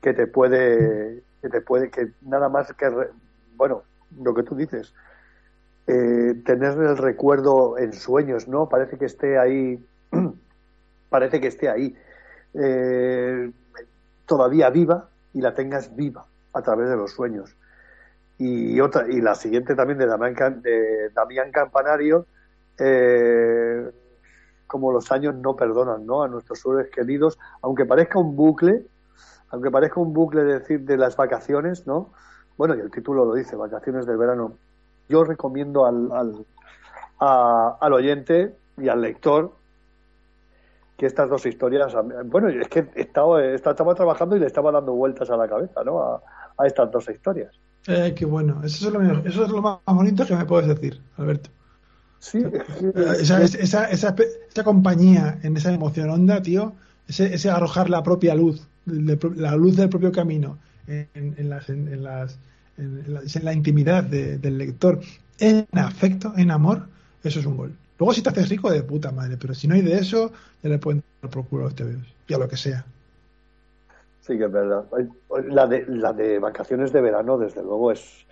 Que 0.01 0.15
te 0.15 0.29
puede, 0.29 1.25
que 1.43 1.51
te 1.51 1.61
puede, 1.63 1.91
que 1.91 2.13
nada 2.23 2.49
más 2.51 2.73
que, 2.75 2.89
bueno, 3.57 3.85
lo 4.23 4.35
que 4.35 4.45
tú 4.45 4.57
dices, 4.57 4.95
eh, 5.87 6.35
tener 6.45 6.73
el 6.79 6.97
recuerdo 6.99 7.79
en 7.79 7.93
sueños, 7.93 8.49
¿no? 8.49 8.69
Parece 8.69 8.99
que 8.99 9.07
esté 9.07 9.39
ahí, 9.39 9.85
parece 11.09 11.41
que 11.41 11.49
esté 11.49 11.69
ahí, 11.69 11.95
eh, 12.55 13.53
todavía 14.27 14.71
viva 14.71 15.11
y 15.33 15.41
la 15.41 15.55
tengas 15.55 15.95
viva 15.97 16.27
a 16.53 16.63
través 16.63 16.89
de 16.91 16.97
los 16.97 17.13
sueños. 17.13 17.57
Y 18.39 18.81
otra 18.81 19.07
y 19.09 19.21
la 19.21 19.35
siguiente 19.35 19.75
también 19.75 19.99
de 19.99 20.07
Damián, 20.07 20.35
Cam- 20.35 20.63
de 20.63 21.11
Damián 21.11 21.53
Campanario, 21.53 22.27
eh, 22.79 23.91
como 24.67 24.93
los 24.93 25.13
años 25.13 25.35
no 25.37 25.57
perdonan, 25.57 26.07
¿no? 26.07 26.23
A 26.23 26.29
nuestros 26.29 26.61
seres 26.61 26.91
queridos, 26.91 27.39
aunque 27.63 27.87
parezca 27.87 28.19
un 28.19 28.37
bucle, 28.37 28.87
aunque 29.53 29.71
parezca 29.71 30.01
un 30.01 30.13
bucle 30.13 30.43
de 30.45 30.59
decir 30.59 30.81
de 30.81 30.97
las 30.97 31.17
vacaciones, 31.17 31.87
¿no? 31.87 32.11
Bueno, 32.59 32.75
y 32.75 32.81
el 32.81 32.91
título 32.91 33.25
lo 33.25 33.35
dice, 33.35 33.55
vacaciones 33.57 34.07
del 34.07 34.17
verano. 34.17 34.55
Yo 35.09 35.25
recomiendo 35.25 35.87
al, 35.87 36.11
al, 36.13 36.45
a- 37.21 37.77
al 37.81 37.93
oyente 37.93 38.55
y 38.79 38.89
al 38.89 39.01
lector 39.03 39.53
que 40.97 41.07
estas 41.07 41.29
dos 41.29 41.45
historias, 41.47 41.93
bueno, 42.27 42.49
es 42.49 42.69
que 42.69 42.87
estaba, 42.95 43.43
estaba 43.45 43.95
trabajando 43.95 44.37
y 44.37 44.41
le 44.41 44.47
estaba 44.47 44.71
dando 44.71 44.93
vueltas 44.93 45.31
a 45.31 45.37
la 45.37 45.49
cabeza, 45.49 45.83
¿no? 45.85 46.01
A, 46.03 46.23
a 46.59 46.67
estas 46.67 46.91
dos 46.91 47.09
historias. 47.09 47.53
Eh, 47.89 48.15
qué 48.17 48.25
bueno, 48.25 48.61
eso 48.63 48.87
es, 48.87 48.93
lo, 48.93 49.01
mejor- 49.01 49.27
eso 49.27 49.45
es 49.45 49.51
lo 49.51 49.61
más 49.63 49.79
bonito 49.87 50.25
que 50.27 50.37
me 50.37 50.45
puedes 50.45 50.69
decir, 50.69 51.01
Alberto. 51.17 51.51
Sí, 52.21 52.41
esa, 53.19 53.43
esa, 53.43 53.87
esa, 53.91 54.15
esa, 54.15 54.65
compañía 54.65 55.39
en 55.43 55.57
esa 55.57 55.73
emoción 55.73 56.09
honda, 56.11 56.41
tío, 56.41 56.75
ese, 57.09 57.35
ese 57.35 57.51
arrojar 57.51 57.91
la 57.91 58.05
propia 58.05 58.37
luz, 58.37 58.69
la 58.87 59.57
luz 59.57 59.77
del 59.77 59.89
propio 59.89 60.13
camino 60.13 60.59
en, 60.87 61.35
en 61.37 61.49
las, 61.49 61.69
en, 61.69 62.03
las, 62.03 62.39
en, 62.77 63.45
la, 63.45 63.53
intimidad 63.53 64.05
de, 64.05 64.39
del 64.39 64.59
lector, 64.59 65.01
en 65.39 65.67
afecto, 65.73 66.33
en 66.37 66.51
amor, 66.51 66.87
eso 67.23 67.41
es 67.41 67.47
un 67.47 67.57
gol. 67.57 67.73
Luego 67.99 68.13
si 68.13 68.23
te 68.23 68.31
haces 68.31 68.49
rico 68.49 68.71
de 68.71 68.83
puta 68.83 69.13
madre, 69.13 69.37
pero 69.41 69.55
si 69.55 69.69
no 69.69 69.75
hay 69.75 69.83
de 69.83 69.95
eso, 69.95 70.33
ya 70.63 70.71
le 70.71 70.79
pueden 70.79 71.03
dar 71.21 71.31
por 71.31 71.47
culo 71.47 71.63
a 71.63 71.65
los 71.67 71.75
TVOs, 71.75 72.15
ya 72.27 72.39
lo 72.39 72.49
que 72.49 72.57
sea. 72.57 72.85
Sí 74.23 74.39
que 74.39 74.45
es 74.45 74.53
verdad. 74.53 74.85
La 75.49 75.67
de, 75.67 75.85
la 75.89 76.13
de 76.13 76.39
vacaciones 76.39 76.93
de 76.93 77.01
verano, 77.01 77.39
desde 77.39 77.63
luego, 77.63 77.93
es, 77.93 78.25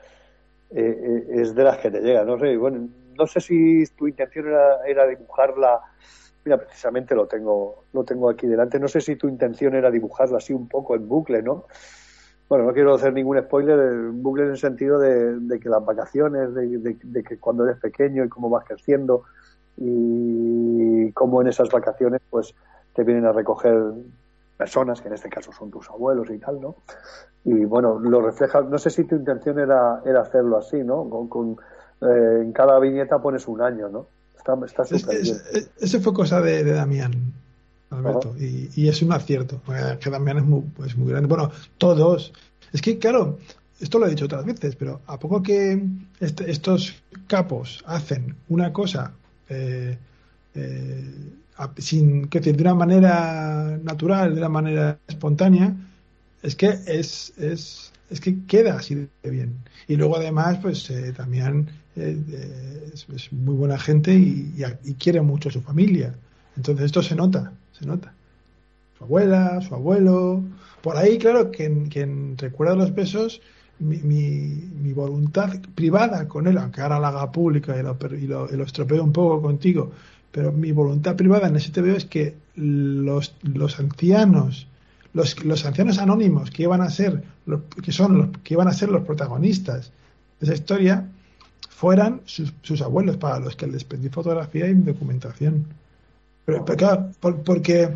eh, 0.71 1.27
es 1.31 1.55
de 1.55 1.65
las 1.65 1.79
que 1.79 1.91
te 1.91 2.01
llega. 2.01 2.25
No 2.25 2.39
sé, 2.39 2.57
bueno, 2.57 2.89
no 3.17 3.27
sé 3.27 3.41
si 3.41 3.85
tu 3.97 4.07
intención 4.07 4.47
era, 4.47 4.87
era 4.87 5.07
dibujarla. 5.07 5.81
Mira, 6.45 6.59
precisamente 6.59 7.15
lo 7.15 7.27
tengo, 7.27 7.85
lo 7.93 8.05
tengo 8.05 8.31
aquí 8.31 8.47
delante. 8.47 8.81
No 8.81 8.89
sé 8.89 9.01
si 9.01 9.17
tu 9.17 9.29
intención 9.29 9.75
era 9.75 9.91
dibujarla 9.91 10.39
así 10.39 10.53
un 10.53 10.69
poco 10.69 10.95
en 10.95 11.07
bucle, 11.07 11.43
¿no? 11.43 11.67
Bueno, 12.49 12.65
no 12.65 12.73
quiero 12.73 12.95
hacer 12.95 13.13
ningún 13.13 13.39
spoiler, 13.41 14.11
bucle 14.11 14.45
en 14.45 14.51
el 14.51 14.59
sentido 14.59 14.99
de, 14.99 15.61
que 15.61 15.69
las 15.69 15.85
vacaciones, 15.85 16.53
de, 16.53 16.97
de, 17.03 17.23
que 17.23 17.39
cuando 17.39 17.65
eres 17.65 17.79
pequeño 17.79 18.25
y 18.25 18.29
cómo 18.29 18.51
vas 18.51 18.65
creciendo 18.65 19.23
y 19.77 21.13
cómo 21.13 21.41
en 21.43 21.47
esas 21.47 21.69
vacaciones 21.71 22.21
pues 22.29 22.55
te 22.93 23.05
vienen 23.05 23.27
a 23.27 23.33
recoger 23.33 23.93
personas, 24.57 25.01
que 25.01 25.09
en 25.09 25.15
este 25.15 25.29
caso 25.29 25.53
son 25.53 25.71
tus 25.71 25.89
abuelos 25.89 26.29
y 26.29 26.39
tal, 26.39 26.61
¿no? 26.61 26.77
Y 27.45 27.65
bueno, 27.65 27.99
lo 27.99 28.21
refleja, 28.21 28.63
no 28.63 28.79
sé 28.79 28.91
si 28.91 29.05
tu 29.05 29.15
intención 29.15 29.59
era, 29.59 30.03
era 30.05 30.21
hacerlo 30.21 30.59
así, 30.59 30.83
¿no? 30.83 31.09
Con, 31.29 31.57
eh, 32.03 32.41
en 32.43 32.53
cada 32.53 32.79
viñeta 32.79 33.23
pones 33.23 33.47
un 33.49 33.63
año, 33.63 33.89
¿no? 33.89 34.09
Está, 34.41 34.83
está 34.83 35.13
bien. 35.13 35.37
ese 35.81 36.01
fue 36.01 36.13
cosa 36.13 36.41
de, 36.41 36.65
Damián, 36.65 37.33
Alberto, 37.91 38.35
y, 38.39 38.71
y, 38.75 38.89
es 38.89 39.03
un 39.03 39.13
acierto, 39.13 39.61
que 40.01 40.11
Damián 40.11 40.39
es 40.39 40.45
muy, 40.45 40.63
pues, 40.77 40.97
muy 40.97 41.11
grande. 41.11 41.29
Bueno, 41.29 41.51
todos. 41.79 42.33
Es 42.73 42.81
que, 42.83 42.99
claro, 42.99 43.39
esto 43.81 43.99
lo 43.99 44.07
he 44.07 44.11
dicho 44.11 44.27
otras 44.27 44.45
veces, 44.45 44.77
pero 44.77 45.01
a 45.07 45.19
poco 45.19 45.43
que 45.43 45.83
este, 46.21 46.51
estos 46.51 47.03
capos 47.27 47.83
hacen 47.87 48.37
una 48.49 48.73
cosa 48.73 49.13
eh, 49.49 49.97
eh, 50.55 51.33
sin 51.79 52.29
que 52.29 52.41
de 52.41 52.63
una 52.63 52.75
manera 52.75 53.79
natural, 53.83 54.35
de 54.35 54.41
una 54.41 54.49
manera 54.49 54.99
espontánea, 55.09 55.75
es 56.43 56.57
que 56.57 56.79
es, 56.87 57.33
es, 57.39 57.93
es 58.11 58.21
que 58.21 58.45
queda 58.47 58.77
así 58.77 59.09
de 59.23 59.31
bien. 59.31 59.59
Y 59.89 59.97
luego 59.97 60.17
además, 60.17 60.59
pues 60.61 60.89
eh, 60.91 61.13
también 61.13 61.71
eh, 62.01 62.93
es, 62.93 63.33
muy 63.33 63.55
buena 63.55 63.79
gente 63.79 64.15
y, 64.15 64.55
quiere 64.99 65.21
mucho 65.21 65.49
a 65.49 65.53
su 65.53 65.61
familia. 65.61 66.15
Entonces 66.57 66.87
esto 66.87 67.03
se 67.03 67.15
nota, 67.15 67.53
se 67.73 67.87
nota. 67.87 68.13
Su 68.99 69.05
abuela, 69.05 69.61
su 69.61 69.75
abuelo. 69.75 70.43
Por 70.83 70.97
ahí, 70.97 71.19
claro, 71.19 71.51
que 71.51 71.89
quien 71.91 72.37
recuerda 72.39 72.75
los 72.75 72.95
besos, 72.95 73.41
mi, 73.79 73.97
mi, 73.99 74.93
voluntad 74.93 75.51
privada 75.75 76.29
con 76.29 76.47
él, 76.47 76.59
aunque 76.59 76.81
ahora 76.81 77.01
la 77.01 77.09
haga 77.09 77.33
pública 77.33 77.79
y 77.79 77.83
lo, 77.83 77.97
y 78.15 78.27
lo, 78.27 78.53
y 78.53 78.57
lo 78.57 78.65
estropeo 78.65 79.03
un 79.03 79.13
poco 79.13 79.41
contigo, 79.41 79.93
pero 80.31 80.53
mi 80.53 80.73
voluntad 80.73 81.17
privada 81.17 81.49
en 81.49 81.57
ese 81.57 81.71
TVO 81.71 81.97
es 81.97 82.05
que 82.05 82.35
los, 82.55 83.35
los 83.43 83.79
ancianos, 83.81 84.67
los, 85.13 85.45
los, 85.45 85.65
ancianos 85.65 85.99
anónimos 85.99 86.51
que 86.51 86.65
iban 86.65 86.83
a 86.83 86.91
ser, 86.91 87.23
que 87.83 87.93
son 87.93 88.19
los 88.19 88.29
que 88.45 88.55
iban 88.55 88.69
a 88.69 88.73
ser 88.73 88.91
los 88.91 89.05
protagonistas 89.05 89.93
de 90.39 90.47
esa 90.47 90.55
historia, 90.55 91.09
fueran 91.81 92.21
sus, 92.27 92.83
abuelos 92.83 93.17
para 93.17 93.41
los 93.41 93.57
que 93.57 93.67
les 93.67 93.85
pedí 93.85 94.11
fotografía 94.11 94.67
y 94.69 94.75
documentación. 94.75 95.65
Pero, 96.45 96.63
pero 96.65 96.77
claro, 96.77 97.11
porque 97.21 97.89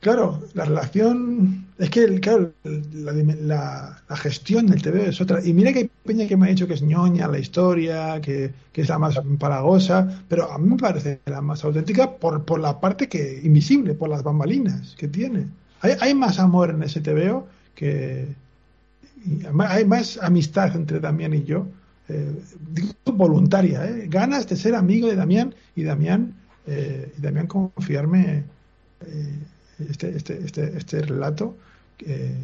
Claro, 0.00 0.40
la 0.54 0.64
relación. 0.64 1.66
Es 1.76 1.90
que, 1.90 2.20
claro, 2.20 2.52
la, 2.62 4.00
la, 4.08 4.16
gestión 4.16 4.66
del 4.66 4.80
TV 4.80 5.08
es 5.08 5.20
otra. 5.20 5.44
Y 5.44 5.52
mira 5.52 5.72
que 5.72 5.80
hay 5.80 5.90
peña 6.04 6.28
que 6.28 6.36
me 6.36 6.46
ha 6.46 6.50
dicho 6.50 6.68
que 6.68 6.74
es 6.74 6.82
ñoña 6.82 7.26
la 7.26 7.38
historia, 7.38 8.20
que, 8.20 8.52
que, 8.72 8.82
es 8.82 8.88
la 8.88 8.98
más 8.98 9.20
paragosa, 9.38 10.22
pero 10.28 10.52
a 10.52 10.58
mí 10.58 10.68
me 10.68 10.76
parece 10.76 11.20
la 11.26 11.40
más 11.40 11.64
auténtica 11.64 12.12
por, 12.16 12.44
por 12.44 12.60
la 12.60 12.80
parte 12.80 13.08
que 13.08 13.40
invisible, 13.42 13.94
por 13.94 14.08
las 14.08 14.22
bambalinas 14.22 14.94
que 14.96 15.08
tiene. 15.08 15.46
Hay, 15.80 15.94
hay 16.00 16.14
más 16.14 16.38
amor 16.38 16.70
en 16.70 16.82
ese 16.82 17.00
TVO 17.00 17.46
que. 17.74 18.28
Hay 19.68 19.84
más 19.84 20.18
amistad 20.22 20.76
entre 20.76 21.00
Damián 21.00 21.34
y 21.34 21.42
yo, 21.42 21.66
eh, 22.08 22.42
voluntaria, 23.04 23.84
¿eh? 23.84 24.06
ganas 24.08 24.48
de 24.48 24.56
ser 24.56 24.74
amigo 24.74 25.08
de 25.08 25.16
Damián 25.16 25.54
y 25.76 25.82
Damián, 25.82 26.34
eh, 26.66 27.12
y 27.16 27.20
Damián 27.20 27.46
confiarme. 27.46 28.44
Eh, 29.06 29.38
este, 29.90 30.16
este, 30.16 30.38
este, 30.44 30.76
este 30.76 31.02
relato 31.02 31.56
que, 31.96 32.34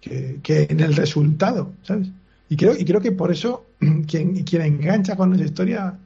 que, 0.00 0.66
en 0.70 0.78
el 0.78 0.94
resultado, 0.94 1.72
¿sabes? 1.82 2.06
Y 2.48 2.56
creo, 2.56 2.74
y 2.78 2.84
creo 2.84 3.00
que 3.00 3.10
por 3.10 3.32
eso 3.32 3.66
quien, 4.06 4.44
quien 4.44 4.62
engancha 4.62 5.16
con 5.16 5.34
esa 5.34 5.44
historia 5.44 5.98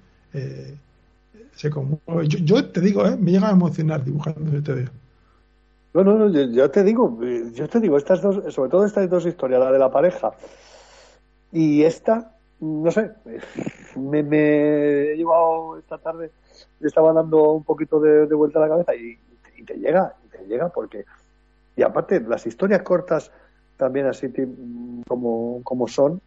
se 1.54 1.68
conmueve. 1.68 2.26
Yo, 2.26 2.38
yo, 2.38 2.64
te 2.70 2.80
digo, 2.80 3.04
me 3.18 3.32
llega 3.32 3.48
a 3.48 3.52
emocionar 3.52 4.02
dibujando 4.02 4.50
ese 4.50 4.62
TV. 4.62 4.88
No, 5.92 6.04
no, 6.04 6.16
no, 6.16 6.30
yo, 6.30 6.70
te 6.70 6.82
digo, 6.82 7.20
yo 7.52 7.68
te 7.68 7.80
digo, 7.80 7.98
estas 7.98 8.22
dos, 8.22 8.54
sobre 8.54 8.70
todo 8.70 8.86
estas 8.86 9.10
dos 9.10 9.26
historias, 9.26 9.60
la 9.60 9.70
de 9.70 9.78
la 9.78 9.90
pareja 9.90 10.32
y 11.52 11.82
esta, 11.82 12.32
no 12.62 12.90
sé, 12.92 13.10
me, 13.96 14.22
me 14.22 15.12
he 15.12 15.16
llevado 15.16 15.78
esta 15.78 15.98
tarde, 15.98 16.30
le 16.78 16.88
estaba 16.88 17.12
dando 17.12 17.52
un 17.52 17.64
poquito 17.64 17.98
de, 17.98 18.24
vuelta 18.34 18.60
a 18.60 18.62
la 18.62 18.68
cabeza 18.68 18.94
y, 18.94 19.18
y 19.56 19.64
te 19.64 19.74
llega, 19.74 20.14
llega 20.46 20.68
porque 20.68 21.04
y 21.76 21.82
aparte 21.82 22.20
las 22.20 22.46
historias 22.46 22.82
cortas 22.82 23.30
también 23.76 24.06
así 24.06 24.32
como, 25.08 25.60
como 25.64 25.88
son 25.88 26.20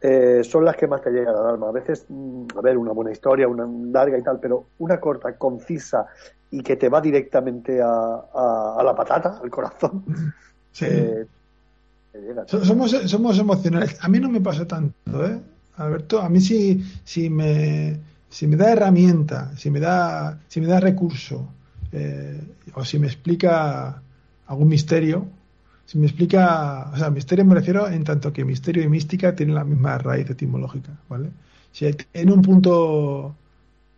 eh, 0.00 0.42
son 0.44 0.64
las 0.64 0.76
que 0.76 0.86
más 0.86 1.02
te 1.02 1.10
llegan 1.10 1.34
al 1.34 1.46
alma. 1.46 1.68
A 1.68 1.72
veces 1.72 2.06
mm, 2.08 2.46
a 2.56 2.60
ver 2.60 2.78
una 2.78 2.92
buena 2.92 3.10
historia 3.12 3.48
una 3.48 3.66
larga 3.92 4.18
y 4.18 4.22
tal 4.22 4.40
pero 4.40 4.66
una 4.78 4.98
corta 4.98 5.36
concisa 5.36 6.06
y 6.50 6.62
que 6.62 6.76
te 6.76 6.88
va 6.88 7.00
directamente 7.00 7.80
a, 7.82 8.24
a, 8.78 8.82
la 8.82 8.94
patata 8.94 9.38
al 9.42 9.50
corazón 9.50 10.04
eh, 10.80 11.26
somos 12.46 12.90
somos 12.90 13.38
emocionales. 13.38 13.96
A 14.02 14.08
mí 14.08 14.18
no 14.18 14.28
me 14.28 14.40
pasa 14.40 14.66
tanto 14.66 14.94
eh 15.24 15.40
Alberto 15.78 16.20
a 16.20 16.28
mí 16.28 16.40
sí 16.40 17.30
me 17.30 17.98
si 18.28 18.46
me 18.46 18.56
da 18.56 18.72
herramienta 18.72 19.52
si 19.56 19.70
me 19.70 19.80
da 19.80 20.80
recurso 20.80 21.48
eh, 21.92 22.40
o 22.74 22.84
si 22.84 22.98
me 22.98 23.06
explica 23.06 24.02
algún 24.46 24.68
misterio, 24.68 25.26
si 25.86 25.98
me 25.98 26.06
explica, 26.06 26.90
o 26.92 26.96
sea, 26.96 27.10
misterio 27.10 27.44
me 27.44 27.54
refiero 27.54 27.88
en 27.88 28.04
tanto 28.04 28.32
que 28.32 28.44
misterio 28.44 28.82
y 28.82 28.88
mística 28.88 29.34
tienen 29.34 29.54
la 29.54 29.64
misma 29.64 29.96
raíz 29.98 30.28
etimológica, 30.28 30.92
¿vale? 31.08 31.30
Si 31.72 31.90
tiene 32.12 32.32
un 32.32 32.42
punto 32.42 33.34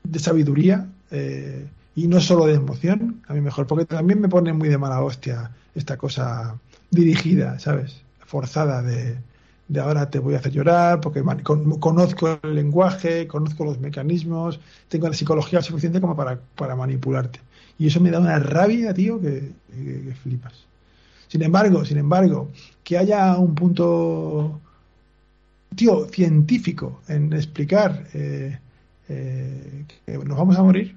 de 0.04 0.18
sabiduría 0.18 0.86
eh, 1.10 1.66
y 1.96 2.06
no 2.06 2.20
solo 2.20 2.46
de 2.46 2.54
emoción, 2.54 3.22
a 3.26 3.34
mí 3.34 3.40
mejor, 3.40 3.66
porque 3.66 3.86
también 3.86 4.20
me 4.20 4.28
pone 4.28 4.52
muy 4.52 4.68
de 4.68 4.78
mala 4.78 5.02
hostia 5.02 5.50
esta 5.74 5.96
cosa 5.96 6.58
dirigida, 6.90 7.58
¿sabes? 7.58 8.02
Forzada 8.24 8.82
de, 8.82 9.18
de 9.70 9.78
ahora 9.78 10.10
te 10.10 10.18
voy 10.18 10.34
a 10.34 10.38
hacer 10.38 10.50
llorar 10.50 11.00
porque 11.00 11.22
conozco 11.78 12.40
el 12.42 12.56
lenguaje, 12.56 13.28
conozco 13.28 13.64
los 13.64 13.78
mecanismos, 13.78 14.58
tengo 14.88 15.06
la 15.06 15.14
psicología 15.14 15.62
suficiente 15.62 16.00
como 16.00 16.16
para, 16.16 16.40
para 16.56 16.74
manipularte. 16.74 17.38
Y 17.78 17.86
eso 17.86 18.00
me 18.00 18.10
da 18.10 18.18
una 18.18 18.40
rabia, 18.40 18.92
tío, 18.92 19.20
que, 19.20 19.52
flipas. 20.24 20.66
Sin 21.28 21.42
embargo, 21.42 21.84
sin 21.84 21.98
embargo, 21.98 22.50
que 22.82 22.98
haya 22.98 23.38
un 23.38 23.54
punto, 23.54 24.60
tío, 25.76 26.06
científico 26.06 27.02
en 27.06 27.32
explicar 27.32 28.08
eh, 28.12 28.58
eh, 29.08 29.84
que 30.04 30.18
nos 30.18 30.36
vamos 30.36 30.58
a 30.58 30.64
morir. 30.64 30.96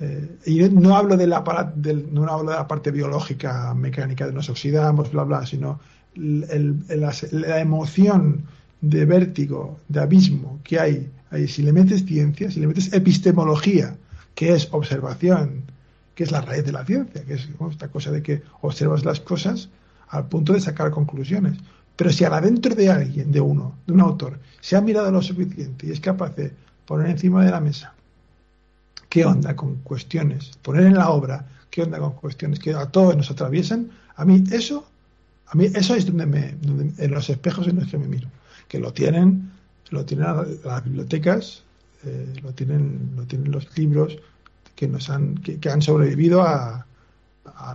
Eh, 0.00 0.38
y 0.46 0.68
no 0.70 0.96
hablo 0.96 1.16
de 1.16 1.28
la 1.28 1.72
del, 1.76 2.12
no 2.12 2.26
hablo 2.26 2.50
de 2.50 2.56
la 2.56 2.66
parte 2.66 2.90
biológica, 2.90 3.72
mecánica, 3.74 4.26
de 4.26 4.32
nos 4.32 4.48
oxidamos, 4.48 5.12
bla, 5.12 5.22
bla, 5.22 5.46
sino 5.46 5.78
la, 6.14 7.60
emoción 7.60 8.44
de 8.80 9.04
vértigo, 9.04 9.78
de 9.88 10.00
abismo 10.00 10.60
que 10.64 10.80
hay 10.80 11.10
ahí. 11.30 11.46
Si 11.48 11.62
le 11.62 11.72
metes 11.72 12.04
ciencia, 12.04 12.50
si 12.50 12.60
le 12.60 12.66
metes 12.66 12.92
epistemología, 12.92 13.96
que 14.34 14.52
es 14.54 14.68
observación, 14.72 15.64
que 16.14 16.24
es 16.24 16.32
la 16.32 16.40
raíz 16.40 16.64
de 16.64 16.72
la 16.72 16.84
ciencia, 16.84 17.24
que 17.24 17.34
es 17.34 17.48
esta 17.70 17.88
cosa 17.88 18.10
de 18.10 18.22
que 18.22 18.42
observas 18.62 19.04
las 19.04 19.20
cosas 19.20 19.68
al 20.08 20.26
punto 20.26 20.52
de 20.52 20.60
sacar 20.60 20.90
conclusiones. 20.90 21.58
Pero 21.96 22.10
si 22.10 22.24
adentro 22.24 22.74
de 22.74 22.90
alguien, 22.90 23.30
de 23.30 23.40
uno, 23.40 23.76
de 23.86 23.92
un 23.92 24.00
autor, 24.00 24.38
se 24.60 24.76
ha 24.76 24.80
mirado 24.80 25.10
lo 25.10 25.22
suficiente 25.22 25.86
y 25.86 25.92
es 25.92 26.00
capaz 26.00 26.34
de 26.34 26.52
poner 26.86 27.10
encima 27.10 27.44
de 27.44 27.50
la 27.50 27.60
mesa 27.60 27.94
qué 29.10 29.26
onda 29.26 29.54
con 29.54 29.76
cuestiones, 29.82 30.52
poner 30.62 30.86
en 30.86 30.94
la 30.94 31.10
obra 31.10 31.44
qué 31.68 31.82
onda 31.82 31.98
con 31.98 32.12
cuestiones 32.12 32.58
que 32.58 32.72
a 32.72 32.86
todos 32.86 33.16
nos 33.16 33.30
atraviesan, 33.30 33.90
a 34.16 34.24
mí 34.24 34.42
eso, 34.52 34.86
a 35.50 35.56
mí 35.56 35.66
eso 35.74 35.94
es 35.94 36.06
donde 36.06 36.26
me, 36.26 36.54
en 36.98 37.10
los 37.10 37.28
espejos 37.30 37.66
en 37.68 37.76
los 37.80 37.88
que 37.90 37.98
me 37.98 38.08
miro, 38.08 38.28
que 38.68 38.78
lo 38.78 38.92
tienen, 38.92 39.50
lo 39.90 40.04
tienen 40.04 40.26
las 40.64 40.84
bibliotecas 40.84 41.64
eh, 42.04 42.32
lo 42.42 42.52
tienen 42.54 43.12
lo 43.16 43.24
tienen 43.26 43.50
los 43.52 43.76
libros 43.76 44.16
que 44.76 44.88
nos 44.88 45.10
han 45.10 45.34
que, 45.38 45.68
han 45.70 45.82
sobrevivido 45.82 46.42
a 46.42 46.86
a, 47.44 47.70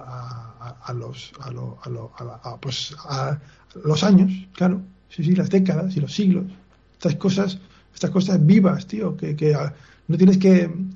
a- 0.60 0.78
a 0.86 0.94
los 0.94 1.32
a, 1.40 2.58
pues, 2.62 2.96
a 3.10 3.40
los 3.84 4.04
años 4.04 4.32
claro. 4.54 4.82
Sí 5.10 5.24
sí 5.24 5.36
las 5.36 5.50
décadas 5.50 5.96
y 5.96 6.02
los 6.02 6.14
siglos. 6.14 6.46
Estas 6.94 7.16
cosas 7.16 7.60
estas 7.94 8.10
cosas 8.12 8.46
vivas 8.46 8.86
tío 8.88 9.16
que, 9.18 9.36
ah, 9.56 9.74
no 10.08 10.18
tienes 10.18 10.38
que 10.38 10.64
en 10.64 10.94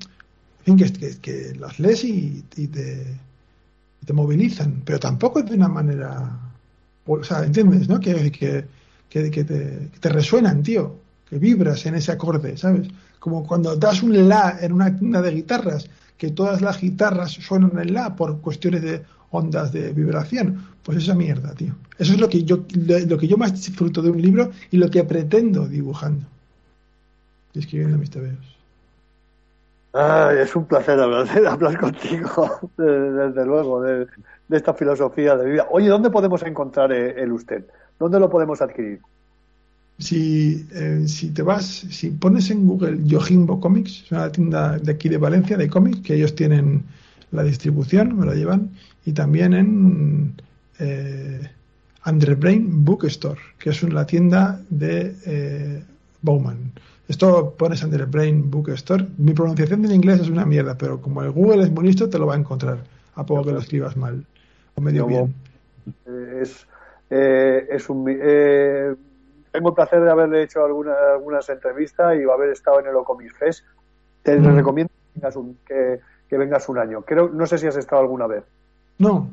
fin 0.64 0.76
que, 0.76 1.18
que, 1.20 1.54
las 1.58 1.78
lees 1.78 2.04
y, 2.04 2.42
te 2.52 3.18
te 4.06 4.12
movilizan 4.12 4.82
pero 4.84 4.98
tampoco 4.98 5.42
de 5.42 5.54
una 5.54 5.68
manera 5.68 6.38
o 7.14 7.24
sea 7.24 7.44
entiendes 7.44 7.88
no 7.88 8.00
que, 8.00 8.30
que, 8.30 8.64
que, 9.08 9.30
te, 9.30 9.40
que 9.92 9.98
te 10.00 10.08
resuenan 10.08 10.62
tío 10.62 10.96
que 11.28 11.38
vibras 11.38 11.84
en 11.86 11.94
ese 11.94 12.12
acorde 12.12 12.56
sabes 12.56 12.88
como 13.18 13.46
cuando 13.46 13.76
das 13.76 14.02
un 14.02 14.28
la 14.28 14.58
en 14.60 14.72
una 14.72 14.96
tienda 14.96 15.20
de 15.22 15.32
guitarras 15.32 15.88
que 16.16 16.30
todas 16.30 16.60
las 16.60 16.80
guitarras 16.80 17.32
suenan 17.32 17.78
en 17.78 17.94
la 17.94 18.14
por 18.14 18.40
cuestiones 18.40 18.82
de 18.82 19.02
ondas 19.30 19.72
de 19.72 19.92
vibración 19.92 20.66
pues 20.82 20.98
esa 20.98 21.14
mierda 21.14 21.54
tío. 21.54 21.74
Eso 21.98 22.14
es 22.14 22.20
lo 22.20 22.28
que 22.28 22.42
yo 22.44 22.64
lo, 23.08 23.18
que 23.18 23.28
yo 23.28 23.36
más 23.36 23.52
disfruto 23.52 24.02
de 24.02 24.10
un 24.10 24.20
libro 24.20 24.50
y 24.70 24.78
lo 24.78 24.90
que 24.90 25.04
pretendo 25.04 25.68
dibujando. 25.68 26.26
Escribiendo 27.54 27.98
mis 27.98 28.10
tebeos 28.10 28.59
Es 29.92 30.54
un 30.54 30.66
placer 30.66 30.98
hablar, 31.00 31.26
hablar 31.48 31.78
contigo, 31.78 32.70
de- 32.76 33.12
desde 33.12 33.44
luego, 33.44 33.82
de, 33.82 34.06
esta 34.50 34.74
filosofía 34.74 35.36
de 35.36 35.50
vida. 35.50 35.66
Oye, 35.70 35.88
¿dónde 35.88 36.10
podemos 36.10 36.42
encontrar 36.42 36.92
eh, 36.92 37.20
el 37.22 37.32
usted? 37.32 37.64
¿Dónde 37.98 38.18
lo 38.20 38.30
podemos 38.30 38.60
adquirir? 38.62 39.00
si, 39.98 40.66
eh, 40.72 41.02
si 41.06 41.30
te 41.30 41.42
vas, 41.42 41.64
si 41.66 42.10
pones 42.10 42.50
en 42.50 42.66
Google 42.66 43.00
Yojimbo 43.04 43.60
Comics, 43.60 44.04
es 44.04 44.12
una 44.12 44.32
tienda 44.32 44.78
de 44.78 44.92
aquí 44.92 45.08
de 45.10 45.18
Valencia 45.18 45.56
de 45.58 45.68
cómics, 45.68 46.00
que 46.00 46.14
ellos 46.14 46.34
tienen 46.34 46.84
la 47.32 47.42
distribución, 47.42 48.18
me 48.18 48.24
la 48.26 48.34
llevan, 48.34 48.70
y 49.04 49.12
también 49.12 49.52
en 49.52 50.34
eh, 50.78 51.50
Underbrain 52.06 52.82
Bookstore, 52.84 53.40
que 53.58 53.70
es 53.70 53.82
una 53.82 54.06
tienda 54.06 54.60
de 54.70 55.14
eh, 55.26 55.82
Bowman. 56.22 56.72
Esto 57.10 57.54
pones 57.58 57.82
Underbrain 57.82 58.48
Bookstore. 58.52 59.04
Mi 59.18 59.32
pronunciación 59.34 59.84
en 59.84 59.90
inglés 59.90 60.20
es 60.20 60.28
una 60.28 60.46
mierda, 60.46 60.78
pero 60.78 61.00
como 61.00 61.22
el 61.22 61.32
Google 61.32 61.64
es 61.64 61.70
muy 61.72 61.84
listo, 61.84 62.08
te 62.08 62.20
lo 62.20 62.26
va 62.26 62.34
a 62.34 62.38
encontrar, 62.38 62.78
a 63.16 63.26
poco 63.26 63.42
que 63.46 63.50
lo 63.52 63.58
escribas 63.58 63.96
mal 63.96 64.24
o 64.76 64.80
medio 64.80 65.06
bien. 65.06 65.34
Eh, 66.06 66.38
es, 66.42 66.68
eh, 67.10 67.66
es 67.68 67.90
un, 67.90 68.06
eh, 68.08 68.94
tengo 69.50 69.70
el 69.70 69.74
placer 69.74 70.00
de 70.04 70.08
haberle 70.08 70.44
hecho 70.44 70.64
alguna, 70.64 70.94
algunas 71.14 71.48
entrevistas 71.48 72.16
y 72.16 72.30
haber 72.30 72.50
estado 72.50 72.78
en 72.78 72.86
el 72.86 72.94
Ocomic 72.94 73.34
Fest. 73.36 73.64
Te 74.22 74.36
Mm. 74.36 74.54
recomiendo 74.54 74.92
que 74.92 75.18
vengas, 75.20 75.34
un, 75.34 75.58
que, 75.66 75.98
que 76.28 76.38
vengas 76.38 76.68
un 76.68 76.78
año. 76.78 77.02
Creo, 77.02 77.28
no 77.28 77.44
sé 77.44 77.58
si 77.58 77.66
has 77.66 77.76
estado 77.76 78.02
alguna 78.02 78.28
vez. 78.28 78.44
No, 78.98 79.28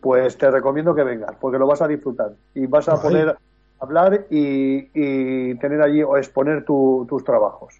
Pues 0.00 0.36
te 0.36 0.50
recomiendo 0.50 0.96
que 0.96 1.04
vengas, 1.04 1.36
porque 1.40 1.58
lo 1.58 1.66
vas 1.68 1.80
a 1.80 1.86
disfrutar 1.86 2.32
y 2.54 2.66
vas 2.66 2.88
a 2.88 3.00
poder 3.00 3.36
hablar 3.82 4.26
y, 4.30 4.82
tener 5.56 5.82
allí 5.82 6.02
o 6.02 6.16
exponer 6.16 6.64
tu- 6.64 7.06
tus 7.08 7.24
trabajos. 7.24 7.74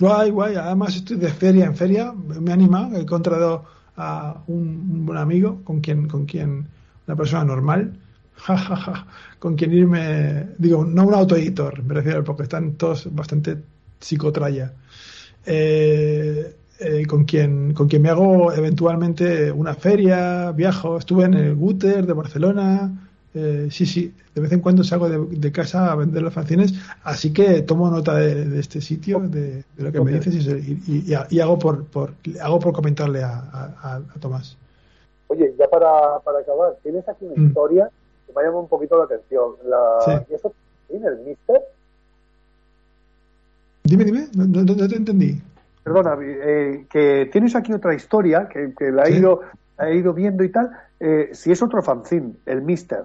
Guay, 0.00 0.30
guay. 0.30 0.54
Además 0.54 0.96
estoy 0.96 1.16
de 1.16 1.28
feria 1.28 1.66
en 1.66 1.76
feria. 1.76 2.12
Me 2.12 2.50
ha 2.50 2.54
animado. 2.54 2.96
He 2.96 3.00
encontrado 3.00 3.64
a 3.96 4.42
un, 4.46 5.04
buen 5.04 5.18
amigo 5.18 5.60
con 5.64 5.80
quien, 5.80 6.08
con 6.08 6.24
quien, 6.24 6.66
una 7.06 7.16
persona 7.16 7.44
normal, 7.44 7.98
con 9.38 9.56
quien 9.56 9.72
irme, 9.72 10.50
digo, 10.56 10.84
no 10.84 11.06
un 11.06 11.14
autoeditor, 11.14 11.82
me 11.82 11.94
refiero, 11.94 12.22
porque 12.22 12.44
están 12.44 12.74
todos 12.74 13.12
bastante 13.12 13.58
psicotraya. 13.98 14.72
Eh, 15.44 16.54
eh, 16.80 17.06
con 17.06 17.24
quien 17.24 17.74
con 17.74 17.88
quien 17.88 18.02
me 18.02 18.08
hago 18.10 18.52
eventualmente 18.52 19.50
una 19.50 19.74
feria, 19.74 20.52
viajo, 20.52 20.98
estuve 20.98 21.24
en 21.24 21.34
el 21.34 21.56
Guter 21.56 22.06
de 22.06 22.12
Barcelona, 22.12 23.07
eh, 23.34 23.68
sí, 23.70 23.84
sí, 23.86 24.14
de 24.34 24.40
vez 24.40 24.50
en 24.52 24.60
cuando 24.60 24.82
salgo 24.82 25.08
de, 25.08 25.18
de 25.36 25.52
casa 25.52 25.92
a 25.92 25.96
vender 25.96 26.22
los 26.22 26.32
fanzines, 26.32 26.72
así 27.04 27.32
que 27.32 27.62
tomo 27.62 27.90
nota 27.90 28.14
de, 28.14 28.44
de 28.46 28.58
este 28.60 28.80
sitio, 28.80 29.20
de, 29.20 29.64
de 29.76 29.82
lo 29.82 29.92
que 29.92 30.00
me 30.00 30.12
dices 30.12 30.34
y, 30.34 30.42
se- 30.42 30.58
y- 30.58 30.82
y- 30.86 31.14
y 31.36 31.40
hago 31.40 31.58
por, 31.58 31.84
por 31.86 32.14
hago 32.40 32.58
por 32.58 32.72
comentarle 32.72 33.22
a, 33.22 33.30
a- 33.38 33.74
a- 33.82 33.96
a 33.96 34.20
Tomás. 34.20 34.56
Oye, 35.28 35.54
ya 35.58 35.68
para, 35.68 36.18
para 36.24 36.38
acabar, 36.38 36.76
tienes 36.82 37.06
aquí 37.08 37.26
una 37.26 37.34
Mm. 37.42 37.46
historia 37.48 37.90
que 38.26 38.32
me 38.32 38.40
ha 38.40 38.44
llamado 38.44 38.62
un 38.62 38.68
poquito 38.68 38.96
la 38.98 39.04
atención. 39.04 39.52
La, 39.68 39.78
Sí. 40.04 40.26
¿Y 40.30 40.34
eso 40.34 40.52
tiene 40.88 41.06
el 41.08 41.18
Mister? 41.18 41.60
Dime, 43.84 44.04
dime, 44.04 44.28
no, 44.34 44.44
no- 44.46 44.62
no 44.64 44.88
te 44.88 44.96
entendí. 44.96 45.40
Perdona, 45.82 46.16
eh, 46.22 46.86
que 46.90 47.28
tienes 47.32 47.54
aquí 47.56 47.72
otra 47.72 47.94
historia 47.94 48.48
que, 48.48 48.74
que 48.78 48.90
la 48.90 49.04
he, 49.04 49.12
Sí. 49.12 49.18
ido, 49.18 49.40
la 49.78 49.88
he 49.90 49.96
ido 49.96 50.12
viendo 50.12 50.44
y 50.44 50.50
tal. 50.50 50.70
Eh, 51.00 51.30
si 51.32 51.50
es 51.52 51.62
otro 51.62 51.82
fanzine, 51.82 52.34
el 52.46 52.60
Mister. 52.62 53.04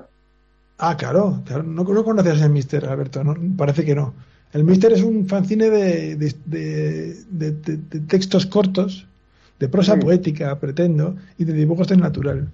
Ah, 0.77 0.97
claro, 0.97 1.41
claro. 1.45 1.63
No, 1.63 1.83
no 1.83 2.03
conoces 2.03 2.41
el 2.41 2.49
Mister, 2.49 2.85
Alberto, 2.85 3.23
no, 3.23 3.35
parece 3.55 3.85
que 3.85 3.95
no. 3.95 4.13
El 4.51 4.63
Mister 4.63 4.91
es 4.93 5.01
un 5.01 5.27
fanzine 5.27 5.69
de, 5.69 6.15
de, 6.15 6.33
de- 6.45 7.99
textos 8.07 8.45
cortos, 8.45 9.07
de 9.59 9.67
prosa 9.69 9.93
Sí. 9.95 10.01
poética, 10.01 10.59
pretendo, 10.59 11.15
y 11.37 11.45
de 11.45 11.53
dibujos 11.53 11.89
en 11.91 12.01
natural. 12.01 12.47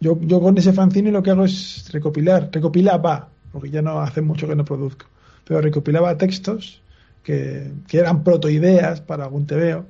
Yo, 0.00 0.18
yo 0.22 0.40
con 0.40 0.56
ese 0.58 0.72
fanzine 0.72 1.12
lo 1.12 1.22
que 1.22 1.30
hago 1.30 1.44
es 1.44 1.88
recopilar, 1.92 2.48
recopilaba, 2.52 3.28
porque 3.52 3.70
ya 3.70 3.82
no 3.82 4.00
hace 4.00 4.20
mucho 4.22 4.48
que 4.48 4.56
no 4.56 4.64
produzco, 4.64 5.06
pero 5.44 5.60
recopilaba 5.60 6.16
textos 6.16 6.80
que, 7.22 7.70
que 7.86 7.98
eran 7.98 8.24
protoideas 8.24 9.00
para 9.02 9.24
algún 9.24 9.46
tebeo 9.46 9.86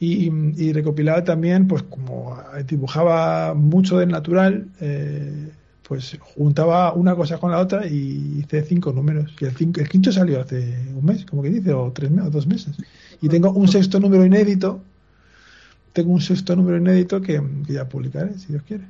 y, 0.00 0.30
y 0.56 0.72
recopilaba 0.72 1.24
también, 1.24 1.66
pues 1.68 1.82
como 1.84 2.36
dibujaba 2.66 3.54
mucho 3.54 3.98
del 3.98 4.10
natural, 4.10 4.68
eh, 4.80 5.50
pues 5.86 6.18
juntaba 6.34 6.92
una 6.94 7.14
cosa 7.14 7.38
con 7.38 7.50
la 7.50 7.58
otra 7.58 7.86
y 7.86 8.38
hice 8.40 8.62
cinco 8.62 8.92
números. 8.92 9.34
Y 9.40 9.44
el, 9.44 9.52
cinco- 9.54 9.80
el 9.80 9.88
quinto 9.88 10.10
salió 10.10 10.40
hace 10.40 10.58
un 10.94 11.04
mes, 11.04 11.24
como 11.26 11.42
que 11.42 11.50
dice, 11.50 11.72
o 11.72 11.92
tres 11.92 12.10
meses, 12.10 12.28
o 12.28 12.30
dos 12.30 12.46
meses. 12.46 12.76
Y 13.20 13.28
tengo 13.28 13.50
un 13.50 13.68
sexto 13.68 14.00
número 14.00 14.24
inédito, 14.24 14.80
tengo 15.92 16.12
un 16.12 16.20
sexto 16.20 16.56
número 16.56 16.78
inédito 16.78 17.20
que, 17.20 17.40
ya 17.68 17.86
publicaré, 17.88 18.34
si 18.38 18.48
Dios 18.52 18.62
quiere. 18.66 18.84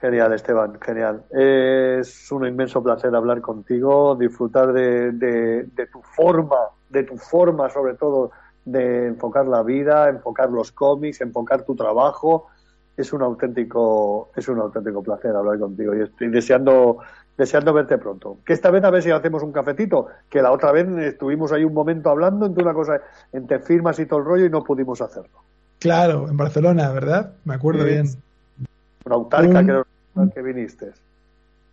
Genial, 0.00 0.32
Esteban, 0.32 0.78
genial. 0.80 1.24
Es 1.30 2.30
un 2.30 2.46
inmenso 2.46 2.80
placer 2.82 3.12
hablar 3.14 3.40
contigo, 3.40 4.14
disfrutar 4.14 4.72
de, 4.72 5.10
de- 5.12 5.64
de 5.64 5.86
tu 5.88 6.00
forma, 6.02 6.56
de 6.88 7.02
tu 7.02 7.16
forma 7.18 7.68
sobre 7.70 7.94
todo 7.94 8.30
de 8.64 9.08
enfocar 9.08 9.46
la 9.48 9.62
vida, 9.64 10.08
enfocar 10.08 10.50
los 10.50 10.70
cómics, 10.70 11.20
enfocar 11.20 11.64
tu 11.64 11.74
trabajo. 11.74 12.46
Es 12.98 13.12
un 13.12 13.22
auténtico, 13.22 14.30
es 14.36 14.48
un 14.48 14.58
auténtico 14.58 15.02
placer 15.02 15.34
hablar 15.34 15.58
contigo 15.58 15.94
y 15.94 16.02
estoy 16.02 16.28
deseando, 16.28 16.98
deseando 17.36 17.72
verte 17.72 17.96
pronto. 17.96 18.38
Que 18.44 18.52
esta 18.52 18.70
vez 18.72 18.82
a 18.82 18.90
ver 18.90 19.02
si 19.02 19.10
hacemos 19.12 19.42
un 19.44 19.52
cafetito, 19.52 20.08
que 20.28 20.42
la 20.42 20.50
otra 20.50 20.72
vez 20.72 20.88
estuvimos 20.88 21.52
ahí 21.52 21.62
un 21.64 21.72
momento 21.74 22.10
hablando 22.10 22.44
entre 22.44 22.64
una 22.64 22.74
cosa, 22.74 23.00
entre 23.32 23.60
firmas 23.60 23.98
y 24.00 24.06
todo 24.06 24.18
el 24.18 24.24
rollo 24.24 24.46
y 24.46 24.50
no 24.50 24.64
pudimos 24.64 25.00
hacerlo. 25.00 25.30
Claro, 25.78 26.28
en 26.28 26.36
Barcelona, 26.36 26.90
¿verdad? 26.90 27.34
Me 27.44 27.54
acuerdo 27.54 27.84
Sí. 27.84 27.88
bien. 27.90 28.06
Una 29.06 29.14
autarca 29.14 29.84
Un- 30.16 30.30
que 30.30 30.42
viniste. 30.42 30.90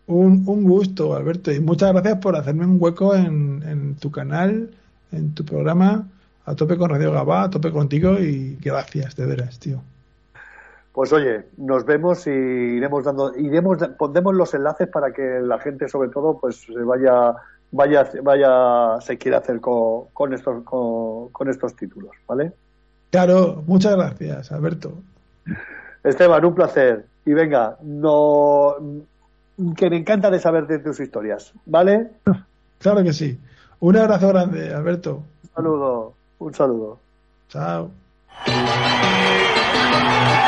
Un, 0.07 0.43
un 0.45 0.63
gusto, 0.63 1.15
Alberto, 1.15 1.51
y 1.51 1.59
muchas 1.59 1.91
gracias 1.91 2.19
por 2.19 2.35
hacerme 2.35 2.65
un 2.67 2.77
hueco 2.79 3.15
en, 3.15 3.63
en 3.67 3.95
tu 3.95 4.11
canal, 4.11 4.69
en 5.11 5.33
tu 5.33 5.43
programa, 5.43 6.07
a 6.45 6.53
tope 6.53 6.77
con 6.77 6.91
Radio 6.91 7.11
Gabá, 7.11 7.41
a 7.45 7.49
tope 7.49 7.71
contigo 7.71 8.19
y 8.19 8.55
gracias, 8.61 9.15
de 9.15 9.25
veras, 9.25 9.57
tío. 9.57 9.81
Pues 10.95 11.11
oye, 11.11 11.43
nos 11.57 11.83
vemos 11.85 12.25
y 12.25 12.29
iremos 12.29 13.03
dando, 13.03 13.35
iremos, 13.35 13.77
pondremos 13.97 14.33
los 14.33 14.53
enlaces 14.53 14.87
para 14.87 15.11
que 15.11 15.41
la 15.41 15.59
gente, 15.59 15.89
sobre 15.89 16.07
todo, 16.07 16.39
pues 16.39 16.61
se 16.61 16.83
vaya, 16.83 17.35
vaya, 17.71 18.09
vaya, 18.23 19.01
se 19.01 19.17
quiera 19.17 19.39
hacer 19.39 19.59
con, 19.59 20.05
con 20.13 20.33
estos, 20.33 20.63
con, 20.63 21.27
con 21.33 21.49
estos 21.49 21.75
títulos, 21.75 22.11
¿vale? 22.25 22.53
Claro, 23.11 23.61
muchas 23.67 23.97
gracias, 23.97 24.53
Alberto. 24.53 24.93
Esteban, 26.01 26.45
un 26.45 26.55
placer. 26.55 27.05
Y 27.25 27.33
venga, 27.33 27.75
no, 27.81 28.75
que 29.75 29.89
me 29.89 29.97
encanta 29.97 30.31
de 30.31 30.39
saber 30.39 30.65
de 30.65 30.79
tus 30.79 31.01
historias, 31.01 31.53
¿vale? 31.65 32.11
Claro 32.77 33.03
que 33.03 33.13
sí. 33.13 33.39
Un 33.79 33.97
abrazo 33.97 34.27
grande, 34.29 34.73
Alberto. 34.73 35.23
Un 35.43 35.49
saludo, 35.55 36.13
un 36.39 36.53
saludo. 36.53 36.99
Chao. 37.49 37.89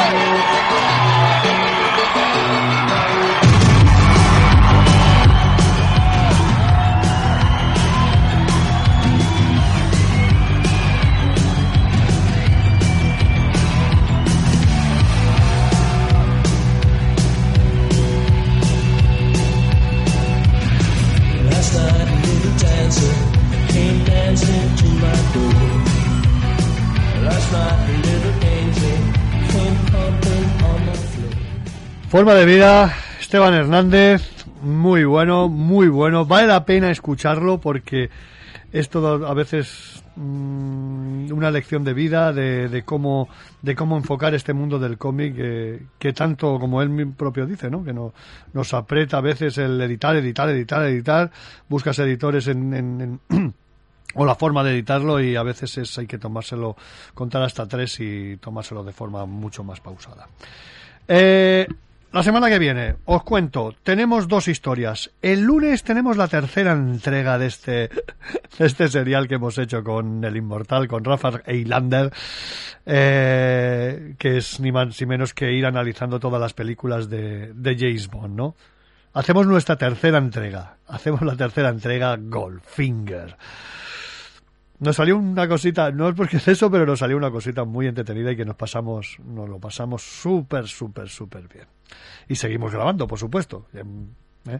Thank 0.09 0.31
you. 2.81 2.86
Forma 32.17 32.33
de 32.33 32.45
vida, 32.45 32.95
Esteban 33.19 33.53
Hernández, 33.53 34.27
muy 34.63 35.03
bueno, 35.03 35.49
muy 35.49 35.87
bueno. 35.87 36.25
Vale 36.25 36.47
la 36.47 36.65
pena 36.65 36.89
escucharlo 36.89 37.59
porque 37.59 38.09
es 38.71 38.89
todo 38.89 39.27
a 39.27 39.35
veces 39.35 40.03
mm, 40.15 41.31
una 41.31 41.51
lección 41.51 41.83
de 41.83 41.93
vida 41.93 42.33
de, 42.33 42.81
cómo 42.83 43.29
de 43.61 43.75
cómo 43.75 43.97
enfocar 43.97 44.33
este 44.33 44.53
mundo 44.53 44.79
del 44.79 44.97
cómic 44.97 45.35
eh, 45.37 45.83
que 45.99 46.11
tanto 46.11 46.59
como 46.59 46.81
él 46.81 47.13
propio 47.15 47.45
dice 47.45 47.69
no 47.69 47.83
que 47.83 47.93
no, 47.93 48.15
nos 48.51 48.73
aprieta 48.73 49.19
a 49.19 49.21
veces 49.21 49.59
el 49.59 49.79
editar 49.79 50.15
editar 50.15 50.49
editar 50.49 50.83
editar. 50.85 51.29
Buscas 51.69 51.99
editores 51.99 52.47
en- 52.47 53.19
o 54.15 54.25
la 54.25 54.33
forma 54.33 54.63
de 54.63 54.71
editarlo 54.71 55.21
y 55.21 55.35
a 55.35 55.43
veces 55.43 55.77
es 55.77 55.95
hay 55.99 56.07
que 56.07 56.17
tomárselo 56.17 56.77
contar 57.13 57.43
hasta 57.43 57.67
tres 57.67 57.99
y 57.99 58.37
tomárselo 58.37 58.83
de 58.83 58.91
forma 58.91 59.27
mucho 59.27 59.63
más 59.63 59.79
pausada. 59.81 60.27
Eh, 61.07 61.67
la 62.11 62.23
semana 62.23 62.49
que 62.49 62.57
viene, 62.57 62.95
os 63.05 63.23
cuento, 63.23 63.75
tenemos 63.83 64.27
dos 64.27 64.47
historias. 64.47 65.11
El 65.21 65.41
lunes 65.41 65.83
tenemos 65.83 66.15
la 66.15 66.27
tercera 66.27 66.71
entrega 66.71 67.37
de 67.37 67.47
este, 67.47 67.89
este 68.59 68.87
serial 68.87 69.27
que 69.27 69.35
hemos 69.35 69.57
hecho 69.57 69.83
con 69.83 70.23
el 70.23 70.37
inmortal, 70.37 70.87
con 70.87 71.03
Rafa 71.03 71.41
Eilander, 71.45 72.13
eh, 72.85 74.15
que 74.17 74.37
es 74.37 74.59
ni 74.59 74.71
más 74.71 74.99
ni 74.99 75.07
menos 75.07 75.33
que 75.33 75.51
ir 75.51 75.65
analizando 75.65 76.19
todas 76.19 76.39
las 76.39 76.53
películas 76.53 77.09
de, 77.09 77.53
de 77.53 77.75
James 77.77 78.07
Bond, 78.09 78.35
¿no? 78.35 78.55
Hacemos 79.13 79.45
nuestra 79.47 79.75
tercera 79.75 80.19
entrega. 80.19 80.77
Hacemos 80.87 81.21
la 81.23 81.35
tercera 81.35 81.69
entrega 81.69 82.15
Goldfinger. 82.17 83.35
Nos 84.79 84.95
salió 84.95 85.17
una 85.17 85.47
cosita, 85.47 85.91
no 85.91 86.07
es 86.07 86.15
porque 86.15 86.37
es 86.37 86.47
eso, 86.47 86.69
pero 86.69 86.85
nos 86.85 86.99
salió 86.99 87.17
una 87.17 87.31
cosita 87.31 87.63
muy 87.63 87.87
entretenida 87.87 88.31
y 88.31 88.37
que 88.37 88.45
nos 88.45 88.55
pasamos, 88.55 89.17
nos 89.25 89.49
lo 89.49 89.59
pasamos 89.59 90.03
súper, 90.03 90.67
súper, 90.67 91.09
súper 91.09 91.47
bien. 91.47 91.76
Y 92.27 92.35
seguimos 92.35 92.71
grabando, 92.71 93.07
por 93.07 93.19
supuesto. 93.19 93.67
Em, 93.73 94.07
¿eh? 94.47 94.59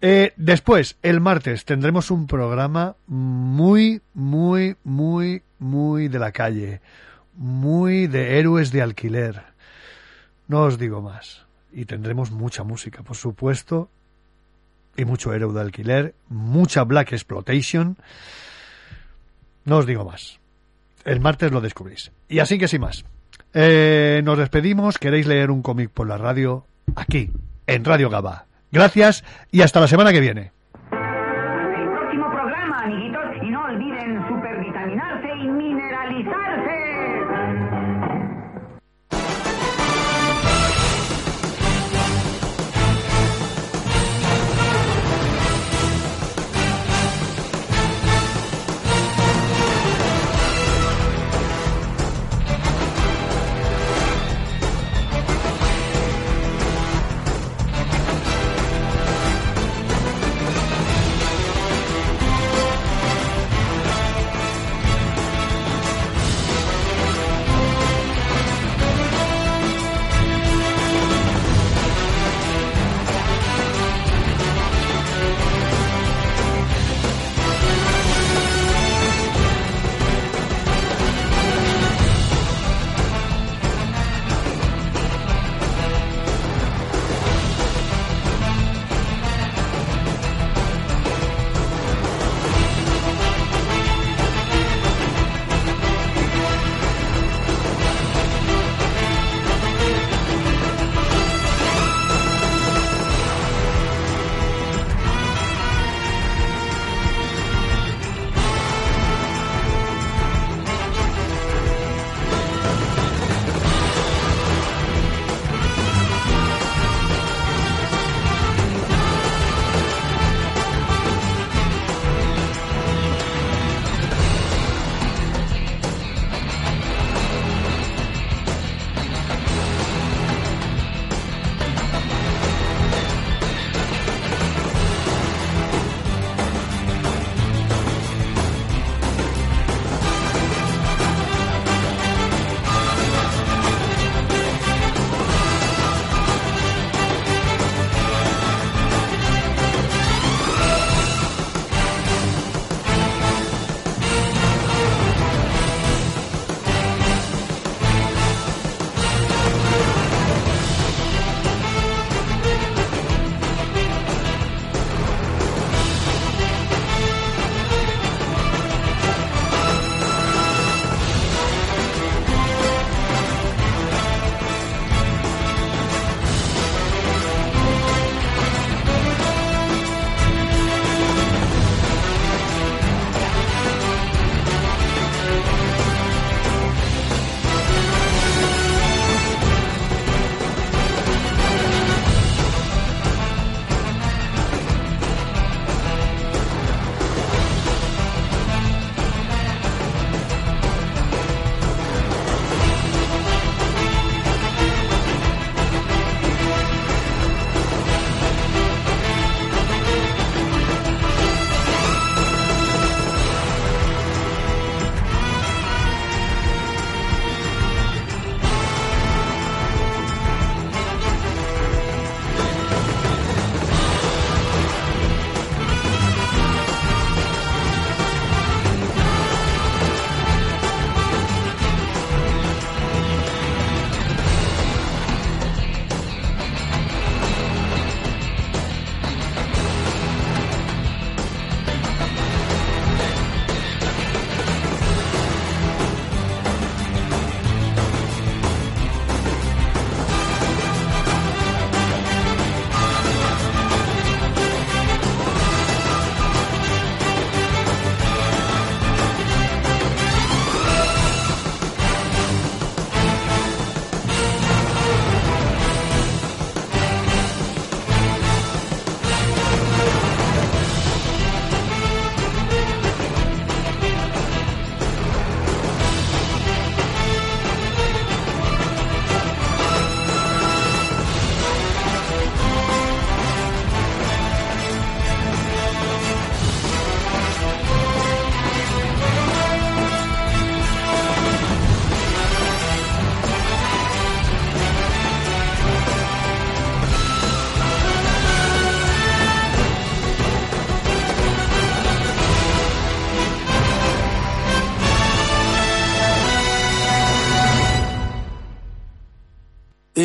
Eh, 0.00 0.32
después, 0.36 0.96
el 1.02 1.20
martes, 1.20 1.64
tendremos 1.64 2.10
un 2.10 2.26
programa 2.26 2.96
muy, 3.06 4.00
muy, 4.14 4.76
muy, 4.84 5.42
muy 5.58 6.08
de 6.08 6.18
la 6.18 6.32
calle. 6.32 6.80
Muy 7.34 8.06
de 8.06 8.38
héroes 8.38 8.72
de 8.72 8.82
alquiler. 8.82 9.42
No 10.48 10.62
os 10.62 10.78
digo 10.78 11.02
más. 11.02 11.46
Y 11.72 11.84
tendremos 11.84 12.30
mucha 12.30 12.64
música, 12.64 13.02
por 13.02 13.16
supuesto. 13.16 13.90
Y 14.96 15.04
mucho 15.04 15.32
héroe 15.32 15.52
de 15.52 15.60
alquiler. 15.60 16.14
Mucha 16.28 16.82
Black 16.84 17.12
Exploitation. 17.12 17.96
No 19.64 19.78
os 19.78 19.86
digo 19.86 20.04
más. 20.04 20.40
El 21.04 21.20
martes 21.20 21.52
lo 21.52 21.60
descubrís. 21.60 22.10
Y 22.28 22.40
así 22.40 22.58
que 22.58 22.68
sin 22.68 22.80
más. 22.80 23.04
Eh, 23.54 24.22
nos 24.24 24.38
despedimos. 24.38 24.98
¿Queréis 24.98 25.26
leer 25.26 25.50
un 25.50 25.62
cómic 25.62 25.90
por 25.90 26.06
la 26.06 26.18
radio? 26.18 26.66
Aquí, 26.96 27.30
en 27.66 27.84
Radio 27.84 28.10
Gaba. 28.10 28.46
Gracias 28.70 29.24
y 29.50 29.62
hasta 29.62 29.80
la 29.80 29.88
semana 29.88 30.12
que 30.12 30.20
viene. 30.20 30.52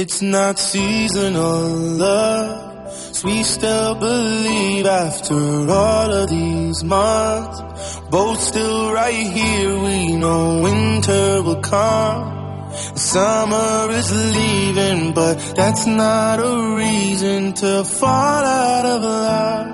It's 0.04 0.22
not 0.22 0.60
seasonal 0.60 1.64
love. 2.04 2.92
So 3.16 3.26
we 3.26 3.42
still 3.44 3.96
believe 3.96 4.86
after 4.86 5.34
all 5.34 6.12
of 6.12 6.30
these 6.30 6.84
months. 6.84 7.58
Both 8.12 8.42
still 8.42 8.92
right 8.92 9.26
here, 9.38 9.80
we 9.80 10.18
know 10.18 10.60
winter 10.62 11.42
will 11.44 11.62
come. 11.62 12.22
Summer 12.98 13.92
is 13.92 14.12
leaving, 14.12 15.14
but 15.14 15.36
that's 15.56 15.86
not 15.86 16.40
a 16.40 16.76
reason 16.76 17.54
to 17.54 17.86
fall 17.86 18.44
out 18.44 18.86
of 18.86 19.02
love. 19.04 19.68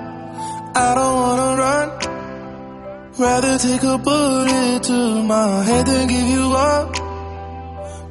I 0.76 0.94
don't 0.94 1.16
wanna 1.26 1.50
run. 1.64 1.88
Rather 3.18 3.58
take 3.58 3.82
a 3.82 3.98
bullet 3.98 4.82
to 4.84 5.24
my 5.24 5.64
head 5.64 5.86
than 5.86 6.06
give 6.06 6.28
you 6.28 6.52
up 6.54 6.89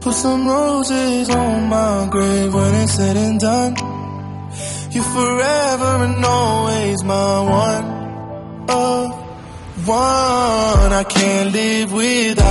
put 0.09 0.15
some 0.15 0.47
roses 0.47 1.29
on 1.29 1.69
my 1.69 2.07
grave 2.09 2.51
when 2.51 2.73
it's 2.81 2.93
said 2.93 3.15
and 3.15 3.39
done. 3.39 3.75
You're 4.89 5.03
forever 5.03 5.91
and 6.05 6.25
always 6.25 7.03
my 7.03 7.39
one 7.63 7.85
of 8.69 9.87
one. 9.87 10.93
I 11.01 11.05
can't 11.07 11.53
live 11.53 11.93
without. 11.93 12.48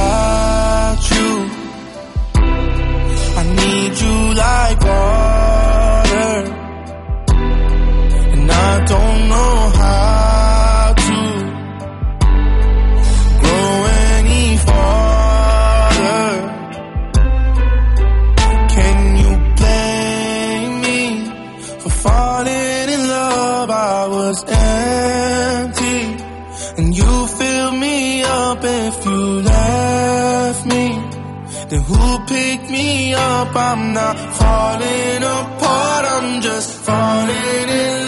pick 32.29 32.71
me 32.71 33.15
up. 33.15 33.57
I'm 33.57 33.95
not 33.95 34.17
falling 34.41 35.23
apart, 35.23 36.05
I'm 36.15 36.41
just 36.43 36.71
falling 36.87 37.69
in 37.69 38.07
love. 38.07 38.08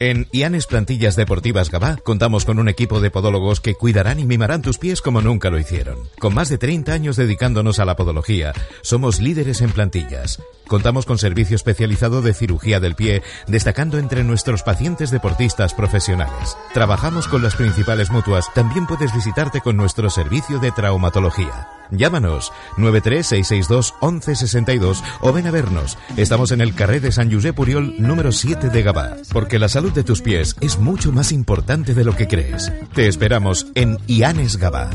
En 0.00 0.26
Ianes 0.32 0.66
Plantillas 0.66 1.14
Deportivas 1.14 1.70
Gabá 1.70 1.96
contamos 1.96 2.44
con 2.44 2.58
un 2.58 2.68
equipo 2.68 3.00
de 3.00 3.12
podólogos 3.12 3.60
que 3.60 3.74
cuidarán 3.74 4.18
y 4.18 4.26
mimarán 4.26 4.60
tus 4.60 4.78
pies 4.78 5.00
como 5.00 5.20
nunca 5.20 5.50
lo 5.50 5.58
hicieron. 5.58 5.98
Con 6.18 6.34
más 6.34 6.48
de 6.48 6.58
30 6.58 6.92
años 6.92 7.16
dedicándonos 7.16 7.78
a 7.78 7.84
la 7.84 7.94
podología, 7.94 8.52
somos 8.82 9.20
líderes 9.20 9.60
en 9.60 9.70
plantillas. 9.70 10.42
Contamos 10.66 11.06
con 11.06 11.18
servicio 11.18 11.56
especializado 11.56 12.22
de 12.22 12.34
cirugía 12.34 12.80
del 12.80 12.94
pie, 12.94 13.22
destacando 13.46 13.98
entre 13.98 14.24
nuestros 14.24 14.62
pacientes 14.62 15.10
deportistas 15.10 15.74
profesionales. 15.74 16.56
Trabajamos 16.72 17.28
con 17.28 17.42
las 17.42 17.54
principales 17.54 18.10
mutuas, 18.10 18.52
también 18.54 18.86
puedes 18.86 19.14
visitarte 19.14 19.60
con 19.60 19.76
nuestro 19.76 20.08
servicio 20.10 20.58
de 20.58 20.72
traumatología. 20.72 21.68
Llámanos 21.90 22.50
936621162 22.76 25.02
o 25.20 25.32
ven 25.32 25.46
a 25.46 25.50
vernos. 25.50 25.98
Estamos 26.16 26.50
en 26.52 26.62
el 26.62 26.74
carré 26.74 27.00
de 27.00 27.12
San 27.12 27.30
Josep 27.30 27.54
Puriol 27.54 27.96
número 27.98 28.32
7 28.32 28.70
de 28.70 28.82
Gabá, 28.82 29.18
porque 29.32 29.58
la 29.58 29.68
salud 29.68 29.92
de 29.92 30.02
tus 30.02 30.22
pies 30.22 30.56
es 30.60 30.78
mucho 30.78 31.12
más 31.12 31.30
importante 31.30 31.92
de 31.94 32.04
lo 32.04 32.16
que 32.16 32.26
crees. 32.26 32.72
Te 32.94 33.06
esperamos 33.06 33.66
en 33.74 33.98
Ianes 34.06 34.56
Gabá. 34.56 34.88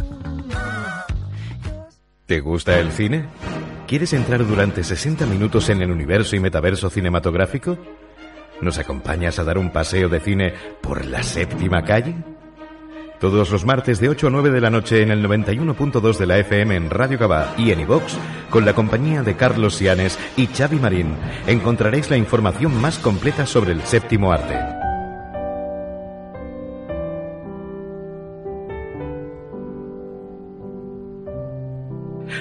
¿Te 2.25 2.39
gusta 2.41 2.79
el 2.79 2.91
cine? 2.91 3.27
¿Quieres 3.89 4.13
entrar 4.13 4.45
durante 4.45 4.83
60 4.83 5.25
minutos 5.25 5.67
en 5.69 5.81
el 5.81 5.89
universo 5.89 6.35
y 6.35 6.39
metaverso 6.39 6.91
cinematográfico? 6.91 7.75
¿Nos 8.61 8.77
acompañas 8.77 9.39
a 9.39 9.43
dar 9.43 9.57
un 9.57 9.71
paseo 9.71 10.09
de 10.09 10.19
cine 10.19 10.53
por 10.79 11.05
la 11.05 11.23
séptima 11.23 11.83
calle? 11.83 12.13
Todos 13.19 13.49
los 13.49 13.65
martes 13.65 13.99
de 13.99 14.09
8 14.09 14.27
a 14.27 14.29
9 14.29 14.51
de 14.51 14.61
la 14.61 14.69
noche 14.69 15.01
en 15.01 15.09
el 15.09 15.25
91.2 15.25 16.17
de 16.19 16.25
la 16.27 16.37
FM 16.37 16.75
en 16.75 16.91
Radio 16.91 17.17
Gabá 17.17 17.55
y 17.57 17.71
en 17.71 17.79
iVox, 17.79 18.15
con 18.51 18.63
la 18.63 18.75
compañía 18.75 19.23
de 19.23 19.35
Carlos 19.35 19.73
Sianes 19.73 20.19
y 20.37 20.45
Xavi 20.45 20.77
Marín, 20.77 21.15
encontraréis 21.47 22.11
la 22.11 22.17
información 22.17 22.79
más 22.79 22.99
completa 22.99 23.47
sobre 23.47 23.71
el 23.71 23.81
séptimo 23.81 24.31
arte. 24.31 24.78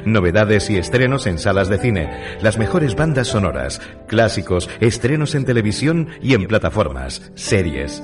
Novedades 0.09 0.71
y 0.71 0.79
estrenos 0.79 1.27
en 1.27 1.39
salas 1.39 1.69
de 1.69 1.77
cine, 1.77 2.39
las 2.41 2.57
mejores 2.57 2.95
bandas 2.95 3.29
sonoras, 3.29 3.83
clásicos, 4.07 4.71
estrenos 4.81 5.35
en 5.35 5.45
televisión 5.45 6.09
y 6.23 6.33
en 6.33 6.47
plataformas, 6.47 7.31
series. 7.35 8.03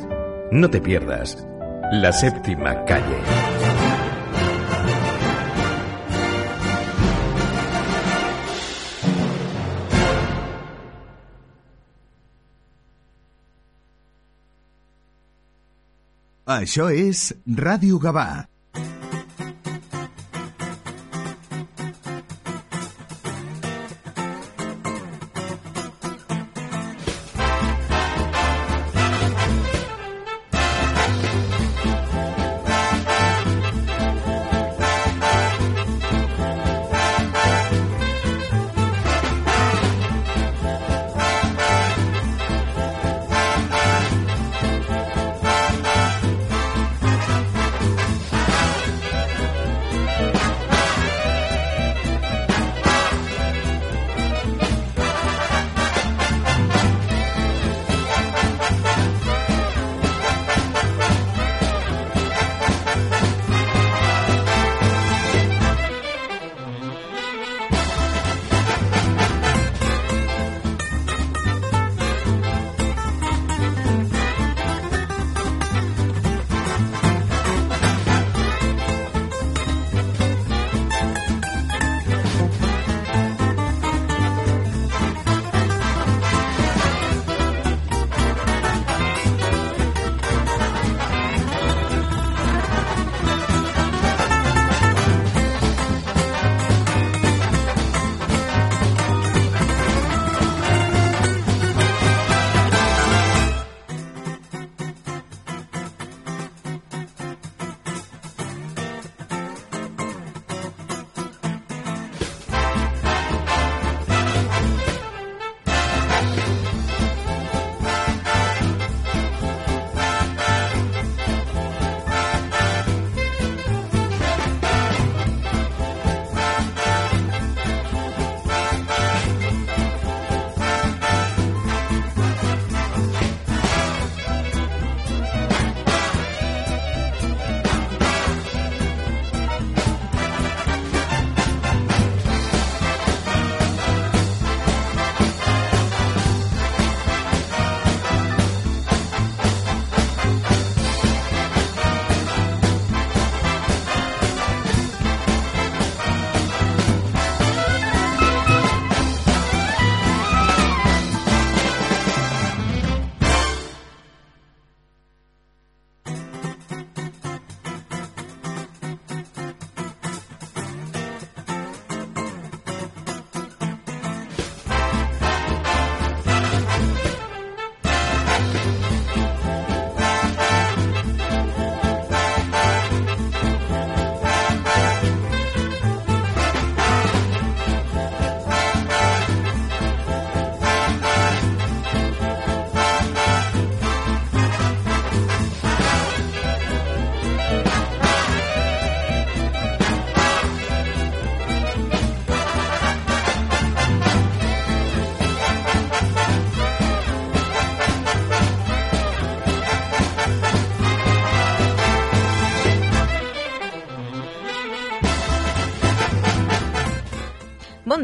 No 0.52 0.68
te 0.68 0.82
pierdas. 0.82 1.46
La 1.92 2.12
séptima 2.12 2.84
calle. 2.84 3.22
Això 16.44 16.90
és 16.92 17.30
Ràdio 17.48 17.96
Gavà. 17.98 18.53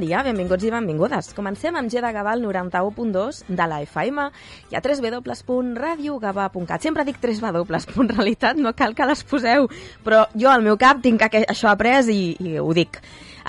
Dia, 0.00 0.22
benvinguts 0.24 0.64
i 0.64 0.70
benvingudes. 0.72 1.32
Comencem 1.36 1.76
amb 1.76 1.90
G 1.92 2.00
de 2.02 2.10
Gavà 2.14 2.32
al 2.36 2.42
91.2 2.44 3.44
de 3.48 3.66
la 3.70 3.80
FM 3.84 4.26
i 4.72 4.76
a 4.76 4.80
www.radiogavà.cat. 4.84 6.80
Sempre 6.82 7.04
dic 7.08 7.18
3 7.22 7.40
W, 7.40 7.64
en 8.04 8.08
realitat 8.14 8.56
no 8.56 8.72
cal 8.76 8.94
que 8.94 9.08
les 9.08 9.24
poseu, 9.24 9.68
però 10.04 10.26
jo 10.34 10.48
al 10.52 10.62
meu 10.66 10.76
cap 10.80 11.02
tinc 11.02 11.20
que 11.20 11.44
això 11.46 11.68
après 11.72 12.08
i, 12.12 12.36
i 12.38 12.58
ho 12.60 12.72
dic. 12.76 12.99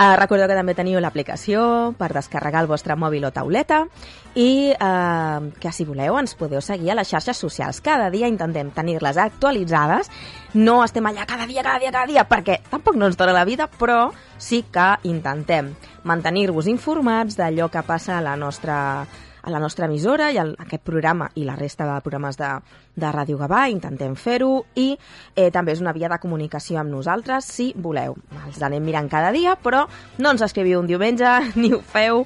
Uh, 0.02 0.16
recordeu 0.18 0.48
que 0.50 0.56
també 0.58 0.74
teniu 0.74 0.98
l'aplicació 0.98 1.64
per 1.94 2.08
descarregar 2.16 2.64
el 2.64 2.70
vostre 2.72 2.96
mòbil 2.98 3.28
o 3.28 3.30
tauleta 3.36 3.84
i 4.34 4.72
uh, 4.74 5.52
que 5.62 5.70
si 5.76 5.86
voleu 5.86 6.18
ens 6.18 6.34
podeu 6.40 6.64
seguir 6.66 6.90
a 6.90 6.96
les 6.98 7.12
xarxes 7.12 7.38
socials. 7.38 7.84
Cada 7.86 8.08
dia 8.10 8.32
intentem 8.32 8.72
tenir-les 8.74 9.20
actualitzades. 9.22 10.10
No 10.58 10.80
estem 10.82 11.06
allà 11.06 11.28
cada 11.30 11.46
dia, 11.46 11.62
cada 11.62 11.78
dia, 11.78 11.92
cada 11.94 12.10
dia, 12.10 12.26
perquè 12.26 12.58
tampoc 12.72 12.98
no 12.98 13.12
ens 13.12 13.20
dona 13.20 13.36
la 13.36 13.46
vida, 13.46 13.70
però 13.70 14.08
sí 14.42 14.64
que 14.74 14.88
intentem 15.06 15.76
mantenir-vos 16.10 16.72
informats 16.72 17.38
d'allò 17.38 17.70
que 17.70 17.86
passa 17.86 18.18
a 18.18 18.26
la 18.26 18.34
nostra 18.34 18.80
a 19.42 19.52
la 19.54 19.60
nostra 19.60 19.88
emissora 19.90 20.30
i 20.32 20.38
a 20.38 20.46
aquest 20.66 20.84
programa 20.86 21.30
i 21.36 21.46
la 21.48 21.56
resta 21.56 21.88
de 21.90 21.98
programes 22.06 22.38
de, 22.38 22.50
de 22.96 23.12
Ràdio 23.12 23.40
Gavà, 23.40 23.66
intentem 23.72 24.16
fer-ho 24.16 24.52
i 24.76 24.92
eh, 24.94 25.50
també 25.52 25.76
és 25.76 25.82
una 25.82 25.96
via 25.98 26.10
de 26.12 26.20
comunicació 26.22 26.82
amb 26.82 26.94
nosaltres 26.94 27.50
si 27.50 27.72
voleu. 27.76 28.18
Els 28.46 28.62
anem 28.62 28.84
mirant 28.86 29.10
cada 29.10 29.34
dia, 29.36 29.58
però 29.58 29.86
no 30.20 30.32
ens 30.34 30.46
escriviu 30.46 30.82
un 30.82 30.90
diumenge 30.90 31.40
ni 31.62 31.74
ho 31.74 31.82
feu 31.82 32.26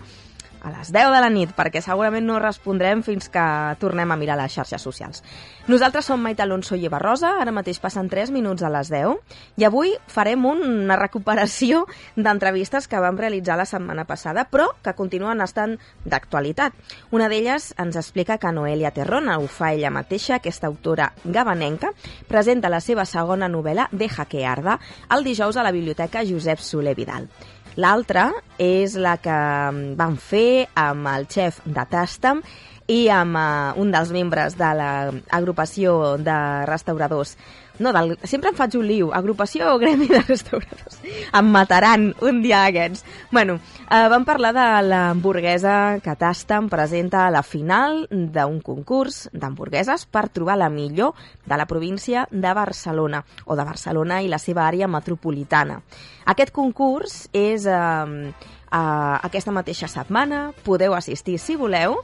a 0.65 0.71
les 0.73 0.89
10 0.91 1.11
de 1.13 1.21
la 1.21 1.29
nit, 1.29 1.51
perquè 1.53 1.81
segurament 1.85 2.25
no 2.25 2.39
respondrem 2.41 3.03
fins 3.05 3.29
que 3.29 3.45
tornem 3.79 4.11
a 4.11 4.17
mirar 4.17 4.37
les 4.39 4.55
xarxes 4.57 4.81
socials. 4.81 5.21
Nosaltres 5.69 6.09
som 6.09 6.21
Maite 6.21 6.41
Alonso 6.41 6.75
i 6.75 6.87
Eva 6.89 6.97
Rosa, 7.01 7.35
ara 7.41 7.53
mateix 7.53 7.77
passen 7.81 8.09
3 8.09 8.33
minuts 8.33 8.65
a 8.65 8.71
les 8.73 8.89
10, 8.89 9.13
i 9.61 9.65
avui 9.69 9.93
farem 10.09 10.45
una 10.49 10.97
recuperació 10.97 11.85
d'entrevistes 12.17 12.89
que 12.89 13.01
vam 13.01 13.17
realitzar 13.21 13.59
la 13.59 13.67
setmana 13.69 14.07
passada, 14.09 14.47
però 14.49 14.71
que 14.81 14.95
continuen 14.97 15.41
estant 15.45 15.77
d'actualitat. 16.05 16.73
Una 17.13 17.29
d'elles 17.29 17.71
ens 17.81 17.99
explica 18.01 18.39
que 18.41 18.51
Noelia 18.51 18.93
Terrona 18.95 19.37
ho 19.37 19.45
fa 19.47 19.71
ella 19.73 19.93
mateixa, 19.93 20.39
aquesta 20.39 20.67
autora 20.67 21.11
gabanenca, 21.23 21.93
presenta 22.27 22.73
la 22.73 22.81
seva 22.81 23.05
segona 23.05 23.49
novel·la, 23.49 23.89
que 24.25 24.45
arda, 24.45 24.79
el 25.11 25.23
dijous 25.23 25.57
a 25.57 25.63
la 25.63 25.71
Biblioteca 25.75 26.23
Josep 26.25 26.59
Soler 26.59 26.95
Vidal. 26.95 27.29
L'altra 27.75 28.29
és 28.61 28.93
la 28.95 29.17
que 29.19 29.35
mm, 29.35 29.95
van 29.99 30.15
fer 30.15 30.67
amb 30.79 31.09
el 31.11 31.27
xef 31.27 31.59
de 31.65 31.83
Tastam 31.91 32.39
i 32.87 33.07
amb 33.11 33.35
uh, 33.35 33.73
un 33.81 33.91
dels 33.91 34.13
membres 34.15 34.55
de 34.55 34.69
l'agrupació 34.79 36.15
de 36.21 36.37
restauradors 36.69 37.33
no, 37.79 37.91
del, 37.93 38.15
sempre 38.23 38.51
em 38.51 38.57
faig 38.57 38.77
un 38.79 38.85
liu, 38.87 39.11
agrupació 39.15 39.73
o 39.73 39.79
gremi 39.81 40.07
de 40.09 40.21
restauradors. 40.23 40.99
Em 41.35 41.51
mataran 41.51 42.09
un 42.25 42.41
dia 42.43 42.63
aquests. 42.69 43.03
Bueno, 43.31 43.57
eh, 43.85 44.07
vam 44.11 44.25
parlar 44.27 44.53
de 44.55 44.65
l'hamburguesa 44.87 45.99
que 46.03 46.15
Tastam 46.19 46.69
presenta 46.71 47.25
a 47.25 47.31
la 47.33 47.43
final 47.43 48.05
d'un 48.09 48.59
concurs 48.63 49.25
d'hamburgueses 49.33 50.05
per 50.07 50.27
trobar 50.29 50.57
la 50.61 50.69
millor 50.69 51.15
de 51.45 51.57
la 51.57 51.67
província 51.67 52.27
de 52.31 52.53
Barcelona, 52.53 53.23
o 53.45 53.55
de 53.55 53.65
Barcelona 53.67 54.21
i 54.21 54.31
la 54.31 54.39
seva 54.39 54.67
àrea 54.67 54.87
metropolitana. 54.87 55.81
Aquest 56.25 56.53
concurs 56.55 57.25
és 57.33 57.67
eh, 57.67 57.75
eh, 57.75 59.17
aquesta 59.21 59.51
mateixa 59.51 59.91
setmana, 59.91 60.51
podeu 60.63 60.95
assistir 60.95 61.37
si 61.39 61.59
voleu, 61.59 61.99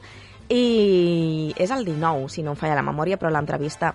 i 0.52 1.54
és 1.56 1.70
el 1.70 1.86
19, 1.86 2.28
si 2.28 2.42
no 2.44 2.52
em 2.52 2.58
falla 2.60 2.76
la 2.76 2.84
memòria, 2.84 3.16
però 3.16 3.30
l'entrevista 3.32 3.94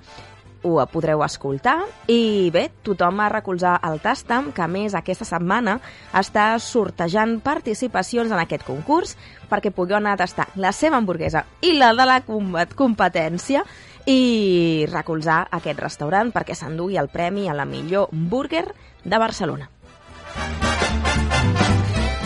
ho 0.63 0.77
podreu 0.91 1.23
escoltar. 1.25 1.79
I 2.07 2.49
bé, 2.53 2.67
tothom 2.83 3.19
a 3.19 3.29
recolzar 3.29 3.77
el 3.87 3.99
Tastam, 4.03 4.51
que 4.55 4.67
més 4.71 4.95
aquesta 4.97 5.27
setmana 5.27 5.77
està 6.15 6.49
sortejant 6.63 7.39
participacions 7.45 8.31
en 8.31 8.41
aquest 8.41 8.65
concurs 8.67 9.15
perquè 9.49 9.71
pugueu 9.71 9.99
anar 9.99 10.15
a 10.15 10.23
tastar 10.23 10.49
la 10.55 10.73
seva 10.75 10.97
hamburguesa 10.97 11.45
i 11.61 11.77
la 11.77 11.93
de 11.95 12.07
la 12.07 12.21
competència 12.25 13.63
i 14.07 14.87
recolzar 14.91 15.45
aquest 15.51 15.81
restaurant 15.83 16.31
perquè 16.35 16.55
s'endugui 16.55 16.99
el 16.99 17.11
premi 17.11 17.49
a 17.49 17.55
la 17.57 17.67
millor 17.67 18.09
burger 18.11 18.67
de 19.03 19.17
Barcelona. 19.17 19.69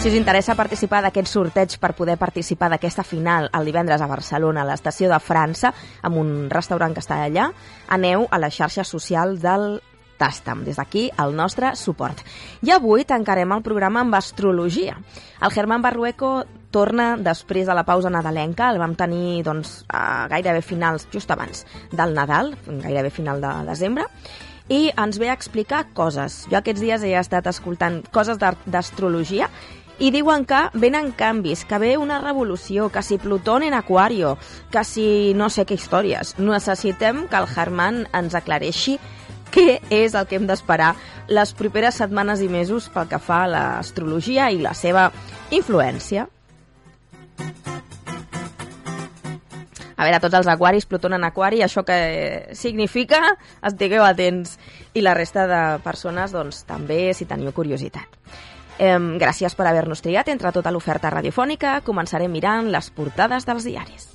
Si 0.01 0.09
us 0.09 0.15
interessa 0.17 0.55
participar 0.57 1.03
d'aquest 1.05 1.29
sorteig 1.29 1.75
per 1.77 1.91
poder 1.93 2.15
participar 2.17 2.71
d'aquesta 2.73 3.03
final 3.05 3.51
el 3.53 3.67
divendres 3.69 4.01
a 4.01 4.07
Barcelona, 4.09 4.63
a 4.63 4.65
l'estació 4.65 5.11
de 5.11 5.19
França, 5.21 5.69
amb 6.01 6.17
un 6.17 6.31
restaurant 6.49 6.95
que 6.95 7.03
està 7.03 7.19
allà, 7.21 7.51
aneu 7.85 8.25
a 8.31 8.39
les 8.41 8.57
xarxes 8.57 8.89
socials 8.89 9.43
del 9.45 9.77
Tastam. 10.17 10.65
Des 10.65 10.81
d'aquí, 10.81 11.11
el 11.21 11.37
nostre 11.37 11.75
suport. 11.77 12.25
I 12.65 12.73
avui 12.73 13.05
tancarem 13.05 13.53
el 13.53 13.61
programa 13.61 14.01
amb 14.01 14.17
astrologia. 14.17 14.97
El 15.37 15.53
Germán 15.53 15.85
Barrueco 15.85 16.47
torna 16.73 17.11
després 17.21 17.69
de 17.69 17.77
la 17.77 17.85
pausa 17.85 18.09
nadalenca, 18.09 18.71
el 18.73 18.81
vam 18.81 18.97
tenir 18.97 19.43
doncs, 19.45 19.83
a 19.85 20.25
gairebé 20.33 20.65
finals, 20.65 21.11
just 21.13 21.29
abans 21.29 21.67
del 21.91 22.17
Nadal, 22.17 22.55
gairebé 22.65 23.13
final 23.13 23.37
de 23.37 23.53
desembre, 23.69 24.09
i 24.71 24.87
ens 24.95 25.19
ve 25.19 25.27
a 25.29 25.35
explicar 25.35 25.85
coses. 25.93 26.45
Jo 26.51 26.61
aquests 26.61 26.81
dies 26.81 27.03
he 27.03 27.11
estat 27.19 27.47
escoltant 27.51 27.99
coses 28.15 28.39
d'astrologia 28.39 29.49
i 29.99 30.11
diuen 30.13 30.45
que 30.45 30.61
venen 30.73 31.11
canvis, 31.11 31.65
que 31.65 31.77
ve 31.81 31.95
una 31.97 32.19
revolució, 32.21 32.89
que 32.89 33.03
si 33.03 33.17
Plutón 33.17 33.63
en 33.63 33.73
Aquario, 33.73 34.37
que 34.71 34.83
si 34.83 35.33
no 35.35 35.49
sé 35.49 35.65
què 35.65 35.77
històries. 35.77 36.35
Necessitem 36.39 37.27
que 37.27 37.41
el 37.41 37.49
Herman 37.49 38.05
ens 38.17 38.35
aclareixi 38.37 38.97
què 39.51 39.81
és 39.91 40.15
el 40.15 40.27
que 40.27 40.39
hem 40.39 40.47
d'esperar 40.47 40.93
les 41.31 41.53
properes 41.53 41.99
setmanes 41.99 42.41
i 42.41 42.49
mesos 42.51 42.87
pel 42.91 43.09
que 43.11 43.19
fa 43.19 43.43
a 43.45 43.49
l'astrologia 43.51 44.49
i 44.51 44.61
la 44.63 44.73
seva 44.73 45.09
influència. 45.51 46.27
A 50.01 50.05
veure, 50.07 50.17
tots 50.17 50.33
els 50.39 50.47
aquaris, 50.49 50.87
Plutón 50.89 51.13
en 51.13 51.27
aquari, 51.27 51.59
això 51.61 51.83
que 51.85 52.55
significa, 52.57 53.19
estigueu 53.69 54.01
atents. 54.01 54.55
I 54.97 55.03
la 55.05 55.13
resta 55.13 55.45
de 55.45 55.61
persones, 55.85 56.33
doncs, 56.33 56.63
també, 56.65 57.11
si 57.13 57.27
teniu 57.29 57.53
curiositat. 57.53 58.17
Eh, 58.81 58.97
gràcies 59.21 59.53
per 59.53 59.67
haver-nos 59.69 60.01
triat 60.01 60.31
entre 60.33 60.51
tota 60.55 60.71
l'oferta 60.73 61.11
radiofònica. 61.13 61.81
Començarem 61.85 62.31
mirant 62.33 62.71
les 62.73 62.89
portades 62.89 63.45
dels 63.45 63.67
diaris. 63.69 64.07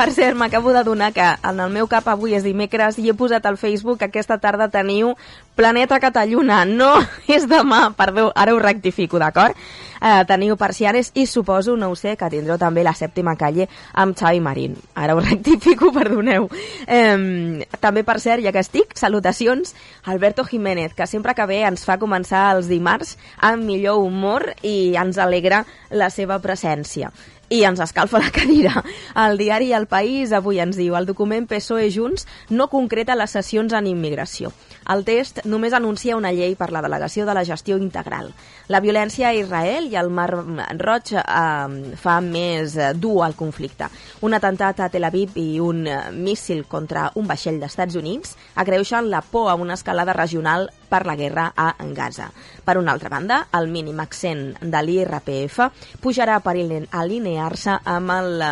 Per 0.00 0.14
cert, 0.16 0.32
m'acabo 0.32 0.72
de 0.72 0.80
donar 0.80 1.12
que 1.12 1.20
en 1.20 1.58
el 1.60 1.68
meu 1.68 1.84
cap 1.84 2.06
avui 2.08 2.32
és 2.32 2.40
dimecres 2.40 2.96
i 2.96 3.10
he 3.10 3.12
posat 3.12 3.44
al 3.44 3.58
Facebook 3.60 3.98
que 4.00 4.06
aquesta 4.08 4.38
tarda 4.40 4.70
teniu 4.72 5.10
Planeta 5.58 5.98
Catalluna. 6.00 6.62
No 6.64 6.94
és 7.28 7.44
demà, 7.44 7.82
perdó, 7.98 8.30
ara 8.32 8.54
ho 8.56 8.60
rectifico, 8.62 9.18
d'acord? 9.20 9.58
Eh, 10.00 10.22
teniu 10.24 10.56
Parcianes 10.56 11.10
i 11.20 11.26
suposo, 11.28 11.74
no 11.76 11.90
ho 11.92 11.98
sé, 12.00 12.14
que 12.16 12.30
tindreu 12.32 12.56
també 12.56 12.80
la 12.80 12.94
sèptima 12.96 13.34
calle 13.36 13.66
amb 13.92 14.16
Xavi 14.16 14.40
Marín. 14.40 14.78
Ara 14.96 15.12
ho 15.12 15.20
rectifico, 15.26 15.90
perdoneu. 15.92 16.48
Eh, 16.86 17.66
també, 17.84 18.00
per 18.00 18.16
cert, 18.24 18.40
ja 18.40 18.54
que 18.56 18.62
estic, 18.64 18.96
salutacions 18.96 19.74
Alberto 20.08 20.46
Jiménez, 20.48 20.94
que 20.96 21.04
sempre 21.04 21.34
que 21.36 21.44
ve 21.44 21.60
ens 21.68 21.84
fa 21.84 21.98
començar 22.00 22.46
els 22.54 22.72
dimarts 22.72 23.18
amb 23.36 23.68
millor 23.68 24.00
humor 24.00 24.48
i 24.62 24.94
ens 24.96 25.20
alegra 25.20 25.66
la 25.92 26.08
seva 26.08 26.40
presència 26.40 27.12
i 27.50 27.64
ens 27.66 27.82
escalfa 27.82 28.22
la 28.22 28.30
cadira. 28.32 28.84
El 29.18 29.36
diari 29.40 29.72
El 29.76 29.88
País 29.90 30.32
avui 30.32 30.62
ens 30.62 30.78
diu 30.78 30.96
el 30.96 31.08
document 31.08 31.48
PSOE 31.50 31.90
Junts 31.92 32.26
no 32.48 32.70
concreta 32.72 33.18
les 33.18 33.34
sessions 33.36 33.74
en 33.76 33.90
immigració. 33.90 34.54
El 34.90 35.04
test 35.06 35.44
només 35.46 35.74
anuncia 35.76 36.16
una 36.18 36.32
llei 36.34 36.56
per 36.58 36.70
la 36.74 36.80
delegació 36.82 37.26
de 37.26 37.34
la 37.36 37.44
gestió 37.46 37.76
integral. 37.78 38.32
La 38.66 38.80
violència 38.82 39.28
a 39.28 39.34
Israel 39.38 39.86
i 39.92 39.94
al 39.94 40.10
Mar 40.10 40.30
Roig 40.32 41.12
eh, 41.14 41.94
fa 42.00 42.16
més 42.24 42.74
dur 42.98 43.20
el 43.26 43.36
conflicte. 43.38 43.86
Un 44.26 44.34
atemptat 44.34 44.80
a 44.80 44.88
Tel 44.90 45.06
Aviv 45.06 45.36
i 45.38 45.60
un 45.62 45.84
míssil 46.16 46.64
contra 46.66 47.10
un 47.14 47.28
vaixell 47.30 47.60
d'Estats 47.62 47.98
Units 48.00 48.34
agreuixen 48.58 49.10
la 49.12 49.22
por 49.22 49.50
a 49.50 49.54
una 49.54 49.76
escalada 49.78 50.16
regional 50.16 50.70
per 50.90 51.04
la 51.06 51.14
guerra 51.14 51.52
a 51.54 51.74
Gaza. 51.94 52.30
Per 52.64 52.76
una 52.78 52.92
altra 52.92 53.12
banda, 53.12 53.44
el 53.54 53.70
mínim 53.70 54.00
accent 54.02 54.56
de 54.60 54.82
l'IRPF 54.82 55.60
pujarà 56.02 56.40
per 56.42 56.56
alinear-se 56.58 57.78
amb 57.84 58.16
el 58.16 58.44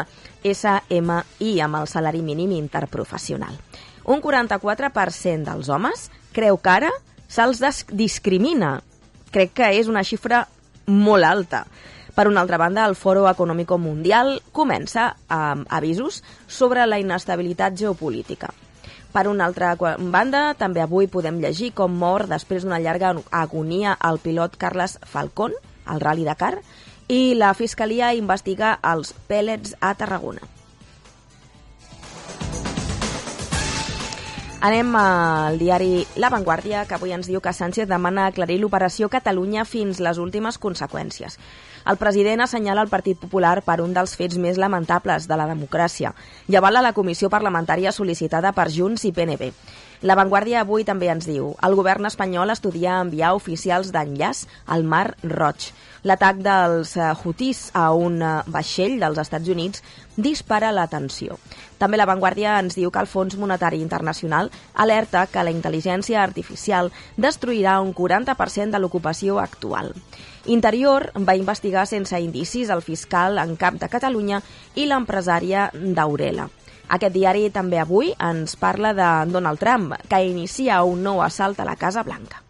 SMI, 0.44 1.52
amb 1.66 1.82
el 1.82 1.90
salari 1.90 2.23
mínim 2.23 2.55
interprofessional. 2.60 3.59
Un 4.09 4.23
44% 4.24 5.44
dels 5.44 5.69
homes 5.69 6.09
creu 6.39 6.60
que 6.62 6.70
ara 6.70 6.93
se'ls 7.27 7.85
discrimina. 7.90 8.78
Crec 9.35 9.56
que 9.59 9.73
és 9.77 9.90
una 9.90 10.05
xifra 10.06 10.47
molt 10.86 11.27
alta. 11.27 11.66
Per 12.15 12.27
una 12.27 12.40
altra 12.43 12.59
banda, 12.59 12.86
el 12.86 12.97
Foro 12.98 13.28
Econòmico 13.31 13.78
Mundial 13.78 14.40
comença 14.51 15.12
amb 15.28 15.69
avisos 15.70 16.23
sobre 16.47 16.86
la 16.86 16.98
inestabilitat 16.98 17.77
geopolítica. 17.78 18.51
Per 19.12 19.24
una 19.28 19.47
altra 19.47 19.77
banda, 19.78 20.55
també 20.59 20.82
avui 20.82 21.06
podem 21.09 21.39
llegir 21.40 21.73
com 21.74 21.94
mor 21.94 22.27
després 22.28 22.65
d'una 22.65 22.81
llarga 22.82 23.15
agonia 23.31 23.97
el 24.10 24.19
pilot 24.19 24.59
Carles 24.59 24.98
Falcón, 25.06 25.55
al 25.86 26.02
Rally 26.02 26.27
Dakar, 26.27 26.59
i 27.09 27.35
la 27.39 27.55
Fiscalia 27.55 28.12
investiga 28.19 28.77
els 28.82 29.15
pèl·lets 29.31 29.78
a 29.81 29.94
Tarragona. 29.94 30.57
Anem 34.60 34.90
al 34.98 35.55
diari 35.55 36.05
La 36.16 36.32
Vanguardia, 36.35 36.80
que 36.90 36.97
avui 36.97 37.12
ens 37.14 37.28
diu 37.30 37.39
que 37.39 37.52
Sánchez 37.55 37.86
demana 37.86 38.24
aclarir 38.26 38.56
l'operació 38.59 39.06
Catalunya 39.06 39.62
fins 39.62 40.01
les 40.02 40.18
últimes 40.18 40.59
conseqüències. 40.59 41.36
El 41.86 41.97
president 42.01 42.43
assenyala 42.43 42.82
el 42.82 42.90
Partit 42.90 43.20
Popular 43.22 43.60
per 43.62 43.76
un 43.85 43.94
dels 43.94 44.16
fets 44.18 44.35
més 44.35 44.59
lamentables 44.59 45.28
de 45.30 45.39
la 45.39 45.47
democràcia 45.47 46.10
i 46.51 46.59
avala 46.59 46.82
la 46.82 46.93
comissió 46.93 47.30
parlamentària 47.30 47.94
sol·licitada 47.94 48.51
per 48.56 48.66
Junts 48.74 49.06
i 49.06 49.12
PNB. 49.14 49.52
La 50.02 50.18
Vanguardia 50.18 50.64
avui 50.66 50.82
també 50.82 51.06
ens 51.14 51.30
diu 51.30 51.52
el 51.62 51.78
govern 51.78 52.10
espanyol 52.10 52.51
estudia 52.51 52.98
enviar 52.98 53.36
oficials 53.39 53.94
d'enllaç 53.94 54.43
al 54.66 54.82
Mar 54.82 55.12
Roig. 55.22 55.70
L'atac 56.07 56.39
dels 56.45 56.93
eh, 56.97 57.09
Houthis 57.11 57.70
a 57.75 57.89
un 57.97 58.20
eh, 58.23 58.35
vaixell 58.47 58.99
dels 59.01 59.19
Estats 59.19 59.49
Units 59.51 59.83
dispara 60.16 60.70
la 60.73 60.87
tensió. 60.87 61.39
També 61.79 61.99
la 61.99 62.07
Vanguardia 62.07 62.59
ens 62.62 62.79
diu 62.79 62.93
que 62.95 63.03
el 63.03 63.11
Fons 63.11 63.35
Monetari 63.39 63.81
Internacional 63.83 64.53
alerta 64.75 65.27
que 65.27 65.43
la 65.43 65.55
intel·ligència 65.55 66.23
artificial 66.23 66.93
destruirà 67.16 67.81
un 67.83 67.95
40% 67.95 68.75
de 68.75 68.83
l'ocupació 68.83 69.41
actual. 69.43 69.93
Interior 70.47 71.11
va 71.29 71.37
investigar 71.37 71.87
sense 71.87 72.19
indicis 72.23 72.70
el 72.70 72.83
fiscal 72.83 73.39
en 73.43 73.57
cap 73.57 73.79
de 73.83 73.91
Catalunya 73.91 74.43
i 74.77 74.87
l'empresària 74.87 75.69
d'Aurela. 75.75 76.49
Aquest 76.89 77.12
diari 77.12 77.51
també 77.53 77.83
avui 77.83 78.15
ens 78.16 78.57
parla 78.57 78.95
de 78.97 79.09
Donald 79.29 79.61
Trump, 79.61 79.93
que 80.09 80.25
inicia 80.25 80.83
un 80.89 81.03
nou 81.05 81.20
assalt 81.20 81.61
a 81.61 81.69
la 81.69 81.77
Casa 81.77 82.03
Blanca. 82.07 82.48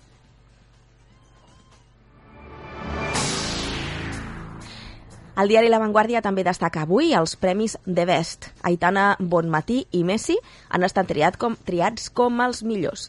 El 5.39 5.47
diari 5.47 5.69
La 5.71 5.79
Vanguardia 5.79 6.19
també 6.19 6.43
destaca 6.43 6.81
avui 6.83 7.13
els 7.15 7.37
premis 7.39 7.77
The 7.87 8.05
Best. 8.09 8.49
Aitana 8.67 9.13
Bonmatí 9.21 9.85
i 9.95 10.01
Messi 10.03 10.35
han 10.75 10.83
estat 10.83 11.07
triat 11.07 11.37
com, 11.39 11.55
triats 11.69 12.09
com 12.11 12.43
els 12.43 12.65
millors. 12.67 13.05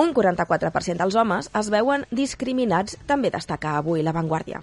Un 0.00 0.14
44% 0.16 0.96
dels 1.02 1.18
homes 1.20 1.50
es 1.60 1.68
veuen 1.68 2.06
discriminats, 2.08 2.96
també 3.04 3.28
destaca 3.34 3.76
avui 3.82 4.00
La 4.00 4.16
Vanguardia. 4.16 4.62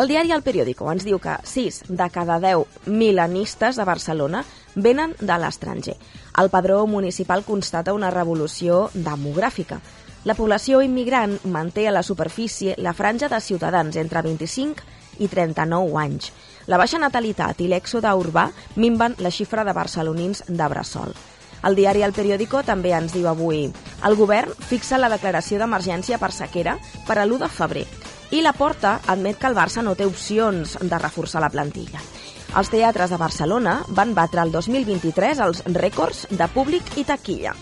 El 0.00 0.08
diari 0.08 0.32
El 0.32 0.40
Periódico 0.40 0.88
ens 0.88 1.04
diu 1.04 1.20
que 1.20 1.36
6 1.44 1.82
de 1.92 2.08
cada 2.08 2.38
10 2.40 2.88
milanistes 2.88 3.76
de 3.76 3.84
Barcelona 3.84 4.46
venen 4.74 5.12
de 5.20 5.36
l'estranger. 5.36 5.98
El 6.40 6.48
padró 6.48 6.86
municipal 6.86 7.44
constata 7.44 7.92
una 7.92 8.08
revolució 8.10 8.86
demogràfica. 8.94 9.82
La 10.24 10.36
població 10.38 10.78
immigrant 10.86 11.34
manté 11.50 11.88
a 11.88 11.92
la 11.92 12.04
superfície 12.06 12.76
la 12.78 12.92
franja 12.94 13.28
de 13.28 13.40
ciutadans 13.40 13.96
entre 13.98 14.22
25 14.22 14.84
i 15.18 15.26
39 15.28 15.98
anys. 15.98 16.30
La 16.70 16.78
baixa 16.78 17.00
natalitat 17.02 17.58
i 17.60 17.66
l'èxode 17.66 18.12
urbà 18.14 18.46
minven 18.76 19.16
la 19.18 19.32
xifra 19.34 19.64
de 19.66 19.74
barcelonins 19.74 20.44
de 20.46 20.68
Bressol. 20.70 21.10
El 21.66 21.74
diari 21.74 22.02
El 22.06 22.14
Periódico 22.14 22.62
també 22.66 22.94
ens 22.94 23.14
diu 23.14 23.26
avui 23.30 23.64
el 24.06 24.16
govern 24.18 24.54
fixa 24.70 24.98
la 24.98 25.10
declaració 25.10 25.58
d'emergència 25.58 26.18
per 26.18 26.32
sequera 26.34 26.76
per 27.06 27.18
a 27.18 27.26
l'1 27.26 27.42
de 27.42 27.50
febrer 27.58 27.84
i 28.32 28.40
la 28.42 28.54
Porta 28.54 29.00
admet 29.06 29.38
que 29.38 29.50
el 29.50 29.58
Barça 29.58 29.82
no 29.82 29.94
té 29.98 30.06
opcions 30.06 30.78
de 30.80 31.02
reforçar 31.02 31.42
la 31.42 31.50
plantilla. 31.50 32.00
Els 32.56 32.70
teatres 32.70 33.10
de 33.10 33.18
Barcelona 33.20 33.80
van 33.88 34.14
batre 34.14 34.42
el 34.42 34.54
2023 34.54 35.44
els 35.46 35.62
rècords 35.74 36.26
de 36.30 36.50
públic 36.54 36.98
i 37.00 37.04
taquilla. 37.08 37.54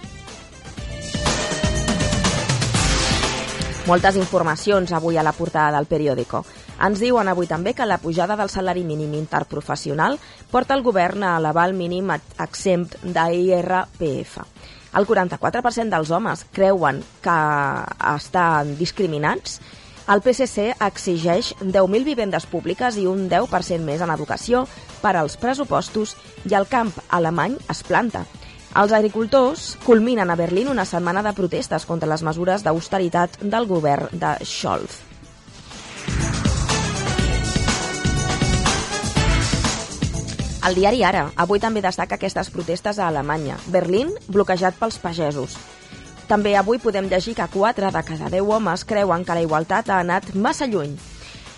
Moltes 3.91 4.15
informacions 4.15 4.93
avui 4.95 5.17
a 5.19 5.23
la 5.27 5.33
portada 5.35 5.73
del 5.75 5.89
periòdico. 5.91 6.45
Ens 6.87 7.01
diuen 7.03 7.27
avui 7.27 7.49
també 7.51 7.73
que 7.75 7.89
la 7.89 7.97
pujada 7.99 8.37
del 8.39 8.53
salari 8.53 8.85
mínim 8.87 9.17
interprofessional 9.19 10.15
porta 10.53 10.77
el 10.79 10.85
govern 10.87 11.25
a 11.27 11.33
elevar 11.41 11.65
el 11.67 11.75
mínim 11.75 12.13
exempt 12.15 12.95
d'IRPF. 13.03 14.37
El 14.95 15.09
44% 15.11 15.91
dels 15.91 16.15
homes 16.15 16.47
creuen 16.55 17.03
que 17.25 17.37
estan 18.15 18.77
discriminats. 18.79 19.59
El 20.07 20.23
PSC 20.23 20.71
exigeix 20.87 21.57
10.000 21.59 22.07
vivendes 22.07 22.47
públiques 22.47 22.95
i 22.95 23.09
un 23.11 23.27
10% 23.27 23.83
més 23.91 24.07
en 24.07 24.15
educació 24.15 24.69
per 25.03 25.17
als 25.17 25.35
pressupostos 25.35 26.15
i 26.47 26.55
el 26.55 26.71
camp 26.71 26.95
alemany 27.11 27.59
es 27.67 27.83
planta. 27.83 28.23
Els 28.71 28.93
agricultors 28.95 29.77
culminen 29.83 30.31
a 30.31 30.37
Berlín 30.39 30.69
una 30.71 30.85
setmana 30.87 31.25
de 31.27 31.33
protestes 31.35 31.83
contra 31.89 32.07
les 32.07 32.23
mesures 32.23 32.63
d'austeritat 32.63 33.41
del 33.43 33.67
govern 33.67 34.07
de 34.13 34.37
Scholz. 34.47 35.01
El 40.61 40.77
diari 40.77 41.03
Ara 41.03 41.25
avui 41.41 41.59
també 41.59 41.83
destaca 41.83 42.15
aquestes 42.15 42.51
protestes 42.55 43.01
a 43.01 43.09
Alemanya. 43.09 43.57
Berlín 43.75 44.13
bloquejat 44.29 44.77
pels 44.79 45.01
pagesos. 45.03 45.57
També 46.29 46.55
avui 46.55 46.79
podem 46.79 47.09
llegir 47.11 47.35
que 47.35 47.49
4 47.51 47.91
de 47.91 48.03
cada 48.07 48.29
10 48.31 48.55
homes 48.55 48.85
creuen 48.85 49.25
que 49.25 49.35
la 49.35 49.43
igualtat 49.43 49.91
ha 49.91 49.99
anat 50.05 50.35
massa 50.35 50.69
lluny. 50.71 50.95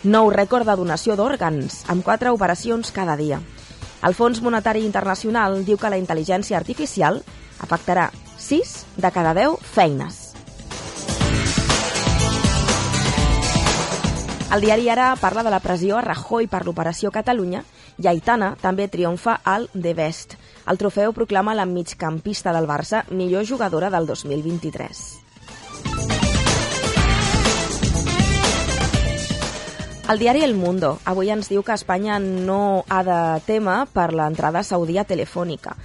Nou 0.04 0.30
rècord 0.32 0.64
de 0.64 0.78
donació 0.80 1.18
d'òrgans, 1.18 1.82
amb 1.92 2.06
4 2.06 2.32
operacions 2.32 2.94
cada 2.94 3.18
dia. 3.20 3.42
El 4.02 4.16
Fons 4.18 4.40
Monetari 4.42 4.82
Internacional 4.82 5.60
diu 5.66 5.78
que 5.78 5.90
la 5.92 6.00
intel·ligència 6.00 6.58
artificial 6.58 7.20
afectarà 7.62 8.08
6 8.42 8.74
de 8.98 9.10
cada 9.14 9.34
10 9.38 9.62
feines. 9.62 10.18
El 14.52 14.60
diari 14.60 14.90
Ara 14.92 15.14
parla 15.16 15.46
de 15.46 15.52
la 15.54 15.62
pressió 15.64 15.96
a 15.96 16.02
Rajoy 16.04 16.50
per 16.50 16.64
l'operació 16.66 17.08
Catalunya 17.14 17.62
i 18.02 18.08
Aitana 18.10 18.50
també 18.60 18.90
triomfa 18.90 19.38
al 19.48 19.70
The 19.72 19.94
Best. 19.96 20.36
El 20.68 20.76
trofeu 20.82 21.14
proclama 21.16 21.56
la 21.56 21.64
migcampista 21.64 22.52
del 22.52 22.68
Barça 22.68 23.06
millor 23.08 23.48
jugadora 23.48 23.88
del 23.88 24.10
2023. 24.10 25.06
El 30.10 30.18
diari 30.18 30.42
El 30.42 30.56
Mundo 30.58 30.96
avui 31.06 31.28
ens 31.30 31.46
diu 31.46 31.62
que 31.62 31.76
Espanya 31.78 32.16
no 32.18 32.82
ha 32.90 33.02
de 33.06 33.18
tema 33.46 33.84
per 33.86 34.08
l'entrada 34.10 34.64
saudia 34.66 35.04
telefònica. 35.06 35.76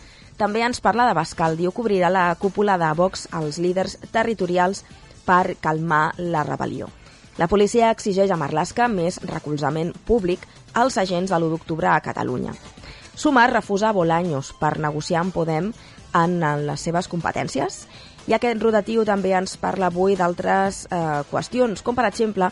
També 0.41 0.63
ens 0.65 0.81
parla 0.81 1.05
de 1.05 1.13
Bascal, 1.13 1.53
diu 1.57 1.69
que 1.71 1.83
obrirà 1.83 2.09
la 2.09 2.31
cúpula 2.41 2.79
de 2.81 2.89
Vox 2.97 3.27
als 3.31 3.59
líders 3.61 3.99
territorials 4.11 4.81
per 5.25 5.53
calmar 5.61 6.15
la 6.17 6.41
rebel·lió. 6.47 6.89
La 7.37 7.47
policia 7.47 7.91
exigeix 7.93 8.33
a 8.33 8.39
Marlaska 8.41 8.87
més 8.89 9.19
recolzament 9.21 9.93
públic 10.09 10.47
als 10.73 10.97
agents 10.97 11.29
de 11.29 11.37
l'1 11.37 11.53
d'octubre 11.53 11.91
a 11.93 12.01
Catalunya. 12.01 12.55
Sumar 13.13 13.51
refusa 13.53 13.93
Bolaños 13.93 14.49
per 14.57 14.79
negociar 14.81 15.21
amb 15.21 15.33
Podem 15.33 15.69
en 16.17 16.39
les 16.65 16.81
seves 16.81 17.07
competències 17.07 17.83
i 18.25 18.33
aquest 18.33 18.65
rotatiu 18.65 19.05
també 19.05 19.35
ens 19.37 19.55
parla 19.61 19.91
avui 19.91 20.17
d'altres 20.17 20.87
eh, 20.89 21.21
qüestions, 21.29 21.85
com 21.85 21.95
per 21.95 22.09
exemple 22.09 22.49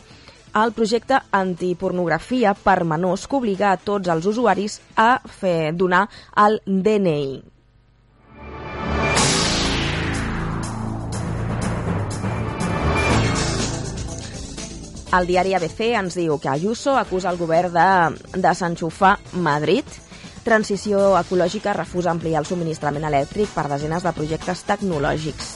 el 0.56 0.72
projecte 0.72 1.20
antipornografia 1.36 2.54
per 2.56 2.86
menors 2.88 3.26
que 3.28 3.36
obliga 3.42 3.74
a 3.74 3.80
tots 3.82 4.08
els 4.12 4.26
usuaris 4.32 4.80
a 4.96 5.20
fer 5.40 5.74
donar 5.76 6.06
el 6.46 6.62
DNI. 6.66 7.44
El 15.16 15.28
diari 15.30 15.54
ABC 15.56 15.94
ens 15.96 16.16
diu 16.20 16.40
que 16.44 16.50
Ayuso 16.52 16.96
acusa 17.00 17.30
el 17.32 17.38
govern 17.40 17.72
de 17.76 18.40
desenxufar 18.44 19.14
Madrid. 19.40 19.86
Transició 20.44 21.14
ecològica 21.20 21.74
refusa 21.74 22.12
ampliar 22.12 22.42
el 22.44 22.48
subministrament 22.50 23.08
elèctric 23.08 23.52
per 23.56 23.68
desenes 23.72 24.04
de 24.04 24.12
projectes 24.16 24.66
tecnològics. 24.68 25.54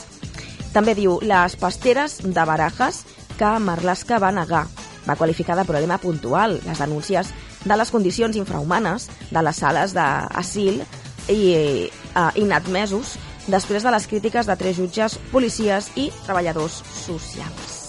També 0.72 0.94
diu 0.96 1.18
les 1.20 1.56
pasteres 1.60 2.20
de 2.24 2.44
Barajas 2.46 3.04
que 3.36 3.52
Marlaska 3.58 4.20
va 4.22 4.32
negar. 4.32 4.64
Va 5.08 5.16
qualificar 5.16 5.56
de 5.56 5.66
problema 5.68 5.98
puntual 5.98 6.58
les 6.66 6.78
denúncies 6.78 7.32
de 7.64 7.76
les 7.76 7.90
condicions 7.90 8.36
infrahumanes 8.36 9.08
de 9.30 9.42
les 9.42 9.56
sales 9.56 9.94
d'asil 9.96 10.82
i 11.28 11.40
eh, 11.56 12.30
inadmesos 12.40 13.16
després 13.50 13.82
de 13.82 13.92
les 13.92 14.06
crítiques 14.06 14.46
de 14.46 14.56
tres 14.56 14.76
jutges, 14.76 15.18
policies 15.32 15.90
i 15.96 16.10
treballadors 16.24 16.82
socials. 17.04 17.80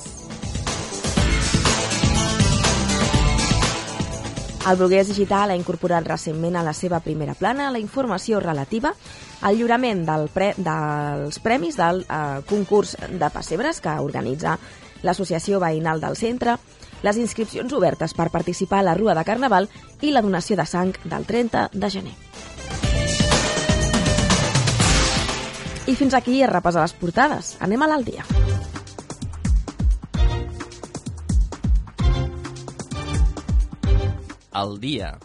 El 4.62 4.78
Brugués 4.78 5.08
Digital 5.10 5.50
ha 5.50 5.58
incorporat 5.58 6.06
recentment 6.06 6.56
a 6.56 6.62
la 6.62 6.74
seva 6.78 7.00
primera 7.02 7.34
plana 7.34 7.72
la 7.74 7.80
informació 7.82 8.40
relativa 8.40 8.92
al 9.42 9.58
lliurament 9.58 10.04
del 10.06 10.28
pre, 10.30 10.52
dels 10.54 11.40
premis 11.42 11.80
del 11.80 12.04
eh, 12.06 12.42
concurs 12.46 12.94
de 13.10 13.30
pessebres 13.34 13.82
que 13.82 13.96
organitza 13.98 14.60
l'Associació 15.02 15.58
Veïnal 15.64 15.98
del 16.04 16.16
Centre, 16.16 16.60
les 17.02 17.18
inscripcions 17.18 17.74
obertes 17.74 18.14
per 18.14 18.30
participar 18.34 18.80
a 18.82 18.88
la 18.90 18.98
Rua 18.98 19.16
de 19.18 19.26
Carnaval 19.28 19.70
i 20.02 20.12
la 20.12 20.22
donació 20.22 20.58
de 20.58 20.66
sang 20.66 20.94
del 21.04 21.26
30 21.26 21.70
de 21.74 21.90
gener. 21.90 22.18
I 25.88 25.96
fins 25.98 26.14
aquí 26.14 26.42
es 26.42 26.50
repasa 26.50 26.86
les 26.86 26.94
portades. 26.94 27.56
Anem 27.60 27.82
a 27.82 27.90
l'Aldia. 27.90 28.26
al 34.52 34.80
dia. 34.80 35.18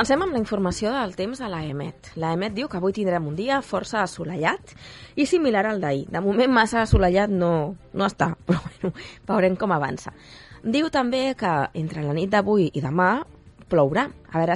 Comencem 0.00 0.22
amb 0.24 0.32
la 0.32 0.40
informació 0.40 0.90
del 0.94 1.10
temps 1.12 1.42
de 1.42 1.48
l'EMET. 1.52 2.14
L'EMET 2.16 2.54
diu 2.56 2.70
que 2.72 2.78
avui 2.78 2.94
tindrem 2.96 3.26
un 3.28 3.34
dia 3.36 3.58
força 3.60 3.98
assolellat 4.00 4.70
i 5.12 5.26
similar 5.28 5.66
al 5.68 5.82
d'ahir. 5.82 6.06
De 6.08 6.22
moment 6.24 6.48
massa 6.56 6.78
assolellat 6.86 7.28
no, 7.28 7.50
no 7.92 8.06
està, 8.08 8.30
però 8.48 8.62
bueno, 8.64 8.94
veurem 9.28 9.58
com 9.60 9.74
avança. 9.76 10.14
Diu 10.64 10.88
també 10.88 11.34
que 11.36 11.52
entre 11.76 12.06
la 12.06 12.16
nit 12.16 12.32
d'avui 12.32 12.70
i 12.72 12.80
demà 12.80 13.10
plourà. 13.68 14.06
A 14.32 14.40
veure 14.40 14.48